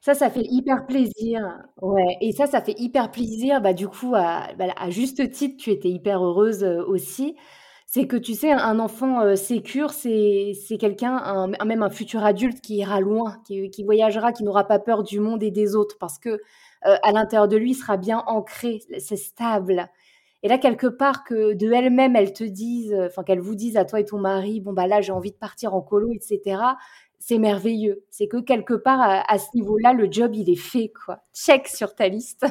Ça, 0.00 0.14
ça 0.14 0.30
fait 0.30 0.44
hyper 0.50 0.86
plaisir. 0.86 1.40
Ouais, 1.80 2.18
et 2.20 2.32
ça, 2.32 2.46
ça 2.46 2.60
fait 2.60 2.74
hyper 2.78 3.10
plaisir. 3.10 3.60
Bah, 3.60 3.72
du 3.72 3.86
coup, 3.86 4.14
à, 4.16 4.52
bah, 4.58 4.66
à 4.76 4.90
juste 4.90 5.30
titre, 5.30 5.62
tu 5.62 5.70
étais 5.70 5.88
hyper 5.88 6.22
heureuse 6.24 6.64
euh, 6.64 6.84
aussi 6.84 7.36
c'est 7.94 8.06
que 8.06 8.16
tu 8.16 8.32
sais, 8.32 8.50
un 8.50 8.78
enfant 8.78 9.20
euh, 9.20 9.36
sécure, 9.36 9.90
c'est 9.90 10.54
quelqu'un, 10.80 11.46
même 11.66 11.82
un 11.82 11.90
futur 11.90 12.24
adulte 12.24 12.62
qui 12.62 12.76
ira 12.76 13.00
loin, 13.00 13.36
qui, 13.44 13.84
voyagera, 13.84 14.32
qui 14.32 14.44
n'aura 14.44 14.64
pas 14.66 14.78
peur 14.78 15.02
du 15.02 15.20
monde 15.20 15.42
et 15.42 15.50
des 15.50 15.76
autres, 15.76 15.98
parce 16.00 16.18
que 16.18 16.30
euh, 16.30 16.96
à 17.02 17.12
l'intérieur 17.12 17.48
de 17.48 17.58
lui, 17.58 17.72
il 17.72 17.74
sera 17.74 17.98
bien 17.98 18.24
ancré, 18.26 18.80
c'est 18.98 19.18
stable. 19.18 19.90
Et 20.42 20.48
là, 20.48 20.56
quelque 20.56 20.86
part, 20.86 21.22
que 21.22 21.52
de 21.52 21.70
elle-même, 21.70 22.16
elle 22.16 22.32
te 22.32 22.44
dise, 22.44 22.96
enfin 22.98 23.24
qu'elle 23.24 23.40
vous 23.40 23.54
dise 23.54 23.76
à 23.76 23.84
toi 23.84 24.00
et 24.00 24.06
ton 24.06 24.18
mari, 24.18 24.62
bon 24.62 24.72
bah 24.72 24.86
là, 24.86 25.02
j'ai 25.02 25.12
envie 25.12 25.32
de 25.32 25.36
partir 25.36 25.74
en 25.74 25.82
colo, 25.82 26.12
etc 26.14 26.62
c'est 27.24 27.38
merveilleux. 27.38 28.04
C'est 28.10 28.26
que 28.26 28.38
quelque 28.38 28.74
part, 28.74 29.00
à, 29.00 29.38
ce 29.38 29.46
niveau-là, 29.54 29.92
le 29.92 30.10
job, 30.10 30.32
il 30.34 30.50
est 30.50 30.56
fait, 30.56 30.92
quoi. 31.04 31.20
Check 31.32 31.68
sur 31.68 31.94
ta 31.94 32.08
liste. 32.08 32.44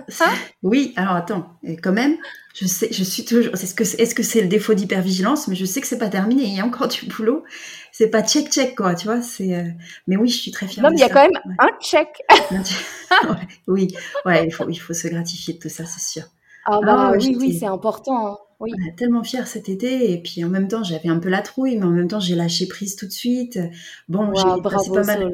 oui, 0.63 0.93
alors 0.95 1.15
attends, 1.15 1.47
et 1.63 1.75
quand 1.75 1.91
même, 1.91 2.15
je 2.53 2.65
sais, 2.67 2.87
je 2.91 3.03
suis 3.03 3.25
toujours. 3.25 3.53
Est-ce 3.53 4.15
que 4.15 4.23
c'est 4.23 4.41
le 4.41 4.47
défaut 4.47 4.73
d'hypervigilance? 4.73 5.47
Mais 5.47 5.55
je 5.55 5.65
sais 5.65 5.81
que 5.81 5.87
c'est 5.87 5.97
pas 5.97 6.09
terminé. 6.09 6.43
Il 6.43 6.55
y 6.55 6.61
a 6.61 6.65
encore 6.65 6.87
du 6.87 7.05
boulot. 7.05 7.43
C'est 7.91 8.09
pas 8.09 8.23
check 8.23 8.49
check 8.49 8.75
quoi, 8.75 8.95
tu 8.95 9.07
vois. 9.07 9.21
C'est. 9.21 9.55
Euh, 9.55 9.69
mais 10.07 10.15
oui, 10.15 10.29
je 10.29 10.37
suis 10.37 10.51
très 10.51 10.67
fière. 10.67 10.83
Non, 10.85 10.89
mais 10.91 10.97
il 10.97 11.01
y 11.01 11.03
a 11.03 11.09
quand 11.09 11.23
même 11.23 11.55
un 11.59 11.69
check. 11.81 12.07
oui, 13.67 13.93
ouais, 14.25 14.47
il 14.47 14.51
faut 14.51 14.69
il 14.69 14.77
faut 14.77 14.93
se 14.93 15.07
gratifier 15.07 15.55
de 15.55 15.59
tout 15.59 15.69
ça, 15.69 15.85
c'est 15.85 16.01
sûr. 16.01 16.23
Ah 16.65 16.79
bah 16.83 17.13
oui, 17.17 17.35
oui, 17.37 17.57
c'est 17.59 17.65
important. 17.65 18.39
Oui. 18.61 18.71
On 18.77 18.89
a 18.89 18.91
tellement 18.95 19.23
fière 19.23 19.47
cet 19.47 19.69
été 19.69 20.11
et 20.13 20.21
puis 20.21 20.45
en 20.45 20.49
même 20.49 20.67
temps 20.67 20.83
j'avais 20.83 21.09
un 21.09 21.17
peu 21.17 21.29
la 21.29 21.41
trouille 21.41 21.77
mais 21.77 21.85
en 21.85 21.89
même 21.89 22.07
temps 22.07 22.19
j'ai 22.19 22.35
lâché 22.35 22.67
prise 22.67 22.95
tout 22.95 23.07
de 23.07 23.11
suite. 23.11 23.59
Bon, 24.07 24.31
j'ai 24.35 24.61
passé 24.61 24.91
pas 24.91 25.03
mal. 25.03 25.31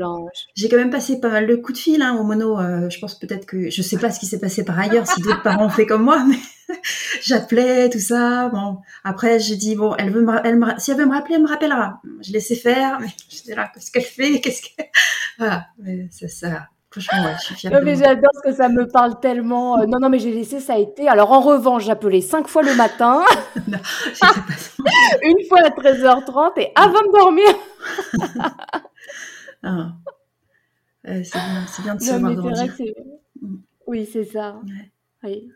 J'ai 0.55 0.69
quand 0.69 0.78
même 0.78 0.89
passé 0.89 1.19
pas 1.19 1.30
mal 1.30 1.45
de 1.45 1.55
coups 1.55 1.78
de 1.78 1.84
fil 1.84 2.01
hein, 2.01 2.17
au 2.17 2.23
mono. 2.23 2.57
Euh, 2.57 2.89
je 2.89 2.99
pense 2.99 3.19
peut-être 3.19 3.45
que 3.45 3.69
je 3.69 3.82
sais 3.82 3.97
pas 3.97 4.11
ce 4.11 4.19
qui 4.19 4.25
s'est 4.25 4.39
passé 4.39 4.63
par 4.63 4.80
ailleurs 4.80 5.05
si 5.05 5.21
d'autres 5.21 5.43
parents 5.43 5.65
ont 5.65 5.69
fait 5.69 5.86
comme 5.86 6.03
moi 6.03 6.23
mais 6.30 6.39
j'appelais 7.21 7.89
tout 7.89 7.99
ça. 7.99 8.47
Bon 8.49 8.78
après 9.03 9.39
j'ai 9.39 9.57
dit 9.57 9.75
bon 9.75 9.93
elle 9.97 10.11
veut 10.11 10.21
me, 10.21 10.34
elle 10.45 10.57
me, 10.57 10.67
si 10.78 10.91
elle 10.91 10.97
veut 10.97 11.05
me 11.05 11.13
rappeler 11.13 11.36
elle 11.36 11.43
me 11.43 11.49
rappellera. 11.49 12.01
Je 12.21 12.32
laissais 12.32 12.55
faire 12.55 12.99
mais 13.01 13.09
j'étais 13.30 13.55
là 13.55 13.69
qu'est-ce 13.73 13.91
qu'elle 13.91 14.03
fait 14.03 14.39
qu'est-ce 14.39 14.61
que 14.61 14.84
voilà 15.38 15.67
mais 15.80 16.07
ça 16.11 16.30
ça 16.30 16.67
non, 17.65 17.79
mais 17.83 17.95
j'adore 17.95 18.31
ce 18.35 18.49
que 18.49 18.55
ça 18.55 18.69
me 18.69 18.87
parle 18.87 19.19
tellement. 19.19 19.79
Euh, 19.79 19.85
non, 19.85 19.99
non, 19.99 20.09
mais 20.09 20.19
j'ai 20.19 20.31
laissé, 20.31 20.59
ça 20.59 20.73
a 20.73 20.77
été. 20.77 21.07
Alors, 21.07 21.31
en 21.31 21.41
revanche, 21.41 21.85
j'appelais 21.85 22.21
cinq 22.21 22.47
fois 22.47 22.63
le 22.63 22.75
matin. 22.75 23.23
non, 23.67 23.77
pas 24.19 24.33
Une 25.23 25.45
fois 25.47 25.59
à 25.59 25.69
13h30 25.69 26.59
et 26.59 26.71
avant 26.75 27.01
de 27.01 27.17
dormir. 27.17 27.49
ah. 29.63 29.93
c'est 31.03 31.83
bien, 31.83 31.95
bien, 31.95 31.95
de 31.95 32.01
se 32.01 32.13
voir 32.15 32.35
grandir. 32.35 32.93
Mm. 33.41 33.55
Oui, 33.87 34.09
c'est 34.11 34.25
ça. 34.25 34.59
Oui. 35.23 35.49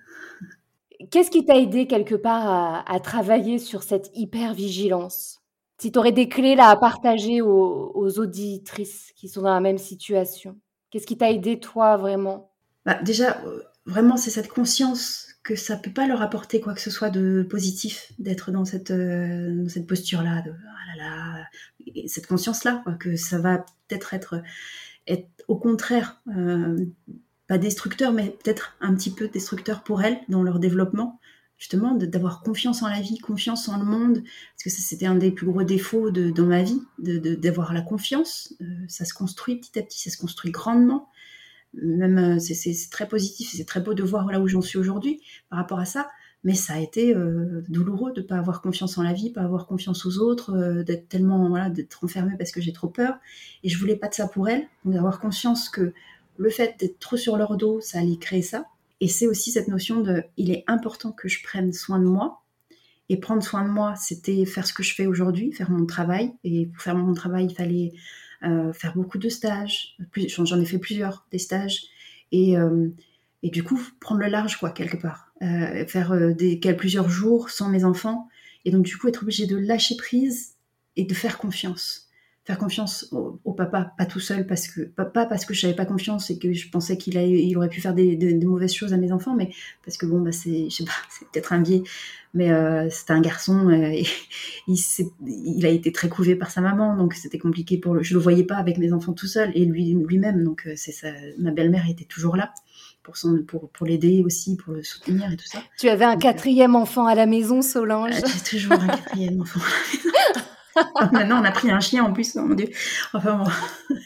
Qu'est-ce 1.10 1.32
qui 1.32 1.46
t'a 1.46 1.58
aidé 1.58 1.88
quelque 1.88 2.16
part 2.16 2.48
à, 2.48 2.92
à, 2.92 3.00
travailler 3.00 3.58
sur 3.58 3.84
cette 3.84 4.12
hyper-vigilance? 4.14 5.40
Si 5.80 5.92
tu 5.92 5.98
aurais 5.98 6.12
des 6.12 6.30
clés 6.30 6.56
là 6.56 6.70
à 6.70 6.76
partager 6.76 7.42
aux, 7.42 7.92
aux 7.96 8.20
auditrices 8.20 9.12
qui 9.16 9.28
sont 9.28 9.42
dans 9.42 9.54
la 9.54 9.62
même 9.62 9.80
situation 9.80 10.56
Qu'est-ce 10.92 11.08
qui 11.08 11.18
t'a 11.18 11.32
aidé, 11.32 11.60
toi, 11.60 11.98
vraiment? 11.98 12.52
Bah, 12.86 13.02
Déjà, 13.02 13.42
euh, 13.46 13.62
vraiment, 13.86 14.18
c'est 14.18 14.30
cette 14.30 14.50
conscience 14.50 15.30
que 15.44 15.56
ça 15.56 15.76
peut 15.78 15.92
pas 15.92 16.06
leur 16.06 16.22
apporter 16.22 16.62
quoi 16.62 16.74
que 16.74 16.82
ce 16.82 16.92
soit 16.92 17.10
de 17.10 17.48
positif 17.50 18.12
d'être 18.20 18.52
dans 18.52 18.66
cette, 18.66 18.92
euh, 18.92 19.66
posture-là, 19.88 20.42
de 20.44 20.52
ah 20.52 20.98
là 20.98 21.04
là, 21.04 21.48
cette 22.08 22.28
conscience-là, 22.28 22.84
que 23.00 23.16
ça 23.16 23.40
va 23.40 23.66
peut-être 23.88 24.14
être, 24.14 24.44
être 25.08 25.28
au 25.48 25.58
contraire, 25.58 26.22
euh, 26.38 26.86
pas 27.48 27.58
destructeur, 27.58 28.12
mais 28.12 28.38
peut-être 28.44 28.76
un 28.82 28.94
petit 28.94 29.12
peu 29.12 29.30
destructeur 29.30 29.84
pour 29.84 30.04
elles 30.04 30.20
dans 30.30 30.44
leur 30.44 30.60
développement 30.60 31.20
justement 31.62 31.94
d'avoir 31.94 32.42
confiance 32.42 32.82
en 32.82 32.90
la 32.90 33.02
vie, 33.02 33.20
confiance 33.20 33.70
en 33.70 33.78
le 33.78 33.86
monde, 33.86 34.24
parce 34.24 34.64
que 34.64 34.70
c'était 34.72 35.06
un 35.06 35.14
des 35.14 35.30
plus 35.30 35.46
gros 35.46 35.62
défauts 35.62 36.10
de, 36.10 36.32
dans 36.32 36.48
ma 36.48 36.64
vie, 36.64 36.82
d'avoir 36.98 37.70
de, 37.70 37.76
la 37.76 37.82
confiance. 37.82 38.56
Euh, 38.62 38.66
ça 38.88 39.06
se 39.06 39.14
construit 39.14 39.58
petit 39.58 39.78
à 39.78 39.84
petit, 39.84 40.00
ça 40.00 40.10
se 40.10 40.18
construit 40.18 40.50
grandement. 40.50 41.08
Même 41.76 42.18
euh, 42.18 42.40
c'est 42.40 42.74
très 42.90 43.08
positif, 43.08 43.54
c'est 43.56 43.66
très 43.66 43.80
beau 43.80 43.94
de 43.94 44.02
voir 44.02 44.26
là 44.32 44.42
où 44.42 44.48
j'en 44.48 44.62
suis 44.62 44.80
aujourd'hui 44.80 45.22
par 45.52 45.60
rapport 45.60 45.78
à 45.78 45.86
ça. 45.86 46.10
Mais 46.44 46.56
ça 46.56 46.74
a 46.74 46.80
été 46.80 47.16
euh, 47.16 47.62
douloureux 47.70 48.12
de 48.12 48.22
pas 48.22 48.38
avoir 48.38 48.64
confiance 48.64 48.98
en 48.98 49.04
la 49.04 49.14
vie, 49.14 49.30
pas 49.30 49.42
avoir 49.42 49.68
confiance 49.68 50.04
aux 50.08 50.18
autres, 50.18 50.82
d'être 50.82 51.10
tellement 51.10 51.48
voilà, 51.48 51.70
d'être 51.70 52.04
enfermée 52.04 52.38
parce 52.40 52.50
que 52.50 52.60
j'ai 52.60 52.74
trop 52.74 52.88
peur. 52.88 53.20
Et 53.64 53.70
je 53.70 53.78
voulais 53.78 53.98
pas 53.98 54.08
de 54.08 54.16
ça 54.16 54.28
pour 54.28 54.50
elle, 54.50 54.68
d'avoir 54.84 55.20
conscience 55.20 55.70
que 55.70 55.94
le 56.38 56.50
fait 56.50 56.80
d'être 56.80 56.98
trop 56.98 57.18
sur 57.18 57.38
leur 57.38 57.56
dos, 57.56 57.82
ça 57.82 58.00
allait 58.00 58.18
créer 58.18 58.42
ça 58.42 58.66
et 59.02 59.08
c'est 59.08 59.26
aussi 59.26 59.52
cette 59.52 59.68
notion 59.68 60.02
de, 60.02 60.24
il 60.38 60.52
est 60.52 60.64
important 60.68 61.12
que 61.12 61.28
je 61.28 61.44
prenne 61.44 61.74
soin 61.74 62.00
de 62.00 62.06
moi. 62.06 62.44
Et 63.10 63.18
prendre 63.18 63.44
soin 63.44 63.66
de 63.66 63.70
moi, 63.70 63.96
c'était 63.98 64.46
faire 64.46 64.66
ce 64.66 64.74
que 64.74 64.84
je 64.84 64.94
fais 64.94 65.06
aujourd'hui, 65.06 65.52
faire 65.52 65.70
mon 65.70 65.86
travail. 65.86 66.34
Et 66.46 66.68
pour 66.68 66.82
faire 66.82 66.96
mon 66.96 67.14
travail, 67.14 67.48
il 67.50 67.56
fallait 67.56 67.92
euh, 68.44 68.72
faire 68.72 68.94
beaucoup 68.94 69.18
de 69.18 69.28
stages. 69.28 69.98
J'en 70.16 70.62
ai 70.62 70.66
fait 70.66 70.78
plusieurs, 70.78 71.26
des 71.32 71.40
stages. 71.40 71.82
Et, 72.32 72.58
euh, 72.58 72.88
et 73.44 73.50
du 73.50 73.64
coup, 73.64 73.82
prendre 74.00 74.22
le 74.22 74.28
large, 74.28 74.58
quoi, 74.58 74.70
quelque 74.70 74.96
part. 74.96 75.34
Euh, 75.42 75.86
faire 75.88 76.16
des, 76.36 76.58
plusieurs 76.78 77.10
jours 77.10 77.50
sans 77.50 77.70
mes 77.70 77.84
enfants. 77.84 78.30
Et 78.66 78.72
donc, 78.72 78.86
du 78.86 78.98
coup, 78.98 79.08
être 79.10 79.24
obligé 79.24 79.48
de 79.48 79.58
lâcher 79.58 79.98
prise 79.98 80.54
et 80.96 81.04
de 81.04 81.14
faire 81.14 81.40
confiance 81.40 82.11
faire 82.44 82.58
confiance 82.58 83.08
au, 83.12 83.54
papa, 83.54 83.94
pas 83.98 84.06
tout 84.06 84.20
seul 84.20 84.48
parce 84.48 84.68
que 84.68 84.82
pas, 84.82 85.06
parce 85.06 85.46
que 85.46 85.54
je 85.54 85.66
n'avais 85.66 85.76
pas 85.76 85.86
confiance 85.86 86.32
et 86.32 86.40
que 86.40 86.54
je 86.54 86.70
pensais 86.70 86.98
qu'il 86.98 87.16
il 87.16 87.56
aurait 87.56 87.70
pu 87.70 87.82
faire 87.82 87.94
des, 87.94 88.18
mauvaises 88.44 88.74
choses 88.74 88.94
à 88.94 88.98
mes 88.98 89.12
enfants, 89.12 89.36
mais 89.36 89.52
parce 89.86 89.98
que 89.98 90.08
bon 90.08 90.22
bah 90.22 90.32
c'est 90.32 90.70
je 90.70 90.76
sais 90.76 90.84
pas 90.84 90.92
c'est 91.10 91.28
peut-être 91.30 91.54
un 91.54 91.60
biais, 91.60 91.84
mais 92.34 92.52
euh, 92.52 92.90
c'était 92.90 93.14
un 93.14 93.22
garçon 93.22 93.70
euh, 93.70 93.92
et 93.92 94.06
il, 94.68 94.78
il 95.28 95.66
a 95.68 95.70
été 95.70 95.92
très 95.92 96.10
couvé 96.10 96.36
par 96.36 96.50
sa 96.50 96.62
maman 96.62 96.98
donc 96.98 97.14
c'était 97.14 97.38
compliqué 97.38 97.78
pour 97.78 97.94
le 97.94 98.02
je 98.02 98.16
le 98.16 98.20
voyais 98.20 98.44
pas 98.44 98.56
avec 98.56 98.80
mes 98.80 98.92
enfants 98.92 99.14
tout 99.14 99.28
seul 99.28 99.52
et 99.54 99.66
lui 99.66 99.94
lui-même 99.94 100.44
donc 100.44 100.64
euh, 100.66 100.74
c'est 100.76 100.92
ça 100.92 101.10
ma 101.38 101.52
belle-mère 101.52 101.88
était 101.90 102.06
toujours 102.06 102.36
là 102.36 102.52
pour 103.04 103.18
son 103.18 103.44
pour 103.44 103.70
pour 103.70 103.86
l'aider 103.86 104.24
aussi 104.26 104.56
pour 104.56 104.74
le 104.74 104.84
soutenir 104.84 105.32
et 105.32 105.38
tout 105.38 105.46
ça. 105.46 105.60
Tu 105.78 105.90
avais 105.90 106.06
un 106.06 106.18
quatrième 106.18 106.76
enfant 106.76 107.06
à 107.06 107.14
la 107.14 107.28
maison 107.28 107.62
Solange. 107.62 108.14
J'ai 108.14 108.58
toujours 108.58 108.80
un 108.80 108.88
quatrième 108.88 109.42
enfant. 109.42 109.60
À 109.60 109.64
la 109.64 110.40
maison. 110.40 110.48
Maintenant, 111.12 111.42
on 111.42 111.46
a 111.46 111.52
pris 111.52 111.72
un 111.72 111.80
chien 111.80 112.04
en 112.04 112.14
plus, 112.14 112.36
oh 112.36 112.42
mon 112.46 112.56
dieu. 112.56 112.70
Enfin 113.14 113.38
bon. 113.38 113.96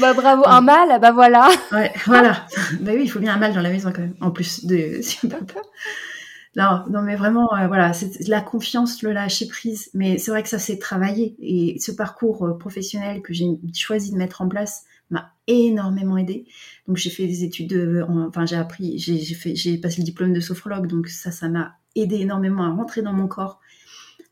Bah 0.00 0.12
bravo, 0.12 0.42
un 0.46 0.60
mâle, 0.60 1.00
bah 1.00 1.12
voilà. 1.12 1.48
Ouais, 1.72 1.90
voilà. 2.04 2.46
bah 2.80 2.92
oui, 2.94 3.02
il 3.04 3.10
faut 3.10 3.18
bien 3.18 3.34
un 3.34 3.38
mâle 3.38 3.54
dans 3.54 3.62
la 3.62 3.70
maison 3.70 3.92
quand 3.94 4.02
même, 4.02 4.16
en 4.20 4.30
plus 4.30 4.66
de 4.66 5.00
Non, 6.56 6.84
non, 6.90 7.02
mais 7.02 7.16
vraiment, 7.16 7.54
euh, 7.54 7.66
voilà, 7.66 7.92
c'est 7.92 8.28
la 8.28 8.40
confiance, 8.40 9.02
le 9.02 9.12
lâcher 9.12 9.46
prise. 9.46 9.90
Mais 9.94 10.18
c'est 10.18 10.30
vrai 10.30 10.42
que 10.42 10.48
ça 10.48 10.58
s'est 10.58 10.78
travaillé 10.78 11.36
et 11.38 11.78
ce 11.78 11.92
parcours 11.92 12.46
euh, 12.46 12.58
professionnel 12.58 13.20
que 13.22 13.34
j'ai 13.34 13.46
choisi 13.74 14.10
de 14.10 14.16
mettre 14.16 14.42
en 14.42 14.48
place 14.48 14.84
m'a 15.10 15.32
énormément 15.46 16.16
aidé. 16.16 16.46
Donc 16.88 16.96
j'ai 16.96 17.10
fait 17.10 17.26
des 17.26 17.44
études, 17.44 17.68
de, 17.68 18.04
enfin 18.08 18.46
j'ai 18.46 18.56
appris, 18.56 18.98
j'ai 18.98 19.78
passé 19.78 20.00
le 20.00 20.04
diplôme 20.04 20.32
de 20.32 20.40
sophrologue, 20.40 20.86
donc 20.88 21.08
ça, 21.08 21.30
ça 21.30 21.48
m'a 21.48 21.76
aidé 21.94 22.16
énormément 22.16 22.64
à 22.64 22.70
rentrer 22.70 23.02
dans 23.02 23.12
mon 23.12 23.28
corps 23.28 23.60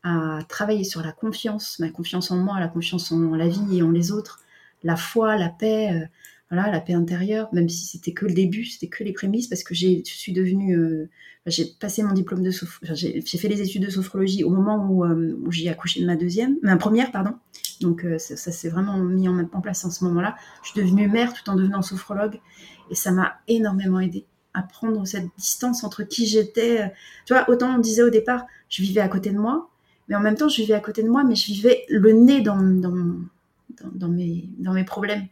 à 0.05 0.39
travailler 0.47 0.85
sur 0.85 1.01
la 1.01 1.11
confiance, 1.11 1.79
ma 1.79 1.89
confiance 1.89 2.31
en 2.31 2.37
moi, 2.37 2.59
la 2.59 2.69
confiance 2.69 3.11
en 3.11 3.35
la 3.35 3.49
vie 3.49 3.77
et 3.77 3.81
en 3.81 3.91
les 3.91 4.11
autres, 4.11 4.39
la 4.83 4.95
foi, 4.95 5.35
la 5.35 5.49
paix. 5.49 5.91
Euh, 5.93 6.05
voilà, 6.51 6.71
la 6.71 6.79
paix 6.79 6.93
intérieure, 6.93 7.49
même 7.53 7.69
si 7.69 7.85
c'était 7.85 8.13
que 8.13 8.25
le 8.25 8.33
début, 8.33 8.65
c'était 8.65 8.87
que 8.87 9.03
les 9.03 9.13
prémices, 9.13 9.47
parce 9.47 9.63
que 9.63 9.73
je 9.73 10.01
suis 10.03 10.31
devenue, 10.31 10.77
euh, 10.77 11.09
j'ai 11.47 11.65
passé 11.79 12.03
mon 12.03 12.13
diplôme 12.13 12.43
de 12.43 12.51
sophrologie, 12.51 13.23
j'ai 13.25 13.37
fait 13.37 13.47
les 13.47 13.61
études 13.61 13.83
de 13.83 13.89
sophrologie 13.89 14.43
au 14.43 14.51
moment 14.51 14.87
où, 14.87 15.03
euh, 15.03 15.37
où 15.43 15.51
j'ai 15.51 15.69
accouché 15.69 16.01
de 16.01 16.05
ma 16.05 16.15
deuxième, 16.15 16.57
ma 16.61 16.77
première, 16.77 17.11
pardon. 17.11 17.33
Donc 17.81 18.05
euh, 18.05 18.19
ça, 18.19 18.35
s'est 18.51 18.69
vraiment 18.69 18.97
mis 18.97 19.27
en, 19.27 19.39
en, 19.39 19.61
place 19.61 19.83
en 19.85 19.91
ce 19.91 20.03
moment-là. 20.05 20.35
Je 20.63 20.69
suis 20.69 20.81
devenue 20.81 21.07
mère 21.09 21.33
tout 21.33 21.49
en 21.49 21.55
devenant 21.55 21.81
sophrologue, 21.81 22.39
et 22.91 22.95
ça 22.95 23.11
m'a 23.11 23.39
énormément 23.47 23.99
aidée 23.99 24.25
à 24.53 24.61
prendre 24.61 25.05
cette 25.05 25.27
distance 25.37 25.83
entre 25.83 26.03
qui 26.03 26.27
j'étais. 26.27 26.93
Tu 27.25 27.33
vois, 27.33 27.49
autant 27.49 27.75
on 27.75 27.79
disait 27.79 28.03
au 28.03 28.11
départ, 28.11 28.45
je 28.69 28.83
vivais 28.83 29.01
à 29.01 29.09
côté 29.09 29.31
de 29.31 29.37
moi, 29.37 29.69
mais 30.07 30.15
en 30.15 30.19
même 30.19 30.35
temps, 30.35 30.49
je 30.49 30.57
vivais 30.57 30.73
à 30.73 30.79
côté 30.79 31.03
de 31.03 31.09
moi, 31.09 31.23
mais 31.23 31.35
je 31.35 31.45
vivais 31.47 31.85
le 31.89 32.11
nez 32.11 32.41
dans, 32.41 32.57
mes, 34.09 34.83
problèmes. 34.85 35.27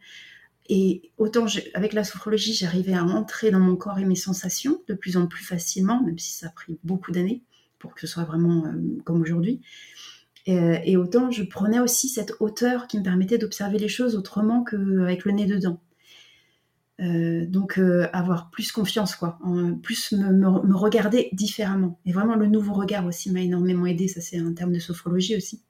Et 0.70 1.12
autant 1.18 1.46
avec 1.74 1.94
la 1.94 2.04
sophrologie, 2.04 2.54
j'arrivais 2.54 2.94
à 2.94 3.04
entrer 3.04 3.52
dans 3.52 3.60
mon 3.60 3.76
corps 3.76 4.00
et 4.00 4.06
mes 4.06 4.16
sensations 4.16 4.82
de 4.88 4.94
plus 4.94 5.18
en 5.18 5.28
plus 5.28 5.44
facilement, 5.44 6.02
même 6.04 6.18
si 6.18 6.32
ça 6.32 6.48
a 6.48 6.50
pris 6.50 6.80
beaucoup 6.84 7.12
d'années 7.12 7.44
pour 7.80 7.94
que 7.94 8.02
ce 8.02 8.08
soit 8.08 8.24
vraiment 8.24 8.66
euh, 8.66 8.72
comme 9.04 9.22
aujourd'hui. 9.22 9.62
Et, 10.46 10.58
euh, 10.58 10.78
et, 10.86 10.96
autant 10.96 11.32
je 11.32 11.44
prenais 11.44 11.80
aussi 11.80 12.08
cette 12.08 12.34
hauteur 12.40 12.88
qui 12.88 12.98
me 12.98 13.04
permettait 13.04 13.38
d'observer 13.38 13.78
les 13.78 13.90
choses 13.90 14.16
autrement 14.16 14.64
qu'avec 14.64 15.26
le 15.26 15.34
nez 15.34 15.46
dedans. 15.46 15.82
Euh, 17.02 17.48
donc 17.48 17.80
euh, 17.80 18.08
avoir 18.14 18.52
plus 18.52 18.72
confiance, 18.72 19.16
quoi, 19.16 19.40
plus 19.82 20.12
me, 20.12 20.76
regarder 20.76 21.30
différemment. 21.34 22.00
Et 22.06 22.12
vraiment 22.12 22.36
le 22.36 22.48
nouveau 22.48 22.74
regard 22.74 23.06
aussi 23.06 23.32
m'a 23.32 23.42
énormément 23.42 23.88
aidé, 23.88 24.08
ça 24.08 24.22
c'est 24.22 24.38
un 24.38 24.54
terme 24.54 24.72
de 24.74 24.80
sophrologie 24.80 25.36
aussi, 25.36 25.64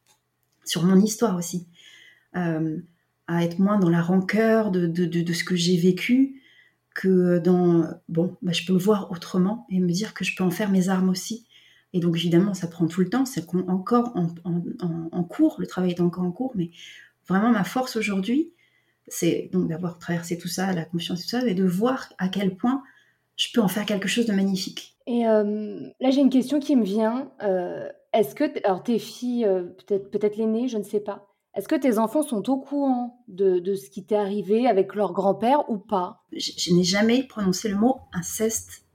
sur 0.66 0.84
mon 0.84 1.00
histoire 1.00 1.38
aussi. 1.38 1.68
Euh, 2.36 2.80
à 3.28 3.46
être 3.46 3.60
moins 3.60 3.80
dans 3.80 3.90
la 3.90 4.02
rancœur 4.02 4.70
de, 4.70 5.34
ce 5.34 5.44
que 5.46 5.56
j'ai 5.56 5.78
vécu 5.78 6.42
que 6.94 7.40
dans 7.40 7.88
bon, 8.10 8.36
bah, 8.42 8.52
je 8.52 8.66
peux 8.66 8.74
le 8.74 8.80
voir 8.80 9.10
autrement 9.12 9.66
et 9.70 9.80
me 9.80 9.90
dire 9.90 10.14
que 10.14 10.26
je 10.26 10.36
peux 10.36 10.44
en 10.44 10.52
faire 10.52 10.70
mes 10.70 10.90
armes 10.90 11.08
aussi. 11.08 11.48
Et 11.94 12.02
donc 12.02 12.18
évidemment, 12.18 12.54
ça 12.54 12.68
prend 12.68 12.86
tout 12.86 13.00
le 13.00 13.10
temps, 13.10 13.26
c'est 13.26 13.46
encore 13.70 14.12
en, 14.16 14.28
en, 14.44 15.10
en, 15.12 15.24
cours, 15.24 15.56
le 15.60 15.68
travail 15.68 15.92
est 15.92 16.02
encore 16.02 16.26
en 16.26 16.32
cours, 16.32 16.52
mais 16.56 16.72
vraiment 17.30 17.52
ma 17.52 17.64
force 17.64 17.96
aujourd'hui, 17.96 18.52
c'est 19.08 19.50
donc 19.52 19.68
d'avoir 19.68 20.00
traversé 20.00 20.38
tout 20.38 20.48
ça, 20.48 20.74
la 20.74 20.86
confiance 20.86 21.22
et 21.22 21.24
tout 21.24 21.30
ça, 21.30 21.46
et 21.46 21.54
de 21.54 21.66
voir 21.66 22.12
à 22.18 22.30
quel 22.30 22.56
point 22.56 22.84
je 23.36 23.48
peux 23.54 23.62
en 23.62 23.68
faire 23.68 23.86
quelque 23.86 24.08
chose 24.08 24.26
de 24.26 24.34
magnifique. 24.34 24.98
Et 25.08 25.28
euh, 25.28 25.90
là, 26.00 26.12
j'ai 26.12 26.22
une 26.22 26.30
question 26.30 26.60
qui 26.60 26.76
me 26.76 26.84
vient. 26.84 27.32
Euh, 27.42 27.90
est-ce 28.14 28.36
que, 28.36 28.46
alors 28.66 28.84
tes 28.84 29.00
filles, 29.00 29.46
euh, 29.46 29.64
peut-être 29.64 30.12
peut-être 30.12 30.38
l'aînée, 30.38 30.68
je 30.68 30.78
ne 30.78 30.84
sais 30.84 31.00
pas, 31.00 31.28
est-ce 31.56 31.68
que 31.68 31.76
tes 31.76 31.98
enfants 31.98 32.24
sont 32.24 32.50
au 32.50 32.58
courant 32.58 33.24
de, 33.28 33.60
de 33.60 33.76
ce 33.76 33.90
qui 33.90 34.06
t'est 34.06 34.16
arrivé 34.16 34.66
avec 34.68 34.96
leur 34.96 35.14
grand-père 35.14 35.70
ou 35.70 35.78
pas? 35.78 36.24
Je, 36.32 36.52
je 36.58 36.74
n'ai 36.74 36.84
jamais 36.84 37.24
prononcé 37.24 37.70
le 37.70 37.76
mot 37.76 38.00
inceste. 38.14 38.86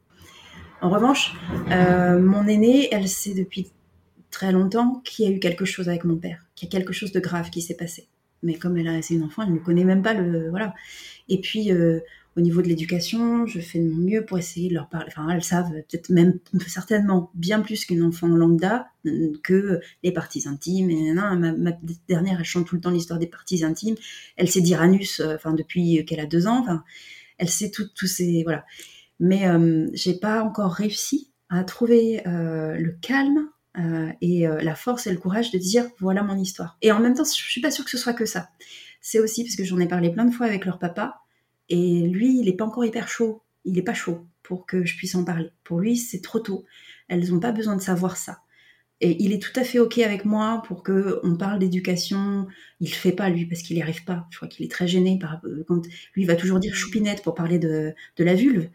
En 0.80 0.90
revanche, 0.90 1.34
mon 1.68 2.46
aînée, 2.46 2.88
elle 2.92 3.08
sait 3.08 3.34
depuis 3.34 3.72
très 4.30 4.52
longtemps 4.52 5.02
qu'il 5.04 5.24
y 5.24 5.28
a 5.28 5.30
eu 5.32 5.40
quelque 5.40 5.64
chose 5.64 5.88
avec 5.88 6.04
mon 6.04 6.16
père, 6.16 6.46
qu'il 6.54 6.68
y 6.68 6.74
a 6.74 6.78
quelque 6.78 6.92
chose 6.92 7.10
de 7.10 7.20
grave 7.20 7.50
qui 7.50 7.60
s'est 7.60 7.76
passé. 7.76 8.08
Mais 8.42 8.54
comme 8.54 8.76
elle 8.76 8.88
a 8.88 9.02
c'est 9.02 9.14
une 9.14 9.24
enfant, 9.24 9.42
elle 9.46 9.54
ne 9.54 9.58
connaît 9.58 9.84
même 9.84 10.02
pas 10.02 10.14
le 10.14 10.50
voilà. 10.50 10.74
Et 11.28 11.40
puis 11.40 11.72
euh, 11.72 12.00
au 12.36 12.40
niveau 12.40 12.62
de 12.62 12.68
l'éducation, 12.68 13.46
je 13.46 13.58
fais 13.58 13.80
de 13.80 13.88
mon 13.88 13.96
mieux 13.96 14.24
pour 14.24 14.38
essayer 14.38 14.68
de 14.68 14.74
leur 14.74 14.88
parler. 14.88 15.08
Enfin, 15.08 15.28
elles 15.28 15.42
savent 15.42 15.72
peut-être 15.72 16.08
même 16.10 16.38
certainement 16.66 17.32
bien 17.34 17.60
plus 17.60 17.84
qu'une 17.84 18.02
enfant 18.02 18.28
lambda 18.28 18.86
que 19.42 19.80
les 20.04 20.12
parties 20.12 20.46
intimes. 20.46 20.88
Et 20.88 21.12
ma, 21.12 21.72
dernière, 22.08 22.38
elle 22.38 22.44
chante 22.44 22.68
tout 22.68 22.76
le 22.76 22.80
temps 22.80 22.90
l'histoire 22.90 23.18
des 23.18 23.26
parties 23.26 23.64
intimes. 23.64 23.96
Elle 24.36 24.48
sait 24.48 24.60
dire 24.60 24.80
anus, 24.80 25.18
euh, 25.20 25.36
depuis 25.56 26.04
qu'elle 26.04 26.20
a 26.20 26.26
deux 26.26 26.46
ans. 26.46 26.64
Elle 27.38 27.48
sait 27.48 27.70
tout, 27.70 27.88
tous 27.94 28.06
ces 28.06 28.44
voilà. 28.44 28.64
Mais 29.20 29.48
euh, 29.48 29.88
j'ai 29.94 30.14
pas 30.14 30.42
encore 30.42 30.72
réussi 30.72 31.32
à 31.48 31.64
trouver 31.64 32.26
euh, 32.26 32.76
le 32.76 32.92
calme 33.00 33.48
euh, 33.76 34.10
et 34.20 34.48
euh, 34.48 34.60
la 34.60 34.74
force 34.74 35.06
et 35.06 35.12
le 35.12 35.18
courage 35.18 35.50
de 35.50 35.58
dire 35.58 35.88
voilà 36.00 36.22
mon 36.22 36.36
histoire. 36.38 36.78
Et 36.82 36.90
en 36.90 37.00
même 37.00 37.14
temps, 37.14 37.24
je 37.24 37.30
suis 37.30 37.60
pas 37.60 37.70
sûre 37.70 37.84
que 37.84 37.90
ce 37.90 37.98
soit 37.98 38.14
que 38.14 38.26
ça. 38.26 38.50
C'est 39.00 39.20
aussi 39.20 39.44
parce 39.44 39.56
que 39.56 39.64
j'en 39.64 39.78
ai 39.78 39.86
parlé 39.86 40.10
plein 40.10 40.24
de 40.24 40.32
fois 40.32 40.46
avec 40.46 40.64
leur 40.64 40.78
papa 40.78 41.20
et 41.68 42.06
lui, 42.08 42.40
il 42.40 42.48
est 42.48 42.56
pas 42.56 42.64
encore 42.64 42.84
hyper 42.84 43.08
chaud. 43.08 43.42
Il 43.64 43.78
est 43.78 43.82
pas 43.82 43.94
chaud 43.94 44.26
pour 44.42 44.66
que 44.66 44.84
je 44.84 44.96
puisse 44.96 45.14
en 45.14 45.24
parler. 45.24 45.50
Pour 45.64 45.80
lui, 45.80 45.96
c'est 45.96 46.22
trop 46.22 46.40
tôt. 46.40 46.64
Elles 47.08 47.34
ont 47.34 47.40
pas 47.40 47.52
besoin 47.52 47.76
de 47.76 47.82
savoir 47.82 48.16
ça. 48.16 48.40
Et 49.00 49.22
il 49.22 49.32
est 49.32 49.40
tout 49.40 49.52
à 49.54 49.62
fait 49.62 49.78
ok 49.78 49.98
avec 49.98 50.24
moi 50.24 50.62
pour 50.66 50.82
que 50.82 51.20
on 51.22 51.36
parle 51.36 51.60
d'éducation. 51.60 52.48
Il 52.80 52.88
le 52.88 52.94
fait 52.94 53.12
pas 53.12 53.28
lui 53.28 53.46
parce 53.46 53.62
qu'il 53.62 53.76
n'y 53.76 53.82
arrive 53.82 54.04
pas. 54.04 54.26
Je 54.30 54.38
crois 54.38 54.48
qu'il 54.48 54.64
est 54.64 54.70
très 54.70 54.88
gêné 54.88 55.18
par 55.20 55.40
quand 55.68 55.82
lui 56.14 56.24
va 56.24 56.34
toujours 56.34 56.58
dire 56.58 56.74
choupinette 56.74 57.22
pour 57.22 57.34
parler 57.34 57.58
de, 57.58 57.94
de 58.16 58.24
la 58.24 58.34
vulve. 58.34 58.68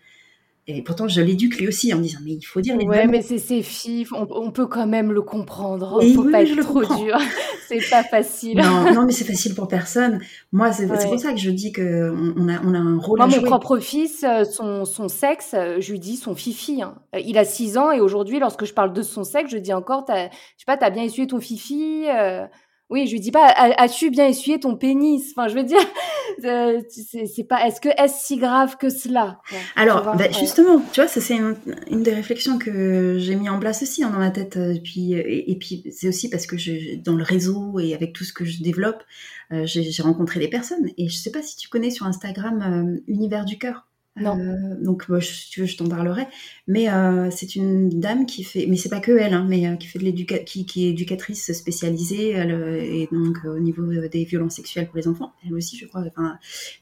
Et 0.66 0.82
pourtant, 0.82 1.10
je 1.10 1.20
l'éduque 1.20 1.58
lui 1.58 1.68
aussi 1.68 1.94
en 1.94 2.00
disant, 2.00 2.20
mais 2.24 2.32
il 2.32 2.42
faut 2.42 2.62
dire 2.62 2.78
les 2.78 2.86
Ouais, 2.86 3.06
mais 3.06 3.22
c'est 3.22 3.38
ses 3.38 3.62
filles, 3.62 4.08
on, 4.14 4.26
on, 4.30 4.50
peut 4.50 4.66
quand 4.66 4.88
même 4.88 5.12
le 5.12 5.22
comprendre. 5.22 6.00
Il 6.02 6.14
faut 6.16 6.24
oui, 6.24 6.32
pas 6.32 6.44
être 6.44 6.58
trop 6.62 6.80
comprends. 6.80 7.04
dur. 7.04 7.18
c'est 7.68 7.90
pas 7.90 8.04
facile. 8.04 8.60
Non, 8.60 8.92
non, 8.94 9.06
mais 9.06 9.12
c'est 9.12 9.26
facile 9.26 9.56
pour 9.56 9.68
personne. 9.68 10.22
Moi, 10.54 10.72
c'est 10.72 10.86
ouais. 10.86 11.06
pour 11.06 11.20
ça 11.20 11.34
que 11.34 11.40
je 11.40 11.50
dis 11.50 11.74
qu'on 11.74 12.34
on 12.38 12.48
a, 12.48 12.62
on 12.64 12.74
a 12.74 12.78
un 12.78 12.98
rôle 12.98 13.18
Moi, 13.18 13.26
à 13.26 13.30
mon 13.30 13.36
jouer. 13.36 13.50
propre 13.50 13.80
fils, 13.80 14.24
euh, 14.24 14.46
son, 14.46 14.86
son 14.86 15.10
sexe, 15.10 15.54
euh, 15.54 15.82
je 15.82 15.92
lui 15.92 16.00
dis 16.00 16.16
son 16.16 16.34
fifi. 16.34 16.82
Hein. 16.82 16.96
Il 17.26 17.38
a 17.38 17.44
6 17.44 17.78
ans 17.78 17.92
et 17.92 18.00
aujourd'hui, 18.00 18.40
lorsque 18.40 18.64
je 18.64 18.74
parle 18.74 18.94
de 18.94 19.02
son 19.02 19.26
sexe, 19.26 19.52
je 19.52 19.58
dis 19.58 19.74
encore, 19.74 20.06
je 20.08 20.14
sais 20.14 20.66
pas, 20.66 20.78
t'as 20.78 20.92
bien 20.92 21.04
essuyé 21.04 21.28
ton 21.28 21.42
fifi 21.42 22.06
euh, 22.08 22.46
oui, 22.90 23.08
je 23.08 23.14
lui 23.14 23.20
dis 23.20 23.32
pas, 23.32 23.48
as-tu 23.48 24.12
bien 24.12 24.28
essuyé 24.28 24.60
ton 24.60 24.76
pénis? 24.76 25.34
Enfin, 25.36 25.48
je 25.48 25.56
veux 25.56 25.64
dire, 25.64 25.80
euh, 26.44 26.82
c'est 26.90 27.44
pas, 27.44 27.66
est-ce 27.66 27.82
que 27.82 27.90
est-ce 27.98 28.26
si 28.26 28.38
grave 28.38 28.78
que 28.78 28.90
cela? 28.90 29.40
Alors, 29.76 30.16
bah, 30.16 30.30
justement, 30.32 30.82
tu 30.92 31.02
vois, 31.02 31.08
ça 31.08 31.22
c'est 31.22 31.36
une, 31.36 31.56
une, 31.90 32.04
des 32.04 32.14
réflexions 32.14 32.58
que 32.58 33.18
j'ai 33.18 33.36
mis 33.36 33.50
en 33.50 33.60
place 33.60 33.82
aussi 33.82 34.04
hein, 34.04 34.10
dans 34.12 34.20
ma 34.20 34.32
tête. 34.32 34.58
Et 34.58 34.80
puis, 34.80 35.14
et, 35.14 35.52
et 35.52 35.56
puis 35.58 35.84
c'est 35.92 36.08
aussi 36.08 36.30
parce 36.30 36.46
que 36.46 36.58
je, 36.58 36.98
dans 36.98 37.16
le 37.16 37.24
réseau 37.24 37.80
et 37.80 37.94
avec 37.96 38.14
tout 38.14 38.24
ce 38.24 38.34
que 38.34 38.46
je 38.46 38.62
développe, 38.62 39.04
euh, 39.52 39.66
j'ai 39.66 40.04
rencontré 40.04 40.40
des 40.40 40.50
personnes. 40.50 40.90
Et 40.98 41.10
je 41.10 41.16
sais 41.16 41.32
pas 41.32 41.42
si 41.42 41.56
tu 41.56 41.70
connais 41.70 41.92
sur 41.92 42.06
Instagram 42.06 42.62
euh, 42.62 43.04
Univers 43.08 43.46
du 43.46 43.58
cœur. 43.58 43.88
Non. 44.16 44.40
Euh, 44.40 44.76
donc, 44.80 45.10
bah, 45.10 45.22
si 45.22 45.50
tu 45.50 45.62
veux, 45.62 45.66
je 45.66 45.76
t'en 45.76 45.90
parlerai. 45.90 46.28
Mais 46.68 46.90
euh, 46.90 47.32
c'est 47.32 47.56
une 47.56 47.90
dame 47.90 48.26
qui 48.28 48.44
fait, 48.44 48.68
mais 48.68 48.78
c'est 48.78 48.90
pas 48.90 49.00
que 49.00 49.12
elle, 49.12 49.34
hein, 49.34 49.46
mais 49.50 49.68
euh, 49.68 49.76
qui 49.76 49.88
fait 49.88 49.98
de 49.98 50.12
qui, 50.12 50.86
est 50.86 50.90
éducatrice 50.90 51.52
spécialisée, 51.52 52.32
et 52.32 53.08
donc 53.12 53.38
au 53.46 53.60
niveau 53.60 53.92
des 54.08 54.24
violences 54.24 54.56
sexuelles 54.56 54.88
pour 54.88 54.98
les 54.98 55.08
enfants. 55.08 55.34
Elle 55.46 55.56
aussi, 55.56 55.78
je 55.78 55.88
crois. 55.88 56.04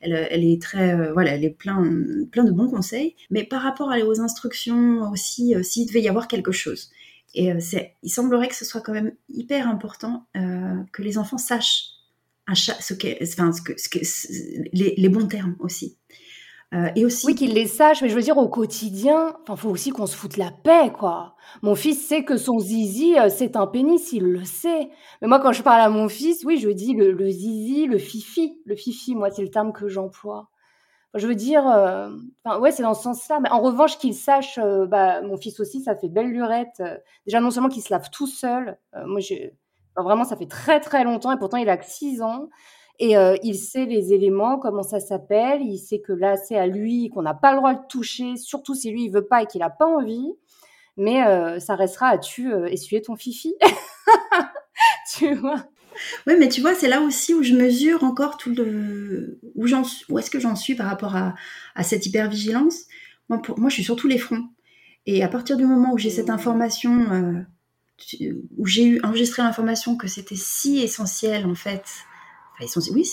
Elle, 0.02 0.28
elle 0.30 0.44
est 0.44 0.62
très, 0.62 1.12
voilà, 1.14 1.32
elle 1.32 1.46
est 1.46 1.52
plein, 1.52 1.90
plein 2.32 2.44
de 2.44 2.52
bons 2.52 2.70
conseils. 2.70 3.16
Mais 3.30 3.44
par 3.46 3.62
rapport 3.62 3.94
aux 4.06 4.20
instructions 4.20 5.10
aussi, 5.10 5.56
s'il 5.64 5.88
devait 5.88 6.02
y 6.02 6.10
avoir 6.10 6.28
quelque 6.28 6.52
chose. 6.52 6.92
Et 7.34 7.58
c'est, 7.62 7.96
il 8.04 8.10
semblerait 8.10 8.50
que 8.50 8.56
ce 8.56 8.66
soit 8.66 8.82
quand 8.82 8.94
même 8.94 9.14
hyper 9.30 9.70
important 9.70 10.28
que 10.34 11.02
les 11.02 11.18
enfants 11.18 11.38
sachent 11.38 11.92
à 12.48 12.56
chaque, 12.56 12.82
ce 12.82 12.94
qu'est, 12.94 13.20
enfin, 13.22 13.54
ce 13.54 13.62
que, 13.62 13.74
ce 13.78 14.28
les, 14.74 14.96
les 14.98 15.10
bons 15.10 15.28
termes 15.28 15.56
aussi. 15.60 15.98
Euh, 16.74 16.90
et 16.96 17.06
aussi... 17.06 17.26
Oui, 17.26 17.36
qu'ils 17.36 17.54
les 17.54 17.68
sachent, 17.68 18.02
mais 18.02 18.08
je 18.08 18.16
veux 18.16 18.22
dire, 18.22 18.38
au 18.38 18.48
quotidien, 18.48 19.36
il 19.50 19.58
faut 19.58 19.70
aussi 19.70 19.90
qu'on 19.90 20.06
se 20.06 20.16
foute 20.16 20.38
la 20.38 20.52
paix, 20.52 20.92
quoi. 20.98 21.36
Mon 21.62 21.76
fils 21.76 22.08
sait 22.08 22.24
que 22.24 22.38
son 22.38 22.60
zizi, 22.60 23.18
euh, 23.20 23.30
c'est 23.30 23.58
un 23.58 23.68
pénis, 23.68 24.14
il 24.14 24.24
le 24.24 24.46
sait. 24.46 24.90
Mais 25.22 25.28
moi, 25.28 25.40
quand 25.40 25.52
je 25.52 25.64
parle 25.64 25.82
à 25.82 25.90
mon 25.90 26.08
fils, 26.08 26.46
oui, 26.46 26.58
je 26.60 26.70
dis 26.70 26.94
le, 26.94 27.30
zizi, 27.30 27.88
le 27.88 27.98
fifi. 27.98 28.58
Le 28.66 28.76
fifi, 28.76 29.16
moi, 29.16 29.32
c'est 29.32 29.42
le 29.42 29.52
terme 29.52 29.74
que 29.74 29.90
j'emploie. 29.90 30.50
Je 31.14 31.28
veux 31.28 31.36
dire, 31.36 31.68
euh, 31.68 32.10
enfin, 32.46 32.58
ouais, 32.60 32.72
c'est 32.72 32.84
dans 32.84 32.94
ce 32.94 33.04
sens-là. 33.04 33.42
Mais 33.42 33.50
en 33.50 33.60
revanche, 33.60 33.98
qu'il 33.98 34.16
sache, 34.16 34.58
euh, 34.58 34.86
bah, 34.86 35.22
mon 35.22 35.36
fils 35.36 35.60
aussi, 35.60 35.82
ça 35.82 35.94
fait 35.94 36.08
belle 36.08 36.30
lurette. 36.30 36.82
Déjà, 37.26 37.42
non 37.42 37.52
seulement 37.52 37.68
qu'il 37.68 37.84
se 37.84 37.92
lave 37.92 38.10
tout 38.12 38.28
seul, 38.28 38.78
moi, 39.06 39.20
j'ai, 39.20 39.54
vraiment, 39.98 40.24
ça 40.24 40.38
fait 40.38 40.48
très, 40.48 40.80
très 40.80 41.04
longtemps, 41.04 41.34
et 41.34 41.38
pourtant, 41.38 41.58
il 41.58 41.68
a 41.68 41.76
que 41.76 41.86
6 41.86 42.22
ans. 42.22 42.48
Et 43.00 43.18
euh, 43.18 43.36
il 43.44 43.56
sait 43.56 43.86
les 43.86 44.14
éléments, 44.14 44.60
comment 44.60 44.84
ça 44.84 45.00
s'appelle. 45.00 45.62
Il 45.62 45.78
sait 45.78 46.00
que 46.00 46.14
là, 46.14 46.38
c'est 46.38 46.58
à 46.58 46.68
lui, 46.68 47.10
qu'on 47.10 47.22
n'a 47.22 47.34
pas 47.34 47.52
le 47.52 47.58
droit 47.58 47.74
de 47.74 47.88
toucher, 47.88 48.36
surtout 48.38 48.76
si 48.76 48.92
lui, 48.92 49.06
il 49.06 49.12
veut 49.12 49.26
pas 49.26 49.44
et 49.44 49.46
qu'il 49.48 49.60
n'a 49.60 49.70
pas 49.70 49.88
envie. 49.88 50.34
Mais 50.98 51.26
euh, 51.26 51.60
ça 51.60 51.76
restera 51.76 52.08
à 52.08 52.18
tu 52.18 52.54
euh, 52.54 52.68
essuyer 52.68 53.02
ton 53.02 53.16
fifi. 53.16 53.56
tu 55.18 55.34
vois 55.36 55.66
oui, 56.26 56.34
mais 56.40 56.48
tu 56.48 56.62
vois, 56.62 56.74
c'est 56.74 56.88
là 56.88 57.02
aussi 57.02 57.34
où 57.34 57.44
je 57.44 57.54
mesure 57.54 58.04
encore 58.04 58.38
tout 58.38 58.54
le. 58.56 59.40
où, 59.56 59.68
j'en... 59.68 59.84
où 60.10 60.18
est-ce 60.18 60.32
que 60.32 60.40
j'en 60.40 60.56
suis 60.56 60.74
par 60.74 60.88
rapport 60.88 61.16
à, 61.16 61.36
à 61.76 61.84
cette 61.84 62.06
hypervigilance. 62.06 62.86
Moi, 63.30 63.42
pour... 63.42 63.60
moi, 63.60 63.70
je 63.70 63.76
suis 63.76 63.84
sur 63.84 63.96
tous 63.96 64.08
les 64.08 64.18
fronts. 64.18 64.48
Et 65.06 65.24
à 65.24 65.28
partir 65.28 65.58
du 65.58 65.66
moment 65.66 65.94
où 65.94 65.98
j'ai 65.98 66.10
cette 66.10 66.30
information, 66.30 67.12
euh, 67.12 67.42
où 68.58 68.66
j'ai 68.66 68.86
eu 68.86 69.02
enregistré 69.04 69.42
l'information 69.42 69.98
que 69.98 70.08
c'était 70.08 70.36
si 70.36 70.80
essentiel, 70.80 71.46
en 71.46 71.56
fait, 71.56 71.84
oui, 72.92 73.06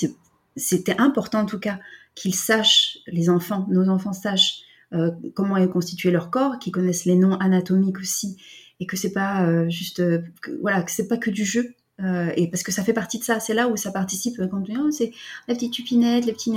c'était 0.57 0.99
important 0.99 1.41
en 1.41 1.47
tout 1.47 1.61
cas 1.61 1.79
qu'ils 2.15 2.35
sachent, 2.35 2.99
les 3.07 3.31
enfants, 3.31 3.67
nos 3.71 3.89
enfants 3.89 4.13
sachent 4.13 4.63
euh, 4.93 5.11
comment 5.35 5.57
est 5.57 5.69
constitué 5.69 6.11
leur 6.11 6.31
corps, 6.31 6.59
qu'ils 6.59 6.73
connaissent 6.73 7.05
les 7.05 7.15
noms 7.15 7.35
anatomiques 7.35 7.99
aussi, 7.99 8.37
et 8.81 8.87
que 8.87 8.97
c'est 8.97 9.13
pas 9.13 9.47
euh, 9.47 9.69
juste, 9.69 10.01
euh, 10.01 10.23
que, 10.43 10.51
voilà, 10.61 10.83
que 10.83 10.91
c'est 10.91 11.09
pas 11.09 11.19
que 11.19 11.31
du 11.31 11.45
jeu, 11.45 11.75
Euh, 12.01 12.31
et 12.37 12.49
parce 12.49 12.63
que 12.63 12.71
ça 12.71 12.85
fait 12.85 12.93
partie 12.93 13.19
de 13.19 13.25
ça, 13.25 13.41
c'est 13.41 13.55
là 13.55 13.67
où 13.67 13.77
ça 13.77 13.91
participe 13.91 14.41
quand 14.51 14.63
on 14.71 14.91
c'est 14.93 15.11
la 15.49 15.55
petite 15.55 15.73
tupinette, 15.73 16.27
les 16.27 16.33
petits 16.33 16.53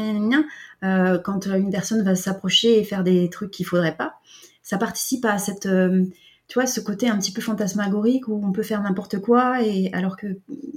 euh, 0.83 1.17
quand 1.17 1.47
une 1.47 1.71
personne 1.71 2.03
va 2.03 2.13
s'approcher 2.15 2.79
et 2.79 2.83
faire 2.83 3.03
des 3.03 3.27
trucs 3.29 3.49
qu'il 3.49 3.65
faudrait 3.65 3.97
pas, 3.97 4.19
ça 4.61 4.77
participe 4.77 5.25
à 5.25 5.39
cette, 5.39 5.67
tu 6.51 6.59
vois, 6.59 6.67
ce 6.67 6.81
côté 6.81 7.07
un 7.07 7.17
petit 7.17 7.31
peu 7.31 7.41
fantasmagorique 7.41 8.27
où 8.27 8.45
on 8.45 8.51
peut 8.51 8.61
faire 8.61 8.81
n'importe 8.81 9.19
quoi 9.19 9.65
et 9.65 9.89
alors 9.93 10.17
que 10.17 10.27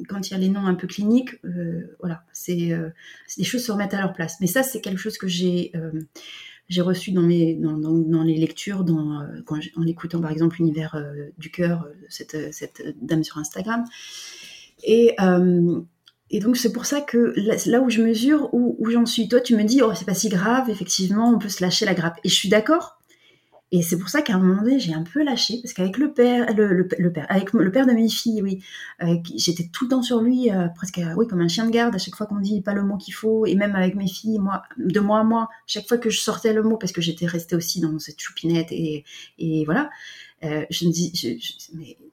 quand 0.09 0.29
il 0.29 0.31
y 0.31 0.35
a 0.37 0.39
les 0.39 0.49
noms 0.49 0.65
un 0.69 0.77
peu 0.77 0.87
cliniques, 0.87 1.45
euh, 1.45 1.97
voilà, 1.99 2.23
c'est 2.33 2.71
euh, 2.71 2.91
des 3.37 3.43
choses 3.43 3.65
se 3.65 3.73
remettent 3.73 3.93
à 3.93 4.01
leur 4.01 4.13
place. 4.13 4.37
Mais 4.41 4.47
ça, 4.47 4.63
c'est 4.63 4.81
quelque 4.81 5.01
chose 5.01 5.19
que 5.19 5.27
j'ai 5.27 5.73
j'ai 6.69 6.81
reçu 6.81 7.11
dans, 7.11 7.27
les 7.27 7.57
lectures, 8.37 8.85
dans, 8.85 9.27
en 9.77 9.87
écoutant 9.89 10.21
par 10.21 10.31
exemple 10.31 10.59
l'univers 10.59 10.97
du 11.39 11.51
cœur, 11.51 11.89
cette, 12.09 12.37
dame 13.03 13.25
sur 13.25 13.39
Instagram. 13.39 13.85
Et, 14.85 15.17
euh, 15.21 15.81
et 16.31 16.39
donc 16.39 16.57
c'est 16.57 16.73
pour 16.73 16.87
ça 16.87 17.01
que 17.01 17.35
là, 17.69 17.81
où 17.81 17.91
je 17.91 18.01
mesure, 18.01 18.49
où, 18.53 18.77
où 18.79 18.91
j'en 18.91 19.07
suis, 19.07 19.27
toi 19.27 19.41
tu 19.41 19.57
me 19.57 19.65
dis, 19.65 19.83
oh 19.83 19.91
c'est 19.93 20.07
pas 20.07 20.15
si 20.15 20.29
grave, 20.29 20.71
effectivement, 20.71 21.31
on 21.31 21.41
peut 21.41 21.49
se 21.49 21.65
lâcher 21.65 21.85
la 21.85 21.95
grappe. 21.95 22.21
Et 22.23 22.29
je 22.29 22.35
suis 22.35 22.49
d'accord. 22.49 23.01
Et 23.77 23.83
c'est 23.83 23.99
pour 23.99 24.09
ça 24.09 24.23
qu'à 24.23 24.37
un 24.37 24.39
moment 24.39 24.63
donné, 24.63 24.79
j'ai 24.79 24.95
un 24.95 25.03
peu 25.03 25.25
lâché, 25.25 25.59
parce 25.61 25.75
qu'avec 25.75 25.99
le 25.99 26.13
père, 26.13 26.47
le, 26.55 26.87
père, 26.87 27.27
avec 27.29 27.53
le 27.53 27.73
père 27.73 27.87
de 27.87 27.93
mes 27.93 28.09
filles, 28.09 28.41
oui, 28.41 28.63
euh, 29.03 29.17
j'étais 29.35 29.69
tout 29.73 29.87
le 29.87 29.91
temps 29.91 30.03
sur 30.03 30.21
lui, 30.21 30.49
euh, 30.49 30.69
presque, 30.77 31.01
oui, 31.17 31.27
comme 31.27 31.41
un 31.41 31.49
chien 31.49 31.67
de 31.67 31.73
garde. 31.73 31.93
À 31.93 31.99
chaque 31.99 32.15
fois 32.15 32.27
qu'on 32.27 32.39
dit 32.39 32.61
pas 32.61 32.73
le 32.73 32.85
mot 32.85 32.97
qu'il 32.97 33.15
faut, 33.15 33.47
et 33.47 33.57
même 33.57 33.75
avec 33.75 33.97
mes 33.97 34.07
filles, 34.07 34.39
moi, 34.39 34.63
de 34.77 35.01
moi 35.01 35.19
à 35.19 35.25
moi, 35.25 35.49
chaque 35.67 35.89
fois 35.89 35.99
que 35.99 36.09
je 36.09 36.21
sortais 36.21 36.53
le 36.53 36.63
mot, 36.63 36.77
parce 36.77 36.93
que 36.93 37.01
j'étais 37.01 37.27
restée 37.27 37.57
aussi 37.57 37.81
dans 37.81 37.99
cette 37.99 38.21
choupinette, 38.21 38.69
et, 38.71 39.05
voilà, 39.65 39.91
euh, 40.45 40.65
je 40.71 40.87
me 40.87 40.93
dis, 40.93 41.11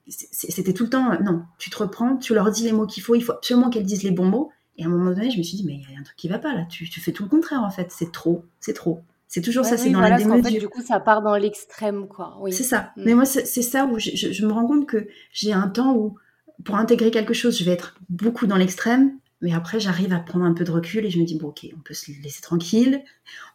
c'était 0.08 0.72
tout 0.72 0.82
le 0.82 0.90
temps, 0.90 1.16
non, 1.22 1.44
tu 1.58 1.70
te 1.70 1.78
reprends, 1.78 2.16
tu 2.16 2.34
leur 2.34 2.50
dis 2.50 2.64
les 2.64 2.72
mots 2.72 2.88
qu'il 2.88 3.04
faut, 3.04 3.14
il 3.14 3.22
faut 3.22 3.34
absolument 3.34 3.70
qu'elles 3.70 3.86
disent 3.86 4.02
les 4.02 4.10
bons 4.10 4.26
mots. 4.26 4.50
Et 4.78 4.82
à 4.82 4.86
un 4.86 4.90
moment 4.90 5.10
donné, 5.10 5.30
je 5.30 5.38
me 5.38 5.44
suis 5.44 5.58
dit, 5.58 5.64
mais 5.64 5.74
il 5.74 5.94
y 5.94 5.96
a 5.96 6.00
un 6.00 6.02
truc 6.02 6.16
qui 6.16 6.26
va 6.26 6.40
pas 6.40 6.54
là, 6.54 6.64
tu 6.68 6.86
fais 6.88 7.12
tout 7.12 7.22
le 7.22 7.28
contraire 7.28 7.62
en 7.62 7.70
fait, 7.70 7.92
c'est 7.92 8.10
trop, 8.10 8.44
c'est 8.58 8.72
trop. 8.72 9.00
C'est 9.32 9.40
toujours 9.40 9.64
ça, 9.64 9.78
c'est 9.78 9.88
dans 9.88 10.00
la 10.00 10.18
démesure. 10.18 10.34
En 10.34 10.42
fait, 10.42 10.58
du 10.58 10.68
coup, 10.68 10.82
ça 10.82 11.00
part 11.00 11.22
dans 11.22 11.36
l'extrême, 11.36 12.06
quoi. 12.06 12.36
Oui. 12.42 12.52
C'est 12.52 12.64
ça. 12.64 12.92
Mm. 12.98 13.02
Mais 13.06 13.14
moi, 13.14 13.24
c'est 13.24 13.62
ça 13.62 13.86
où 13.86 13.98
je, 13.98 14.10
je, 14.14 14.46
me 14.46 14.52
rends 14.52 14.66
compte 14.66 14.86
que 14.86 15.08
j'ai 15.32 15.54
un 15.54 15.68
temps 15.68 15.94
où, 15.94 16.18
pour 16.64 16.74
intégrer 16.74 17.10
quelque 17.10 17.32
chose, 17.32 17.58
je 17.58 17.64
vais 17.64 17.70
être 17.70 17.94
beaucoup 18.10 18.46
dans 18.46 18.58
l'extrême, 18.58 19.16
mais 19.40 19.54
après, 19.54 19.80
j'arrive 19.80 20.12
à 20.12 20.18
prendre 20.18 20.44
un 20.44 20.52
peu 20.52 20.64
de 20.64 20.70
recul 20.70 21.06
et 21.06 21.10
je 21.10 21.18
me 21.18 21.24
dis, 21.24 21.38
bon, 21.38 21.48
ok, 21.48 21.66
on 21.74 21.80
peut 21.80 21.94
se 21.94 22.10
laisser 22.22 22.42
tranquille. 22.42 23.02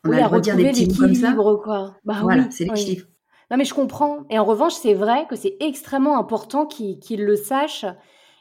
On 0.03 0.11
a 0.11 0.15
le 0.15 0.23
droit 0.23 0.39
de 0.39 0.43
dire 0.45 0.55
des 0.55 0.71
petits 0.71 0.87
mots 0.87 0.95
comme 0.95 1.13
ça. 1.13 1.33
Quoi. 1.33 1.95
Bah, 2.03 2.17
voilà, 2.23 2.47
c'est 2.49 2.63
l'équilibre. 2.63 3.05
Non, 3.51 3.57
mais 3.57 3.65
je 3.65 3.75
comprends. 3.75 4.25
Et 4.31 4.39
en 4.39 4.45
revanche, 4.45 4.73
c'est 4.73 4.95
vrai 4.95 5.27
que 5.29 5.35
c'est 5.35 5.57
extrêmement 5.59 6.17
important 6.17 6.65
qu'ils 6.65 7.23
le 7.23 7.35
sachent. 7.35 7.85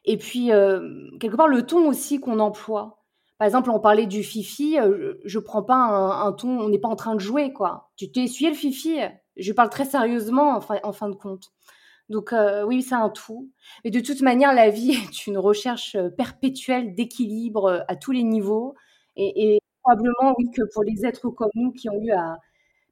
Et 0.06 0.16
puis, 0.16 0.52
euh, 0.52 1.10
quelque 1.20 1.36
part, 1.36 1.48
le 1.48 1.66
ton 1.66 1.86
aussi 1.86 2.18
qu'on 2.18 2.38
emploie. 2.38 3.02
Par 3.38 3.46
exemple, 3.46 3.70
on 3.70 3.80
parlait 3.80 4.06
du 4.06 4.22
fifi, 4.22 4.78
euh, 4.78 5.14
je, 5.24 5.38
prends 5.38 5.62
pas 5.62 5.74
un, 5.76 6.32
ton, 6.32 6.58
on 6.60 6.68
n'est 6.68 6.78
pas 6.78 6.88
en 6.88 6.96
train 6.96 7.14
de 7.14 7.20
jouer, 7.20 7.52
quoi. 7.52 7.90
Tu 7.96 8.10
t'es 8.10 8.22
essuyé 8.22 8.50
le 8.50 8.56
fifi? 8.56 8.98
Je 9.36 9.52
parle 9.52 9.68
très 9.70 9.84
sérieusement, 9.84 10.56
en 10.56 10.92
fin, 10.92 11.08
de 11.08 11.14
compte. 11.14 11.52
Donc, 12.08 12.32
euh, 12.32 12.64
oui, 12.64 12.82
c'est 12.82 12.94
un 12.94 13.10
tout. 13.10 13.50
Mais 13.84 13.90
de 13.90 14.00
toute 14.00 14.22
manière, 14.22 14.54
la 14.54 14.70
vie 14.70 14.92
est 14.92 15.26
une 15.26 15.38
recherche 15.38 15.96
perpétuelle 16.16 16.94
d'équilibre 16.94 17.84
à 17.88 17.96
tous 17.96 18.12
les 18.12 18.22
niveaux. 18.22 18.74
Et, 19.16 19.60
probablement, 19.82 20.34
oui, 20.38 20.50
que 20.50 20.62
pour 20.72 20.84
les 20.84 21.06
êtres 21.06 21.28
comme 21.30 21.50
nous 21.54 21.72
qui 21.72 21.88
ont 21.90 22.00
eu 22.02 22.12
à 22.12 22.38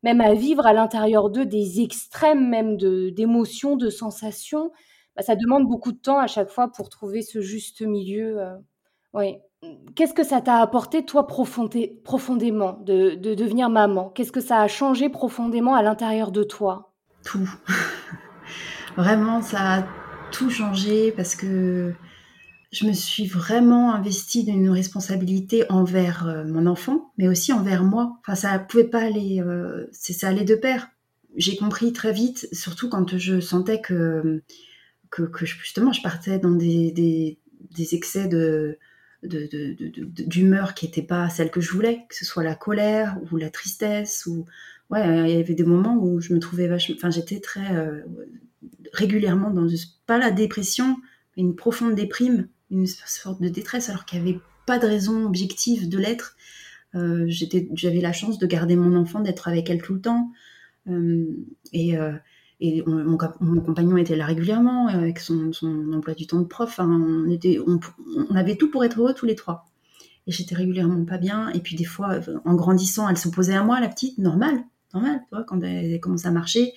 même 0.05 0.21
à 0.21 0.35
vivre 0.35 0.67
à 0.67 0.75
l'intérieur 0.75 1.31
d'eux 1.31 1.47
des 1.47 1.81
extrêmes 1.81 2.49
même 2.49 2.77
d'émotions, 2.77 3.77
de, 3.77 3.89
sensations, 3.89 4.71
bah, 5.17 5.23
ça 5.23 5.35
demande 5.35 5.67
beaucoup 5.67 5.93
de 5.93 5.99
temps 5.99 6.19
à 6.19 6.27
chaque 6.27 6.51
fois 6.51 6.71
pour 6.71 6.91
trouver 6.91 7.23
ce 7.23 7.41
juste 7.41 7.81
milieu. 7.81 8.41
Euh, 8.41 8.57
oui. 9.15 9.39
Qu'est-ce 9.95 10.15
que 10.15 10.25
ça 10.25 10.41
t'a 10.41 10.57
apporté, 10.57 11.05
toi, 11.05 11.27
profondément, 11.27 12.81
de, 12.85 13.15
de 13.15 13.35
devenir 13.35 13.71
maman? 13.71 14.11
Qu'est-ce 14.11 14.33
que 14.33 14.41
ça 14.41 14.61
a 14.61 14.69
changé 14.69 15.09
profondément 15.09 15.75
à 15.75 15.83
l'intérieur 15.83 16.33
de 16.33 16.43
toi? 16.43 16.93
Tout. 17.25 17.49
Vraiment, 18.97 19.41
ça 19.43 19.75
a 19.75 19.87
tout 20.33 20.51
changé 20.51 21.12
parce 21.12 21.37
que 21.37 21.95
je 22.75 22.87
me 22.87 22.93
suis 22.93 23.27
vraiment 23.27 23.95
investie 23.95 24.45
dans 24.45 24.53
une 24.53 24.71
responsabilité 24.71 25.65
envers 25.71 26.27
euh, 26.27 26.45
mon 26.45 26.67
enfant, 26.67 27.12
mais 27.19 27.29
aussi 27.29 27.53
envers 27.53 27.85
moi. 27.85 28.19
Enfin, 28.21 28.35
ça 28.35 28.59
pouvait 28.59 28.89
pas 28.89 29.03
aller, 29.03 29.41
euh, 29.41 29.87
ça 29.93 30.29
allait 30.29 30.45
de 30.45 30.57
pair. 30.57 30.89
J'ai 31.37 31.57
compris 31.57 31.93
très 31.93 32.12
vite, 32.12 32.49
surtout 32.53 32.89
quand 32.89 33.17
je 33.17 33.41
sentais 33.41 33.81
que, 33.81 34.43
que, 35.11 35.29
justement 35.45 35.93
je 35.93 36.03
partais 36.03 36.39
dans 36.39 36.51
des, 36.51 36.91
des, 36.91 37.95
excès 37.95 38.29
de, 38.29 38.79
d'humeur 39.25 40.75
qui 40.75 40.87
n'étaient 40.87 41.03
pas 41.03 41.29
celles 41.29 41.51
que 41.51 41.61
je 41.61 41.70
voulais, 41.72 42.05
que 42.09 42.14
ce 42.14 42.25
soit 42.25 42.45
la 42.45 42.55
colère 42.55 43.18
ou 43.31 43.37
la 43.37 43.51
tristesse 43.51 44.27
ou 44.27 44.45
ouais, 44.91 45.31
il 45.31 45.37
y 45.37 45.41
avait 45.41 45.55
des 45.55 45.64
moments 45.64 45.97
où 45.97 46.20
je 46.20 46.33
me 46.33 46.39
trouvais 46.39 46.68
vachement, 46.68 46.97
enfin 46.97 47.11
j'étais 47.11 47.41
très 47.41 47.75
euh, 47.77 48.03
régulièrement 48.93 49.51
dans 49.51 49.66
pas 50.07 50.18
la 50.18 50.31
dépression, 50.31 50.97
une 51.37 51.57
profonde 51.57 51.95
déprime 51.95 52.49
une 52.70 52.87
sorte 52.87 53.41
de 53.41 53.49
détresse 53.49 53.89
alors 53.89 54.05
qu'il 54.05 54.22
n'y 54.22 54.31
avait 54.31 54.41
pas 54.66 54.79
de 54.79 54.87
raison 54.87 55.25
objective 55.27 55.89
de 55.89 55.99
l'être. 55.99 56.37
Euh, 56.95 57.27
j'avais 57.29 58.01
la 58.01 58.12
chance 58.12 58.39
de 58.39 58.47
garder 58.47 58.77
mon 58.77 58.97
enfant, 58.97 59.20
d'être 59.20 59.49
avec 59.49 59.68
elle 59.70 59.83
tout 59.83 59.95
le 59.95 60.01
temps. 60.01 60.33
Euh, 60.89 61.27
et, 61.72 61.97
euh, 62.63 62.67
et 62.67 62.85
mon, 62.87 63.17
compagnon 63.61 63.97
était 63.97 64.17
là 64.17 64.27
régulièrement 64.27 64.89
avec 64.89 65.19
son, 65.19 65.51
emploi 65.93 66.15
du 66.15 66.27
temps 66.27 66.41
de 66.41 66.47
prof. 66.47 66.79
on, 66.79 67.29
était, 67.31 67.59
on, 67.67 68.35
avait 68.35 68.57
tout 68.57 68.71
pour 68.71 68.85
être 68.85 69.01
heureux 69.01 69.15
tous 69.15 69.27
les 69.27 69.35
trois. 69.35 69.67
Et 70.27 70.33
j'étais 70.33 70.55
régulièrement 70.55 71.05
pas 71.05 71.19
bien. 71.19 71.51
Et 71.51 71.61
puis 71.61 71.77
des 71.77 71.85
fois, 71.85 72.21
en 72.45 72.55
grandissant, 72.55 73.09
elle 73.09 73.19
s'opposait 73.19 73.55
à 73.55 73.63
moi, 73.63 73.81
la 73.81 73.89
petite, 73.89 74.19
normal 74.19 74.65
normal, 74.95 75.21
tu 75.29 75.35
vois, 75.35 75.45
quand 75.45 75.61
elle 75.63 76.01
commencé 76.01 76.27
à 76.27 76.31
marcher, 76.31 76.73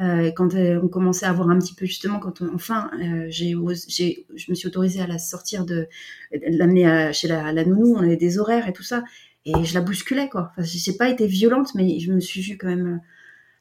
euh, 0.00 0.30
quand 0.32 0.54
on 0.54 0.88
commençait 0.88 1.26
à 1.26 1.32
voir 1.32 1.50
un 1.50 1.58
petit 1.58 1.74
peu 1.74 1.86
justement, 1.86 2.18
quand 2.18 2.42
enfin, 2.52 2.90
euh, 3.00 3.26
j'ai, 3.28 3.52
je 3.52 4.50
me 4.50 4.54
suis 4.54 4.66
autorisée 4.66 5.00
à 5.00 5.06
la 5.06 5.18
sortir 5.18 5.64
de, 5.64 5.86
l'amener 6.32 7.12
chez 7.12 7.28
la, 7.28 7.52
nounou, 7.64 7.94
on 7.96 8.02
avait 8.02 8.16
des 8.16 8.38
horaires 8.38 8.68
et 8.68 8.72
tout 8.72 8.82
ça, 8.82 9.04
et 9.44 9.64
je 9.64 9.74
la 9.74 9.80
bousculais 9.80 10.28
quoi. 10.28 10.52
Enfin, 10.56 10.62
j'ai 10.62 10.92
pas 10.92 11.08
été 11.08 11.26
violente, 11.26 11.74
mais 11.74 11.98
je 11.98 12.12
me 12.12 12.20
suis 12.20 12.42
vue 12.42 12.58
quand 12.58 12.68
même 12.68 12.86
euh, 12.86 12.98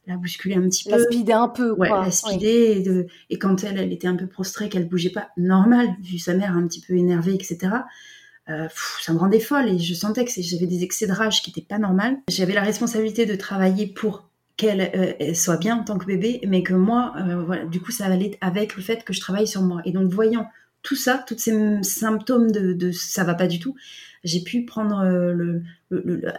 la 0.09 0.17
bousculer 0.17 0.55
un 0.55 0.67
petit 0.67 0.83
peu. 0.83 0.91
La 0.91 1.03
speeder 1.03 1.41
un 1.41 1.49
peu, 1.49 1.75
quoi. 1.75 1.99
Ouais, 1.99 2.05
la 2.05 2.11
speeder. 2.11 2.77
Et, 2.77 2.81
de, 2.81 3.07
et, 3.29 3.37
quand 3.37 3.63
elle, 3.63 3.77
elle 3.77 3.93
était 3.93 4.07
un 4.07 4.15
peu 4.15 4.27
prostrée, 4.27 4.67
qu'elle 4.69 4.87
bougeait 4.87 5.11
pas, 5.11 5.29
normal, 5.37 5.87
vu 6.01 6.17
sa 6.17 6.33
mère 6.33 6.57
un 6.57 6.67
petit 6.67 6.81
peu 6.81 6.95
énervée, 6.95 7.33
etc. 7.33 7.57
Euh, 8.49 8.67
ça 9.01 9.13
me 9.13 9.19
rendait 9.19 9.39
folle 9.39 9.69
et 9.69 9.77
je 9.77 9.93
sentais 9.93 10.25
que 10.25 10.31
j'avais 10.35 10.65
des 10.65 10.83
excès 10.83 11.05
de 11.05 11.11
rage 11.11 11.43
qui 11.43 11.51
n'étaient 11.51 11.67
pas 11.67 11.77
normales. 11.77 12.17
J'avais 12.29 12.53
la 12.53 12.63
responsabilité 12.63 13.27
de 13.27 13.35
travailler 13.35 13.85
pour 13.85 14.29
qu'elle 14.57 14.91
euh, 15.21 15.33
soit 15.35 15.57
bien 15.57 15.77
en 15.77 15.83
tant 15.83 15.97
que 15.97 16.05
bébé, 16.05 16.41
mais 16.47 16.63
que 16.63 16.73
moi, 16.73 17.13
euh, 17.17 17.43
voilà, 17.43 17.65
du 17.65 17.79
coup, 17.79 17.91
ça 17.91 18.05
allait 18.05 18.37
avec 18.41 18.75
le 18.75 18.81
fait 18.81 19.05
que 19.05 19.13
je 19.13 19.21
travaille 19.21 19.47
sur 19.47 19.61
moi. 19.61 19.81
Et 19.85 19.91
donc, 19.91 20.11
voyant 20.11 20.47
tout 20.81 20.95
ça, 20.95 21.23
tous 21.27 21.37
ces 21.37 21.83
symptômes 21.83 22.51
de, 22.51 22.73
de 22.73 22.91
ça 22.91 23.23
va 23.23 23.35
pas 23.35 23.47
du 23.47 23.59
tout, 23.59 23.75
j'ai 24.23 24.41
pu 24.41 24.65
prendre 24.65 25.03
le, 25.05 25.63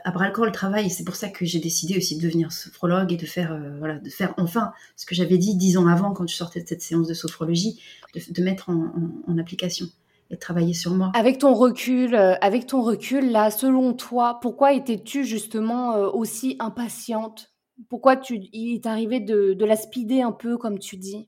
à 0.05 0.11
bras 0.11 0.27
le 0.27 0.33
corps 0.33 0.45
le 0.45 0.53
travail. 0.53 0.91
C'est 0.91 1.05
pour 1.05 1.17
ça 1.17 1.29
que 1.29 1.47
j'ai 1.47 1.61
décidé 1.61 1.97
aussi 1.97 2.17
de 2.19 2.23
devenir 2.23 2.53
sophrologue 2.53 3.13
et 3.13 3.17
de 3.17 3.25
faire, 3.25 3.59
voilà, 3.79 3.99
de 3.99 4.11
faire 4.11 4.35
enfin 4.37 4.73
ce 4.97 5.07
que 5.07 5.15
j'avais 5.15 5.39
dit 5.39 5.55
dix 5.55 5.79
ans 5.79 5.87
avant 5.87 6.13
quand 6.13 6.29
je 6.29 6.35
sortais 6.35 6.61
de 6.61 6.69
cette 6.69 6.83
séance 6.83 7.07
de 7.07 7.15
sophrologie, 7.15 7.81
de, 8.15 8.43
mettre 8.43 8.69
en 8.69 9.39
application 9.39 9.87
et 10.31 10.37
travailler 10.37 10.75
sur 10.75 10.93
moi. 10.93 11.11
Avec 11.15 11.39
ton 11.39 11.55
recul, 11.55 12.15
euh, 12.15 12.35
avec 12.41 12.67
ton 12.67 12.83
recul 12.83 13.31
là, 13.31 13.51
selon 13.51 13.95
toi, 13.95 14.39
pourquoi 14.41 14.73
étais-tu 14.73 15.25
justement 15.25 15.97
euh, 15.97 16.09
aussi 16.09 16.57
impatiente? 16.61 17.51
Pourquoi 17.89 18.17
tu, 18.17 18.41
il 18.53 18.75
est 18.75 18.87
arrivé 18.87 19.21
de, 19.21 19.55
de, 19.55 19.65
la 19.65 19.77
speeder 19.77 20.27
un 20.27 20.33
peu, 20.33 20.57
comme 20.57 20.79
tu 20.79 20.97
dis? 20.97 21.27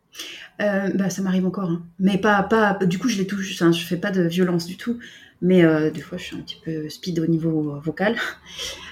Euh, 0.60 0.90
bah, 0.94 1.10
ça 1.10 1.22
m'arrive 1.22 1.46
encore, 1.46 1.70
hein. 1.70 1.82
mais 1.98 2.18
pas, 2.18 2.42
pas. 2.42 2.74
Du 2.84 2.98
coup, 2.98 3.08
je 3.08 3.18
les 3.18 3.26
touche. 3.26 3.56
Je 3.58 3.84
fais 3.84 3.96
pas 3.96 4.10
de 4.10 4.22
violence 4.22 4.66
du 4.66 4.76
tout, 4.76 4.98
mais 5.40 5.62
des 5.90 6.00
fois, 6.00 6.18
je 6.18 6.24
suis 6.24 6.36
un 6.36 6.40
petit 6.40 6.60
peu 6.64 6.88
speed 6.88 7.18
au 7.18 7.26
niveau 7.26 7.80
vocal. 7.80 8.16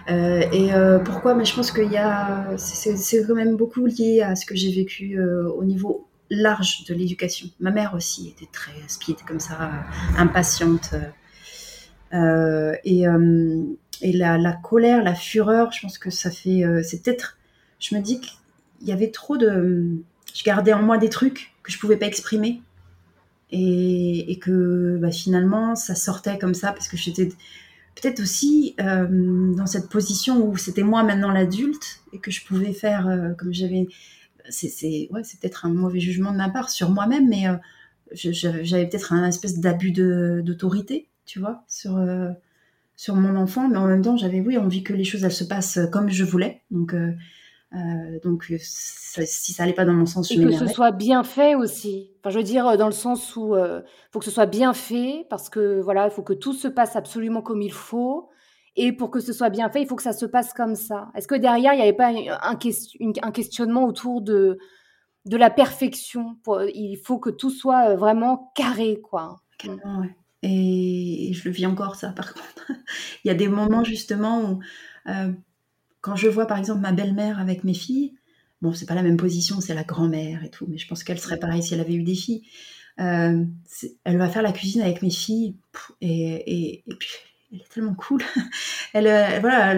et 0.09 0.71
pourquoi? 1.05 1.35
Mais 1.35 1.45
je 1.45 1.55
pense 1.55 1.71
qu'il 1.71 1.91
y 1.91 1.97
a, 1.97 2.57
c'est 2.57 3.27
quand 3.27 3.35
même 3.35 3.57
beaucoup 3.57 3.87
lié 3.87 4.23
à 4.23 4.37
ce 4.37 4.47
que 4.47 4.55
j'ai 4.55 4.73
vécu 4.73 5.21
au 5.21 5.65
niveau 5.65 6.07
large 6.31 6.85
de 6.89 6.95
l'éducation. 6.95 7.49
Ma 7.61 7.71
mère 7.71 7.95
aussi 7.95 8.29
était 8.29 8.51
très 8.51 8.73
speed, 8.89 9.17
comme 9.27 9.41
ça, 9.41 9.71
impatiente. 10.17 10.95
Euh, 12.13 12.75
et, 12.85 13.07
euh, 13.07 13.63
et 14.03 14.13
la, 14.13 14.39
la, 14.39 14.53
colère, 14.53 15.03
la 15.03 15.15
fureur, 15.15 15.73
je 15.73 15.83
pense 15.83 15.99
que 15.99 16.11
ça 16.11 16.31
fait. 16.31 16.65
Euh, 16.65 16.83
c'est 16.83 17.03
peut-être. 17.03 17.37
Je 17.81 17.95
me 17.97 18.01
dis 18.01 18.21
qu'il 18.21 18.89
y 18.89 18.93
avait 18.93 19.11
trop 19.11 19.37
de. 19.37 19.97
Je 20.33 20.45
gardais 20.45 20.73
en 20.73 20.83
moi 20.83 20.99
des 20.99 21.09
trucs 21.09 21.53
que 21.63 21.73
je 21.73 21.79
pouvais 21.79 21.97
pas 21.97 22.07
exprimer. 22.07 22.63
Et, 23.53 24.39
que 24.41 24.97
bah, 25.01 25.11
finalement, 25.11 25.75
ça 25.75 25.97
sortait 25.97 26.39
comme 26.39 26.55
ça 26.55 26.71
parce 26.73 26.87
que 26.87 26.97
j'étais 26.97 27.31
peut-être 27.97 28.21
aussi 28.21 28.77
dans 28.79 29.67
cette 29.67 29.89
position 29.89 30.47
où 30.47 30.57
c'était 30.57 30.85
moi 30.85 31.03
maintenant 31.03 31.33
l'adulte 31.33 32.01
et 32.13 32.21
que 32.21 32.31
je 32.31 32.45
pouvais 32.45 32.73
faire 32.73 33.35
comme 33.37 33.53
j'avais 33.53 33.89
c'est 34.51 35.09
ouais, 35.11 35.23
peut-être 35.41 35.67
un 35.67 35.71
mauvais 35.71 36.01
jugement 36.01 36.33
de 36.33 36.37
ma 36.37 36.49
part 36.49 36.71
sur 36.71 36.91
moi-même, 36.91 37.29
mais 37.29 37.49
euh, 37.49 37.57
j'avais 38.13 38.87
peut-être 38.89 39.13
un 39.13 39.27
espèce 39.27 39.59
d'abus 39.59 39.93
d'autorité, 39.93 41.09
tu 41.27 41.39
vois, 41.39 41.65
sur, 41.69 41.97
euh, 41.97 42.31
sur 42.97 43.15
mon 43.17 43.37
enfant, 43.37 43.69
mais 43.69 43.79
en 43.79 43.87
même 43.87 44.03
temps, 44.03 44.17
j'avais, 44.17 44.41
oui, 44.41 44.57
envie 44.59 44.83
que 44.83 44.93
les 44.93 45.05
choses, 45.05 45.25
elles 45.25 45.33
se 45.33 45.45
passent 45.45 45.79
comme 45.93 46.11
je 46.11 46.25
voulais. 46.25 46.63
Donc, 46.71 46.95
euh, 47.73 47.77
euh, 47.77 48.21
donc 48.23 48.53
si 48.59 49.53
ça 49.53 49.63
allait 49.63 49.73
pas 49.73 49.85
dans 49.85 49.93
mon 49.93 50.07
sens, 50.07 50.33
je 50.33 50.41
Et 50.41 50.45
que 50.45 50.53
ce 50.53 50.67
soit 50.67 50.91
bien 50.91 51.23
fait 51.23 51.55
aussi. 51.55 52.13
Enfin, 52.21 52.31
je 52.31 52.39
veux 52.39 52.45
dire, 52.45 52.77
dans 52.77 52.87
le 52.87 52.93
sens 52.93 53.37
où 53.37 53.57
il 53.57 53.83
faut 54.13 54.19
que 54.19 54.25
ce 54.25 54.31
soit 54.31 54.47
bien 54.47 54.73
fait, 54.73 55.27
parce 55.31 55.49
que 55.49 55.81
voilà, 55.81 56.07
il 56.07 56.11
faut 56.11 56.23
que 56.23 56.33
tout 56.33 56.53
se 56.53 56.69
passe 56.69 56.97
absolument 56.97 57.43
comme 57.43 57.63
il 57.63 57.73
faut. 57.73 58.29
Et 58.77 58.93
pour 58.93 59.11
que 59.11 59.21
ce 59.21 59.33
soit 59.33 59.51
bien 59.51 59.69
fait, 59.69 59.83
il 59.83 59.87
faut 59.87 59.97
que 59.97 60.03
ça 60.03 60.13
se 60.13 60.27
passe 60.27 60.53
comme 60.53 60.77
ça. 60.77 61.11
Est-ce 61.15 61.27
que 61.27 61.35
derrière, 61.35 61.73
il 61.73 61.77
n'y 61.77 61.83
avait 61.83 61.93
pas 61.93 62.09
un, 62.09 62.57
un 63.23 63.31
questionnement 63.31 63.85
autour 63.85 64.23
de, 64.23 64.59
de 65.27 65.37
la 65.37 65.51
perfection? 65.51 66.37
il 66.75 66.97
faut 67.05 67.19
que 67.19 67.31
tout 67.31 67.51
soit 67.51 67.91
euh, 67.91 67.97
vraiment 67.97 68.53
carré, 68.55 69.01
quoi. 69.03 69.41
Et 70.43 71.33
je 71.35 71.45
le 71.45 71.51
vis 71.51 71.67
encore, 71.67 71.97
ça, 71.97 72.11
par 72.11 72.33
contre. 72.35 72.73
il 73.25 73.29
y 73.29 73.31
a 73.31 73.35
des 73.35 73.49
moments, 73.49 73.85
justement, 73.85 74.41
où, 74.43 74.61
euh, 75.09 75.33
quand 76.01 76.17
je 76.17 76.29
vois, 76.29 76.47
par 76.47 76.59
exemple, 76.59 76.81
ma 76.81 76.93
belle-mère 76.93 77.39
avec 77.39 77.65
mes 77.65 77.75
filles, 77.75 78.15
bon, 78.63 78.73
c'est 78.73 78.87
pas 78.87 78.95
la 78.95 79.03
même 79.03 79.17
position, 79.17 79.61
c'est 79.61 79.75
la 79.75 79.85
grand-mère 79.85 80.45
et 80.45 80.51
tout, 80.51 80.67
mais 80.69 80.79
je 80.79 80.87
pense 80.87 81.05
qu'elle 81.05 81.19
serait 81.21 81.39
pareille 81.39 81.63
si 81.63 81.75
elle 81.75 81.81
avait 81.81 81.95
eu 81.95 82.03
des 82.03 82.15
filles. 82.15 82.43
Euh, 82.99 83.45
elle 84.05 84.19
va 84.19 84.29
faire 84.29 84.43
la 84.43 84.53
cuisine 84.53 84.83
avec 84.83 85.03
mes 85.03 85.11
filles, 85.11 85.57
et, 86.01 86.85
puis, 86.99 87.11
elle 87.53 87.61
est 87.61 87.73
tellement 87.73 87.95
cool. 87.95 88.23
elle, 88.93 89.41
voilà, 89.41 89.73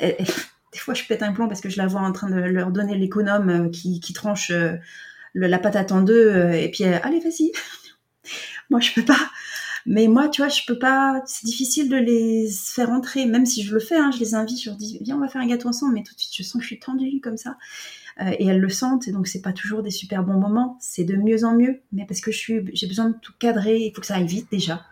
elle, 0.00 0.26
des 0.72 0.78
fois 0.78 0.94
je 0.94 1.04
pète 1.04 1.22
un 1.22 1.32
plomb 1.32 1.48
parce 1.48 1.60
que 1.60 1.68
je 1.68 1.76
la 1.76 1.86
vois 1.86 2.00
en 2.00 2.12
train 2.12 2.30
de 2.30 2.36
leur 2.36 2.70
donner 2.70 2.96
l'économe 2.96 3.48
euh, 3.48 3.68
qui, 3.68 4.12
tranche 4.12 4.50
euh, 4.50 4.76
la 5.34 5.58
patate 5.58 5.92
en 5.92 6.02
deux 6.02 6.28
euh, 6.28 6.52
et 6.52 6.70
puis 6.70 6.84
allez 6.84 7.20
vas-y 7.20 7.52
moi 8.70 8.80
je 8.80 8.92
peux 8.92 9.04
pas 9.04 9.30
mais 9.86 10.08
moi 10.08 10.28
tu 10.28 10.42
vois 10.42 10.48
je 10.48 10.62
peux 10.66 10.78
pas 10.78 11.22
c'est 11.26 11.46
difficile 11.46 11.88
de 11.88 11.96
les 11.96 12.48
faire 12.50 12.90
entrer. 12.90 13.26
Même 13.26 13.46
si 13.46 13.62
je 13.62 13.74
le 13.74 13.80
fais 13.80 13.96
hein, 13.96 14.10
je 14.12 14.18
les 14.20 14.34
invite 14.34 14.60
je 14.60 14.70
leur 14.70 14.78
dis 14.78 14.98
viens 15.02 15.16
on 15.16 15.20
va 15.20 15.28
faire 15.28 15.40
un 15.42 15.46
gâteau 15.46 15.68
ensemble. 15.68 15.94
Mais 15.94 16.02
tout 16.02 16.14
de 16.14 16.20
suite 16.20 16.34
je 16.36 16.42
sens 16.42 16.54
que 16.54 16.62
je 16.62 16.66
suis 16.68 16.78
tendue 16.80 17.20
comme 17.20 17.36
ça 17.36 17.56
et 18.20 18.46
elles 18.46 18.60
le 18.60 18.68
sentent, 18.68 19.08
et 19.08 19.12
donc 19.12 19.26
c'est 19.26 19.40
pas 19.40 19.52
toujours 19.52 19.82
des 19.82 19.90
super 19.90 20.22
bons 20.22 20.38
moments, 20.38 20.76
c'est 20.80 21.04
de 21.04 21.16
mieux 21.16 21.44
en 21.44 21.56
mieux, 21.56 21.80
mais 21.92 22.04
parce 22.06 22.20
que 22.20 22.30
je 22.30 22.38
suis, 22.38 22.60
j'ai 22.72 22.86
besoin 22.86 23.10
de 23.10 23.14
tout 23.20 23.32
cadrer, 23.38 23.78
il 23.78 23.92
faut 23.94 24.00
que 24.00 24.06
ça 24.06 24.16
aille 24.16 24.26
vite 24.26 24.48
déjà. 24.50 24.84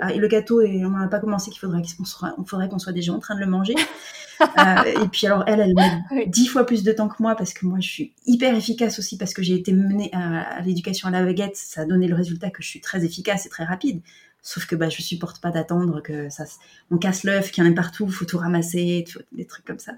Ah, 0.00 0.12
le 0.12 0.28
gâteau, 0.28 0.60
et 0.60 0.84
on 0.84 0.90
n'a 0.90 1.08
pas 1.08 1.20
commencé 1.20 1.50
qu'il 1.50 1.60
faudrait 1.60 1.82
qu'on 1.96 2.04
soit, 2.04 2.34
faudrait 2.46 2.68
qu'on 2.68 2.78
soit 2.78 2.92
déjà 2.92 3.12
en 3.12 3.18
train 3.20 3.34
de 3.34 3.40
le 3.40 3.46
manger. 3.46 3.74
euh, 4.40 5.04
et 5.04 5.08
puis 5.08 5.26
alors 5.26 5.44
elle, 5.46 5.60
elle 5.60 5.74
met 5.74 6.26
dix 6.26 6.46
fois 6.46 6.66
plus 6.66 6.82
de 6.82 6.92
temps 6.92 7.08
que 7.08 7.22
moi 7.22 7.36
parce 7.36 7.52
que 7.52 7.64
moi 7.66 7.78
je 7.80 7.88
suis 7.88 8.12
hyper 8.26 8.54
efficace 8.54 8.98
aussi 8.98 9.16
parce 9.16 9.34
que 9.34 9.42
j'ai 9.42 9.54
été 9.54 9.72
menée 9.72 10.10
à, 10.12 10.60
l'éducation 10.62 11.08
à 11.08 11.10
la 11.10 11.24
baguette, 11.24 11.56
ça 11.56 11.82
a 11.82 11.84
donné 11.84 12.08
le 12.08 12.14
résultat 12.14 12.50
que 12.50 12.62
je 12.62 12.68
suis 12.68 12.80
très 12.80 13.04
efficace 13.04 13.46
et 13.46 13.48
très 13.48 13.64
rapide. 13.64 14.00
Sauf 14.44 14.66
que 14.66 14.74
bah, 14.74 14.88
je 14.88 15.00
supporte 15.00 15.40
pas 15.40 15.52
d'attendre 15.52 16.02
que 16.02 16.28
ça, 16.28 16.44
on 16.90 16.98
casse 16.98 17.22
l'œuf, 17.22 17.52
qu'il 17.52 17.62
y 17.62 17.66
en 17.66 17.70
ait 17.70 17.74
partout, 17.74 18.08
faut 18.08 18.24
tout 18.24 18.38
ramasser, 18.38 19.04
des 19.30 19.46
trucs 19.46 19.64
comme 19.64 19.78
ça. 19.78 19.92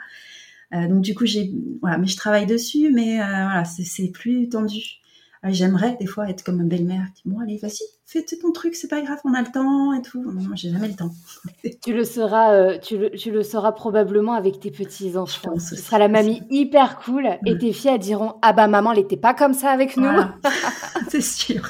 Euh, 0.74 0.88
donc 0.88 1.02
du 1.02 1.14
coup, 1.14 1.26
j'ai, 1.26 1.52
voilà, 1.80 1.98
mais 1.98 2.06
je 2.06 2.16
travaille 2.16 2.46
dessus, 2.46 2.90
mais 2.92 3.20
euh, 3.20 3.24
voilà, 3.24 3.64
c'est 3.64 4.08
plus 4.08 4.48
tendu. 4.48 5.00
Euh, 5.44 5.48
j'aimerais 5.50 5.96
des 6.00 6.06
fois 6.06 6.28
être 6.28 6.42
comme 6.42 6.60
une 6.60 6.68
belle-mère 6.68 7.06
qui 7.14 7.28
bon 7.28 7.38
allez 7.38 7.58
vas-y 7.58 7.82
fais 8.06 8.24
ton 8.40 8.50
truc 8.50 8.74
c'est 8.74 8.88
pas 8.88 9.02
grave 9.02 9.18
on 9.24 9.34
a 9.34 9.42
le 9.42 9.52
temps 9.52 9.92
et 9.92 10.00
tout. 10.00 10.22
Non 10.32 10.54
j'ai 10.54 10.70
jamais 10.70 10.88
le 10.88 10.94
temps. 10.94 11.10
Tu 11.84 11.92
le 11.92 12.04
seras 12.04 12.78
tu, 12.78 12.96
le, 12.96 13.10
tu, 13.10 13.30
le, 13.30 13.42
seras 13.42 13.72
probablement 13.72 14.32
avec 14.32 14.58
tes 14.58 14.70
petits 14.70 15.18
enfants 15.18 15.58
ce 15.58 15.76
sera 15.76 15.98
la 15.98 16.08
mamie 16.08 16.42
hyper 16.48 16.98
cool 16.98 17.28
et 17.44 17.58
tes 17.58 17.74
filles 17.74 17.90
elles 17.92 17.98
diront 17.98 18.36
ah 18.40 18.54
bah 18.54 18.68
maman 18.68 18.92
elle 18.92 19.00
était 19.00 19.18
pas 19.18 19.34
comme 19.34 19.52
ça 19.52 19.70
avec 19.70 19.98
nous. 19.98 20.08
C'est 21.10 21.20
sûr. 21.20 21.68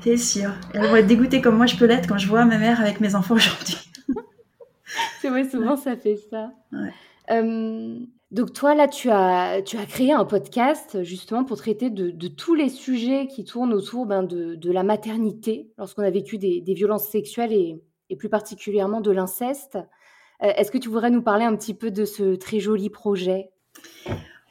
C'est 0.00 0.16
sûr. 0.16 0.50
Elles 0.72 0.86
vont 0.86 0.96
être 0.96 1.06
dégoûtées 1.06 1.42
comme 1.42 1.58
moi 1.58 1.66
je 1.66 1.76
peux 1.76 1.84
l'être 1.84 2.08
quand 2.08 2.16
je 2.16 2.28
vois 2.28 2.46
ma 2.46 2.56
mère 2.56 2.80
avec 2.80 3.00
mes 3.00 3.14
enfants 3.14 3.34
aujourd'hui. 3.34 3.76
C'est 5.20 5.28
vrai 5.28 5.46
souvent 5.46 5.76
ça 5.76 5.96
fait 5.96 6.16
ça. 6.30 6.50
Ouais. 6.72 6.94
Euh, 7.30 7.98
donc 8.30 8.52
toi, 8.52 8.74
là, 8.74 8.88
tu 8.88 9.10
as, 9.10 9.60
tu 9.62 9.76
as 9.76 9.86
créé 9.86 10.12
un 10.12 10.24
podcast 10.24 11.02
justement 11.02 11.44
pour 11.44 11.56
traiter 11.56 11.90
de, 11.90 12.28
tous 12.28 12.54
les 12.54 12.68
sujets 12.68 13.26
qui 13.26 13.44
tournent 13.44 13.72
autour 13.72 14.06
ben, 14.06 14.22
de, 14.22 14.70
la 14.70 14.82
maternité 14.82 15.72
lorsqu'on 15.78 16.02
a 16.02 16.10
vécu 16.10 16.38
des, 16.38 16.62
violences 16.74 17.08
sexuelles 17.08 17.52
et, 17.52 18.16
plus 18.16 18.28
particulièrement 18.28 19.00
de 19.00 19.10
l'inceste. 19.10 19.78
Euh, 20.42 20.52
est-ce 20.56 20.70
que 20.70 20.78
tu 20.78 20.88
voudrais 20.88 21.10
nous 21.10 21.22
parler 21.22 21.44
un 21.44 21.54
petit 21.54 21.74
peu 21.74 21.90
de 21.90 22.04
ce 22.04 22.34
très 22.34 22.60
joli 22.60 22.90
projet? 22.90 23.50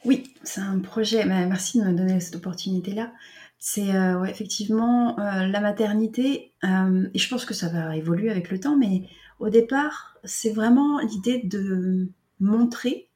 Oui, 0.04 0.34
c'est 0.42 0.60
un 0.60 0.78
projet. 0.78 1.24
Ben, 1.24 1.48
merci 1.48 1.78
de 1.78 1.84
me 1.84 1.92
donner 1.92 2.20
cette 2.20 2.36
opportunité-là. 2.36 3.12
C'est 3.58 3.94
euh, 3.94 4.24
effectivement 4.24 5.16
la 5.18 5.60
maternité, 5.60 6.54
et 6.62 7.18
je 7.18 7.28
pense 7.28 7.44
que 7.44 7.52
ça 7.52 7.68
va 7.68 7.94
évoluer 7.94 8.30
avec 8.30 8.50
le 8.50 8.58
temps, 8.58 8.76
mais 8.76 9.02
au 9.38 9.48
départ, 9.50 10.16
c'est 10.24 10.50
vraiment 10.50 10.98
l'idée 11.00 11.42
de 11.44 12.08
montrer 12.40 13.08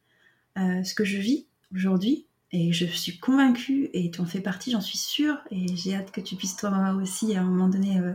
euh, 0.59 0.84
ce 0.84 0.94
que 0.94 1.05
je 1.05 1.18
vis 1.18 1.46
aujourd'hui. 1.74 2.26
Et 2.52 2.72
je 2.72 2.84
suis 2.84 3.18
convaincue, 3.18 3.90
et 3.94 4.12
tu 4.12 4.20
en 4.20 4.26
fais 4.26 4.40
partie, 4.40 4.70
j'en 4.70 4.80
suis 4.80 4.98
sûre, 4.98 5.38
et 5.51 5.74
j'ai 5.74 5.96
hâte 5.96 6.12
que 6.12 6.20
tu 6.20 6.36
puisses 6.36 6.55
toi 6.55 6.70
aussi 7.02 7.34
à 7.34 7.40
un 7.40 7.44
moment 7.44 7.66
donné 7.66 7.98
euh, 7.98 8.12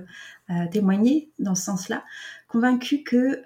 euh, 0.49 0.65
témoigner 0.71 1.29
dans 1.39 1.55
ce 1.55 1.63
sens-là, 1.65 2.05
convaincue 2.47 3.03
que 3.03 3.43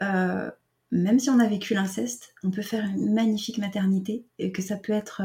même 0.91 1.17
si 1.17 1.31
on 1.31 1.39
a 1.39 1.47
vécu 1.47 1.73
l'inceste, 1.73 2.35
on 2.43 2.51
peut 2.51 2.61
faire 2.61 2.85
une 2.85 3.11
magnifique 3.11 3.57
maternité, 3.57 4.23
et 4.37 4.51
que 4.51 4.61
ça 4.61 4.77
peut 4.77 4.93
être 4.93 5.23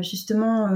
justement, 0.00 0.68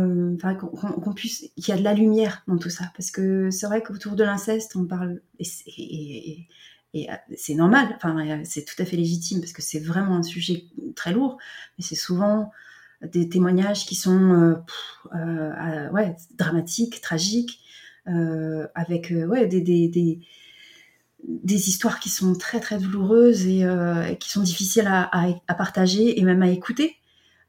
qu'on 0.43 1.15
puisse, 1.15 1.49
qu'il 1.57 1.69
y 1.69 1.73
a 1.73 1.79
de 1.79 1.85
la 1.85 1.95
lumière 1.95 2.43
dans 2.47 2.59
tout 2.59 2.69
ça, 2.69 2.93
parce 2.95 3.11
que 3.11 3.51
c'est 3.51 3.67
vrai 3.67 3.83
qu'autour 3.83 4.15
de 4.15 4.25
l'inceste, 4.25 4.77
on 4.77 4.85
parle, 4.85 5.23
et, 5.39 6.47
euh, 6.95 7.15
c'est 7.37 7.55
normal, 7.55 7.89
enfin, 7.97 8.17
euh, 8.27 8.41
c'est 8.45 8.65
tout 8.65 8.81
à 8.81 8.85
fait 8.85 8.97
légitime 8.97 9.41
parce 9.41 9.53
que 9.53 9.63
c'est 9.63 9.81
vraiment 9.81 10.17
un 10.17 10.23
sujet 10.23 10.65
très 10.95 11.13
lourd, 11.13 11.39
mais 11.77 11.85
c'est 11.85 11.97
souvent 11.97 12.51
des 13.03 13.29
témoignages 13.29 13.85
qui 13.85 13.97
sont 13.97 14.57
euh, 15.15 15.91
ouais, 15.91 16.17
dramatiques, 16.37 17.01
tragiques, 17.01 17.61
avec 18.07 19.13
des, 19.13 20.21
histoires 21.69 22.01
qui 22.01 22.09
sont 22.09 22.35
très 22.35 22.61
très 22.61 22.79
douloureuses 22.79 23.47
et 23.47 23.67
qui 24.21 24.31
sont 24.31 24.43
difficiles 24.43 24.87
à, 24.87 25.11
à, 25.47 25.55
partager 25.55 26.19
et 26.19 26.23
même 26.23 26.43
à 26.43 26.49
écouter. 26.49 26.97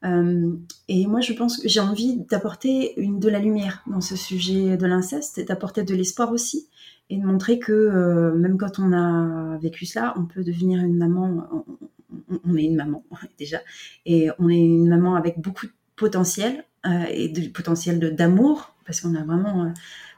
et 0.02 1.06
moi, 1.06 1.20
je 1.20 1.32
pense 1.32 1.58
que 1.58 1.68
j'ai 1.68 1.80
envie 1.80 2.16
d'apporter 2.28 2.94
de 2.98 3.28
la 3.28 3.38
lumière 3.38 3.82
dans 3.86 4.02
ce 4.02 4.16
sujet 4.16 4.76
de 4.76 4.86
l'inceste 4.86 5.38
et 5.38 5.44
d'apporter 5.44 5.84
de 5.84 5.94
l'espoir 5.94 6.32
aussi 6.32 6.68
et 7.10 7.16
de 7.18 7.24
montrer 7.24 7.58
que 7.58 7.72
euh, 7.72 8.34
même 8.34 8.58
quand 8.58 8.78
on 8.78 8.92
a 8.92 9.58
vécu 9.58 9.86
cela, 9.86 10.14
on 10.16 10.24
peut 10.24 10.42
devenir 10.42 10.80
une 10.80 10.96
maman. 10.96 11.48
On, 12.44 12.56
est 12.56 12.64
une 12.64 12.76
maman 12.76 13.04
déjà, 13.38 13.60
et 14.04 14.30
on 14.38 14.48
est 14.48 14.58
une 14.58 14.88
maman 14.88 15.16
avec 15.16 15.38
beaucoup 15.40 15.66
de 15.66 15.72
potentiel 15.96 16.64
euh, 16.86 17.04
et 17.10 17.28
de 17.28 17.48
potentiel 17.48 18.14
d'amour 18.14 18.74
parce 18.84 19.00
qu'on 19.00 19.16
a 19.16 19.24
vraiment 19.24 19.64
euh, 19.64 19.68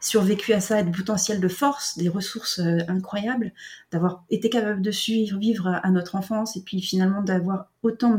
survécu 0.01 0.52
à 0.52 0.60
ça 0.60 0.81
et 0.81 0.85
de 0.85 0.94
potentiel 0.94 1.40
de 1.40 1.48
force, 1.48 1.97
des 1.97 2.10
ressources 2.10 2.60
incroyables, 2.89 3.52
d'avoir 3.90 4.24
été 4.28 4.51
capable 4.51 4.82
de 4.82 4.90
survivre 4.90 5.69
à 5.82 5.90
notre 5.90 6.16
enfance 6.16 6.56
et 6.56 6.60
puis 6.60 6.82
finalement 6.82 7.23
d'avoir 7.23 7.70
autant 7.82 8.15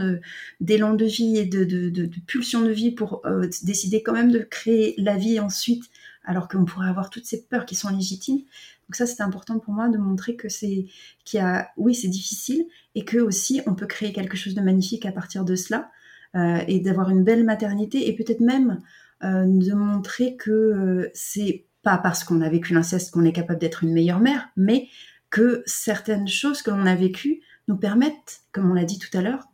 d'élan 0.59 0.95
de, 0.95 1.05
vie 1.05 1.37
et 1.37 1.45
de, 1.45 1.63
de, 1.63 1.89
de, 1.89 2.05
de 2.07 2.19
pulsions 2.25 2.61
de 2.61 2.71
vie 2.71 2.89
pour 2.89 3.21
décider 3.61 4.01
quand 4.01 4.13
même 4.13 4.31
de 4.31 4.39
créer 4.39 4.95
la 4.97 5.15
vie 5.15 5.39
ensuite 5.39 5.83
alors 6.23 6.47
qu'on 6.47 6.65
pourrait 6.65 6.89
avoir 6.89 7.09
toutes 7.09 7.25
ces 7.25 7.45
peurs 7.45 7.65
qui 7.65 7.75
sont 7.75 7.89
légitimes. 7.89 8.37
Donc 8.37 8.95
ça, 8.95 9.05
c'est 9.05 9.21
important 9.21 9.59
pour 9.59 9.73
moi 9.73 9.89
de 9.89 9.97
montrer 9.97 10.35
que 10.35 10.49
c'est, 10.49 10.87
qu'il 11.25 11.39
a, 11.39 11.69
oui, 11.77 11.95
c'est 11.95 12.07
difficile, 12.07 12.65
et 12.95 13.05
que 13.05 13.17
aussi 13.17 13.61
on 13.67 13.75
peut 13.75 13.87
créer 13.87 14.13
quelque 14.13 14.37
chose 14.37 14.55
de 14.55 14.61
magnifique 14.61 15.05
à 15.05 15.11
partir 15.11 15.45
de 15.45 15.55
cela, 15.55 15.89
euh, 16.35 16.59
et 16.67 16.79
d'avoir 16.79 17.09
une 17.09 17.23
belle 17.23 17.43
maternité, 17.43 18.07
et 18.07 18.15
peut-être 18.15 18.41
même 18.41 18.79
euh, 19.23 19.45
de 19.45 19.73
montrer 19.73 20.35
que 20.37 20.51
euh, 20.51 21.09
c'est 21.13 21.65
pas 21.81 21.97
parce 21.97 22.23
qu'on 22.23 22.41
a 22.41 22.49
vécu 22.49 22.73
l'inceste 22.73 23.11
qu'on 23.11 23.25
est 23.25 23.31
capable 23.31 23.59
d'être 23.59 23.83
une 23.83 23.93
meilleure 23.93 24.19
mère, 24.19 24.49
mais 24.57 24.87
que 25.29 25.63
certaines 25.65 26.27
choses 26.27 26.61
que 26.61 26.71
l'on 26.71 26.85
a 26.85 26.95
vécues 26.95 27.41
nous 27.67 27.77
permettent, 27.77 28.41
comme 28.51 28.69
on 28.69 28.73
l'a 28.73 28.85
dit 28.85 28.99
tout 28.99 29.15
à 29.17 29.21
l'heure, 29.21 29.45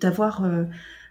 d'avoir 0.00 0.48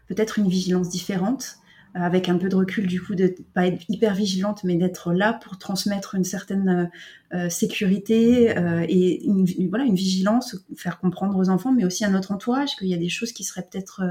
peut-être 0.07 0.39
une 0.39 0.47
vigilance 0.47 0.89
différente, 0.89 1.57
avec 1.93 2.27
un 2.27 2.37
peu 2.37 2.49
de 2.49 2.55
recul 2.55 2.87
du 2.87 3.01
coup 3.01 3.13
de 3.13 3.35
pas 3.53 3.67
être 3.67 3.83
hyper 3.87 4.15
vigilante 4.15 4.63
mais 4.63 4.75
d'être 4.75 5.13
là 5.13 5.33
pour 5.33 5.57
transmettre 5.57 6.15
une 6.15 6.23
certaine 6.23 6.89
euh, 7.33 7.37
euh, 7.37 7.49
sécurité 7.49 8.57
euh, 8.57 8.85
et 8.87 9.23
une, 9.25 9.45
voilà 9.69 9.85
une 9.85 9.95
vigilance 9.95 10.55
faire 10.75 10.99
comprendre 10.99 11.37
aux 11.37 11.49
enfants 11.49 11.71
mais 11.71 11.85
aussi 11.85 12.03
à 12.03 12.09
notre 12.09 12.31
entourage 12.31 12.75
qu'il 12.77 12.87
y 12.87 12.93
a 12.93 12.97
des 12.97 13.09
choses 13.09 13.31
qui 13.31 13.43
seraient 13.43 13.67
peut-être 13.69 14.01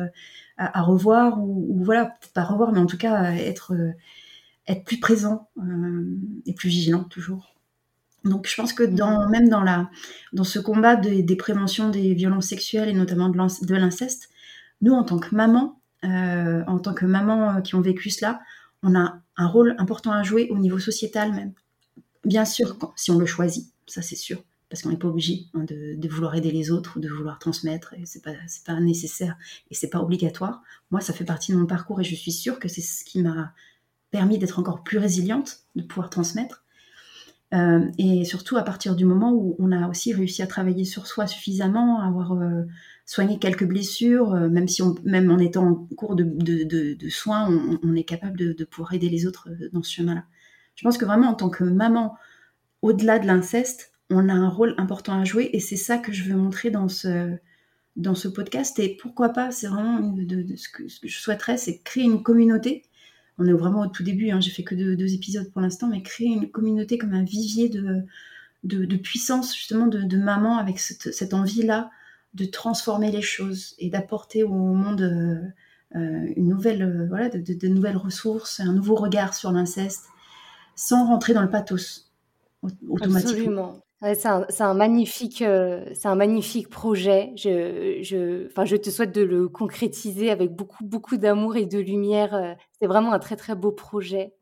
à, 0.56 0.82
revoir 0.82 1.42
ou, 1.42 1.82
voilà 1.82 2.06
peut-être 2.06 2.32
pas 2.32 2.44
revoir 2.44 2.72
mais 2.72 2.78
en 2.78 2.86
tout 2.86 2.98
cas 2.98 3.32
être 3.32 3.74
être 4.68 4.84
plus 4.84 5.00
présent 5.00 5.48
et 6.46 6.54
plus 6.54 6.68
vigilant 6.68 7.02
toujours. 7.02 7.56
Donc 8.22 8.46
je 8.46 8.54
pense 8.54 8.72
que 8.72 8.84
dans, 8.84 9.28
même 9.28 9.48
dans, 9.48 9.62
la, 9.62 9.90
dans 10.32 10.44
ce 10.44 10.60
combat 10.60 10.94
des, 10.94 11.24
des 11.24 11.34
préventions 11.34 11.88
des 11.88 12.14
violences 12.14 12.46
sexuelles 12.46 12.88
et 12.88 12.92
notamment 12.92 13.28
de 13.28 13.74
l'inceste, 13.74 14.28
nous 14.80 14.92
en 14.92 15.02
tant 15.02 15.18
que 15.18 15.34
maman, 15.34 15.81
en 16.02 16.78
tant 16.78 16.94
que 16.94 17.06
maman 17.06 17.62
qui 17.62 17.74
ont 17.74 17.80
vécu 17.80 18.10
cela, 18.10 18.40
on 18.82 18.94
a 18.94 19.20
un 19.36 19.46
rôle 19.46 19.74
important 19.78 20.12
à 20.12 20.22
jouer 20.22 20.48
au 20.50 20.58
niveau 20.58 20.78
sociétal 20.78 21.32
même. 21.32 21.52
bien 22.24 22.44
sûr, 22.44 22.76
si 22.96 23.10
on 23.10 23.18
le 23.18 23.26
choisit, 23.26 23.72
ça 23.86 24.02
c'est 24.02 24.16
sûr, 24.16 24.42
parce 24.68 24.82
qu'on 24.82 24.90
n'est 24.90 24.96
pas 24.96 25.08
obligé 25.08 25.46
hein, 25.54 25.64
de, 25.64 26.08
vouloir 26.08 26.34
aider 26.34 26.50
les 26.50 26.70
autres 26.70 26.96
ou 26.96 27.00
de 27.00 27.08
vouloir 27.08 27.38
transmettre, 27.38 27.94
et 27.94 28.06
c'est 28.06 28.22
pas, 28.22 28.32
pas 28.66 28.80
nécessaire 28.80 29.36
et 29.70 29.74
c'est 29.74 29.90
pas 29.90 30.00
obligatoire. 30.00 30.62
Moi, 30.90 31.00
ça 31.00 31.12
fait 31.12 31.24
partie 31.24 31.52
de 31.52 31.58
mon 31.58 31.66
parcours 31.66 32.00
et 32.00 32.04
je 32.04 32.14
suis 32.14 32.32
sûre 32.32 32.58
que 32.58 32.68
c'est 32.68 32.80
ce 32.80 33.04
qui 33.04 33.22
m'a 33.22 33.52
permis 34.10 34.38
d'être 34.38 34.58
encore 34.58 34.82
plus 34.82 34.98
résiliente, 34.98 35.60
de 35.74 35.82
pouvoir 35.82 36.10
transmettre. 36.10 36.64
Euh, 37.52 37.90
et 37.98 38.24
surtout 38.24 38.56
à 38.56 38.62
partir 38.62 38.96
du 38.96 39.04
moment 39.04 39.32
où 39.32 39.56
on 39.58 39.72
a 39.72 39.86
aussi 39.88 40.14
réussi 40.14 40.42
à 40.42 40.46
travailler 40.46 40.84
sur 40.84 41.06
soi 41.06 41.26
suffisamment, 41.26 42.00
à 42.00 42.06
avoir 42.06 42.32
euh, 42.32 42.62
soigné 43.04 43.38
quelques 43.38 43.66
blessures, 43.66 44.32
euh, 44.32 44.48
même 44.48 44.68
si 44.68 44.82
même 45.04 45.30
en 45.30 45.38
étant 45.38 45.66
en 45.68 45.74
cours 45.96 46.16
de, 46.16 47.08
soins, 47.10 47.48
on, 47.82 47.94
est 47.94 48.04
capable 48.04 48.38
de, 48.54 48.64
pouvoir 48.64 48.94
aider 48.94 49.10
les 49.10 49.26
autres 49.26 49.50
dans 49.72 49.82
ce 49.82 49.92
chemin-là. 49.92 50.24
Je 50.76 50.82
pense 50.82 50.96
que 50.96 51.04
vraiment 51.04 51.28
en 51.28 51.34
tant 51.34 51.50
que 51.50 51.64
maman, 51.64 52.16
au-delà 52.80 53.18
de 53.18 53.26
l'inceste, 53.26 53.92
on 54.08 54.30
a 54.30 54.32
un 54.32 54.48
rôle 54.48 54.74
important 54.78 55.20
à 55.20 55.24
jouer 55.24 55.50
et 55.52 55.60
c'est 55.60 55.76
ça 55.76 55.98
que 55.98 56.12
je 56.12 56.24
veux 56.24 56.36
montrer 56.36 56.70
dans 56.70 56.88
ce 56.88 57.36
dans 57.96 58.14
ce 58.14 58.28
podcast. 58.28 58.78
Et 58.78 58.96
pourquoi 58.96 59.30
pas, 59.30 59.50
c'est 59.50 59.66
vraiment 59.66 60.16
ce, 60.56 60.68
que, 60.70 60.84
je 60.88 61.18
souhaiterais, 61.18 61.58
c'est 61.58 61.82
créer 61.82 62.04
une 62.04 62.22
communauté 62.22 62.84
on 63.38 63.46
est 63.46 63.52
vraiment 63.52 63.82
au 63.82 63.86
tout 63.86 64.02
début, 64.02 64.30
hein, 64.30 64.40
j'ai 64.40 64.50
fait 64.50 64.62
que 64.62 64.74
deux, 64.74 65.14
épisodes 65.14 65.50
pour 65.50 65.60
l'instant, 65.60 65.88
mais 65.88 66.02
créer 66.02 66.28
une 66.28 66.50
communauté 66.50 66.98
comme 66.98 67.14
un 67.14 67.24
vivier 67.24 67.68
de, 67.68 68.96
puissance, 68.96 69.54
justement, 69.54 69.86
de, 69.86 70.16
maman 70.16 70.58
avec 70.58 70.78
cette, 70.78 71.34
envie-là 71.34 71.90
de 72.34 72.44
transformer 72.46 73.10
les 73.10 73.22
choses 73.22 73.74
et 73.78 73.90
d'apporter 73.90 74.42
au 74.42 74.48
monde 74.48 75.02
euh, 75.02 75.98
euh, 75.98 76.32
une 76.36 76.48
nouvelle, 76.48 76.82
euh, 76.82 77.06
voilà, 77.08 77.28
de, 77.28 77.68
nouvelles 77.68 77.98
ressources, 77.98 78.60
un 78.60 78.72
nouveau 78.72 78.94
regard 78.94 79.34
sur 79.34 79.52
l'inceste, 79.52 80.06
sans 80.74 81.06
rentrer 81.06 81.34
dans 81.34 81.42
le 81.42 81.50
pathos 81.50 82.10
automatiquement. 82.88 83.18
Absolument 83.18 83.82
c'est 84.14 84.62
un, 84.62 84.74
magnifique, 84.74 85.42
euh, 85.42 85.84
c'est 85.94 86.08
un 86.08 86.16
magnifique 86.16 86.68
projet. 86.68 87.32
Je, 87.36 88.46
enfin, 88.48 88.64
je 88.64 88.74
te 88.74 88.90
souhaite 88.90 89.14
de 89.14 89.22
le 89.22 89.48
concrétiser 89.48 90.30
avec 90.30 90.50
beaucoup, 90.50 90.84
beaucoup 90.84 91.16
d'amour 91.16 91.56
et 91.56 91.66
de 91.66 91.78
lumière. 91.78 92.34
Euh, 92.34 92.52
c'est 92.80 92.88
vraiment 92.88 93.12
un 93.12 93.20
très, 93.20 93.36
très 93.36 93.54
beau 93.54 93.70
projet. 93.70 94.34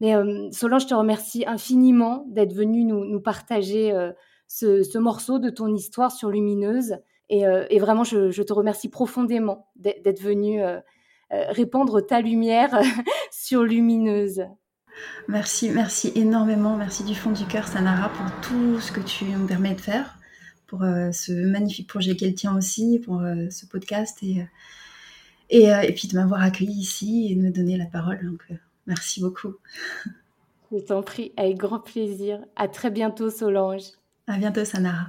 Mais 0.00 0.16
euh, 0.16 0.48
Solange, 0.50 0.82
je 0.82 0.88
te 0.88 0.94
remercie 0.94 1.44
infiniment 1.46 2.24
d'être 2.28 2.52
venue 2.52 2.84
nous, 2.84 3.20
partager 3.20 3.94
ce, 4.48 4.82
ce, 4.82 4.98
morceau 4.98 5.38
de 5.38 5.48
ton 5.48 5.72
histoire 5.72 6.10
sur 6.10 6.30
Lumineuse. 6.30 6.96
Et, 7.28 7.78
vraiment, 7.78 8.04
je, 8.04 8.30
je, 8.30 8.42
te 8.42 8.52
remercie 8.52 8.88
profondément 8.88 9.68
d'être 9.76 10.20
venue 10.20 10.60
répandre 11.30 12.04
ta 12.04 12.20
lumière 12.20 12.78
sur 13.30 13.62
Lumineuse. 13.62 14.44
Merci, 15.28 15.70
merci 15.70 16.12
énormément. 16.14 16.76
Merci 16.76 17.04
du 17.04 17.14
fond 17.14 17.32
du 17.32 17.44
cœur, 17.46 17.66
Sanara, 17.66 18.08
pour 18.10 18.26
tout 18.40 18.80
ce 18.80 18.92
que 18.92 19.00
tu 19.00 19.24
me 19.24 19.46
permets 19.46 19.74
de 19.74 19.80
faire, 19.80 20.18
pour 20.66 20.82
euh, 20.82 21.10
ce 21.12 21.32
magnifique 21.32 21.88
projet 21.88 22.16
qu'elle 22.16 22.34
tient 22.34 22.56
aussi, 22.56 23.00
pour 23.04 23.20
euh, 23.20 23.48
ce 23.50 23.66
podcast 23.66 24.18
et, 24.22 24.40
euh, 24.40 24.44
et, 25.50 25.88
et, 25.88 25.92
puis 25.92 26.08
de 26.08 26.14
m'avoir 26.14 26.42
accueilli 26.42 26.78
ici 26.80 27.28
et 27.30 27.34
de 27.34 27.40
me 27.40 27.50
donner 27.50 27.76
la 27.76 27.86
parole. 27.86 28.24
Donc, 28.24 28.42
merci 28.86 29.20
beaucoup. 29.20 29.54
Je 30.72 30.78
t'en 30.78 31.02
prie, 31.02 31.32
avec 31.36 31.56
grand 31.56 31.80
plaisir. 31.80 32.40
À 32.56 32.68
très 32.68 32.90
bientôt, 32.90 33.30
Solange. 33.30 33.82
À 34.26 34.38
bientôt, 34.38 34.64
Sanara. 34.64 35.08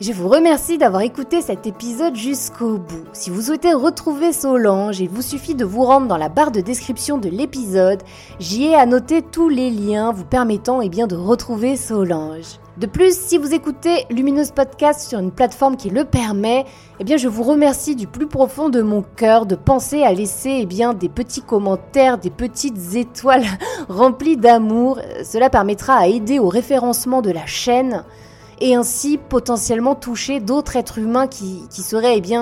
Je 0.00 0.10
vous 0.12 0.28
remercie 0.28 0.78
d'avoir 0.78 1.02
écouté 1.02 1.42
cet 1.42 1.66
épisode 1.66 2.16
jusqu'au 2.16 2.78
bout. 2.78 3.04
Si 3.12 3.28
vous 3.28 3.42
souhaitez 3.42 3.72
retrouver 3.74 4.32
Solange, 4.32 4.98
il 4.98 5.08
vous 5.08 5.22
suffit 5.22 5.54
de 5.54 5.66
vous 5.66 5.84
rendre 5.84 6.08
dans 6.08 6.16
la 6.16 6.30
barre 6.30 6.50
de 6.50 6.60
description 6.60 7.18
de 7.18 7.28
l'épisode. 7.28 8.02
J'y 8.40 8.64
ai 8.64 8.74
annoté 8.74 9.20
tous 9.22 9.50
les 9.50 9.70
liens 9.70 10.10
vous 10.10 10.24
permettant 10.24 10.80
eh 10.80 10.88
bien, 10.88 11.06
de 11.06 11.14
retrouver 11.14 11.76
Solange. 11.76 12.58
De 12.78 12.86
plus, 12.86 13.16
si 13.16 13.36
vous 13.36 13.52
écoutez 13.52 14.06
Lumineuse 14.10 14.50
Podcast 14.50 15.08
sur 15.08 15.18
une 15.18 15.30
plateforme 15.30 15.76
qui 15.76 15.90
le 15.90 16.04
permet, 16.04 16.64
eh 16.98 17.04
bien 17.04 17.18
je 17.18 17.28
vous 17.28 17.42
remercie 17.42 17.94
du 17.94 18.06
plus 18.06 18.26
profond 18.26 18.70
de 18.70 18.80
mon 18.80 19.02
cœur 19.02 19.44
de 19.44 19.56
penser 19.56 20.02
à 20.02 20.14
laisser 20.14 20.60
eh 20.62 20.66
bien 20.66 20.94
des 20.94 21.10
petits 21.10 21.42
commentaires, 21.42 22.16
des 22.16 22.30
petites 22.30 22.94
étoiles 22.96 23.44
remplies 23.90 24.38
d'amour. 24.38 24.98
Cela 25.22 25.50
permettra 25.50 25.96
à 25.96 26.06
aider 26.06 26.38
au 26.38 26.48
référencement 26.48 27.20
de 27.20 27.30
la 27.30 27.44
chaîne 27.44 28.04
et 28.62 28.76
ainsi 28.76 29.18
potentiellement 29.18 29.96
toucher 29.96 30.38
d'autres 30.38 30.76
êtres 30.76 30.98
humains 30.98 31.26
qui, 31.26 31.66
seraient 31.70 32.16
eh 32.16 32.36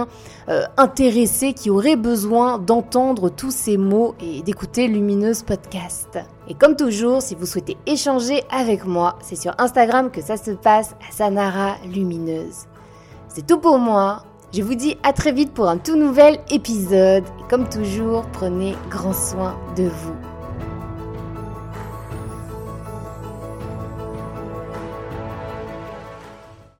euh, 0.50 0.64
intéressés, 0.76 1.54
qui 1.54 1.70
auraient 1.70 1.96
besoin 1.96 2.58
d'entendre 2.58 3.30
tous 3.30 3.50
ces 3.50 3.78
mots 3.78 4.14
et 4.20 4.42
d'écouter 4.42 4.86
Lumineuse 4.86 5.42
Podcast. 5.42 6.18
Et 6.46 6.54
comme 6.54 6.76
toujours, 6.76 7.22
si 7.22 7.34
vous 7.34 7.46
souhaitez 7.46 7.78
échanger 7.86 8.42
avec 8.50 8.84
moi, 8.84 9.16
c'est 9.22 9.36
sur 9.36 9.54
Instagram 9.58 10.10
que 10.10 10.20
ça 10.20 10.36
se 10.36 10.50
passe 10.50 10.94
à 11.08 11.10
Sanara 11.10 11.76
Lumineuse. 11.90 12.66
C'est 13.28 13.46
tout 13.46 13.58
pour 13.58 13.78
moi. 13.78 14.24
Je 14.52 14.62
vous 14.62 14.74
dis 14.74 14.98
à 15.02 15.14
très 15.14 15.32
vite 15.32 15.54
pour 15.54 15.68
un 15.68 15.78
tout 15.78 15.96
nouvel 15.96 16.38
épisode. 16.50 17.24
Comme 17.48 17.66
toujours, 17.66 18.26
prenez 18.32 18.74
grand 18.90 19.14
soin 19.14 19.56
de 19.74 19.84
vous. 19.84 20.29